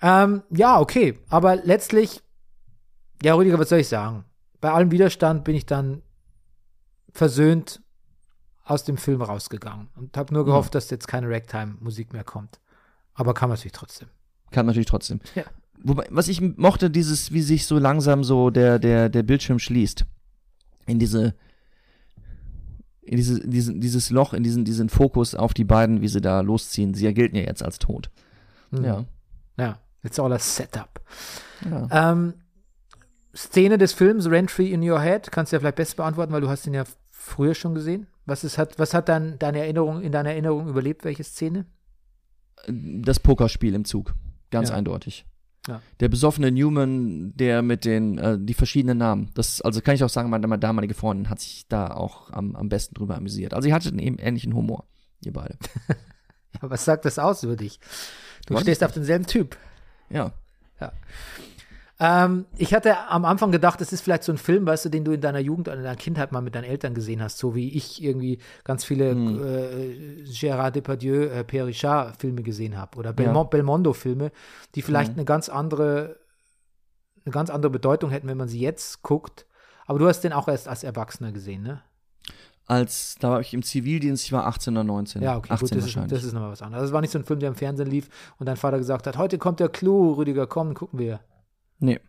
Ähm, 0.00 0.42
ja, 0.50 0.80
okay. 0.80 1.18
Aber 1.28 1.56
letztlich, 1.56 2.22
ja, 3.22 3.34
Rüdiger, 3.34 3.58
was 3.58 3.68
soll 3.68 3.80
ich 3.80 3.88
sagen? 3.88 4.24
Bei 4.60 4.70
allem 4.72 4.90
Widerstand 4.90 5.44
bin 5.44 5.54
ich 5.56 5.66
dann 5.66 6.02
versöhnt 7.12 7.82
aus 8.64 8.84
dem 8.84 8.96
Film 8.96 9.20
rausgegangen 9.22 9.88
und 9.96 10.16
habe 10.16 10.32
nur 10.32 10.44
gehofft, 10.44 10.74
dass 10.74 10.88
jetzt 10.90 11.06
keine 11.08 11.28
Ragtime-Musik 11.28 12.12
mehr 12.12 12.24
kommt. 12.24 12.60
Aber 13.14 13.34
kam 13.34 13.50
natürlich 13.50 13.72
trotzdem. 13.72 14.08
Kann 14.50 14.66
natürlich 14.66 14.86
trotzdem. 14.86 15.20
Ja. 15.34 15.44
Wobei, 15.86 16.06
was 16.10 16.28
ich 16.28 16.40
mochte, 16.40 16.90
dieses, 16.90 17.30
wie 17.32 17.42
sich 17.42 17.66
so 17.66 17.78
langsam 17.78 18.24
so 18.24 18.48
der, 18.50 18.78
der, 18.78 19.10
der 19.10 19.22
Bildschirm 19.22 19.58
schließt. 19.58 20.06
In 20.86 20.98
diese, 20.98 21.34
in 23.02 23.16
diese, 23.18 23.46
diesen, 23.46 23.80
dieses 23.80 24.08
Loch, 24.10 24.32
in 24.32 24.42
diesen, 24.42 24.64
diesen 24.64 24.88
Fokus 24.88 25.34
auf 25.34 25.52
die 25.52 25.64
beiden, 25.64 26.00
wie 26.00 26.08
sie 26.08 26.22
da 26.22 26.40
losziehen. 26.40 26.94
Sie 26.94 27.12
gelten 27.12 27.36
ja 27.36 27.42
jetzt 27.42 27.62
als 27.62 27.78
tot. 27.78 28.10
Hm. 28.70 28.84
Ja. 28.84 29.04
Ja, 29.58 29.78
it's 30.02 30.18
all 30.18 30.32
a 30.32 30.38
setup. 30.38 31.00
ja. 31.70 32.12
Ähm, 32.12 32.34
Szene 33.36 33.78
des 33.78 33.92
Films 33.92 34.30
Rentry 34.30 34.70
in 34.72 34.88
Your 34.88 35.00
Head, 35.02 35.30
kannst 35.32 35.52
du 35.52 35.56
ja 35.56 35.60
vielleicht 35.60 35.76
besser 35.76 35.96
beantworten, 35.96 36.32
weil 36.32 36.40
du 36.40 36.48
hast 36.48 36.66
ihn 36.66 36.74
ja 36.74 36.84
früher 37.10 37.54
schon 37.54 37.74
gesehen. 37.74 38.06
Was, 38.26 38.42
ist, 38.44 38.56
hat, 38.58 38.78
was 38.78 38.94
hat 38.94 39.08
dann 39.08 39.38
deine 39.38 39.58
Erinnerung, 39.58 40.00
in 40.02 40.12
deiner 40.12 40.30
Erinnerung 40.30 40.68
überlebt? 40.68 41.04
Welche 41.04 41.24
Szene? 41.24 41.66
Das 42.68 43.18
Pokerspiel 43.20 43.74
im 43.74 43.84
Zug. 43.84 44.14
Ganz 44.50 44.70
Ja. 44.70 44.76
eindeutig. 44.76 45.26
Ja. 45.66 45.80
Der 46.00 46.08
besoffene 46.08 46.50
Newman, 46.50 47.32
der 47.36 47.62
mit 47.62 47.84
den, 47.84 48.18
äh, 48.18 48.38
die 48.38 48.54
verschiedenen 48.54 48.98
Namen. 48.98 49.30
Das, 49.34 49.62
also 49.62 49.80
kann 49.80 49.94
ich 49.94 50.04
auch 50.04 50.10
sagen, 50.10 50.28
meine, 50.28 50.58
damalige 50.58 50.94
Freundin 50.94 51.30
hat 51.30 51.40
sich 51.40 51.66
da 51.68 51.88
auch 51.88 52.30
am, 52.30 52.54
am 52.54 52.68
besten 52.68 52.94
drüber 52.94 53.16
amüsiert. 53.16 53.54
Also 53.54 53.68
ihr 53.68 53.74
hattet 53.74 53.92
einen 53.92 54.00
eben 54.00 54.18
ähnlichen 54.18 54.54
Humor. 54.54 54.84
Ihr 55.24 55.32
beide. 55.32 55.56
Ja, 56.62 56.70
was 56.70 56.84
sagt 56.84 57.04
das 57.04 57.18
aus 57.18 57.42
über 57.42 57.56
dich? 57.56 57.80
Du 58.46 58.54
Weiß 58.54 58.62
stehst 58.62 58.84
auf 58.84 58.92
denselben 58.92 59.26
Typ. 59.26 59.56
Ja. 60.08 60.32
Ähm, 62.00 62.46
ich 62.56 62.74
hatte 62.74 63.08
am 63.08 63.24
Anfang 63.24 63.52
gedacht, 63.52 63.80
das 63.80 63.92
ist 63.92 64.00
vielleicht 64.00 64.24
so 64.24 64.32
ein 64.32 64.38
Film, 64.38 64.66
weißt 64.66 64.86
du, 64.86 64.88
den 64.88 65.04
du 65.04 65.12
in 65.12 65.20
deiner 65.20 65.38
Jugend 65.38 65.68
oder 65.68 65.76
in 65.76 65.84
deiner 65.84 65.96
Kindheit 65.96 66.32
mal 66.32 66.40
mit 66.40 66.54
deinen 66.56 66.64
Eltern 66.64 66.92
gesehen 66.92 67.22
hast, 67.22 67.38
so 67.38 67.54
wie 67.54 67.68
ich 67.76 68.02
irgendwie 68.02 68.38
ganz 68.64 68.84
viele 68.84 69.10
Hm. 69.12 69.44
äh, 69.44 70.22
Gérard 70.24 70.72
Depardieu, 70.72 71.26
äh, 71.26 71.44
Pierre 71.44 71.68
Richard 71.68 72.16
Filme 72.16 72.42
gesehen 72.42 72.76
habe 72.76 72.98
oder 72.98 73.12
Belmont, 73.12 73.50
Belmondo 73.50 73.92
Filme, 73.92 74.32
die 74.74 74.82
vielleicht 74.82 75.10
Hm. 75.12 75.18
eine 75.18 75.24
ganz 75.24 75.48
andere 75.48 76.16
eine 77.26 77.32
ganz 77.32 77.48
andere 77.48 77.70
Bedeutung 77.70 78.10
hätten, 78.10 78.28
wenn 78.28 78.36
man 78.36 78.48
sie 78.48 78.60
jetzt 78.60 79.00
guckt. 79.02 79.46
Aber 79.86 79.98
du 79.98 80.06
hast 80.06 80.20
den 80.20 80.34
auch 80.34 80.46
erst 80.46 80.68
als 80.68 80.84
Erwachsener 80.84 81.32
gesehen, 81.32 81.62
ne? 81.62 81.80
Als, 82.66 83.16
da 83.20 83.30
war 83.30 83.40
ich 83.40 83.54
im 83.54 83.62
Zivildienst, 83.62 84.24
ich 84.24 84.32
war 84.32 84.46
18 84.46 84.74
oder 84.74 84.84
19. 84.84 85.22
Ja, 85.22 85.36
okay, 85.36 85.52
18 85.52 85.58
gut, 85.58 85.70
das 85.70 85.78
ist, 85.78 85.84
wahrscheinlich. 85.84 86.12
das 86.12 86.24
ist 86.24 86.32
nochmal 86.32 86.50
was 86.50 86.60
anderes. 86.62 86.84
Das 86.84 86.92
war 86.92 87.00
nicht 87.02 87.10
so 87.10 87.18
ein 87.18 87.24
Film, 87.24 87.40
der 87.40 87.50
im 87.50 87.54
Fernsehen 87.54 87.88
lief 87.88 88.08
und 88.38 88.46
dein 88.46 88.56
Vater 88.56 88.78
gesagt 88.78 89.06
hat, 89.06 89.16
heute 89.16 89.38
kommt 89.38 89.60
der 89.60 89.68
Clou, 89.68 90.12
Rüdiger, 90.12 90.46
komm, 90.46 90.74
gucken 90.74 90.98
wir. 90.98 91.20
Nee. 91.78 92.00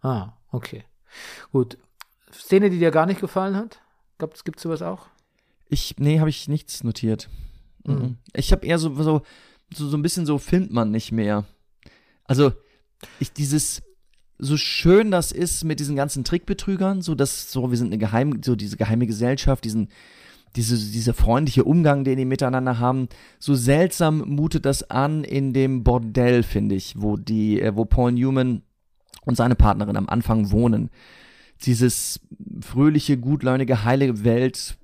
Ah, 0.00 0.32
okay. 0.50 0.84
Gut. 1.52 1.78
Szene, 2.32 2.70
die 2.70 2.78
dir 2.78 2.90
gar 2.90 3.06
nicht 3.06 3.20
gefallen 3.20 3.56
hat? 3.56 3.80
Gibt 4.18 4.56
es 4.56 4.62
sowas 4.62 4.82
auch? 4.82 5.06
Ich, 5.68 5.96
nee, 5.98 6.20
habe 6.20 6.30
ich 6.30 6.48
nichts 6.48 6.84
notiert. 6.84 7.28
Mhm. 7.84 7.94
Mhm. 7.94 8.16
Ich 8.34 8.52
habe 8.52 8.66
eher 8.66 8.78
so, 8.78 8.94
so, 9.02 9.22
so, 9.72 9.88
so 9.88 9.96
ein 9.96 10.02
bisschen 10.02 10.26
so 10.26 10.38
filmt 10.38 10.72
man 10.72 10.90
nicht 10.90 11.12
mehr. 11.12 11.44
Also, 12.24 12.52
ich 13.18 13.32
dieses, 13.32 13.82
so 14.38 14.56
schön 14.56 15.10
das 15.10 15.32
ist 15.32 15.64
mit 15.64 15.80
diesen 15.80 15.96
ganzen 15.96 16.24
Trickbetrügern, 16.24 17.02
so 17.02 17.14
dass, 17.14 17.50
so, 17.50 17.70
wir 17.70 17.78
sind 17.78 17.88
eine 17.88 17.98
geheime, 17.98 18.40
so 18.44 18.56
diese 18.56 18.76
geheime 18.76 19.06
Gesellschaft, 19.06 19.64
diesen, 19.64 19.88
diese, 20.56 20.76
dieser 20.76 21.14
freundliche 21.14 21.64
Umgang, 21.64 22.04
den 22.04 22.18
die 22.18 22.24
miteinander 22.24 22.78
haben, 22.78 23.08
so 23.38 23.54
seltsam 23.54 24.18
mutet 24.18 24.66
das 24.66 24.90
an 24.90 25.24
in 25.24 25.52
dem 25.52 25.82
Bordell, 25.82 26.42
finde 26.42 26.74
ich, 26.74 26.94
wo 27.00 27.16
die, 27.16 27.60
äh, 27.60 27.74
wo 27.74 27.84
Paul 27.84 28.12
Newman 28.12 28.62
und 29.24 29.36
seine 29.36 29.54
Partnerin 29.54 29.96
am 29.96 30.08
Anfang 30.08 30.50
wohnen. 30.50 30.90
Dieses 31.62 32.20
fröhliche, 32.60 33.18
gutlaunige, 33.18 33.84
heile 33.84 34.24
Welt, 34.24 34.76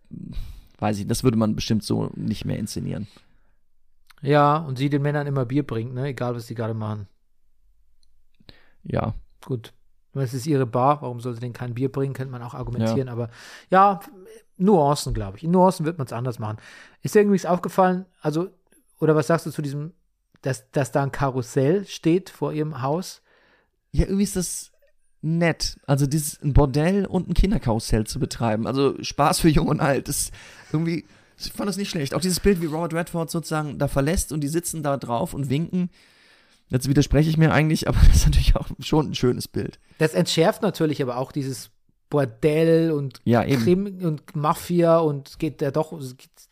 weiß 0.78 1.01
ich, 1.01 1.07
das 1.07 1.24
würde 1.24 1.36
man 1.36 1.57
bestimmt 1.57 1.82
so 1.82 2.11
nicht 2.14 2.45
mehr 2.45 2.59
inszenieren. 2.59 3.09
Ja, 4.22 4.57
und 4.57 4.78
sie 4.78 4.91
den 4.91 5.03
Männern 5.03 5.26
immer 5.26 5.45
Bier 5.45 5.66
bringt, 5.66 5.95
ne? 5.95 6.07
Egal, 6.07 6.34
was 6.34 6.47
die 6.47 6.55
gerade 6.55 6.74
machen. 6.74 7.07
Ja. 8.84 9.14
Gut. 9.45 9.72
Es 10.14 10.34
ist 10.34 10.47
ihre 10.47 10.66
Bar, 10.66 11.03
warum 11.03 11.20
soll 11.20 11.34
sie 11.34 11.41
denen 11.41 11.53
kein 11.53 11.74
Bier 11.74 11.93
bringen, 11.93 12.14
könnte 12.14 12.32
man 12.32 12.43
auch 12.43 12.55
argumentieren, 12.55 13.09
aber 13.09 13.30
ja, 13.70 14.01
Nuancen, 14.57 15.14
glaube 15.14 15.36
ich. 15.36 15.45
In 15.45 15.53
Nuancen 15.53 15.86
wird 15.86 15.99
man 15.99 16.07
es 16.07 16.12
anders 16.12 16.41
machen. 16.41 16.57
Ist 17.03 17.14
dir 17.14 17.20
irgendwie 17.20 17.47
aufgefallen, 17.47 18.05
also, 18.20 18.49
oder 18.99 19.14
was 19.14 19.28
sagst 19.28 19.47
du 19.47 19.51
zu 19.51 19.62
diesem, 19.62 19.93
dass, 20.43 20.70
dass 20.72 20.91
da 20.91 21.05
ein 21.05 21.12
Karussell 21.12 21.84
steht 21.86 22.30
vor 22.30 22.53
ihrem 22.53 22.82
Haus? 22.82 23.22
Ja, 23.93 24.05
irgendwie 24.05 24.24
ist 24.24 24.36
das 24.36 24.70
nett. 25.20 25.78
Also 25.86 26.07
dieses 26.07 26.41
ein 26.43 26.53
Bordell 26.53 27.07
und 27.07 27.28
ein 27.28 27.34
Kinderkarussell 27.34 28.07
zu 28.07 28.18
betreiben. 28.18 28.66
Also 28.66 29.03
Spaß 29.03 29.41
für 29.41 29.49
Jung 29.49 29.68
und 29.68 29.80
Alt. 29.80 30.09
Das 30.09 30.30
irgendwie, 30.72 31.07
ich 31.39 31.53
fand 31.53 31.68
das 31.68 31.76
nicht 31.76 31.91
schlecht. 31.91 32.14
Auch 32.14 32.20
dieses 32.20 32.41
Bild, 32.41 32.61
wie 32.61 32.66
Robert 32.66 32.95
Redford 32.95 33.30
sozusagen 33.30 33.78
da 33.78 33.89
verlässt 33.89 34.32
und 34.32 34.43
die 34.43 34.49
sitzen 34.49 34.82
da 34.82 34.97
drauf 34.97 35.34
und 35.34 35.51
winken. 35.51 35.91
Jetzt 36.68 36.89
widerspreche 36.89 37.30
ich 37.30 37.39
mir 37.39 37.53
eigentlich, 37.53 37.89
aber 37.89 37.99
das 38.07 38.16
ist 38.16 38.26
natürlich 38.26 38.57
auch 38.57 38.68
schon 38.80 39.11
ein 39.11 39.14
schönes 39.14 39.49
Bild. 39.49 39.78
Das 39.99 40.14
entschärft 40.14 40.62
natürlich 40.62 41.03
aber 41.03 41.16
auch 41.16 41.32
dieses 41.32 41.70
Bordell 42.11 42.90
und 42.92 43.20
Ja. 43.24 43.44
Krim 43.44 43.98
und 44.02 44.34
Mafia 44.34 44.98
und 44.98 45.38
geht 45.38 45.61
da 45.61 45.70
doch, 45.70 45.92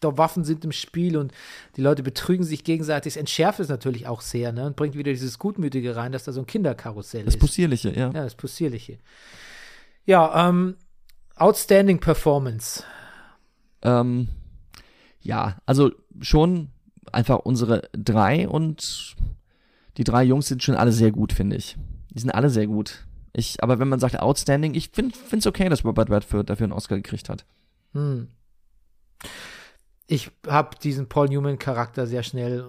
doch 0.00 0.18
Waffen 0.18 0.44
sind 0.44 0.64
im 0.64 0.72
Spiel 0.72 1.16
und 1.16 1.32
die 1.76 1.80
Leute 1.80 2.02
betrügen 2.02 2.44
sich 2.44 2.62
gegenseitig. 2.64 3.14
Es 3.14 3.16
entschärft 3.16 3.60
es 3.60 3.68
natürlich 3.68 4.06
auch 4.06 4.20
sehr, 4.20 4.52
ne? 4.52 4.66
Und 4.66 4.76
bringt 4.76 4.94
wieder 4.96 5.12
dieses 5.12 5.38
Gutmütige 5.38 5.96
rein, 5.96 6.12
dass 6.12 6.24
da 6.24 6.32
so 6.32 6.40
ein 6.40 6.46
Kinderkarussell 6.46 7.24
Das 7.24 7.34
ist. 7.34 7.40
Possierliche, 7.40 7.90
ja. 7.90 8.06
Ja, 8.10 8.24
das 8.24 8.34
Possierliche. 8.34 8.98
Ja, 10.04 10.48
ähm, 10.48 10.76
Outstanding 11.36 12.00
Performance. 12.00 12.84
Ähm, 13.82 14.28
ja, 15.20 15.56
also 15.66 15.90
schon 16.20 16.68
einfach 17.12 17.38
unsere 17.40 17.88
drei 17.92 18.48
und 18.48 19.16
die 19.96 20.04
drei 20.04 20.24
Jungs 20.24 20.48
sind 20.48 20.62
schon 20.62 20.74
alle 20.74 20.92
sehr 20.92 21.10
gut, 21.12 21.32
finde 21.32 21.56
ich. 21.56 21.76
Die 22.10 22.20
sind 22.20 22.30
alle 22.30 22.50
sehr 22.50 22.66
gut. 22.66 23.06
Ich, 23.38 23.62
aber 23.62 23.78
wenn 23.78 23.88
man 23.88 24.00
sagt 24.00 24.18
outstanding, 24.18 24.72
ich 24.74 24.88
finde 24.90 25.14
es 25.30 25.46
okay, 25.46 25.68
dass 25.68 25.84
Robert 25.84 26.10
Redford 26.10 26.48
dafür 26.48 26.64
einen 26.64 26.72
Oscar 26.72 26.96
gekriegt 26.96 27.28
hat. 27.28 27.44
Hm. 27.92 28.28
Ich 30.06 30.30
habe 30.46 30.76
diesen 30.82 31.08
Paul 31.08 31.28
Newman-Charakter 31.28 32.06
sehr 32.06 32.22
schnell 32.22 32.64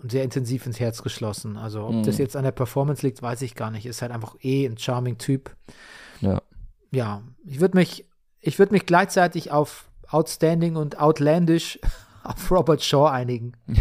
und 0.00 0.12
sehr 0.12 0.22
intensiv 0.22 0.66
ins 0.66 0.78
Herz 0.78 1.02
geschlossen. 1.02 1.56
Also, 1.56 1.84
ob 1.86 1.94
Mhm. 1.94 2.02
das 2.04 2.18
jetzt 2.18 2.36
an 2.36 2.44
der 2.44 2.52
Performance 2.52 3.04
liegt, 3.04 3.22
weiß 3.22 3.42
ich 3.42 3.56
gar 3.56 3.72
nicht. 3.72 3.86
Ist 3.86 4.02
halt 4.02 4.12
einfach 4.12 4.36
eh 4.42 4.66
ein 4.66 4.78
charming 4.78 5.18
Typ. 5.18 5.50
Ja. 6.20 6.42
Ja, 6.92 7.22
ich 7.44 7.58
würde 7.58 7.76
mich, 7.76 8.04
ich 8.40 8.58
würde 8.60 8.72
mich 8.72 8.86
gleichzeitig 8.86 9.50
auf 9.50 9.88
Outstanding 10.08 10.76
und 10.76 11.00
Outlandish 11.00 11.80
auf 12.22 12.50
Robert 12.52 12.82
Shaw 12.84 13.06
einigen. 13.10 13.56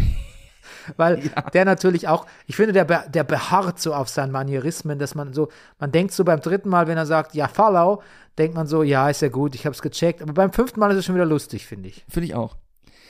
Weil 0.98 1.22
der 1.54 1.66
natürlich 1.66 2.08
auch, 2.08 2.26
ich 2.48 2.56
finde, 2.56 2.74
der, 2.74 2.86
der 3.10 3.24
beharrt 3.24 3.80
so 3.80 3.94
auf 3.94 4.10
seinen 4.10 4.32
Manierismen, 4.32 5.00
dass 5.00 5.16
man 5.16 5.34
so, 5.34 5.50
man 5.80 5.92
denkt 5.92 6.14
so 6.14 6.24
beim 6.24 6.40
dritten 6.40 6.70
Mal, 6.70 6.88
wenn 6.88 6.98
er 6.98 7.06
sagt, 7.06 7.34
ja, 7.36 7.48
follow, 7.48 8.02
denkt 8.38 8.56
man 8.56 8.68
so, 8.68 8.84
ja, 8.84 9.10
ist 9.10 9.22
ja 9.22 9.30
gut, 9.30 9.56
ich 9.56 9.66
habe 9.66 9.74
es 9.76 9.82
gecheckt. 9.82 10.22
Aber 10.22 10.34
beim 10.34 10.52
fünften 10.52 10.80
Mal 10.80 10.92
ist 10.92 10.98
es 10.98 11.06
schon 11.06 11.16
wieder 11.16 11.26
lustig, 11.26 11.66
finde 11.66 11.90
ich. 11.90 12.06
Finde 12.10 12.28
ich 12.28 12.36
auch. 12.36 12.56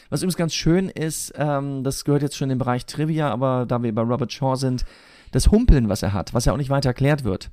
Was 0.10 0.22
übrigens 0.22 0.38
ganz 0.38 0.54
schön 0.54 0.90
ist, 0.90 1.34
ähm, 1.38 1.84
das 1.84 2.04
gehört 2.06 2.22
jetzt 2.22 2.38
schon 2.38 2.46
in 2.46 2.56
den 2.56 2.60
Bereich 2.60 2.86
Trivia, 2.86 3.32
aber 3.32 3.66
da 3.68 3.82
wir 3.82 3.94
bei 3.96 4.02
Robert 4.02 4.32
Shaw 4.32 4.56
sind, 4.56 4.86
das 5.32 5.50
Humpeln, 5.50 5.90
was 5.90 6.04
er 6.04 6.14
hat, 6.14 6.34
was 6.34 6.46
ja 6.46 6.54
auch 6.54 6.58
nicht 6.58 6.70
weiter 6.70 6.90
erklärt 6.90 7.24
wird. 7.24 7.50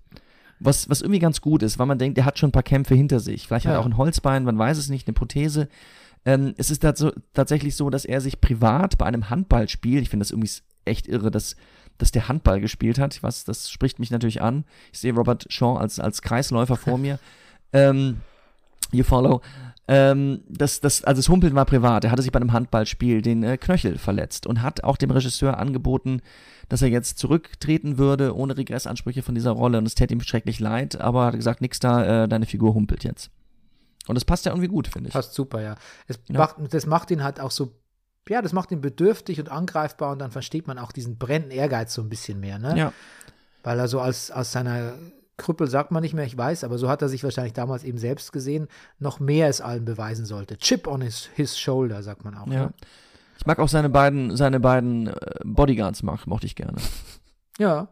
Was, 0.62 0.90
was 0.90 1.00
irgendwie 1.00 1.20
ganz 1.20 1.40
gut 1.40 1.62
ist, 1.62 1.78
weil 1.78 1.86
man 1.86 1.98
denkt, 1.98 2.18
er 2.18 2.26
hat 2.26 2.38
schon 2.38 2.50
ein 2.50 2.52
paar 2.52 2.62
Kämpfe 2.62 2.94
hinter 2.94 3.18
sich. 3.18 3.46
Vielleicht 3.46 3.64
hat 3.64 3.72
Ja. 3.72 3.78
er 3.78 3.80
auch 3.80 3.86
ein 3.86 3.96
Holzbein, 3.96 4.44
man 4.44 4.58
weiß 4.58 4.76
es 4.76 4.90
nicht, 4.90 5.06
eine 5.08 5.14
Prothese. 5.14 5.68
Ähm, 6.24 6.54
es 6.58 6.70
ist 6.70 6.84
dazu, 6.84 7.12
tatsächlich 7.32 7.76
so, 7.76 7.90
dass 7.90 8.04
er 8.04 8.20
sich 8.20 8.40
privat 8.40 8.98
bei 8.98 9.06
einem 9.06 9.30
Handballspiel, 9.30 10.02
ich 10.02 10.10
finde 10.10 10.24
das 10.24 10.30
irgendwie 10.30 10.50
echt 10.84 11.06
irre, 11.06 11.30
dass, 11.30 11.56
dass 11.98 12.12
der 12.12 12.28
Handball 12.28 12.60
gespielt 12.60 12.98
hat. 12.98 13.22
Weiß, 13.22 13.44
das 13.44 13.70
spricht 13.70 13.98
mich 13.98 14.10
natürlich 14.10 14.42
an. 14.42 14.64
Ich 14.92 15.00
sehe 15.00 15.14
Robert 15.14 15.46
Shaw 15.50 15.78
als, 15.78 15.98
als 15.98 16.22
Kreisläufer 16.22 16.76
vor 16.76 16.98
mir. 16.98 17.18
Ähm, 17.72 18.16
you 18.90 19.04
follow. 19.04 19.42
Ähm, 19.86 20.42
das, 20.48 20.80
das, 20.80 21.04
also 21.04 21.20
das 21.20 21.28
Humpeln 21.28 21.54
war 21.54 21.64
privat. 21.64 22.04
Er 22.04 22.10
hatte 22.10 22.22
sich 22.22 22.32
bei 22.32 22.40
einem 22.40 22.52
Handballspiel 22.52 23.22
den 23.22 23.44
äh, 23.44 23.58
Knöchel 23.58 23.96
verletzt 23.96 24.46
und 24.46 24.60
hat 24.60 24.82
auch 24.82 24.96
dem 24.96 25.12
Regisseur 25.12 25.56
angeboten, 25.56 26.20
dass 26.68 26.82
er 26.82 26.88
jetzt 26.88 27.18
zurücktreten 27.18 27.96
würde, 27.96 28.34
ohne 28.34 28.56
Regressansprüche 28.56 29.22
von 29.22 29.36
dieser 29.36 29.52
Rolle. 29.52 29.78
Und 29.78 29.86
es 29.86 29.94
täte 29.94 30.14
ihm 30.14 30.20
schrecklich 30.20 30.58
leid, 30.58 31.00
aber 31.00 31.22
er 31.22 31.26
hat 31.26 31.34
gesagt, 31.36 31.60
nix 31.60 31.78
da, 31.78 32.24
äh, 32.24 32.28
deine 32.28 32.46
Figur 32.46 32.74
humpelt 32.74 33.04
jetzt. 33.04 33.30
Und 34.06 34.14
das 34.14 34.24
passt 34.24 34.46
ja 34.46 34.52
irgendwie 34.52 34.68
gut, 34.68 34.88
finde 34.88 35.08
ich. 35.08 35.14
Passt 35.14 35.34
super, 35.34 35.60
ja. 35.60 35.76
Es 36.06 36.18
Ja. 36.28 36.38
Macht, 36.38 36.56
das 36.72 36.86
macht 36.86 37.10
ihn 37.10 37.22
halt 37.22 37.40
auch 37.40 37.50
so, 37.50 37.72
ja, 38.28 38.42
das 38.42 38.52
macht 38.52 38.70
ihn 38.70 38.80
bedürftig 38.80 39.38
und 39.40 39.50
angreifbar 39.50 40.12
und 40.12 40.18
dann 40.18 40.30
versteht 40.30 40.66
man 40.66 40.78
auch 40.78 40.92
diesen 40.92 41.18
brennenden 41.18 41.56
Ehrgeiz 41.56 41.94
so 41.94 42.02
ein 42.02 42.08
bisschen 42.08 42.40
mehr, 42.40 42.58
ne? 42.58 42.76
Ja. 42.76 42.92
Weil 43.62 43.78
er 43.78 43.88
so 43.88 44.00
als, 44.00 44.30
aus 44.30 44.52
seiner 44.52 44.94
Krüppel 45.36 45.68
sagt 45.68 45.90
man 45.90 46.02
nicht 46.02 46.14
mehr, 46.14 46.24
ich 46.24 46.36
weiß, 46.36 46.64
aber 46.64 46.78
so 46.78 46.88
hat 46.88 47.02
er 47.02 47.08
sich 47.08 47.24
wahrscheinlich 47.24 47.54
damals 47.54 47.82
eben 47.82 47.98
selbst 47.98 48.32
gesehen, 48.32 48.68
noch 48.98 49.20
mehr 49.20 49.48
es 49.48 49.60
allen 49.60 49.84
beweisen 49.84 50.26
sollte. 50.26 50.58
Chip 50.58 50.86
on 50.86 51.00
his, 51.00 51.28
his 51.34 51.58
shoulder, 51.58 52.02
sagt 52.02 52.24
man 52.24 52.36
auch. 52.36 52.46
Ja. 52.46 52.66
Ne? 52.66 52.74
Ich 53.38 53.46
mag 53.46 53.58
auch 53.58 53.68
seine 53.68 53.88
beiden, 53.88 54.36
seine 54.36 54.60
beiden 54.60 55.08
äh, 55.08 55.40
Bodyguards, 55.44 56.02
mag, 56.02 56.26
mochte 56.26 56.46
ich 56.46 56.56
gerne. 56.56 56.76
ja, 57.58 57.88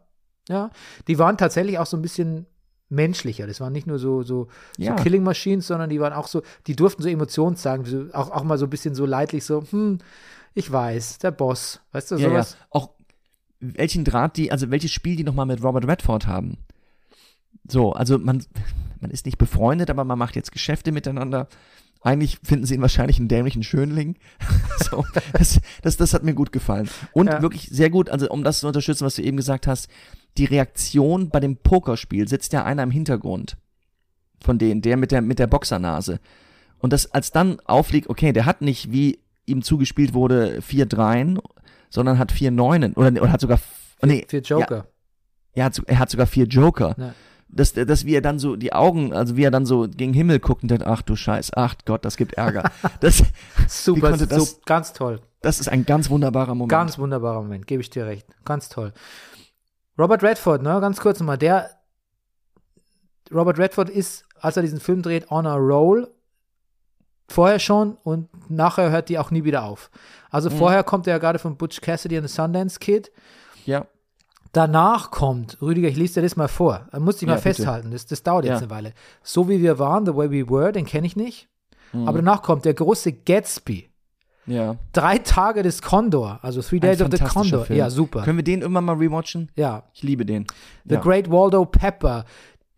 ja. 0.48 0.70
Die 1.06 1.18
waren 1.18 1.38
tatsächlich 1.38 1.78
auch 1.78 1.86
so 1.86 1.96
ein 1.96 2.02
bisschen 2.02 2.46
menschlicher. 2.88 3.46
Das 3.46 3.60
waren 3.60 3.72
nicht 3.72 3.86
nur 3.86 3.98
so, 3.98 4.22
so, 4.22 4.48
Ja. 4.76 4.96
so 4.96 5.02
Killing 5.02 5.22
Machines, 5.22 5.66
sondern 5.66 5.90
die 5.90 6.00
waren 6.00 6.12
auch 6.12 6.28
so, 6.28 6.42
die 6.66 6.74
durften 6.76 7.02
so 7.02 7.08
Emotionen 7.08 7.56
zeigen, 7.56 7.84
so, 7.84 8.06
auch, 8.12 8.30
auch 8.30 8.44
mal 8.44 8.58
so 8.58 8.66
ein 8.66 8.70
bisschen 8.70 8.94
so 8.94 9.04
leidlich, 9.06 9.44
so, 9.44 9.62
hm, 9.70 9.98
ich 10.54 10.70
weiß, 10.72 11.18
der 11.18 11.30
Boss, 11.30 11.80
weißt 11.92 12.12
du, 12.12 12.14
Ja, 12.16 12.20
ja. 12.22 12.28
sowas. 12.30 12.56
Auch 12.70 12.90
welchen 13.60 14.04
Draht 14.04 14.36
die, 14.36 14.50
also 14.52 14.70
welches 14.70 14.92
Spiel 14.92 15.16
die 15.16 15.24
nochmal 15.24 15.46
mit 15.46 15.62
Robert 15.62 15.86
Redford 15.86 16.26
haben. 16.26 16.58
So, 17.68 17.92
also 17.92 18.18
man, 18.18 18.44
man 19.00 19.10
ist 19.10 19.26
nicht 19.26 19.38
befreundet, 19.38 19.90
aber 19.90 20.04
man 20.04 20.18
macht 20.18 20.36
jetzt 20.36 20.52
Geschäfte 20.52 20.92
miteinander. 20.92 21.48
Eigentlich 22.00 22.38
finden 22.44 22.64
sie 22.64 22.74
ihn 22.76 22.80
wahrscheinlich 22.82 23.18
einen 23.18 23.28
dämlichen 23.28 23.64
Schönling. 23.64 24.16
so, 24.90 25.04
das, 25.32 25.60
das, 25.82 25.96
das 25.96 26.14
hat 26.14 26.22
mir 26.22 26.34
gut 26.34 26.52
gefallen. 26.52 26.88
Und 27.12 27.26
Ja. 27.26 27.42
wirklich 27.42 27.68
sehr 27.70 27.90
gut, 27.90 28.08
also 28.08 28.28
um 28.30 28.44
das 28.44 28.60
zu 28.60 28.68
unterstützen, 28.68 29.04
was 29.04 29.16
du 29.16 29.22
eben 29.22 29.36
gesagt 29.36 29.66
hast, 29.66 29.88
die 30.38 30.44
Reaktion 30.46 31.28
bei 31.30 31.40
dem 31.40 31.56
Pokerspiel 31.56 32.28
sitzt 32.28 32.52
ja 32.52 32.64
einer 32.64 32.82
im 32.82 32.90
Hintergrund 32.90 33.56
von 34.42 34.58
denen, 34.58 34.82
der 34.82 34.96
mit 34.96 35.10
der, 35.10 35.20
mit 35.20 35.38
der 35.38 35.48
Boxernase. 35.48 36.20
Und 36.78 36.92
das, 36.92 37.12
als 37.12 37.32
dann 37.32 37.58
aufliegt, 37.64 38.08
okay, 38.08 38.32
der 38.32 38.46
hat 38.46 38.62
nicht, 38.62 38.92
wie 38.92 39.18
ihm 39.46 39.62
zugespielt 39.62 40.14
wurde, 40.14 40.62
vier 40.62 40.86
Dreien, 40.86 41.40
sondern 41.90 42.18
hat 42.18 42.30
vier 42.30 42.50
Neunen. 42.52 42.92
Oder, 42.94 43.08
oder 43.20 43.32
hat 43.32 43.40
sogar, 43.40 43.58
oh, 44.00 44.06
nee, 44.06 44.24
Für 44.28 44.38
Joker. 44.38 44.86
er 45.54 45.64
hat, 45.64 45.82
er 45.86 45.98
hat 45.98 46.10
sogar 46.10 46.26
vier 46.26 46.44
Joker. 46.46 46.94
Ja. 46.98 47.14
Dass, 47.50 47.72
dass 47.72 48.04
wie 48.04 48.14
er 48.14 48.20
dann 48.20 48.38
so 48.38 48.56
die 48.56 48.74
Augen, 48.74 49.14
also 49.14 49.36
wie 49.36 49.42
er 49.42 49.50
dann 49.50 49.64
so 49.64 49.88
gegen 49.88 50.12
Himmel 50.12 50.38
guckt 50.38 50.62
und 50.62 50.70
denkt, 50.70 50.86
ach 50.86 51.00
du 51.02 51.16
Scheiß, 51.16 51.52
ach 51.56 51.74
Gott, 51.86 52.04
das 52.04 52.16
gibt 52.18 52.34
Ärger. 52.34 52.70
Das, 53.00 53.24
Super, 53.66 54.16
das- 54.16 54.28
so, 54.50 54.58
ganz 54.66 54.92
toll. 54.92 55.20
das 55.40 55.58
ist 55.58 55.68
ein 55.68 55.86
ganz 55.86 56.10
wunderbarer 56.10 56.54
Moment. 56.54 56.68
Ganz 56.70 56.98
wunderbarer 56.98 57.40
Moment, 57.42 57.66
gebe 57.66 57.80
ich 57.80 57.88
dir 57.90 58.04
recht. 58.06 58.26
Ganz 58.44 58.68
toll. 58.68 58.92
Robert 59.98 60.22
Redford, 60.22 60.62
ne, 60.62 60.80
ganz 60.80 61.00
kurz 61.00 61.18
nochmal, 61.20 61.38
der 61.38 61.70
Robert 63.32 63.58
Redford 63.58 63.90
ist, 63.90 64.24
als 64.40 64.56
er 64.56 64.62
diesen 64.62 64.80
Film 64.80 65.02
dreht, 65.02 65.30
on 65.30 65.46
a 65.46 65.54
roll. 65.54 66.08
Vorher 67.30 67.58
schon 67.58 67.98
und 68.04 68.28
nachher 68.50 68.90
hört 68.90 69.10
die 69.10 69.18
auch 69.18 69.30
nie 69.30 69.44
wieder 69.44 69.64
auf. 69.64 69.90
Also 70.30 70.48
vorher 70.48 70.82
kommt 70.82 71.06
er 71.06 71.12
ja 71.14 71.18
gerade 71.18 71.38
von 71.38 71.56
Butch 71.58 71.82
Cassidy 71.82 72.16
and 72.16 72.26
the 72.28 72.34
Sundance 72.34 72.78
Kid. 72.78 73.10
Ja, 73.66 73.86
Danach 74.52 75.10
kommt, 75.10 75.60
Rüdiger, 75.60 75.88
ich 75.88 75.96
lese 75.98 76.14
dir 76.14 76.22
das 76.22 76.34
mal 76.36 76.48
vor. 76.48 76.88
Da 76.90 76.98
musste 77.00 77.24
ich 77.24 77.28
Ja, 77.28 77.34
mal 77.34 77.40
bitte. 77.42 77.54
festhalten. 77.54 77.90
Das, 77.90 78.06
das 78.06 78.22
dauert 78.22 78.46
jetzt 78.46 78.52
Ja. 78.52 78.58
eine 78.60 78.70
Weile. 78.70 78.94
So 79.22 79.46
wie 79.50 79.60
wir 79.60 79.78
waren, 79.78 80.06
The 80.06 80.14
Way 80.16 80.30
We 80.30 80.50
Were, 80.50 80.72
den 80.72 80.86
kenne 80.86 81.06
ich 81.06 81.16
nicht. 81.16 81.48
Mhm. 81.92 82.08
Aber 82.08 82.18
danach 82.18 82.40
kommt 82.40 82.64
der 82.64 82.72
große 82.72 83.12
Gatsby. 83.12 83.90
Ja. 84.48 84.76
Drei 84.92 85.18
Tage 85.18 85.62
des 85.62 85.82
Condor, 85.82 86.38
also 86.42 86.62
Three 86.62 86.80
Days 86.80 87.00
of 87.00 87.08
the 87.10 87.18
Condor. 87.18 87.64
Film. 87.64 87.78
Ja, 87.78 87.90
super. 87.90 88.22
Können 88.22 88.38
wir 88.38 88.44
den 88.44 88.60
irgendwann 88.62 88.84
mal 88.84 88.96
rewatchen? 88.96 89.50
Ja. 89.56 89.84
Ich 89.94 90.02
liebe 90.02 90.24
den. 90.24 90.46
The 90.84 90.94
ja. 90.94 91.00
Great 91.00 91.30
Waldo 91.30 91.64
Pepper. 91.64 92.24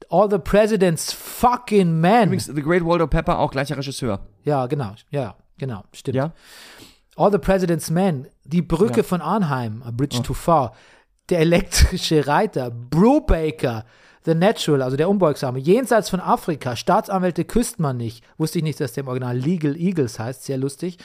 All 0.08 0.28
the 0.30 0.38
President's 0.38 1.12
fucking 1.12 2.00
Man. 2.00 2.24
Übrigens, 2.24 2.46
The 2.46 2.62
Great 2.62 2.84
Waldo 2.84 3.06
Pepper, 3.06 3.38
auch 3.38 3.50
gleicher 3.50 3.76
Regisseur. 3.76 4.20
ja, 4.44 4.66
genau. 4.66 4.94
Ja, 5.10 5.36
genau. 5.58 5.84
Stimmt. 5.92 6.16
Ja? 6.16 6.32
All 7.16 7.30
the 7.30 7.38
President's 7.38 7.90
Man. 7.90 8.26
Die 8.44 8.62
Brücke 8.62 8.98
Ja. 8.98 9.02
von 9.02 9.20
Arnheim. 9.20 9.82
A 9.84 9.90
Bridge 9.90 10.22
Too 10.22 10.34
Far. 10.34 10.72
Der 11.28 11.38
elektrische 11.40 12.26
Reiter. 12.26 12.70
Brubaker. 12.70 13.84
The 14.24 14.34
Natural, 14.34 14.82
also 14.82 14.96
der 14.96 15.08
Unbeugsame. 15.08 15.58
Jenseits 15.60 16.10
von 16.10 16.20
Afrika. 16.20 16.76
Staatsanwälte 16.76 17.44
küsst 17.44 17.78
man 17.78 17.96
nicht. 17.96 18.22
Wusste 18.36 18.58
ich 18.58 18.64
nicht, 18.64 18.78
dass 18.80 18.92
der 18.92 19.02
im 19.04 19.08
Original 19.08 19.36
Legal 19.36 19.76
Eagles 19.76 20.18
heißt. 20.18 20.44
Sehr 20.44 20.58
lustig. 20.58 20.98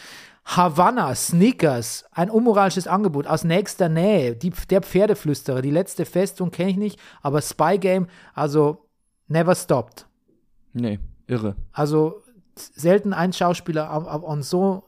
Havanna, 0.45 1.15
Sneakers, 1.15 2.05
ein 2.11 2.29
unmoralisches 2.29 2.87
Angebot 2.87 3.25
aus 3.25 3.43
nächster 3.43 3.89
Nähe, 3.89 4.35
die, 4.35 4.51
der 4.69 4.81
Pferdeflüsterer, 4.81 5.61
die 5.61 5.71
letzte 5.71 6.05
Festung 6.05 6.51
kenne 6.51 6.69
ich 6.69 6.77
nicht, 6.77 6.99
aber 7.21 7.41
Spy 7.41 7.79
Game, 7.79 8.07
also 8.33 8.87
never 9.27 9.55
stopped. 9.55 10.07
Nee, 10.73 10.99
irre. 11.27 11.55
Also 11.71 12.21
selten 12.55 13.11
ein 13.13 13.33
Schauspieler 13.33 13.91
auf, 13.91 14.05
auf, 14.05 14.23
on 14.23 14.43
so, 14.43 14.83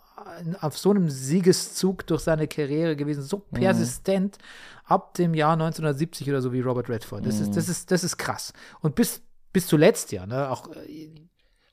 auf 0.61 0.77
so 0.77 0.91
einem 0.91 1.09
Siegeszug 1.09 2.05
durch 2.05 2.21
seine 2.21 2.47
Karriere 2.47 2.95
gewesen, 2.95 3.23
so 3.23 3.39
persistent 3.39 4.37
ab 4.85 5.15
dem 5.15 5.33
Jahr 5.33 5.53
1970 5.53 6.29
oder 6.29 6.41
so 6.41 6.53
wie 6.53 6.61
Robert 6.61 6.87
Redford. 6.87 7.25
Das, 7.25 7.39
ist, 7.39 7.55
das, 7.55 7.67
ist, 7.67 7.91
das 7.91 8.03
ist 8.03 8.17
krass. 8.17 8.53
Und 8.81 8.95
bis, 8.95 9.21
bis 9.51 9.65
zuletzt 9.67 10.11
ja, 10.11 10.27
ne, 10.27 10.49
auch, 10.49 10.71
äh, 10.75 11.09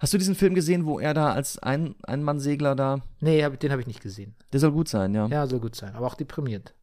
Hast 0.04 0.12
du 0.12 0.18
diesen 0.18 0.34
Film 0.34 0.54
gesehen, 0.54 0.84
wo 0.84 1.00
er 1.00 1.14
da 1.14 1.32
als 1.32 1.58
ein 1.58 1.94
Einmannsegler 2.02 2.74
da, 2.74 2.98
nee, 3.20 3.42
hab, 3.42 3.58
den 3.58 3.70
habe 3.72 3.80
ich 3.80 3.86
nicht 3.86 4.02
gesehen. 4.02 4.34
der 4.52 4.60
soll 4.60 4.70
gut 4.70 4.86
sein, 4.86 5.14
ja. 5.14 5.28
Ja, 5.28 5.46
soll 5.46 5.60
gut 5.60 5.74
sein, 5.74 5.94
aber 5.94 6.06
auch 6.06 6.14
deprimiert. 6.14 6.74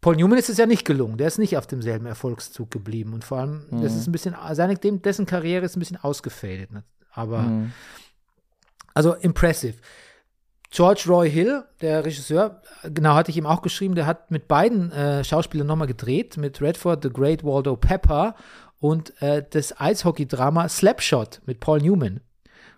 Paul 0.00 0.14
Newman 0.14 0.38
ist 0.38 0.48
es 0.48 0.58
ja 0.58 0.66
nicht 0.66 0.84
gelungen. 0.84 1.16
Der 1.18 1.26
ist 1.26 1.40
nicht 1.40 1.56
auf 1.56 1.66
demselben 1.66 2.06
Erfolgszug 2.06 2.70
geblieben. 2.70 3.14
Und 3.14 3.24
vor 3.24 3.38
allem, 3.38 3.64
das 3.82 3.96
ist 3.96 4.06
ein 4.06 4.12
bisschen, 4.12 4.36
seine, 4.52 4.76
dessen 4.76 5.26
Karriere 5.26 5.64
ist 5.64 5.74
ein 5.76 5.80
bisschen 5.80 5.96
ausgefadet. 5.96 6.70
Ne? 6.70 6.84
Aber, 7.10 7.42
Mhm. 7.42 7.72
also 8.94 9.14
impressive. 9.14 9.74
George 10.70 11.06
Roy 11.08 11.28
Hill, 11.28 11.64
der 11.80 12.04
Regisseur, 12.04 12.62
genau, 12.84 13.14
hatte 13.14 13.32
ich 13.32 13.36
ihm 13.36 13.46
auch 13.46 13.60
geschrieben, 13.60 13.96
der 13.96 14.06
hat 14.06 14.30
mit 14.30 14.46
beiden 14.46 14.92
äh, 14.92 15.24
Schauspielern 15.24 15.66
nochmal 15.66 15.88
gedreht, 15.88 16.36
mit 16.36 16.60
Redford, 16.62 17.02
The 17.02 17.10
Great 17.10 17.42
Waldo 17.42 17.74
Pepper 17.74 18.36
und 18.80 19.20
äh, 19.22 19.44
das 19.48 19.78
Eishockey-Drama 19.78 20.68
Slapshot 20.68 21.40
mit 21.46 21.60
Paul 21.60 21.80
Newman, 21.80 22.20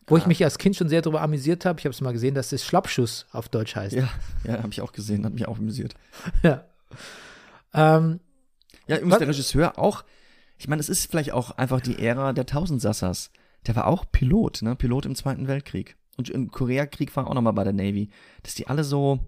wo 0.06 0.16
ich 0.16 0.26
mich 0.26 0.42
als 0.44 0.58
Kind 0.58 0.76
schon 0.76 0.88
sehr 0.88 1.00
darüber 1.02 1.22
amüsiert 1.22 1.64
habe. 1.64 1.78
Ich 1.78 1.84
habe 1.86 1.94
es 1.94 2.00
mal 2.00 2.12
gesehen, 2.12 2.34
dass 2.34 2.50
das 2.50 2.64
Schlappschuss 2.64 3.26
auf 3.32 3.48
Deutsch 3.48 3.76
heißt. 3.76 3.94
Ja, 3.94 4.08
ja 4.44 4.58
habe 4.58 4.70
ich 4.72 4.80
auch 4.80 4.92
gesehen, 4.92 5.24
hat 5.24 5.32
mich 5.32 5.46
auch 5.48 5.58
amüsiert. 5.58 5.94
Ja. 6.42 6.64
Ähm, 7.74 8.20
Ja, 8.86 8.96
übrigens 8.96 9.12
Was- 9.12 9.18
der 9.20 9.28
Regisseur 9.28 9.78
auch, 9.78 10.04
ich 10.58 10.68
meine, 10.68 10.80
es 10.80 10.88
ist 10.88 11.10
vielleicht 11.10 11.32
auch 11.32 11.52
einfach 11.52 11.80
die 11.80 11.98
Ära 11.98 12.32
der 12.32 12.46
Tausendsassers. 12.46 13.30
Der 13.66 13.76
war 13.76 13.86
auch 13.86 14.04
Pilot, 14.10 14.62
ne? 14.62 14.74
Pilot 14.76 15.06
im 15.06 15.14
Zweiten 15.14 15.46
Weltkrieg. 15.48 15.96
Und 16.18 16.28
im 16.28 16.50
Koreakrieg 16.50 17.14
war 17.16 17.24
er 17.24 17.30
auch 17.30 17.34
nochmal 17.34 17.52
bei 17.54 17.64
der 17.64 17.72
Navy. 17.72 18.10
Dass 18.42 18.54
die 18.54 18.66
alle 18.66 18.84
so, 18.84 19.20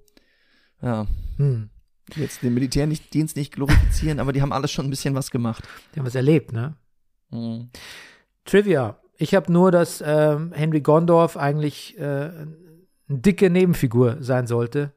ja, 0.83 1.07
hm, 1.39 1.71
jetzt 2.17 2.43
den 2.43 2.55
Militärdienst 2.55 3.37
nicht 3.37 3.53
glorifizieren, 3.55 4.21
aber 4.21 4.33
die 4.33 4.43
haben 4.43 4.53
alles 4.53 4.71
schon 4.71 4.87
ein 4.87 4.91
bisschen 4.91 5.15
was 5.15 5.31
gemacht. 5.31 5.65
die 5.95 6.01
haben 6.01 6.07
es 6.07 6.15
erlebt, 6.15 6.53
ne? 6.53 6.77
Mhm. 7.31 7.71
Trivia. 8.45 8.99
Ich 9.17 9.35
habe 9.35 9.53
nur, 9.53 9.71
dass 9.71 10.03
ähm, 10.05 10.53
Henry 10.53 10.81
Gondorf 10.81 11.37
eigentlich 11.37 11.97
äh, 11.99 12.03
eine 12.03 12.49
dicke 13.09 13.49
Nebenfigur 13.49 14.19
sein 14.21 14.47
sollte. 14.47 14.93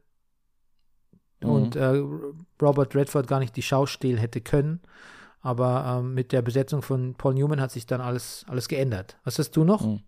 Mhm. 1.42 1.50
Und 1.50 1.76
äh, 1.76 2.04
Robert 2.62 2.96
Redford 2.96 3.28
gar 3.28 3.40
nicht 3.40 3.56
die 3.56 3.62
Schau 3.62 3.86
stehlen 3.86 4.18
hätte 4.18 4.42
können. 4.42 4.82
Aber 5.42 6.00
ähm, 6.00 6.14
mit 6.14 6.32
der 6.32 6.42
Besetzung 6.42 6.82
von 6.82 7.14
Paul 7.14 7.36
Newman 7.36 7.62
hat 7.62 7.72
sich 7.72 7.86
dann 7.86 8.02
alles, 8.02 8.44
alles 8.48 8.68
geändert. 8.68 9.18
Was 9.24 9.40
hast 9.40 9.52
du 9.52 9.64
noch? 9.64 9.86
Mhm. 9.86 10.02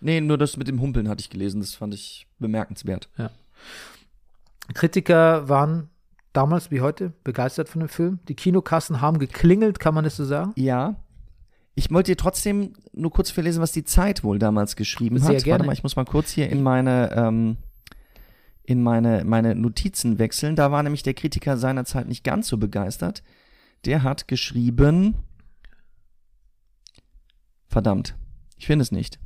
Nee, 0.00 0.20
nur 0.20 0.38
das 0.38 0.56
mit 0.56 0.68
dem 0.68 0.80
Humpeln 0.80 1.08
hatte 1.08 1.20
ich 1.20 1.30
gelesen, 1.30 1.60
das 1.60 1.74
fand 1.74 1.94
ich 1.94 2.26
bemerkenswert. 2.38 3.08
Kritiker 4.74 5.48
waren 5.48 5.90
damals 6.36 6.70
wie 6.70 6.80
heute 6.80 7.12
begeistert 7.24 7.68
von 7.68 7.80
dem 7.80 7.88
Film. 7.88 8.18
Die 8.28 8.34
Kinokassen 8.34 9.00
haben 9.00 9.18
geklingelt, 9.18 9.78
kann 9.80 9.94
man 9.94 10.04
das 10.04 10.16
so 10.16 10.24
sagen? 10.24 10.52
Ja. 10.56 10.96
Ich 11.74 11.90
wollte 11.90 12.12
dir 12.12 12.16
trotzdem 12.16 12.74
nur 12.92 13.10
kurz 13.10 13.30
verlesen, 13.30 13.62
was 13.62 13.72
die 13.72 13.84
Zeit 13.84 14.24
wohl 14.24 14.38
damals 14.38 14.76
geschrieben 14.76 15.18
Sehr 15.18 15.36
hat. 15.36 15.44
gerne. 15.44 15.60
Warte 15.60 15.66
mal, 15.66 15.72
ich 15.72 15.82
muss 15.82 15.96
mal 15.96 16.04
kurz 16.04 16.30
hier 16.30 16.48
in 16.48 16.62
meine, 16.62 17.12
ähm, 17.14 17.56
in 18.62 18.82
meine, 18.82 19.24
meine 19.24 19.54
Notizen 19.54 20.18
wechseln. 20.18 20.56
Da 20.56 20.70
war 20.70 20.82
nämlich 20.82 21.02
der 21.02 21.14
Kritiker 21.14 21.56
seinerzeit 21.56 22.08
nicht 22.08 22.24
ganz 22.24 22.48
so 22.48 22.56
begeistert. 22.56 23.22
Der 23.84 24.02
hat 24.02 24.26
geschrieben. 24.26 25.16
Verdammt. 27.68 28.16
Ich 28.56 28.66
finde 28.66 28.82
es 28.82 28.92
nicht. 28.92 29.18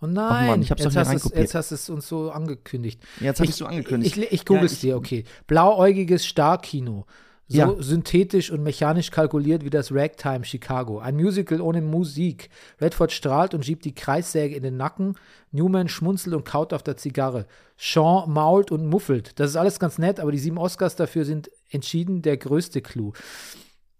Oh 0.00 0.06
nein, 0.06 0.46
Mann, 0.48 0.62
ich 0.62 0.70
hab's 0.70 0.82
jetzt, 0.82 0.94
doch 0.94 1.00
hast 1.00 1.08
reinkopiert. 1.08 1.40
jetzt 1.40 1.54
hast 1.54 1.70
du 1.70 1.74
es 1.74 1.88
uns 1.88 2.06
so 2.08 2.30
angekündigt. 2.30 3.02
Jetzt 3.20 3.40
habe 3.40 3.48
ich 3.48 3.56
so 3.56 3.64
angekündigt. 3.66 4.16
Ich, 4.16 4.32
ich 4.32 4.44
google 4.44 4.60
Ja, 4.62 4.66
es 4.66 4.72
ich- 4.74 4.80
dir, 4.80 4.96
okay. 4.96 5.24
Blauäugiges 5.46 6.26
Starkino. 6.26 7.06
So 7.48 7.58
Ja. 7.58 7.74
synthetisch 7.78 8.50
und 8.50 8.62
mechanisch 8.64 9.12
kalkuliert 9.12 9.64
wie 9.64 9.70
das 9.70 9.92
Ragtime 9.92 10.44
Chicago. 10.44 10.98
Ein 10.98 11.14
Musical 11.14 11.60
ohne 11.60 11.80
Musik. 11.80 12.50
Redford 12.80 13.12
strahlt 13.12 13.54
und 13.54 13.64
schiebt 13.64 13.84
die 13.84 13.94
Kreissäge 13.94 14.56
in 14.56 14.64
den 14.64 14.76
Nacken. 14.76 15.14
Newman 15.52 15.88
schmunzelt 15.88 16.34
und 16.34 16.44
kaut 16.44 16.72
auf 16.74 16.82
der 16.82 16.96
Zigarre. 16.96 17.46
Sean 17.78 18.30
mault 18.32 18.72
und 18.72 18.86
muffelt. 18.88 19.38
Das 19.38 19.50
ist 19.50 19.56
alles 19.56 19.78
ganz 19.78 19.96
nett, 19.96 20.18
aber 20.18 20.32
die 20.32 20.38
sieben 20.38 20.58
Oscars 20.58 20.96
dafür 20.96 21.24
sind 21.24 21.48
entschieden 21.70 22.20
der 22.20 22.36
größte 22.36 22.82
Clou. 22.82 23.12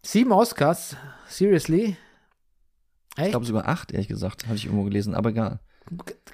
Sieben 0.03 0.33
Oscars? 0.33 0.97
Seriously? 1.29 1.97
Ich 3.17 3.23
Echt? 3.23 3.31
glaube 3.31 3.47
sogar 3.47 3.67
acht, 3.69 3.93
ehrlich 3.93 4.09
gesagt, 4.09 4.47
habe 4.47 4.57
ich 4.57 4.67
irgendwo 4.67 4.85
gelesen, 4.85 5.15
aber 5.15 5.31
egal. 5.31 5.61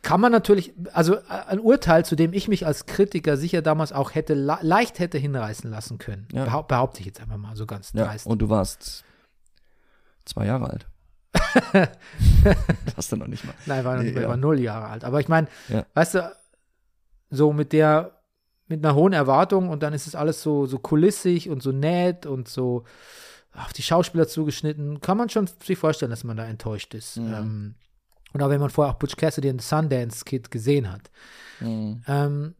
Kann 0.02 0.20
man 0.20 0.32
natürlich, 0.32 0.72
also 0.92 1.16
äh, 1.16 1.20
ein 1.48 1.60
Urteil, 1.60 2.04
zu 2.04 2.16
dem 2.16 2.32
ich 2.32 2.48
mich 2.48 2.66
als 2.66 2.86
Kritiker 2.86 3.36
sicher 3.36 3.62
damals 3.62 3.92
auch 3.92 4.14
hätte, 4.14 4.34
le- 4.34 4.58
leicht 4.62 4.98
hätte 4.98 5.18
hinreißen 5.18 5.70
lassen 5.70 5.98
können. 5.98 6.26
Ja. 6.32 6.44
Behau 6.44 6.62
behaupte 6.62 7.00
ich 7.00 7.06
jetzt 7.06 7.20
einfach 7.20 7.36
mal 7.36 7.54
so 7.56 7.66
ganz 7.66 7.92
Ja, 7.92 8.06
dreist. 8.06 8.26
und 8.26 8.40
du 8.40 8.48
warst 8.48 9.04
zwei 10.24 10.46
Jahre 10.46 10.70
alt. 10.70 10.86
Hast 12.96 13.12
du 13.12 13.16
noch 13.16 13.26
nicht 13.26 13.44
mal. 13.44 13.54
Nein, 13.66 13.84
war 13.84 13.96
noch 13.96 14.02
Nee, 14.02 14.10
nicht 14.12 14.20
ja. 14.22 14.28
war 14.28 14.36
null 14.36 14.60
Jahre 14.60 14.86
alt. 14.86 15.04
Aber 15.04 15.20
ich 15.20 15.28
meine, 15.28 15.48
Ja. 15.68 15.84
weißt 15.94 16.14
du, 16.16 16.36
so 17.30 17.52
mit 17.52 17.72
der, 17.72 18.18
mit 18.68 18.84
einer 18.84 18.94
hohen 18.94 19.12
Erwartung 19.12 19.68
und 19.68 19.82
dann 19.82 19.92
ist 19.92 20.06
es 20.06 20.14
alles 20.14 20.42
so, 20.42 20.66
so 20.66 20.78
kulissig 20.78 21.48
und 21.50 21.62
so 21.62 21.72
nett 21.72 22.26
und 22.26 22.48
so 22.48 22.84
auf 23.54 23.72
die 23.72 23.82
Schauspieler 23.82 24.26
zugeschnitten, 24.28 25.00
kann 25.00 25.18
man 25.18 25.28
schon 25.28 25.46
sich 25.62 25.78
vorstellen, 25.78 26.10
dass 26.10 26.24
man 26.24 26.36
da 26.36 26.44
enttäuscht 26.44 26.94
ist. 26.94 27.18
Mhm. 27.18 27.34
Ähm, 27.34 27.74
und 28.32 28.42
auch 28.42 28.50
wenn 28.50 28.60
man 28.60 28.70
vorher 28.70 28.94
auch 28.94 28.98
Butch 28.98 29.16
Cassidy 29.16 29.50
und 29.50 29.62
Sundance 29.62 30.24
Kid 30.24 30.50
gesehen 30.50 30.90
hat. 30.90 31.10
Mhm. 31.60 32.02
Ähm, 32.06 32.54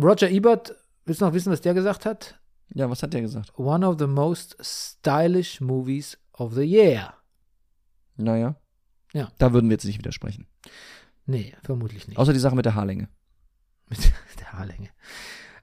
Roger 0.00 0.28
Ebert, 0.30 0.74
willst 1.04 1.20
du 1.20 1.26
noch 1.26 1.34
wissen, 1.34 1.52
was 1.52 1.60
der 1.60 1.74
gesagt 1.74 2.06
hat? 2.06 2.38
Ja, 2.74 2.90
was 2.90 3.02
hat 3.02 3.12
der 3.12 3.20
gesagt? 3.20 3.56
One 3.58 3.86
of 3.86 3.96
the 3.98 4.06
most 4.06 4.56
stylish 4.60 5.60
movies 5.60 6.18
of 6.32 6.54
the 6.54 6.62
year. 6.62 7.14
Naja. 8.16 8.56
Ja. 9.12 9.30
Da 9.38 9.52
würden 9.52 9.68
wir 9.68 9.74
jetzt 9.74 9.84
nicht 9.84 9.98
widersprechen. 9.98 10.46
Nee, 11.26 11.54
vermutlich 11.62 12.08
nicht. 12.08 12.18
Außer 12.18 12.32
die 12.32 12.38
Sache 12.38 12.56
mit 12.56 12.64
der 12.64 12.74
Haarlänge. 12.74 13.08
Mit 13.88 14.00
der 14.40 14.52
Haarlänge. 14.52 14.88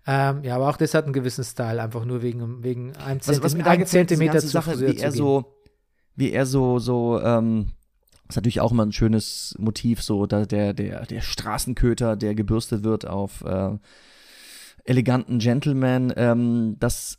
Ähm, 0.06 0.44
ja, 0.44 0.56
aber 0.56 0.70
auch 0.70 0.78
das 0.78 0.94
hat 0.94 1.06
einen 1.06 1.14
gewissen 1.14 1.44
Style, 1.44 1.82
einfach 1.82 2.06
nur 2.06 2.22
wegen, 2.22 2.64
wegen 2.64 2.96
einem, 2.96 3.20
Was, 3.20 3.42
was 3.42 3.52
Zentimeter, 3.52 3.70
mir 3.70 3.76
einem 3.76 3.86
Zentimeter 3.86 4.40
zu 4.40 4.48
Sache, 4.48 4.80
wie 4.80 4.96
zu 4.96 5.04
er 5.04 5.10
gehen. 5.10 5.12
so, 5.12 5.58
wie 6.16 6.32
er 6.32 6.46
so, 6.46 6.80
so, 6.80 7.20
ähm, 7.22 7.72
ist 8.34 8.36
natürlich 8.38 8.62
auch 8.62 8.72
immer 8.72 8.86
ein 8.86 8.92
schönes 8.92 9.56
Motiv, 9.60 10.02
so 10.02 10.26
da 10.26 10.46
der, 10.46 10.74
der, 10.74 11.06
der 11.06 11.22
Straßenköter, 11.22 12.16
der 12.16 12.36
gebürstet 12.36 12.84
wird 12.84 13.08
auf 13.08 13.44
äh, 13.44 13.78
eleganten 14.84 15.40
Gentleman, 15.40 16.14
ähm, 16.16 16.78
dass 16.80 17.18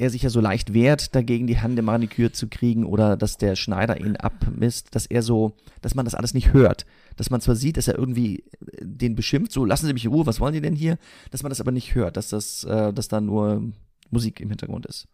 er 0.00 0.10
sich 0.10 0.22
ja 0.22 0.30
so 0.30 0.40
leicht 0.40 0.72
wehrt, 0.72 1.14
dagegen 1.14 1.46
die 1.46 1.56
Hände 1.56 1.82
Maniküre 1.82 2.32
zu 2.32 2.48
kriegen 2.48 2.84
oder 2.86 3.16
dass 3.16 3.36
der 3.36 3.54
Schneider 3.54 4.00
ihn 4.00 4.16
abmisst, 4.16 4.94
dass 4.94 5.04
er 5.06 5.22
so, 5.22 5.52
dass 5.82 5.94
man 5.94 6.06
das 6.06 6.14
alles 6.14 6.32
nicht 6.32 6.54
hört. 6.54 6.86
Dass 7.16 7.28
man 7.28 7.42
zwar 7.42 7.54
sieht, 7.54 7.76
dass 7.76 7.88
er 7.88 7.98
irgendwie 7.98 8.44
äh, 8.72 8.78
den 8.80 9.14
beschimpft, 9.14 9.52
so 9.52 9.64
lassen 9.64 9.86
Sie 9.86 9.92
mich 9.92 10.04
in 10.04 10.10
Ruhe, 10.10 10.26
was 10.26 10.40
wollen 10.40 10.54
die 10.54 10.60
denn 10.60 10.74
hier? 10.74 10.98
Dass 11.30 11.42
man 11.42 11.50
das 11.50 11.60
aber 11.60 11.72
nicht 11.72 11.94
hört, 11.94 12.16
dass 12.16 12.30
das, 12.30 12.64
äh, 12.64 12.92
dass 12.92 13.08
da 13.08 13.20
nur 13.20 13.62
Musik 14.10 14.40
im 14.40 14.48
Hintergrund 14.48 14.86
ist. 14.86 15.06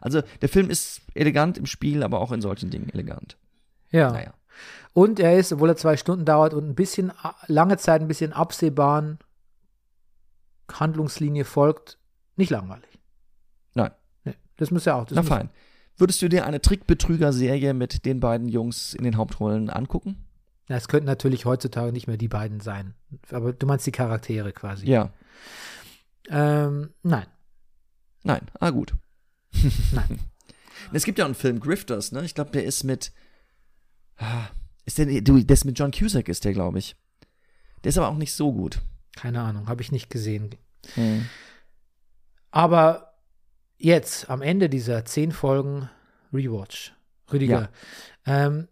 Also 0.00 0.22
der 0.40 0.48
Film 0.48 0.70
ist 0.70 1.02
elegant 1.14 1.58
im 1.58 1.66
Spiel, 1.66 2.02
aber 2.02 2.20
auch 2.20 2.32
in 2.32 2.40
solchen 2.40 2.70
Dingen 2.70 2.88
elegant. 2.88 3.36
Ja. 3.90 4.12
Naja. 4.12 4.32
Und 4.92 5.20
er 5.20 5.38
ist, 5.38 5.52
obwohl 5.52 5.68
er 5.68 5.76
zwei 5.76 5.96
Stunden 5.96 6.24
dauert 6.24 6.54
und 6.54 6.68
ein 6.68 6.74
bisschen, 6.74 7.12
lange 7.46 7.76
Zeit 7.76 8.00
ein 8.00 8.08
bisschen 8.08 8.32
absehbaren 8.32 9.18
Handlungslinie 10.72 11.44
folgt, 11.44 11.98
nicht 12.36 12.50
langweilig. 12.50 12.98
Nein. 13.74 13.92
Nee, 14.24 14.34
das 14.56 14.70
muss 14.70 14.84
ja 14.84 14.94
auch. 14.94 15.06
Na 15.10 15.22
fein. 15.22 15.50
Würdest 15.96 16.22
du 16.22 16.28
dir 16.28 16.46
eine 16.46 16.60
Trickbetrüger-Serie 16.60 17.74
mit 17.74 18.04
den 18.06 18.20
beiden 18.20 18.48
Jungs 18.48 18.94
in 18.94 19.04
den 19.04 19.16
Hauptrollen 19.16 19.68
angucken? 19.68 20.24
Ja, 20.68 20.76
es 20.76 20.88
könnten 20.88 21.06
natürlich 21.06 21.44
heutzutage 21.44 21.92
nicht 21.92 22.06
mehr 22.06 22.16
die 22.16 22.28
beiden 22.28 22.60
sein. 22.60 22.94
Aber 23.30 23.52
du 23.52 23.66
meinst 23.66 23.86
die 23.86 23.92
Charaktere 23.92 24.52
quasi. 24.52 24.86
Ja. 24.86 25.12
Ähm, 26.28 26.94
nein. 27.02 27.26
Nein. 28.22 28.42
Ah, 28.60 28.70
gut. 28.70 28.94
Nein. 29.92 30.20
Es 30.92 31.04
gibt 31.04 31.18
ja 31.18 31.24
auch 31.24 31.28
einen 31.28 31.34
Film, 31.34 31.60
Grifters, 31.60 32.10
ne? 32.10 32.24
Ich 32.24 32.34
glaube, 32.34 32.50
der 32.52 32.64
ist 32.64 32.84
mit. 32.84 33.12
Ah, 34.20 34.48
Ist 34.84 34.98
der, 34.98 35.06
du, 35.22 35.36
ist 35.38 35.64
mit 35.64 35.78
John 35.78 35.90
Cusack, 35.92 36.28
ist 36.28 36.44
der, 36.44 36.52
glaube 36.52 36.78
ich. 36.78 36.94
Der 37.82 37.88
ist 37.88 37.98
aber 37.98 38.08
auch 38.08 38.16
nicht 38.16 38.34
so 38.34 38.52
gut. 38.52 38.80
Keine 39.16 39.40
Ahnung, 39.40 39.68
habe 39.68 39.82
ich 39.82 39.92
nicht 39.92 40.10
gesehen. 40.10 40.50
Hm. 40.94 41.26
Aber 42.50 43.14
jetzt, 43.78 44.28
am 44.30 44.42
Ende 44.42 44.68
dieser 44.68 45.04
zehn 45.04 45.32
Folgen 45.32 45.88
Rewatch, 46.32 46.92
Rüdiger, 47.32 47.70
ähm, 48.26 48.68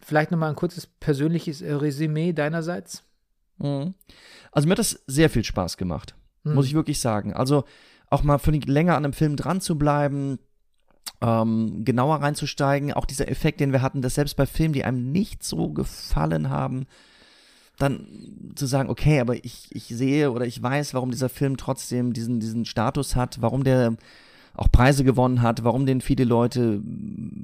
vielleicht 0.00 0.30
nochmal 0.30 0.50
ein 0.50 0.56
kurzes 0.56 0.86
persönliches 0.86 1.62
äh, 1.62 1.72
Resümee 1.72 2.32
deinerseits. 2.32 3.04
Mhm. 3.58 3.94
Also 4.52 4.66
mir 4.66 4.72
hat 4.72 4.78
das 4.78 5.02
sehr 5.06 5.30
viel 5.30 5.44
Spaß 5.44 5.76
gemacht, 5.76 6.14
Hm. 6.44 6.54
muss 6.54 6.66
ich 6.66 6.74
wirklich 6.74 7.00
sagen. 7.00 7.34
Also 7.34 7.64
auch 8.06 8.22
mal 8.22 8.38
für 8.38 8.50
länger 8.50 8.96
an 8.96 9.04
einem 9.04 9.12
Film 9.12 9.36
dran 9.36 9.60
zu 9.60 9.76
bleiben, 9.78 10.38
ähm, 11.20 11.84
genauer 11.84 12.16
reinzusteigen, 12.16 12.92
auch 12.92 13.04
dieser 13.04 13.28
Effekt, 13.28 13.60
den 13.60 13.72
wir 13.72 13.82
hatten, 13.82 14.02
dass 14.02 14.14
selbst 14.14 14.36
bei 14.36 14.46
Filmen, 14.46 14.72
die 14.72 14.84
einem 14.84 15.12
nicht 15.12 15.42
so 15.42 15.68
gefallen 15.68 16.50
haben, 16.50 16.86
dann 17.78 18.06
zu 18.54 18.66
sagen, 18.66 18.90
okay, 18.90 19.20
aber 19.20 19.36
ich, 19.44 19.68
ich 19.70 19.84
sehe 19.84 20.32
oder 20.32 20.46
ich 20.46 20.62
weiß, 20.62 20.94
warum 20.94 21.10
dieser 21.10 21.28
Film 21.28 21.56
trotzdem 21.56 22.12
diesen, 22.12 22.40
diesen 22.40 22.64
Status 22.64 23.16
hat, 23.16 23.40
warum 23.40 23.64
der 23.64 23.96
auch 24.54 24.70
Preise 24.70 25.04
gewonnen 25.04 25.42
hat, 25.42 25.64
warum 25.64 25.86
den 25.86 26.00
viele 26.00 26.24
Leute, 26.24 26.82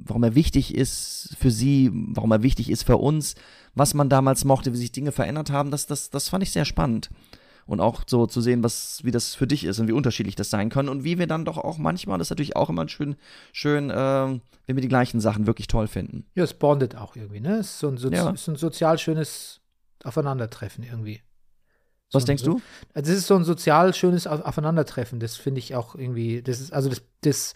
warum 0.05 0.23
er 0.25 0.35
wichtig 0.35 0.75
ist 0.75 1.35
für 1.39 1.51
sie, 1.51 1.91
warum 1.93 2.33
er 2.33 2.43
wichtig 2.43 2.71
ist 2.71 2.83
für 2.83 2.99
uns, 2.99 3.37
was 3.75 3.95
man 3.95 4.09
damals 4.09 4.45
mochte, 4.45 4.73
wie 4.73 4.79
sich 4.79 4.93
Dinge 4.93 5.13
verändert 5.13 5.51
haben, 5.51 5.71
das, 5.71 5.87
das, 5.87 6.11
das 6.11 6.29
fand 6.29 6.43
ich 6.43 6.51
sehr 6.51 6.65
spannend. 6.65 7.11
Und 7.67 7.81
auch 7.81 8.05
so 8.07 8.27
zu 8.27 8.41
sehen, 8.41 8.63
was, 8.63 9.03
wie 9.05 9.11
das 9.11 9.35
für 9.35 9.49
dich 9.49 9.65
ist 9.65 9.81
und 9.81 9.89
wie 9.89 9.93
unterschiedlich 9.93 10.37
das 10.37 10.51
sein 10.51 10.69
kann 10.71 10.89
und 10.89 11.03
wie 11.03 11.19
wir 11.19 11.27
dann 11.27 11.45
doch 11.45 11.59
auch 11.59 11.79
manchmal, 11.79 12.17
das 12.19 12.29
ist 12.29 12.31
natürlich 12.31 12.55
auch 12.55 12.71
immer 12.71 12.89
schön, 12.89 13.17
schön, 13.53 13.93
ähm, 13.95 14.41
wenn 14.67 14.77
wir 14.77 14.83
die 14.83 14.89
gleichen 14.89 15.21
Sachen 15.21 15.47
wirklich 15.49 15.67
toll 15.67 15.89
finden. 15.89 16.27
Ja, 16.37 16.45
es 16.45 16.55
bondet 16.55 16.95
auch 16.97 17.17
irgendwie, 17.17 17.41
ne? 17.41 17.57
Es 17.59 17.67
ist 17.73 17.79
so 17.81 17.89
ein, 17.89 17.97
Sozi 17.99 18.15
Ja. 18.17 18.31
ist 18.31 18.47
ein 18.47 18.55
sozial 18.57 18.99
schönes 18.99 19.61
Aufeinandertreffen 20.05 20.85
irgendwie. 20.85 21.21
Was 22.13 22.23
So- 22.23 22.27
denkst 22.29 22.45
so, 22.45 22.55
du? 22.55 22.63
Also 22.95 23.11
es 23.11 23.19
ist 23.19 23.27
so 23.27 23.35
ein 23.35 23.43
sozial 23.43 23.93
schönes 23.95 24.29
Auf- 24.29 24.43
Aufeinandertreffen. 24.43 25.19
Das 25.19 25.35
finde 25.37 25.59
ich 25.59 25.75
auch 25.75 25.97
irgendwie, 25.97 26.43
das 26.43 26.61
ist, 26.61 26.73
also 26.73 26.89
das, 26.89 27.03
das, 27.23 27.55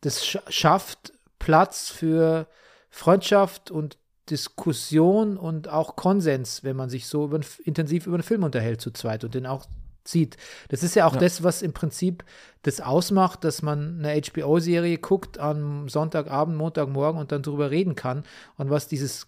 das 0.00 0.24
sch- 0.24 0.50
schafft 0.50 1.12
Platz 1.38 1.90
für 1.90 2.46
Freundschaft 2.90 3.70
und 3.70 3.98
Diskussion 4.30 5.36
und 5.36 5.68
auch 5.68 5.96
Konsens, 5.96 6.64
wenn 6.64 6.76
man 6.76 6.88
sich 6.90 7.06
so 7.06 7.24
über, 7.24 7.40
intensiv 7.64 8.06
über 8.06 8.16
einen 8.16 8.22
Film 8.22 8.42
unterhält 8.42 8.80
zu 8.80 8.90
zweit 8.90 9.24
und 9.24 9.34
den 9.34 9.46
auch 9.46 9.66
sieht. 10.04 10.36
Das 10.68 10.82
ist 10.82 10.94
ja 10.94 11.06
auch 11.06 11.14
Ja. 11.14 11.20
das, 11.20 11.42
was 11.42 11.60
im 11.62 11.72
Prinzip 11.72 12.24
das 12.62 12.80
ausmacht, 12.80 13.44
dass 13.44 13.62
man 13.62 13.98
eine 14.04 14.20
HBO-Serie 14.20 14.98
guckt 14.98 15.38
am 15.38 15.88
Sonntagabend, 15.88 16.56
Montagmorgen 16.56 17.20
und 17.20 17.30
dann 17.30 17.42
drüber 17.42 17.70
reden 17.70 17.94
kann 17.94 18.24
und 18.56 18.70
was 18.70 18.88
dieses 18.88 19.26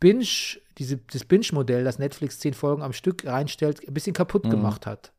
Binge, 0.00 0.24
diese, 0.78 0.96
das 0.96 1.24
Binge-Modell, 1.24 1.84
das 1.84 1.98
Netflix 1.98 2.38
zehn 2.38 2.54
Folgen 2.54 2.82
am 2.82 2.92
Stück 2.92 3.26
reinstellt, 3.26 3.86
ein 3.86 3.94
bisschen 3.94 4.14
kaputt 4.14 4.46
Mhm. 4.46 4.50
gemacht 4.50 4.86
hat. 4.86 5.12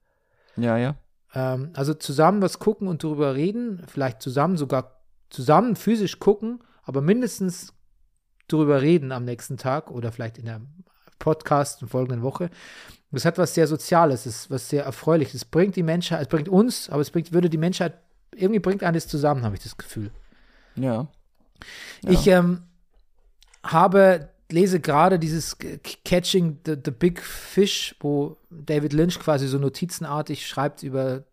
Ja, 0.58 0.78
ja. 0.78 0.96
Ähm, 1.34 1.70
also 1.74 1.94
zusammen 1.94 2.42
was 2.42 2.60
gucken 2.60 2.88
und 2.88 3.04
darüber 3.04 3.36
reden, 3.36 3.84
vielleicht 3.88 4.22
zusammen 4.22 4.58
sogar 4.58 5.02
zusammen 5.30 5.76
physisch 5.76 6.20
gucken, 6.20 6.60
aber 6.84 7.02
mindestens 7.02 7.74
darüber 8.52 8.82
reden 8.82 9.12
am 9.12 9.26
nächsten 9.26 9.58
Tag 9.58 9.92
oder 9.92 10.12
vielleicht 10.12 10.38
in 10.38 10.46
der 10.46 10.62
Podcast 11.20 11.82
in 11.82 11.88
der 11.88 11.92
folgenden 11.92 12.22
Woche. 12.22 12.50
Das 13.12 13.26
hat 13.26 13.38
was 13.38 13.54
sehr 13.54 13.68
Soziales, 13.68 14.26
es 14.26 14.44
ist 14.44 14.52
was 14.52 14.70
sehr 14.70 14.86
Erfreuliches. 14.86 15.36
Es 15.36 15.46
bringt 15.46 15.76
die 15.76 15.84
Menschheit, 15.84 16.22
es 16.22 16.28
bringt 16.28 16.48
uns, 16.48 16.90
aber 16.90 17.02
es 17.02 17.12
bringt, 17.12 17.34
würde 17.34 17.50
die 17.50 17.58
Menschheit, 17.58 17.94
irgendwie 18.34 18.60
bringt 18.60 18.84
eines 18.84 19.08
zusammen, 19.08 19.44
habe 19.44 19.56
ich 19.56 19.64
das 19.64 19.78
Gefühl. 19.78 20.12
Ja. 20.76 21.08
Ja. 22.04 22.10
Ich 22.10 22.28
ähm, 22.28 22.64
habe, 23.64 24.30
lese 24.50 24.80
gerade 24.80 25.20
dieses 25.20 25.58
Catching 26.06 26.60
the, 26.66 26.76
the 26.84 26.92
Big 26.92 27.22
Fish, 27.22 27.96
wo 28.00 28.38
David 28.50 28.94
Lynch 28.94 29.20
quasi 29.20 29.48
so 29.48 29.58
notizenartig 29.58 30.48
schreibt 30.48 30.84
über 30.84 31.26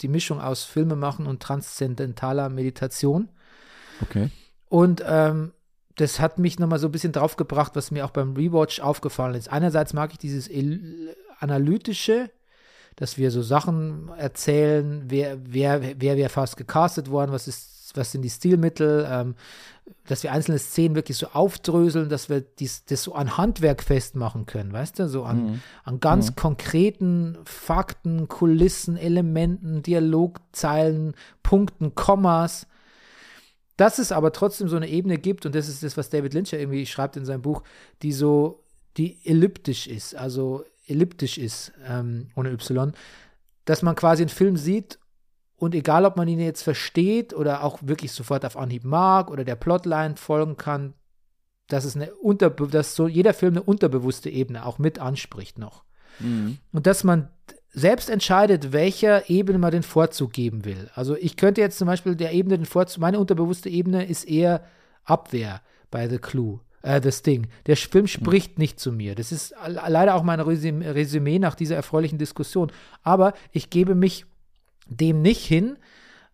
die 0.00 0.08
Mischung 0.08 0.40
aus 0.40 0.64
Filmemachen 0.64 1.26
und 1.26 1.42
transzendentaler 1.42 2.48
Meditation. 2.48 3.28
Okay. 4.02 4.30
Und 4.68 5.02
ähm, 5.06 5.52
das 5.96 6.20
hat 6.20 6.38
mich 6.38 6.58
nochmal 6.58 6.78
so 6.78 6.88
ein 6.88 6.92
bisschen 6.92 7.12
draufgebracht, 7.12 7.74
was 7.74 7.90
mir 7.90 8.04
auch 8.04 8.10
beim 8.10 8.34
Rewatch 8.34 8.80
aufgefallen 8.80 9.34
ist. 9.34 9.50
Einerseits 9.50 9.94
mag 9.94 10.12
ich 10.12 10.18
dieses 10.18 10.50
analytische, 11.38 12.30
dass 12.96 13.18
wir 13.18 13.30
so 13.30 13.42
Sachen 13.42 14.10
erzählen, 14.16 15.04
wer, 15.08 15.38
wer, 15.44 15.82
wer 16.00 16.16
wäre 16.16 16.28
fast 16.28 16.56
gecastet 16.56 17.10
worden, 17.10 17.32
was 17.32 17.48
ist, 17.48 17.92
was 17.94 18.12
sind 18.12 18.22
die 18.22 18.30
Stilmittel, 18.30 19.06
ähm, 19.10 19.34
dass 20.06 20.22
wir 20.22 20.32
einzelne 20.32 20.58
Szenen 20.58 20.96
wirklich 20.96 21.16
so 21.16 21.28
aufdröseln, 21.28 22.08
dass 22.08 22.28
wir 22.28 22.40
dies, 22.40 22.84
das 22.84 23.02
so 23.02 23.14
an 23.14 23.36
Handwerk 23.36 23.82
festmachen 23.82 24.44
können, 24.44 24.72
weißt 24.72 24.98
du, 24.98 25.08
so 25.08 25.24
an, 25.24 25.62
an 25.84 26.00
ganz 26.00 26.34
konkreten 26.36 27.38
Fakten, 27.44 28.28
Kulissen, 28.28 28.96
Elementen, 28.96 29.82
Dialogzeilen, 29.82 31.14
Punkten, 31.42 31.94
Kommas 31.94 32.66
dass 33.76 33.98
es 33.98 34.12
aber 34.12 34.32
trotzdem 34.32 34.68
so 34.68 34.76
eine 34.76 34.88
Ebene 34.88 35.18
gibt, 35.18 35.46
und 35.46 35.54
das 35.54 35.68
ist 35.68 35.82
das, 35.82 35.96
was 35.96 36.10
David 36.10 36.34
Lynch 36.34 36.52
ja 36.52 36.58
irgendwie 36.58 36.86
schreibt 36.86 37.16
in 37.16 37.24
seinem 37.24 37.42
Buch, 37.42 37.62
die 38.02 38.12
so, 38.12 38.64
die 38.96 39.18
elliptisch 39.24 39.86
ist, 39.86 40.14
also 40.14 40.64
elliptisch 40.86 41.38
ist, 41.38 41.72
ähm, 41.86 42.30
ohne 42.36 42.52
Y, 42.52 42.92
dass 43.64 43.82
man 43.82 43.96
quasi 43.96 44.22
einen 44.22 44.30
Film 44.30 44.56
sieht 44.56 44.98
und 45.56 45.74
egal, 45.74 46.04
ob 46.04 46.16
man 46.16 46.28
ihn 46.28 46.40
jetzt 46.40 46.62
versteht 46.62 47.34
oder 47.34 47.64
auch 47.64 47.78
wirklich 47.82 48.12
sofort 48.12 48.44
auf 48.44 48.56
Anhieb 48.56 48.84
mag 48.84 49.30
oder 49.30 49.44
der 49.44 49.56
Plotline 49.56 50.16
folgen 50.16 50.56
kann, 50.56 50.94
dass 51.68 51.84
es 51.84 51.96
eine 51.96 52.14
Unterbe 52.14 52.68
dass 52.68 52.94
so 52.94 53.08
jeder 53.08 53.34
Film 53.34 53.54
eine 53.54 53.62
unterbewusste 53.62 54.30
Ebene 54.30 54.64
auch 54.64 54.78
mit 54.78 54.98
anspricht 54.98 55.58
noch. 55.58 55.84
Mhm. 56.20 56.58
Und 56.72 56.86
dass 56.86 57.04
man 57.04 57.28
selbst 57.78 58.08
entscheidet, 58.08 58.72
welcher 58.72 59.28
Ebene 59.28 59.58
man 59.58 59.70
den 59.70 59.82
Vorzug 59.82 60.32
geben 60.32 60.64
will. 60.64 60.88
Also 60.94 61.14
ich 61.14 61.36
könnte 61.36 61.60
jetzt 61.60 61.76
zum 61.76 61.86
Beispiel 61.86 62.16
der 62.16 62.32
Ebene 62.32 62.56
den 62.56 62.64
Vorzug, 62.64 63.00
meine 63.02 63.18
unterbewusste 63.20 63.68
Ebene 63.68 64.06
ist 64.06 64.24
eher 64.24 64.64
Abwehr 65.04 65.60
bei 65.90 66.08
The 66.08 66.16
Clue, 66.16 66.60
äh, 66.80 67.02
The 67.02 67.12
Sting. 67.12 67.48
Der 67.66 67.76
Film 67.76 68.06
spricht 68.06 68.58
nicht 68.58 68.80
zu 68.80 68.92
mir. 68.92 69.14
Das 69.14 69.30
ist 69.30 69.54
le- 69.66 69.82
leider 69.88 70.14
auch 70.14 70.22
mein 70.22 70.40
Resüm- 70.40 70.82
Resümee 70.82 71.38
nach 71.38 71.54
dieser 71.54 71.76
erfreulichen 71.76 72.16
Diskussion. 72.18 72.72
Aber 73.02 73.34
ich 73.52 73.68
gebe 73.68 73.94
mich 73.94 74.24
dem 74.88 75.20
nicht 75.20 75.44
hin, 75.44 75.76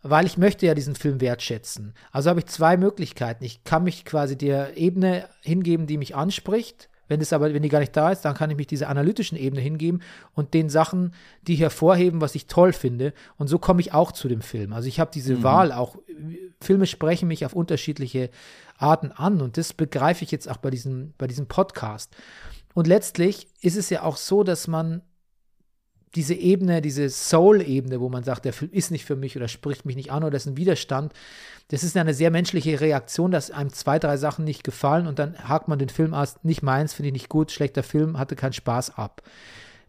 weil 0.01 0.27
ich 0.27 0.39
möchte 0.39 0.67
ja 0.67 0.75
diesen 0.75 0.95
Film 0.95 1.21
wertschätzen. 1.21 1.93
Also 2.13 2.31
habe 2.31 2.39
ich 2.41 2.47
zwei 2.47 2.77
Möglichkeiten. 2.77 3.45
Ich 3.45 3.65
kann 3.65 3.83
mich 3.83 4.05
quasi 4.05 4.39
der 4.39 4.77
Ebene 4.77 5.29
hingeben, 5.43 5.89
die 5.89 5.99
mich 5.99 6.15
anspricht. 6.15 6.89
Wenn 7.13 7.21
es 7.21 7.35
aber, 7.35 7.53
wenn 7.53 7.63
die 7.63 7.69
gar 7.69 7.81
nicht 7.81 7.95
da 7.95 8.11
ist, 8.11 8.23
dann 8.23 8.35
kann 8.35 8.51
ich 8.51 8.57
mich 8.57 8.67
dieser 8.67 8.89
analytischen 8.89 9.37
Ebene 9.37 9.61
hingeben 9.61 10.01
und 10.33 10.55
den 10.55 10.71
Sachen, 10.71 11.13
die 11.43 11.57
hervorheben, 11.57 12.23
was 12.23 12.35
ich 12.35 12.47
toll 12.47 12.73
finde. 12.73 13.13
Und 13.37 13.49
so 13.49 13.59
komme 13.59 13.83
ich 13.83 13.93
auch 13.93 14.13
zu 14.13 14.29
dem 14.29 14.41
Film. 14.41 14.73
Also 14.73 14.89
ich 14.89 14.99
habe 14.99 15.11
diese 15.13 15.43
Wahl 15.43 15.73
auch. 15.73 15.99
Filme 16.63 16.87
sprechen 16.87 17.29
mich 17.29 17.45
auf 17.45 17.53
unterschiedliche 17.53 18.31
Arten 18.79 19.13
an 19.13 19.43
und 19.43 19.59
das 19.59 19.75
begreife 19.75 20.25
ich 20.25 20.31
jetzt 20.31 20.49
auch 20.49 20.57
bei 20.57 20.71
diesem, 20.71 21.13
bei 21.19 21.27
diesem 21.27 21.49
Podcast. 21.49 22.17
Und 22.73 22.87
letztlich 22.87 23.47
ist 23.61 23.77
es 23.77 23.91
ja 23.91 24.05
auch 24.05 24.17
so, 24.17 24.43
dass 24.43 24.69
man 24.69 25.03
diese 26.15 26.35
Ebene, 26.35 26.83
diese 26.83 27.09
Soul-Ebene, 27.09 28.01
wo 28.01 28.09
man 28.09 28.23
sagt, 28.23 28.45
der 28.45 28.53
Film 28.53 28.71
ist 28.73 28.91
nicht 28.91 29.05
für 29.05 29.17
mich 29.17 29.37
oder 29.37 29.49
spricht 29.49 29.87
mich 29.87 29.97
nicht 29.97 30.13
an 30.13 30.25
oder 30.25 30.37
ist 30.37 30.47
ein 30.47 30.57
Widerstand, 30.57 31.13
das 31.69 31.83
ist 31.83 31.97
eine 31.97 32.13
sehr 32.13 32.31
menschliche 32.31 32.81
Reaktion, 32.81 33.31
dass 33.31 33.51
einem 33.51 33.73
zwei, 33.73 33.99
drei 33.99 34.17
Sachen 34.17 34.45
nicht 34.45 34.63
gefallen 34.63 35.07
und 35.07 35.19
dann 35.19 35.49
hakt 35.49 35.69
man 35.69 35.79
den 35.79 35.89
Film 35.89 36.13
aus, 36.13 36.37
nicht 36.43 36.63
meins, 36.63 36.93
finde 36.93 37.09
ich 37.09 37.15
nicht 37.15 37.29
gut, 37.29 37.51
schlechter 37.51 37.83
Film, 37.83 38.19
hatte 38.19 38.37
keinen 38.37 38.53
Spaß 38.53 38.99
ab. 38.99 39.23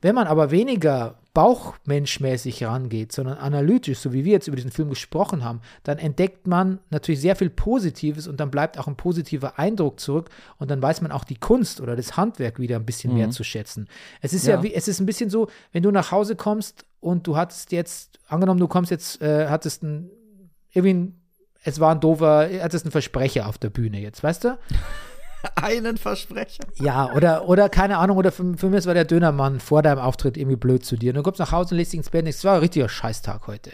Wenn 0.03 0.15
man 0.15 0.27
aber 0.27 0.51
weniger 0.51 1.15
bauchmenschmäßig 1.33 2.65
rangeht, 2.65 3.13
sondern 3.13 3.37
analytisch, 3.37 3.99
so 3.99 4.11
wie 4.11 4.25
wir 4.25 4.33
jetzt 4.33 4.49
über 4.49 4.57
diesen 4.57 4.69
Film 4.69 4.89
gesprochen 4.89 5.45
haben, 5.45 5.61
dann 5.83 5.97
entdeckt 5.97 6.45
man 6.45 6.79
natürlich 6.89 7.21
sehr 7.21 7.37
viel 7.37 7.49
Positives 7.49 8.27
und 8.27 8.41
dann 8.41 8.51
bleibt 8.51 8.77
auch 8.77 8.87
ein 8.87 8.97
positiver 8.97 9.57
Eindruck 9.57 10.01
zurück 10.01 10.29
und 10.59 10.69
dann 10.69 10.81
weiß 10.81 10.99
man 10.99 11.13
auch 11.13 11.23
die 11.23 11.37
Kunst 11.37 11.79
oder 11.79 11.95
das 11.95 12.17
Handwerk 12.17 12.59
wieder 12.59 12.75
ein 12.75 12.85
bisschen 12.85 13.13
mehr 13.13 13.29
zu 13.29 13.45
schätzen. 13.45 13.87
Es 14.19 14.33
ist 14.33 14.45
ja. 14.45 14.55
Ja. 14.55 14.63
wie, 14.63 14.73
es 14.73 14.89
ist 14.89 14.99
ein 14.99 15.05
bisschen 15.05 15.29
so, 15.29 15.47
wenn 15.71 15.83
du 15.83 15.91
nach 15.91 16.11
Hause 16.11 16.35
kommst 16.35 16.85
und 16.99 17.25
du 17.25 17.37
hattest 17.37 17.71
jetzt, 17.71 18.19
angenommen, 18.27 18.59
du 18.59 18.67
kommst 18.67 18.91
jetzt, 18.91 19.21
äh, 19.21 19.47
hattest 19.47 19.83
ein, 19.83 20.09
irgendwie 20.71 20.93
ein, 20.93 21.21
es 21.63 21.79
war 21.79 21.95
ein 21.95 22.01
doofer, 22.01 22.49
hattest 22.61 22.83
einen 22.83 22.91
Versprecher 22.91 23.47
auf 23.47 23.57
der 23.57 23.69
Bühne 23.69 24.01
jetzt, 24.01 24.21
weißt 24.21 24.43
du? 24.43 24.57
Einen 25.55 25.97
Versprecher. 25.97 26.63
Ja, 26.79 27.13
oder, 27.13 27.47
oder 27.47 27.69
keine 27.69 27.97
Ahnung, 27.97 28.17
oder 28.17 28.31
für, 28.31 28.57
für 28.57 28.69
mich 28.69 28.85
war 28.85 28.93
der 28.93 29.05
Dönermann 29.05 29.59
vor 29.59 29.81
deinem 29.81 29.99
Auftritt 29.99 30.37
irgendwie 30.37 30.55
blöd 30.55 30.85
zu 30.85 30.95
dir. 30.95 31.11
Und 31.11 31.15
du 31.15 31.23
kommst 31.23 31.39
nach 31.39 31.51
Hause 31.51 31.73
und 31.73 31.77
legst 31.77 31.93
dich 31.93 31.99
ins 31.99 32.09
Bett 32.09 32.25
es 32.27 32.43
war 32.43 32.55
ein 32.55 32.59
richtiger 32.61 32.89
Scheißtag 32.89 33.47
heute. 33.47 33.71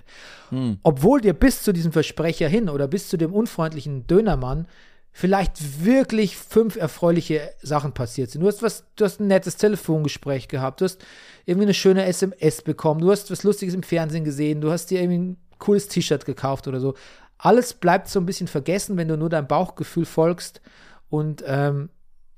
Obwohl 0.84 1.22
dir 1.22 1.34
bis 1.34 1.62
zu 1.62 1.72
diesem 1.72 1.92
Versprecher 1.92 2.48
hin 2.48 2.70
oder 2.70 2.88
bis 2.88 3.10
zu 3.10 3.18
dem 3.18 3.34
unfreundlichen 3.34 4.08
Dönermann 4.08 4.68
vielleicht 5.12 5.84
wirklich 5.84 6.38
fünf 6.38 6.76
erfreuliche 6.76 7.42
Sachen 7.62 7.94
passiert 7.94 8.32
sind. 8.32 8.42
Du 8.42 8.48
hast 8.48 8.64
was, 8.64 8.86
du 8.96 9.06
hast 9.06 9.20
ein 9.20 9.28
nettes 9.28 9.58
Telefongespräch 9.58 10.48
gehabt, 10.48 10.82
du 10.82 10.86
hast 10.86 11.04
irgendwie 11.46 11.66
eine 11.66 11.74
schöne 11.74 12.06
SMS 12.06 12.62
bekommen, 12.62 13.02
du 13.02 13.12
hast 13.12 13.30
was 13.30 13.44
Lustiges 13.44 13.74
im 13.74 13.84
Fernsehen 13.84 14.24
gesehen, 14.24 14.62
du 14.62 14.72
hast 14.72 14.88
dir 14.88 15.02
irgendwie 15.02 15.20
ein 15.20 15.38
cooles 15.58 15.88
T-Shirt 15.88 16.26
gekauft 16.26 16.68
oder 16.68 16.80
so. 16.80 16.96
Alles 17.38 17.74
bleibt 17.74 18.08
so 18.08 18.20
ein 18.20 18.26
bisschen 18.26 18.48
vergessen, 18.48 18.98
wenn 18.98 19.08
du 19.08 19.18
nur 19.18 19.30
deinem 19.30 19.48
Bauchgefühl 19.48 20.06
folgst 20.06 20.62
und 21.10 21.44
ähm, 21.46 21.90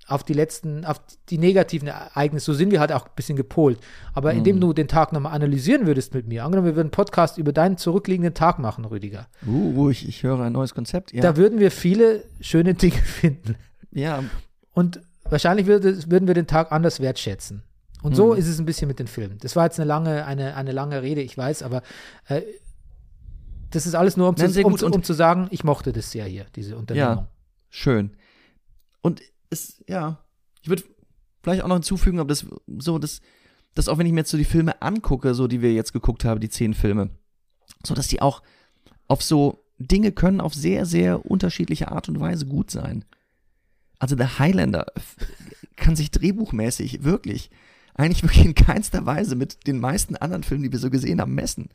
auf 0.07 0.24
die 0.24 0.34
letzten, 0.34 0.84
auf 0.84 0.99
die 1.30 1.38
negativen 1.38 1.88
Ereignisse, 1.88 2.47
so 2.47 2.53
sind 2.53 2.72
wir 2.72 2.80
halt 2.80 2.91
auch 2.91 3.06
ein 3.06 3.11
bisschen 3.15 3.38
gepolt. 3.38 3.80
Aber 4.14 4.34
indem 4.34 4.60
du 4.60 4.73
den 4.73 4.88
Tag 4.88 5.14
nochmal 5.14 5.34
analysieren 5.34 5.88
würdest 5.88 6.14
mit 6.14 6.27
mir, 6.27 6.43
angenommen, 6.43 6.68
wir 6.68 6.76
würden 6.76 6.88
einen 6.88 6.91
Podcast 6.91 7.38
über 7.38 7.53
deinen 7.53 7.77
zurückliegenden 7.77 8.34
Tag 8.34 8.60
machen, 8.60 8.84
Rüdiger, 8.85 9.27
Uh, 9.48 9.89
ich, 9.89 10.07
ich 10.07 10.23
höre 10.23 10.39
ein 10.41 10.53
neues 10.53 10.73
Konzept. 10.73 11.14
Ja, 11.14 11.22
da 11.22 11.38
würden 11.38 11.60
wir 11.60 11.72
viele 11.72 12.23
schöne 12.41 12.73
Dinge 12.73 12.95
finden. 13.06 13.56
ja. 13.91 14.23
Und 14.73 15.02
wahrscheinlich 15.26 15.68
würde, 15.68 16.10
würden 16.10 16.27
wir 16.27 16.34
den 16.34 16.48
Tag 16.48 16.72
anders 16.72 16.99
wertschätzen. 16.99 17.64
Und 18.02 18.15
so 18.15 18.34
ist 18.34 18.48
es 18.48 18.57
ein 18.60 18.65
bisschen 18.65 18.88
mit 18.88 18.98
den 18.99 19.07
Filmen. 19.07 19.38
Das 19.41 19.56
war 19.56 19.65
jetzt 19.65 19.80
eine 19.80 19.88
lange, 19.88 20.26
eine, 20.26 20.56
eine 20.56 20.72
lange 20.72 21.03
Rede, 21.03 21.22
ich 21.22 21.38
weiß, 21.38 21.61
aber 21.61 21.84
äh, 22.27 22.41
das 23.69 23.85
ist 23.85 23.95
alles 23.95 24.18
nur, 24.18 24.27
um, 24.30 24.35
Nein, 24.38 24.52
zu, 24.52 24.64
um, 24.64 24.73
um 24.73 25.03
zu 25.03 25.14
sagen, 25.14 25.48
ich 25.52 25.64
mochte 25.64 25.93
das 25.93 26.11
sehr 26.11 26.26
hier, 26.26 26.45
diese 26.56 26.77
Unternehmung. 26.77 27.27
schön. 27.69 28.11
Und 29.02 29.22
es, 29.49 29.84
ja, 29.88 30.23
ich 30.61 30.69
würde 30.69 30.84
vielleicht 31.41 31.64
auch 31.64 31.68
noch 31.68 31.76
hinzufügen, 31.76 32.19
aber 32.19 32.30
das 32.30 32.45
so, 32.78 32.99
das, 32.99 33.22
dass 33.73 33.88
auch 33.88 33.98
wenn 33.98 34.06
ich 34.06 34.14
mir 34.14 34.22
jetzt 34.22 34.32
so 34.32 34.38
die 34.38 34.45
Filme 34.45 34.82
angucke, 34.82 35.34
so 35.34 35.48
die 35.48 35.61
wir 35.61 35.73
jetzt 35.73 35.94
geguckt 35.94 36.26
haben, 36.26 36.40
die 36.40 36.49
zehn 36.49 36.73
Filme, 36.73 37.10
so 37.84 37.95
dass 37.95 38.07
die 38.07 38.22
auch 38.22 38.41
auf 39.07 39.23
so 39.23 39.64
Dinge 39.78 40.11
können 40.11 40.41
auf 40.41 40.53
sehr, 40.53 40.86
sehr 40.86 41.26
unterschiedliche 41.26 41.91
Art 41.91 42.07
und 42.07 42.19
Weise 42.19 42.45
gut 42.45 42.69
sein. 42.69 43.06
Also 43.98 44.15
der 44.15 44.40
Highlander 44.40 44.86
kann 45.76 45.95
sich 45.95 46.11
drehbuchmäßig 46.11 47.03
wirklich 47.03 47.49
eigentlich 47.94 48.23
wirklich 48.23 48.45
in 48.45 48.56
keinster 48.56 49.06
Weise 49.06 49.36
mit 49.36 49.68
den 49.68 49.80
meisten 49.80 50.15
anderen 50.15 50.44
Filmen, 50.44 50.64
die 50.64 50.72
wir 50.72 50.80
so 50.80 50.90
gesehen 50.90 51.22
haben, 51.22 51.36
messen. 51.36 51.69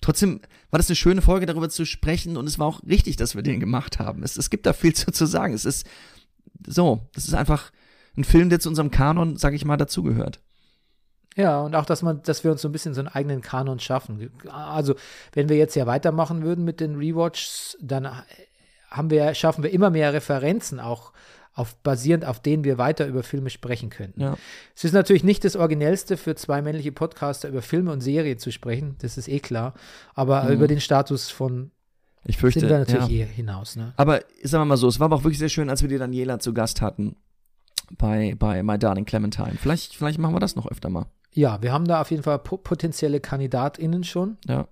Trotzdem 0.00 0.40
war 0.70 0.78
das 0.78 0.88
eine 0.88 0.96
schöne 0.96 1.22
Folge, 1.22 1.46
darüber 1.46 1.70
zu 1.70 1.84
sprechen 1.84 2.36
und 2.36 2.46
es 2.46 2.58
war 2.58 2.66
auch 2.66 2.82
richtig, 2.84 3.16
dass 3.16 3.34
wir 3.34 3.42
den 3.42 3.60
gemacht 3.60 3.98
haben. 3.98 4.22
Es, 4.22 4.36
es 4.36 4.50
gibt 4.50 4.66
da 4.66 4.72
viel 4.72 4.94
zu, 4.94 5.12
zu 5.12 5.26
sagen. 5.26 5.54
Es 5.54 5.64
ist 5.64 5.86
so, 6.66 7.00
das 7.14 7.24
ist 7.24 7.34
einfach 7.34 7.72
ein 8.16 8.24
Film, 8.24 8.50
der 8.50 8.60
zu 8.60 8.68
unserem 8.68 8.90
Kanon, 8.90 9.36
sag 9.36 9.54
ich 9.54 9.64
mal, 9.64 9.76
dazugehört. 9.76 10.40
Ja, 11.36 11.60
und 11.62 11.74
auch, 11.74 11.86
dass 11.86 12.02
man, 12.02 12.22
dass 12.22 12.44
wir 12.44 12.52
uns 12.52 12.60
so 12.60 12.68
ein 12.68 12.72
bisschen 12.72 12.94
so 12.94 13.00
einen 13.00 13.08
eigenen 13.08 13.40
Kanon 13.40 13.80
schaffen. 13.80 14.30
Also, 14.50 14.94
wenn 15.32 15.48
wir 15.48 15.56
jetzt 15.56 15.74
ja 15.74 15.86
weitermachen 15.86 16.42
würden 16.42 16.64
mit 16.64 16.80
den 16.80 16.96
Rewatches, 16.96 17.78
dann 17.80 18.06
haben 18.90 19.10
wir, 19.10 19.34
schaffen 19.34 19.64
wir 19.64 19.72
immer 19.72 19.88
mehr 19.90 20.12
Referenzen 20.12 20.78
auch 20.78 21.12
auf, 21.54 21.76
basierend 21.82 22.24
auf 22.24 22.40
denen 22.40 22.64
wir 22.64 22.78
weiter 22.78 23.06
über 23.06 23.22
Filme 23.22 23.50
sprechen 23.50 23.90
könnten. 23.90 24.20
Ja. 24.20 24.36
Es 24.74 24.84
ist 24.84 24.92
natürlich 24.92 25.24
nicht 25.24 25.44
das 25.44 25.56
Originellste 25.56 26.16
für 26.16 26.34
zwei 26.34 26.62
männliche 26.62 26.92
Podcaster 26.92 27.48
über 27.48 27.62
Filme 27.62 27.92
und 27.92 28.00
Serien 28.00 28.38
zu 28.38 28.50
sprechen, 28.50 28.96
das 29.00 29.18
ist 29.18 29.28
eh 29.28 29.40
klar, 29.40 29.74
aber 30.14 30.48
über 30.48 30.66
den 30.66 30.80
Status 30.80 31.30
von 31.30 31.70
Ich 32.24 32.36
fürchte, 32.38 32.60
sind 32.60 32.68
wir 32.68 32.78
natürlich 32.78 33.08
ja. 33.08 33.24
eh 33.24 33.26
hinaus. 33.26 33.76
Ne? 33.76 33.92
Aber 33.96 34.20
sagen 34.42 34.62
wir 34.62 34.66
mal 34.66 34.76
so, 34.76 34.88
es 34.88 35.00
war 35.00 35.06
aber 35.06 35.16
auch 35.16 35.24
wirklich 35.24 35.38
sehr 35.38 35.48
schön, 35.48 35.68
als 35.68 35.82
wir 35.82 35.88
die 35.88 35.98
Daniela 35.98 36.38
zu 36.38 36.54
Gast 36.54 36.80
hatten 36.80 37.16
bei, 37.98 38.34
bei 38.38 38.62
My 38.62 38.78
Darling 38.78 39.04
Clementine. 39.04 39.54
Vielleicht, 39.60 39.96
vielleicht 39.96 40.18
machen 40.18 40.34
wir 40.34 40.40
das 40.40 40.54
noch 40.56 40.66
öfter 40.70 40.88
mal. 40.88 41.06
Ja, 41.32 41.60
wir 41.62 41.72
haben 41.72 41.86
da 41.86 42.00
auf 42.00 42.10
jeden 42.10 42.22
Fall 42.22 42.38
po 42.38 42.58
potenzielle 42.58 43.18
KandidatInnen 43.20 44.04
schon 44.04 44.36
Ja. 44.46 44.68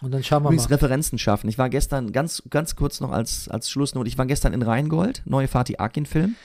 und 0.00 0.12
dann 0.12 0.22
schauen 0.22 0.42
wir 0.44 0.48
Übrigens 0.48 0.68
mal. 0.68 0.76
Referenzen 0.76 1.18
schaffen. 1.18 1.48
Ich 1.48 1.58
war 1.58 1.68
gestern, 1.68 2.12
ganz, 2.12 2.42
ganz 2.48 2.76
kurz 2.76 3.00
noch 3.00 3.10
als, 3.10 3.48
als 3.48 3.68
Schlussnote, 3.68 4.08
ich 4.08 4.16
war 4.16 4.26
gestern 4.26 4.52
in 4.52 4.62
Rheingold, 4.62 5.22
neue 5.26 5.48
Fatih 5.48 5.78
Akin-Film. 5.78 6.36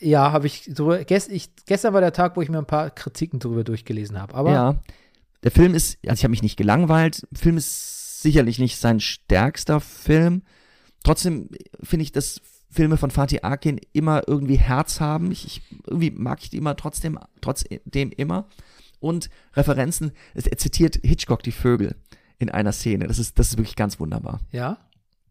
Ja, 0.00 0.32
habe 0.32 0.46
ich, 0.48 0.64
drüber, 0.74 1.04
gest, 1.04 1.30
ich 1.30 1.50
gestern 1.66 1.94
war 1.94 2.00
der 2.00 2.12
Tag, 2.12 2.36
wo 2.36 2.42
ich 2.42 2.48
mir 2.48 2.58
ein 2.58 2.66
paar 2.66 2.90
Kritiken 2.90 3.38
drüber 3.38 3.62
durchgelesen 3.64 4.20
habe. 4.20 4.34
Aber 4.34 4.50
Ja. 4.50 4.74
Der 5.44 5.50
Film 5.50 5.74
ist, 5.74 5.98
also 6.06 6.14
ich 6.14 6.24
habe 6.24 6.30
mich 6.30 6.42
nicht 6.42 6.56
gelangweilt. 6.56 7.26
Der 7.30 7.38
Film 7.38 7.56
ist 7.56 8.01
sicherlich 8.22 8.58
nicht 8.58 8.76
sein 8.78 9.00
stärkster 9.00 9.80
Film. 9.80 10.42
Trotzdem 11.04 11.48
finde 11.82 12.04
ich, 12.04 12.12
dass 12.12 12.40
Filme 12.70 12.96
von 12.96 13.10
Fatih 13.10 13.42
Akin 13.42 13.80
immer 13.92 14.22
irgendwie 14.26 14.56
Herz 14.56 15.00
haben. 15.00 15.30
Ich, 15.32 15.44
ich, 15.46 15.62
irgendwie 15.86 16.10
mag 16.10 16.40
ich 16.42 16.50
die 16.50 16.56
immer 16.56 16.76
trotzdem, 16.76 17.18
trotzdem 17.40 18.10
immer. 18.16 18.48
Und 19.00 19.28
Referenzen, 19.54 20.12
es- 20.34 20.46
er 20.46 20.56
zitiert 20.58 20.98
Hitchcock 21.02 21.42
die 21.42 21.52
Vögel 21.52 21.96
in 22.38 22.50
einer 22.50 22.72
Szene. 22.72 23.06
Das 23.08 23.18
ist, 23.18 23.38
das 23.38 23.48
ist 23.50 23.58
wirklich 23.58 23.76
ganz 23.76 23.98
wunderbar. 24.00 24.40
ja, 24.52 24.78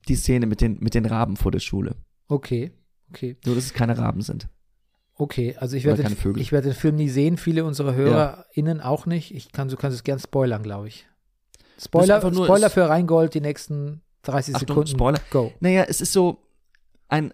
Die 0.07 0.15
Szene 0.15 0.45
mit 0.45 0.61
den, 0.61 0.77
mit 0.81 0.93
den 0.93 1.05
Raben 1.05 1.35
vor 1.37 1.51
der 1.51 1.59
Schule. 1.59 1.95
okay, 2.27 2.71
okay. 3.09 3.37
Nur, 3.45 3.55
dass 3.55 3.65
es 3.65 3.73
keine 3.73 3.97
Raben 3.97 4.21
sind. 4.21 4.47
Okay, 5.15 5.55
also 5.57 5.75
ich 5.77 5.83
werde, 5.85 6.03
den, 6.03 6.17
ich 6.41 6.51
werde 6.51 6.69
den 6.69 6.75
Film 6.75 6.95
nie 6.95 7.09
sehen, 7.09 7.37
viele 7.37 7.63
unserer 7.65 7.93
HörerInnen 7.93 8.81
auch 8.81 9.05
nicht. 9.05 9.33
Ich 9.35 9.51
kann, 9.51 9.67
du 9.67 9.75
kannst 9.77 9.95
es 9.95 10.03
gern 10.03 10.17
spoilern, 10.19 10.63
glaube 10.63 10.87
ich. 10.87 11.07
Spoiler, 11.83 12.29
nur- 12.31 12.45
Spoiler 12.45 12.69
für 12.69 12.87
Rheingold, 12.89 13.33
die 13.33 13.41
nächsten 13.41 14.01
30 14.23 14.55
Achtung, 14.55 14.67
Sekunden. 14.67 14.89
Spoiler. 14.89 15.19
Go. 15.31 15.51
Naja, 15.59 15.85
es 15.87 16.01
ist 16.01 16.13
so, 16.13 16.37
ein, 17.09 17.33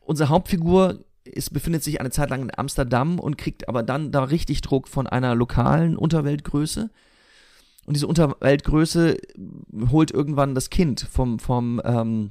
unsere 0.00 0.28
Hauptfigur 0.28 1.04
ist, 1.24 1.52
befindet 1.52 1.82
sich 1.82 2.00
eine 2.00 2.10
Zeit 2.10 2.30
lang 2.30 2.42
in 2.42 2.52
Amsterdam 2.56 3.18
und 3.18 3.36
kriegt 3.36 3.68
aber 3.68 3.82
dann 3.82 4.12
da 4.12 4.24
richtig 4.24 4.60
Druck 4.62 4.88
von 4.88 5.06
einer 5.06 5.34
lokalen 5.34 5.96
Unterweltgröße. 5.96 6.90
Und 7.86 7.94
diese 7.94 8.06
Unterweltgröße 8.06 9.16
holt 9.90 10.10
irgendwann 10.12 10.54
das 10.54 10.70
Kind 10.70 11.00
vom, 11.10 11.38
vom, 11.38 11.80
ähm, 11.84 12.30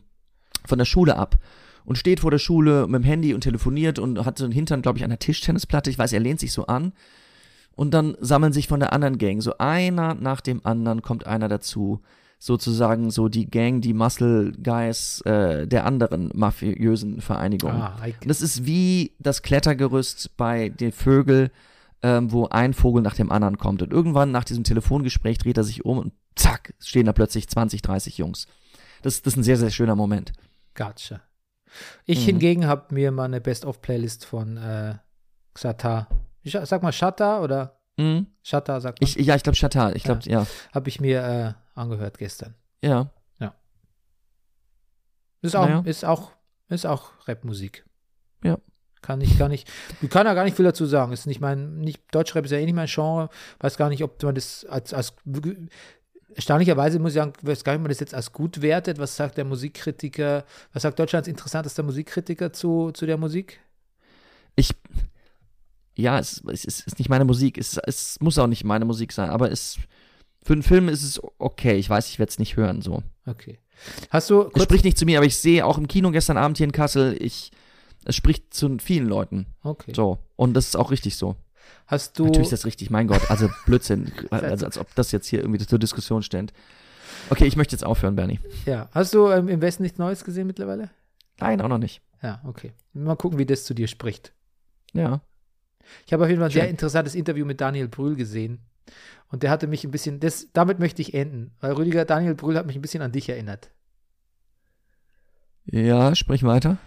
von 0.65 0.77
der 0.77 0.85
Schule 0.85 1.17
ab 1.17 1.37
und 1.85 1.97
steht 1.97 2.19
vor 2.21 2.31
der 2.31 2.39
Schule 2.39 2.87
mit 2.87 3.01
dem 3.01 3.05
Handy 3.05 3.33
und 3.33 3.41
telefoniert 3.41 3.99
und 3.99 4.25
hat 4.25 4.37
so 4.37 4.45
einen 4.45 4.53
Hintern, 4.53 4.81
glaube 4.81 4.97
ich, 4.99 5.03
an 5.03 5.09
der 5.09 5.19
Tischtennisplatte. 5.19 5.89
Ich 5.89 5.97
weiß, 5.97 6.13
er 6.13 6.19
lehnt 6.19 6.39
sich 6.39 6.53
so 6.53 6.67
an. 6.67 6.93
Und 7.79 7.91
dann 7.93 8.17
sammeln 8.19 8.51
sich 8.51 8.67
von 8.67 8.81
der 8.81 8.91
anderen 8.91 9.17
Gang 9.17 9.41
so 9.41 9.57
einer 9.57 10.13
nach 10.13 10.41
dem 10.41 10.65
anderen 10.65 11.01
kommt 11.01 11.25
einer 11.25 11.47
dazu. 11.47 12.01
Sozusagen 12.37 13.09
so 13.09 13.29
die 13.29 13.49
Gang, 13.49 13.81
die 13.81 13.93
Muscle 13.93 14.51
Guys 14.61 15.21
äh, 15.21 15.65
der 15.65 15.85
anderen 15.85 16.29
mafiösen 16.33 17.21
Vereinigungen. 17.21 17.81
Ah, 17.81 17.97
das 18.25 18.41
ist 18.41 18.65
wie 18.65 19.13
das 19.19 19.43
Klettergerüst 19.43 20.35
bei 20.35 20.67
den 20.67 20.91
Vögeln, 20.91 21.51
ähm, 22.03 22.33
wo 22.33 22.47
ein 22.49 22.73
Vogel 22.73 23.01
nach 23.01 23.15
dem 23.15 23.31
anderen 23.31 23.57
kommt. 23.57 23.81
Und 23.81 23.93
irgendwann 23.93 24.31
nach 24.31 24.43
diesem 24.43 24.65
Telefongespräch 24.65 25.37
dreht 25.37 25.55
er 25.57 25.63
sich 25.63 25.85
um 25.85 25.99
und 25.99 26.11
zack, 26.35 26.73
stehen 26.79 27.05
da 27.05 27.13
plötzlich 27.13 27.47
20, 27.47 27.81
30 27.81 28.17
Jungs. 28.17 28.47
Das, 29.03 29.21
das 29.21 29.33
ist 29.33 29.37
ein 29.37 29.43
sehr, 29.43 29.57
sehr 29.57 29.69
schöner 29.71 29.95
Moment. 29.95 30.33
Gotcha. 30.75 31.21
Ich 32.05 32.19
Mhm. 32.21 32.25
hingegen 32.25 32.67
habe 32.67 32.93
mir 32.93 33.11
mal 33.11 33.23
eine 33.25 33.39
Best-of-Playlist 33.39 34.25
von 34.25 34.57
äh, 34.57 34.95
Xata. 35.53 36.07
Sag 36.51 36.83
mal 36.83 36.91
Shatta 36.91 37.41
oder 37.41 37.75
Mhm. 37.97 38.27
Shatta, 38.43 38.79
sagt 38.79 39.01
man. 39.01 39.07
Ich, 39.09 39.15
ja, 39.15 39.35
ich 39.35 39.43
glaube 39.43 39.57
Chatal. 39.57 39.95
Ich 39.97 40.03
glaube, 40.03 40.21
ja. 40.23 40.47
Habe 40.73 40.87
ich 40.87 41.01
mir 41.01 41.21
äh, 41.21 41.79
angehört 41.79 42.17
gestern. 42.17 42.55
Ja. 42.81 43.11
Ist 45.41 45.55
auch, 45.55 45.65
Naja. 45.67 45.81
ist 45.85 46.03
auch, 46.03 46.31
ist 46.67 46.85
auch 46.85 47.11
Rapmusik. 47.27 47.85
Ja. 48.43 48.57
Kann 49.01 49.21
ich 49.21 49.39
gar 49.39 49.47
nicht, 49.47 49.71
ich 50.01 50.09
kann 50.09 50.25
da 50.25 50.33
gar 50.33 50.43
nicht 50.43 50.57
viel 50.57 50.65
dazu 50.65 50.85
sagen. 50.85 51.13
Ist 51.13 51.27
nicht 51.27 51.39
mein, 51.39 51.77
nicht, 51.77 52.03
Deutschrap 52.13 52.43
ist 52.43 52.51
ja 52.51 52.57
eh 52.57 52.65
nicht 52.65 52.73
mein 52.75 52.87
Genre. 52.87 53.29
Weiß 53.59 53.77
gar 53.77 53.87
nicht, 53.87 54.03
ob 54.03 54.21
man 54.21 54.35
das 54.35 54.65
als, 54.65 54.93
als 54.93 55.13
erstaunlicherweise 56.35 56.99
muss 56.99 57.11
ich 57.11 57.15
sagen, 57.15 57.31
weiß 57.41 57.63
gar 57.63 57.71
nicht, 57.71 57.77
ob 57.79 57.83
man 57.83 57.89
das 57.89 58.01
jetzt 58.01 58.13
als 58.13 58.33
gut 58.33 58.61
wertet. 58.61 58.99
Was 58.99 59.15
sagt 59.15 59.37
der 59.37 59.45
Musikkritiker, 59.45 60.43
was 60.73 60.83
sagt 60.83 60.99
Deutschlands 60.99 61.29
interessantester 61.29 61.83
Musikkritiker 61.83 62.51
zu, 62.51 62.91
zu 62.91 63.05
der 63.05 63.17
Musik? 63.17 63.61
Ich, 64.57 64.71
ja, 66.01 66.19
es, 66.19 66.43
es 66.51 66.65
ist, 66.65 66.87
ist 66.87 66.99
nicht 66.99 67.09
meine 67.09 67.25
Musik. 67.25 67.57
Es, 67.57 67.77
es 67.77 68.19
muss 68.19 68.37
auch 68.37 68.47
nicht 68.47 68.63
meine 68.63 68.85
Musik 68.85 69.11
sein, 69.11 69.29
aber 69.29 69.51
es, 69.51 69.77
für 70.43 70.53
einen 70.53 70.63
Film 70.63 70.89
ist 70.89 71.03
es 71.03 71.21
okay. 71.37 71.75
Ich 71.75 71.89
weiß, 71.89 72.09
ich 72.09 72.19
werde 72.19 72.29
es 72.29 72.39
nicht 72.39 72.55
hören, 72.57 72.81
so. 72.81 73.03
Okay. 73.25 73.59
Hast 74.09 74.29
du 74.29 74.49
Es 74.53 74.63
spricht 74.63 74.83
nicht 74.83 74.97
zu 74.97 75.05
mir, 75.05 75.17
aber 75.19 75.25
ich 75.25 75.37
sehe 75.37 75.65
auch 75.65 75.77
im 75.77 75.87
Kino 75.87 76.11
gestern 76.11 76.37
Abend 76.37 76.57
hier 76.57 76.65
in 76.65 76.71
Kassel, 76.71 77.15
ich, 77.19 77.51
es 78.05 78.15
spricht 78.15 78.53
zu 78.53 78.77
vielen 78.79 79.07
Leuten. 79.07 79.45
okay. 79.63 79.93
So. 79.95 80.19
Und 80.35 80.53
das 80.53 80.67
ist 80.67 80.75
auch 80.75 80.91
richtig 80.91 81.15
so. 81.17 81.35
Hast 81.85 82.17
du, 82.19 82.25
Natürlich 82.25 82.47
ist 82.47 82.53
das 82.53 82.65
richtig, 82.65 82.89
mein 82.89 83.07
Gott, 83.07 83.29
also 83.29 83.49
Blödsinn. 83.65 84.11
Also 84.29 84.65
als 84.65 84.77
ob 84.77 84.93
das 84.95 85.11
jetzt 85.11 85.27
hier 85.27 85.39
irgendwie 85.39 85.65
zur 85.65 85.79
Diskussion 85.79 86.23
steht. 86.23 86.53
Okay, 87.29 87.45
ich 87.45 87.55
möchte 87.55 87.75
jetzt 87.75 87.83
aufhören, 87.83 88.15
Bernie. 88.15 88.39
ja, 88.65 88.89
hast 88.91 89.13
du 89.13 89.29
ähm, 89.29 89.47
im 89.49 89.61
Westen 89.61 89.83
nichts 89.83 89.97
Neues 89.99 90.23
gesehen 90.23 90.47
mittlerweile? 90.47 90.89
Nein, 91.39 91.61
auch 91.61 91.67
noch 91.67 91.77
nicht. 91.77 92.01
Ja, 92.21 92.41
okay. 92.45 92.73
Mal 92.93 93.15
gucken, 93.15 93.37
wie 93.39 93.45
das 93.45 93.65
zu 93.65 93.73
dir 93.73 93.87
spricht. 93.87 94.33
Ja. 94.93 95.21
Ich 96.05 96.13
habe 96.13 96.23
auf 96.23 96.29
jeden 96.29 96.39
Fall 96.39 96.49
ein 96.49 96.53
sehr 96.53 96.63
Schön. 96.63 96.71
interessantes 96.71 97.15
Interview 97.15 97.45
mit 97.45 97.61
Daniel 97.61 97.87
Brühl 97.87 98.15
gesehen. 98.15 98.59
Und 99.31 99.43
der 99.43 99.51
hatte 99.51 99.67
mich 99.67 99.83
ein 99.83 99.91
bisschen, 99.91 100.19
das, 100.19 100.47
damit 100.53 100.79
möchte 100.79 101.01
ich 101.01 101.13
enden, 101.13 101.51
weil 101.59 101.73
Rüdiger, 101.73 102.05
Daniel 102.05 102.35
Brühl 102.35 102.57
hat 102.57 102.65
mich 102.65 102.75
ein 102.75 102.81
bisschen 102.81 103.01
an 103.03 103.11
dich 103.11 103.29
erinnert. 103.29 103.69
Ja, 105.65 106.15
sprich 106.15 106.43
weiter. 106.43 106.77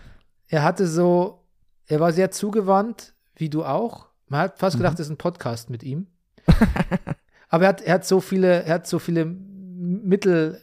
Er 0.49 0.63
hatte 0.65 0.87
so, 0.87 1.45
er 1.87 2.01
war 2.01 2.13
sehr 2.13 2.31
zugewandt, 2.31 3.15
wie 3.37 3.49
du 3.49 3.65
auch. 3.65 4.09
Man 4.29 4.41
hat 4.41 4.59
fast 4.59 4.77
gedacht, 4.77 4.99
das 4.99 5.07
ist 5.07 5.13
ein 5.13 5.19
Podcast 5.19 5.71
mit 5.71 5.83
ihm. 5.83 6.09
Aber 7.49 7.65
er 7.65 7.69
hat, 7.69 7.81
er 7.83 7.95
hat 7.95 8.07
so 8.07 8.21
viele, 8.21 8.65
er 8.65 8.75
hat 8.75 8.87
so 8.87 8.99
viele 8.99 9.25
Mittel, 9.27 10.61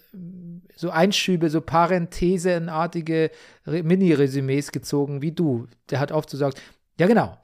so 0.75 0.89
Einschübe, 0.89 1.49
so 1.49 1.61
parenthesenartige 1.61 3.31
Re- 3.67 3.83
Mini-Resümees 3.83 4.71
gezogen, 4.71 5.21
wie 5.21 5.31
du. 5.31 5.67
Der 5.89 5.99
hat 5.99 6.11
oft 6.11 6.29
so 6.29 6.35
gesagt, 6.37 6.61
ja 6.99 7.07
genau, 7.07 7.37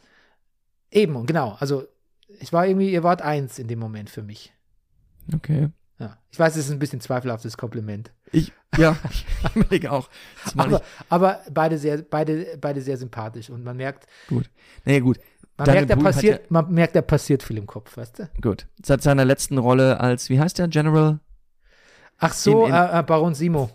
eben 0.96 1.16
und 1.16 1.26
genau. 1.28 1.56
Also 1.60 1.86
ich 2.40 2.52
war 2.54 2.66
irgendwie, 2.68 2.92
ihr 2.92 3.04
wart 3.04 3.22
eins 3.22 3.60
in 3.60 3.68
dem 3.68 3.80
Moment 3.80 4.10
für 4.10 4.24
mich. 4.24 4.54
Okay. 5.34 5.70
Ja. 6.00 6.18
Ich 6.32 6.38
weiß, 6.40 6.56
es 6.56 6.66
ist 6.66 6.72
ein 6.72 6.80
bisschen 6.80 7.00
zweifelhaftes 7.02 7.56
Kompliment. 7.58 8.12
Ich, 8.32 8.52
ja, 8.78 8.98
ich 9.70 9.88
auch. 9.88 10.10
Aber, 10.58 10.82
aber 11.10 11.40
beide 11.52 11.78
sehr, 11.78 12.02
beide, 12.02 12.58
beide 12.60 12.82
sehr 12.82 12.98
sympathisch 12.98 13.50
und 13.50 13.64
man 13.64 13.78
merkt, 13.78 14.08
gut. 14.28 14.50
Naja, 14.84 15.00
gut. 15.00 15.20
man 15.58 15.66
Daniel 15.68 15.86
merkt, 15.86 15.92
da 16.02 16.04
passiert, 16.04 16.52
man 16.52 16.70
merkt, 16.74 16.96
da 16.96 17.02
passiert 17.02 17.44
viel 17.44 17.58
im 17.58 17.66
Kopf, 17.68 17.96
weißt 17.96 18.20
du? 18.20 18.30
Gut. 18.42 18.68
Seit 18.84 19.02
seiner 19.04 19.24
letzten 19.24 19.58
Rolle 19.58 20.00
als, 20.02 20.30
wie 20.30 20.40
heißt 20.40 20.60
der, 20.60 20.68
General? 20.68 21.20
Ach 22.18 22.34
so, 22.34 22.64
In- 22.66 22.70
in- 22.70 22.76
äh, 22.76 23.00
äh, 23.00 23.04
Baron 23.04 23.34
Simo. 23.36 23.70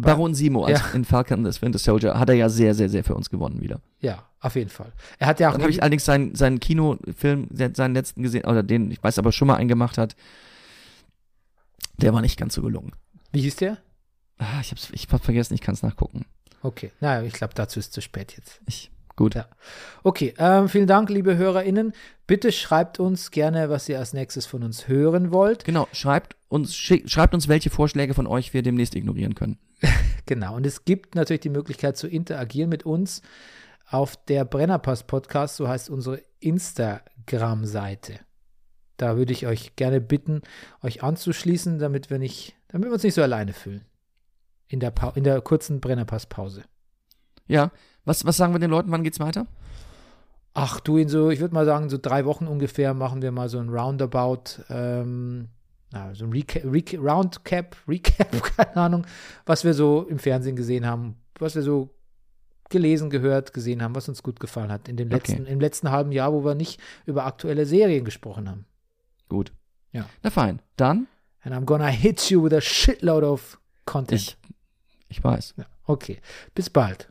Baron 0.00 0.34
Simo, 0.34 0.64
als 0.64 0.80
Ja. 0.80 0.86
in 0.94 1.04
Falcon 1.04 1.50
the 1.50 1.62
Winter 1.62 1.78
Soldier, 1.78 2.18
hat 2.18 2.28
er 2.28 2.34
ja 2.34 2.48
sehr, 2.48 2.74
sehr, 2.74 2.88
sehr 2.88 3.04
für 3.04 3.14
uns 3.14 3.30
gewonnen 3.30 3.60
wieder. 3.60 3.80
Ja, 4.00 4.28
auf 4.40 4.54
jeden 4.56 4.70
Fall. 4.70 4.92
Er 5.18 5.26
hat 5.26 5.40
ja 5.40 5.48
auch 5.48 5.52
Dann 5.52 5.62
habe 5.62 5.70
ich 5.70 5.82
allerdings 5.82 6.04
seinen, 6.04 6.34
seinen 6.34 6.60
Kinofilm, 6.60 7.48
se- 7.52 7.72
seinen 7.74 7.94
letzten 7.94 8.22
gesehen, 8.22 8.44
oder 8.44 8.62
den, 8.62 8.90
ich 8.90 9.02
weiß 9.02 9.18
aber 9.18 9.32
schon 9.32 9.48
mal 9.48 9.56
einen 9.56 9.68
gemacht 9.68 9.98
hat. 9.98 10.16
Der 11.98 12.14
war 12.14 12.20
nicht 12.22 12.38
ganz 12.38 12.54
so 12.54 12.62
gelungen. 12.62 12.92
Wie 13.32 13.42
hieß 13.42 13.56
der? 13.56 13.78
Ah, 14.38 14.60
ich 14.60 14.70
hab's, 14.70 14.88
ich 14.92 15.06
hab's 15.10 15.24
vergessen, 15.24 15.54
ich 15.54 15.60
kann 15.60 15.74
es 15.74 15.82
nachgucken. 15.82 16.24
Okay, 16.62 16.90
naja, 17.00 17.22
ich 17.26 17.32
glaube, 17.34 17.54
dazu 17.54 17.78
ist 17.78 17.92
zu 17.92 18.00
spät 18.00 18.34
jetzt. 18.36 18.60
Ich, 18.66 18.90
gut. 19.20 19.34
Ja. 19.36 19.46
Okay, 20.02 20.34
ähm, 20.38 20.68
vielen 20.68 20.86
Dank, 20.88 21.08
liebe 21.10 21.36
HörerInnen. 21.36 21.92
Bitte 22.26 22.50
schreibt 22.52 22.98
uns 22.98 23.30
gerne, 23.30 23.70
was 23.70 23.88
ihr 23.88 23.98
als 23.98 24.12
nächstes 24.12 24.46
von 24.46 24.62
uns 24.64 24.88
hören 24.88 25.30
wollt. 25.32 25.64
Genau, 25.64 25.86
schreibt 25.92 26.36
uns, 26.48 26.74
schreibt 26.76 27.34
uns, 27.34 27.46
welche 27.46 27.70
Vorschläge 27.70 28.14
von 28.14 28.26
euch 28.26 28.52
wir 28.54 28.62
demnächst 28.62 28.94
ignorieren 28.96 29.34
können. 29.34 29.58
Genau, 30.26 30.54
und 30.54 30.64
es 30.64 30.84
gibt 30.84 31.16
natürlich 31.16 31.40
die 31.40 31.48
Möglichkeit 31.48 31.96
zu 31.96 32.06
interagieren 32.06 32.68
mit 32.68 32.84
uns 32.84 33.20
auf 33.88 34.16
der 34.26 34.44
Brennerpass 34.44 35.02
Podcast, 35.04 35.56
so 35.56 35.66
heißt 35.66 35.90
unsere 35.90 36.22
Instagram-Seite. 36.38 38.20
Da 38.96 39.16
würde 39.16 39.32
ich 39.32 39.46
euch 39.46 39.74
gerne 39.76 40.00
bitten, 40.00 40.42
euch 40.82 41.02
anzuschließen, 41.02 41.78
damit 41.78 42.10
wir 42.10 42.18
nicht, 42.18 42.54
damit 42.68 42.88
wir 42.88 42.92
uns 42.92 43.02
nicht 43.02 43.14
so 43.14 43.22
alleine 43.22 43.52
fühlen. 43.52 43.84
In 44.68 44.78
der, 44.78 44.90
Pa- 44.92 45.14
in 45.16 45.24
der 45.24 45.40
kurzen 45.40 45.80
Brennerpass-Pause. 45.80 46.62
Ja, 47.48 47.72
was, 48.04 48.24
was 48.24 48.36
sagen 48.36 48.52
wir 48.54 48.58
den 48.58 48.70
Leuten, 48.70 48.90
wann 48.90 49.02
geht's 49.04 49.20
weiter? 49.20 49.46
Ach, 50.54 50.80
du 50.80 50.96
in 50.96 51.08
so, 51.08 51.30
ich 51.30 51.40
würde 51.40 51.54
mal 51.54 51.64
sagen, 51.64 51.88
so 51.90 51.98
drei 52.00 52.24
Wochen 52.24 52.46
ungefähr 52.48 52.92
machen 52.94 53.22
wir 53.22 53.30
mal 53.30 53.48
so 53.48 53.58
ein 53.58 53.68
Roundabout, 53.68 54.62
ähm, 54.68 55.48
na, 55.92 56.12
so 56.14 56.24
ein 56.24 56.32
Reca 56.32 56.60
Reca 56.64 56.98
Roundcap, 56.98 57.76
Recap, 57.86 58.42
keine 58.56 58.76
Ahnung, 58.76 59.06
was 59.46 59.64
wir 59.64 59.74
so 59.74 60.06
im 60.08 60.18
Fernsehen 60.18 60.56
gesehen 60.56 60.86
haben, 60.86 61.16
was 61.38 61.54
wir 61.54 61.62
so 61.62 61.90
gelesen, 62.68 63.10
gehört, 63.10 63.52
gesehen 63.52 63.82
haben, 63.82 63.94
was 63.94 64.08
uns 64.08 64.22
gut 64.22 64.38
gefallen 64.40 64.70
hat 64.72 64.88
in 64.88 64.96
dem 64.96 65.08
letzten, 65.08 65.42
Okay. 65.42 65.52
im 65.52 65.60
letzten 65.60 65.90
halben 65.90 66.12
Jahr, 66.12 66.32
wo 66.32 66.44
wir 66.44 66.54
nicht 66.54 66.80
über 67.06 67.26
aktuelle 67.26 67.66
Serien 67.66 68.04
gesprochen 68.04 68.48
haben. 68.48 68.64
Gut. 69.28 69.52
Ja. 69.92 70.06
Na 70.22 70.30
fein. 70.30 70.60
Dann, 70.76 71.06
And 71.42 71.54
I'm 71.54 71.64
gonna 71.64 71.86
hit 71.88 72.28
you 72.30 72.42
with 72.44 72.52
a 72.52 72.60
shitload 72.60 73.24
of 73.24 73.58
content. 73.86 74.20
ich, 74.20 74.36
ich 75.08 75.24
weiß. 75.24 75.54
Ja, 75.56 75.64
okay. 75.86 76.20
Bis 76.54 76.68
bald. 76.70 77.10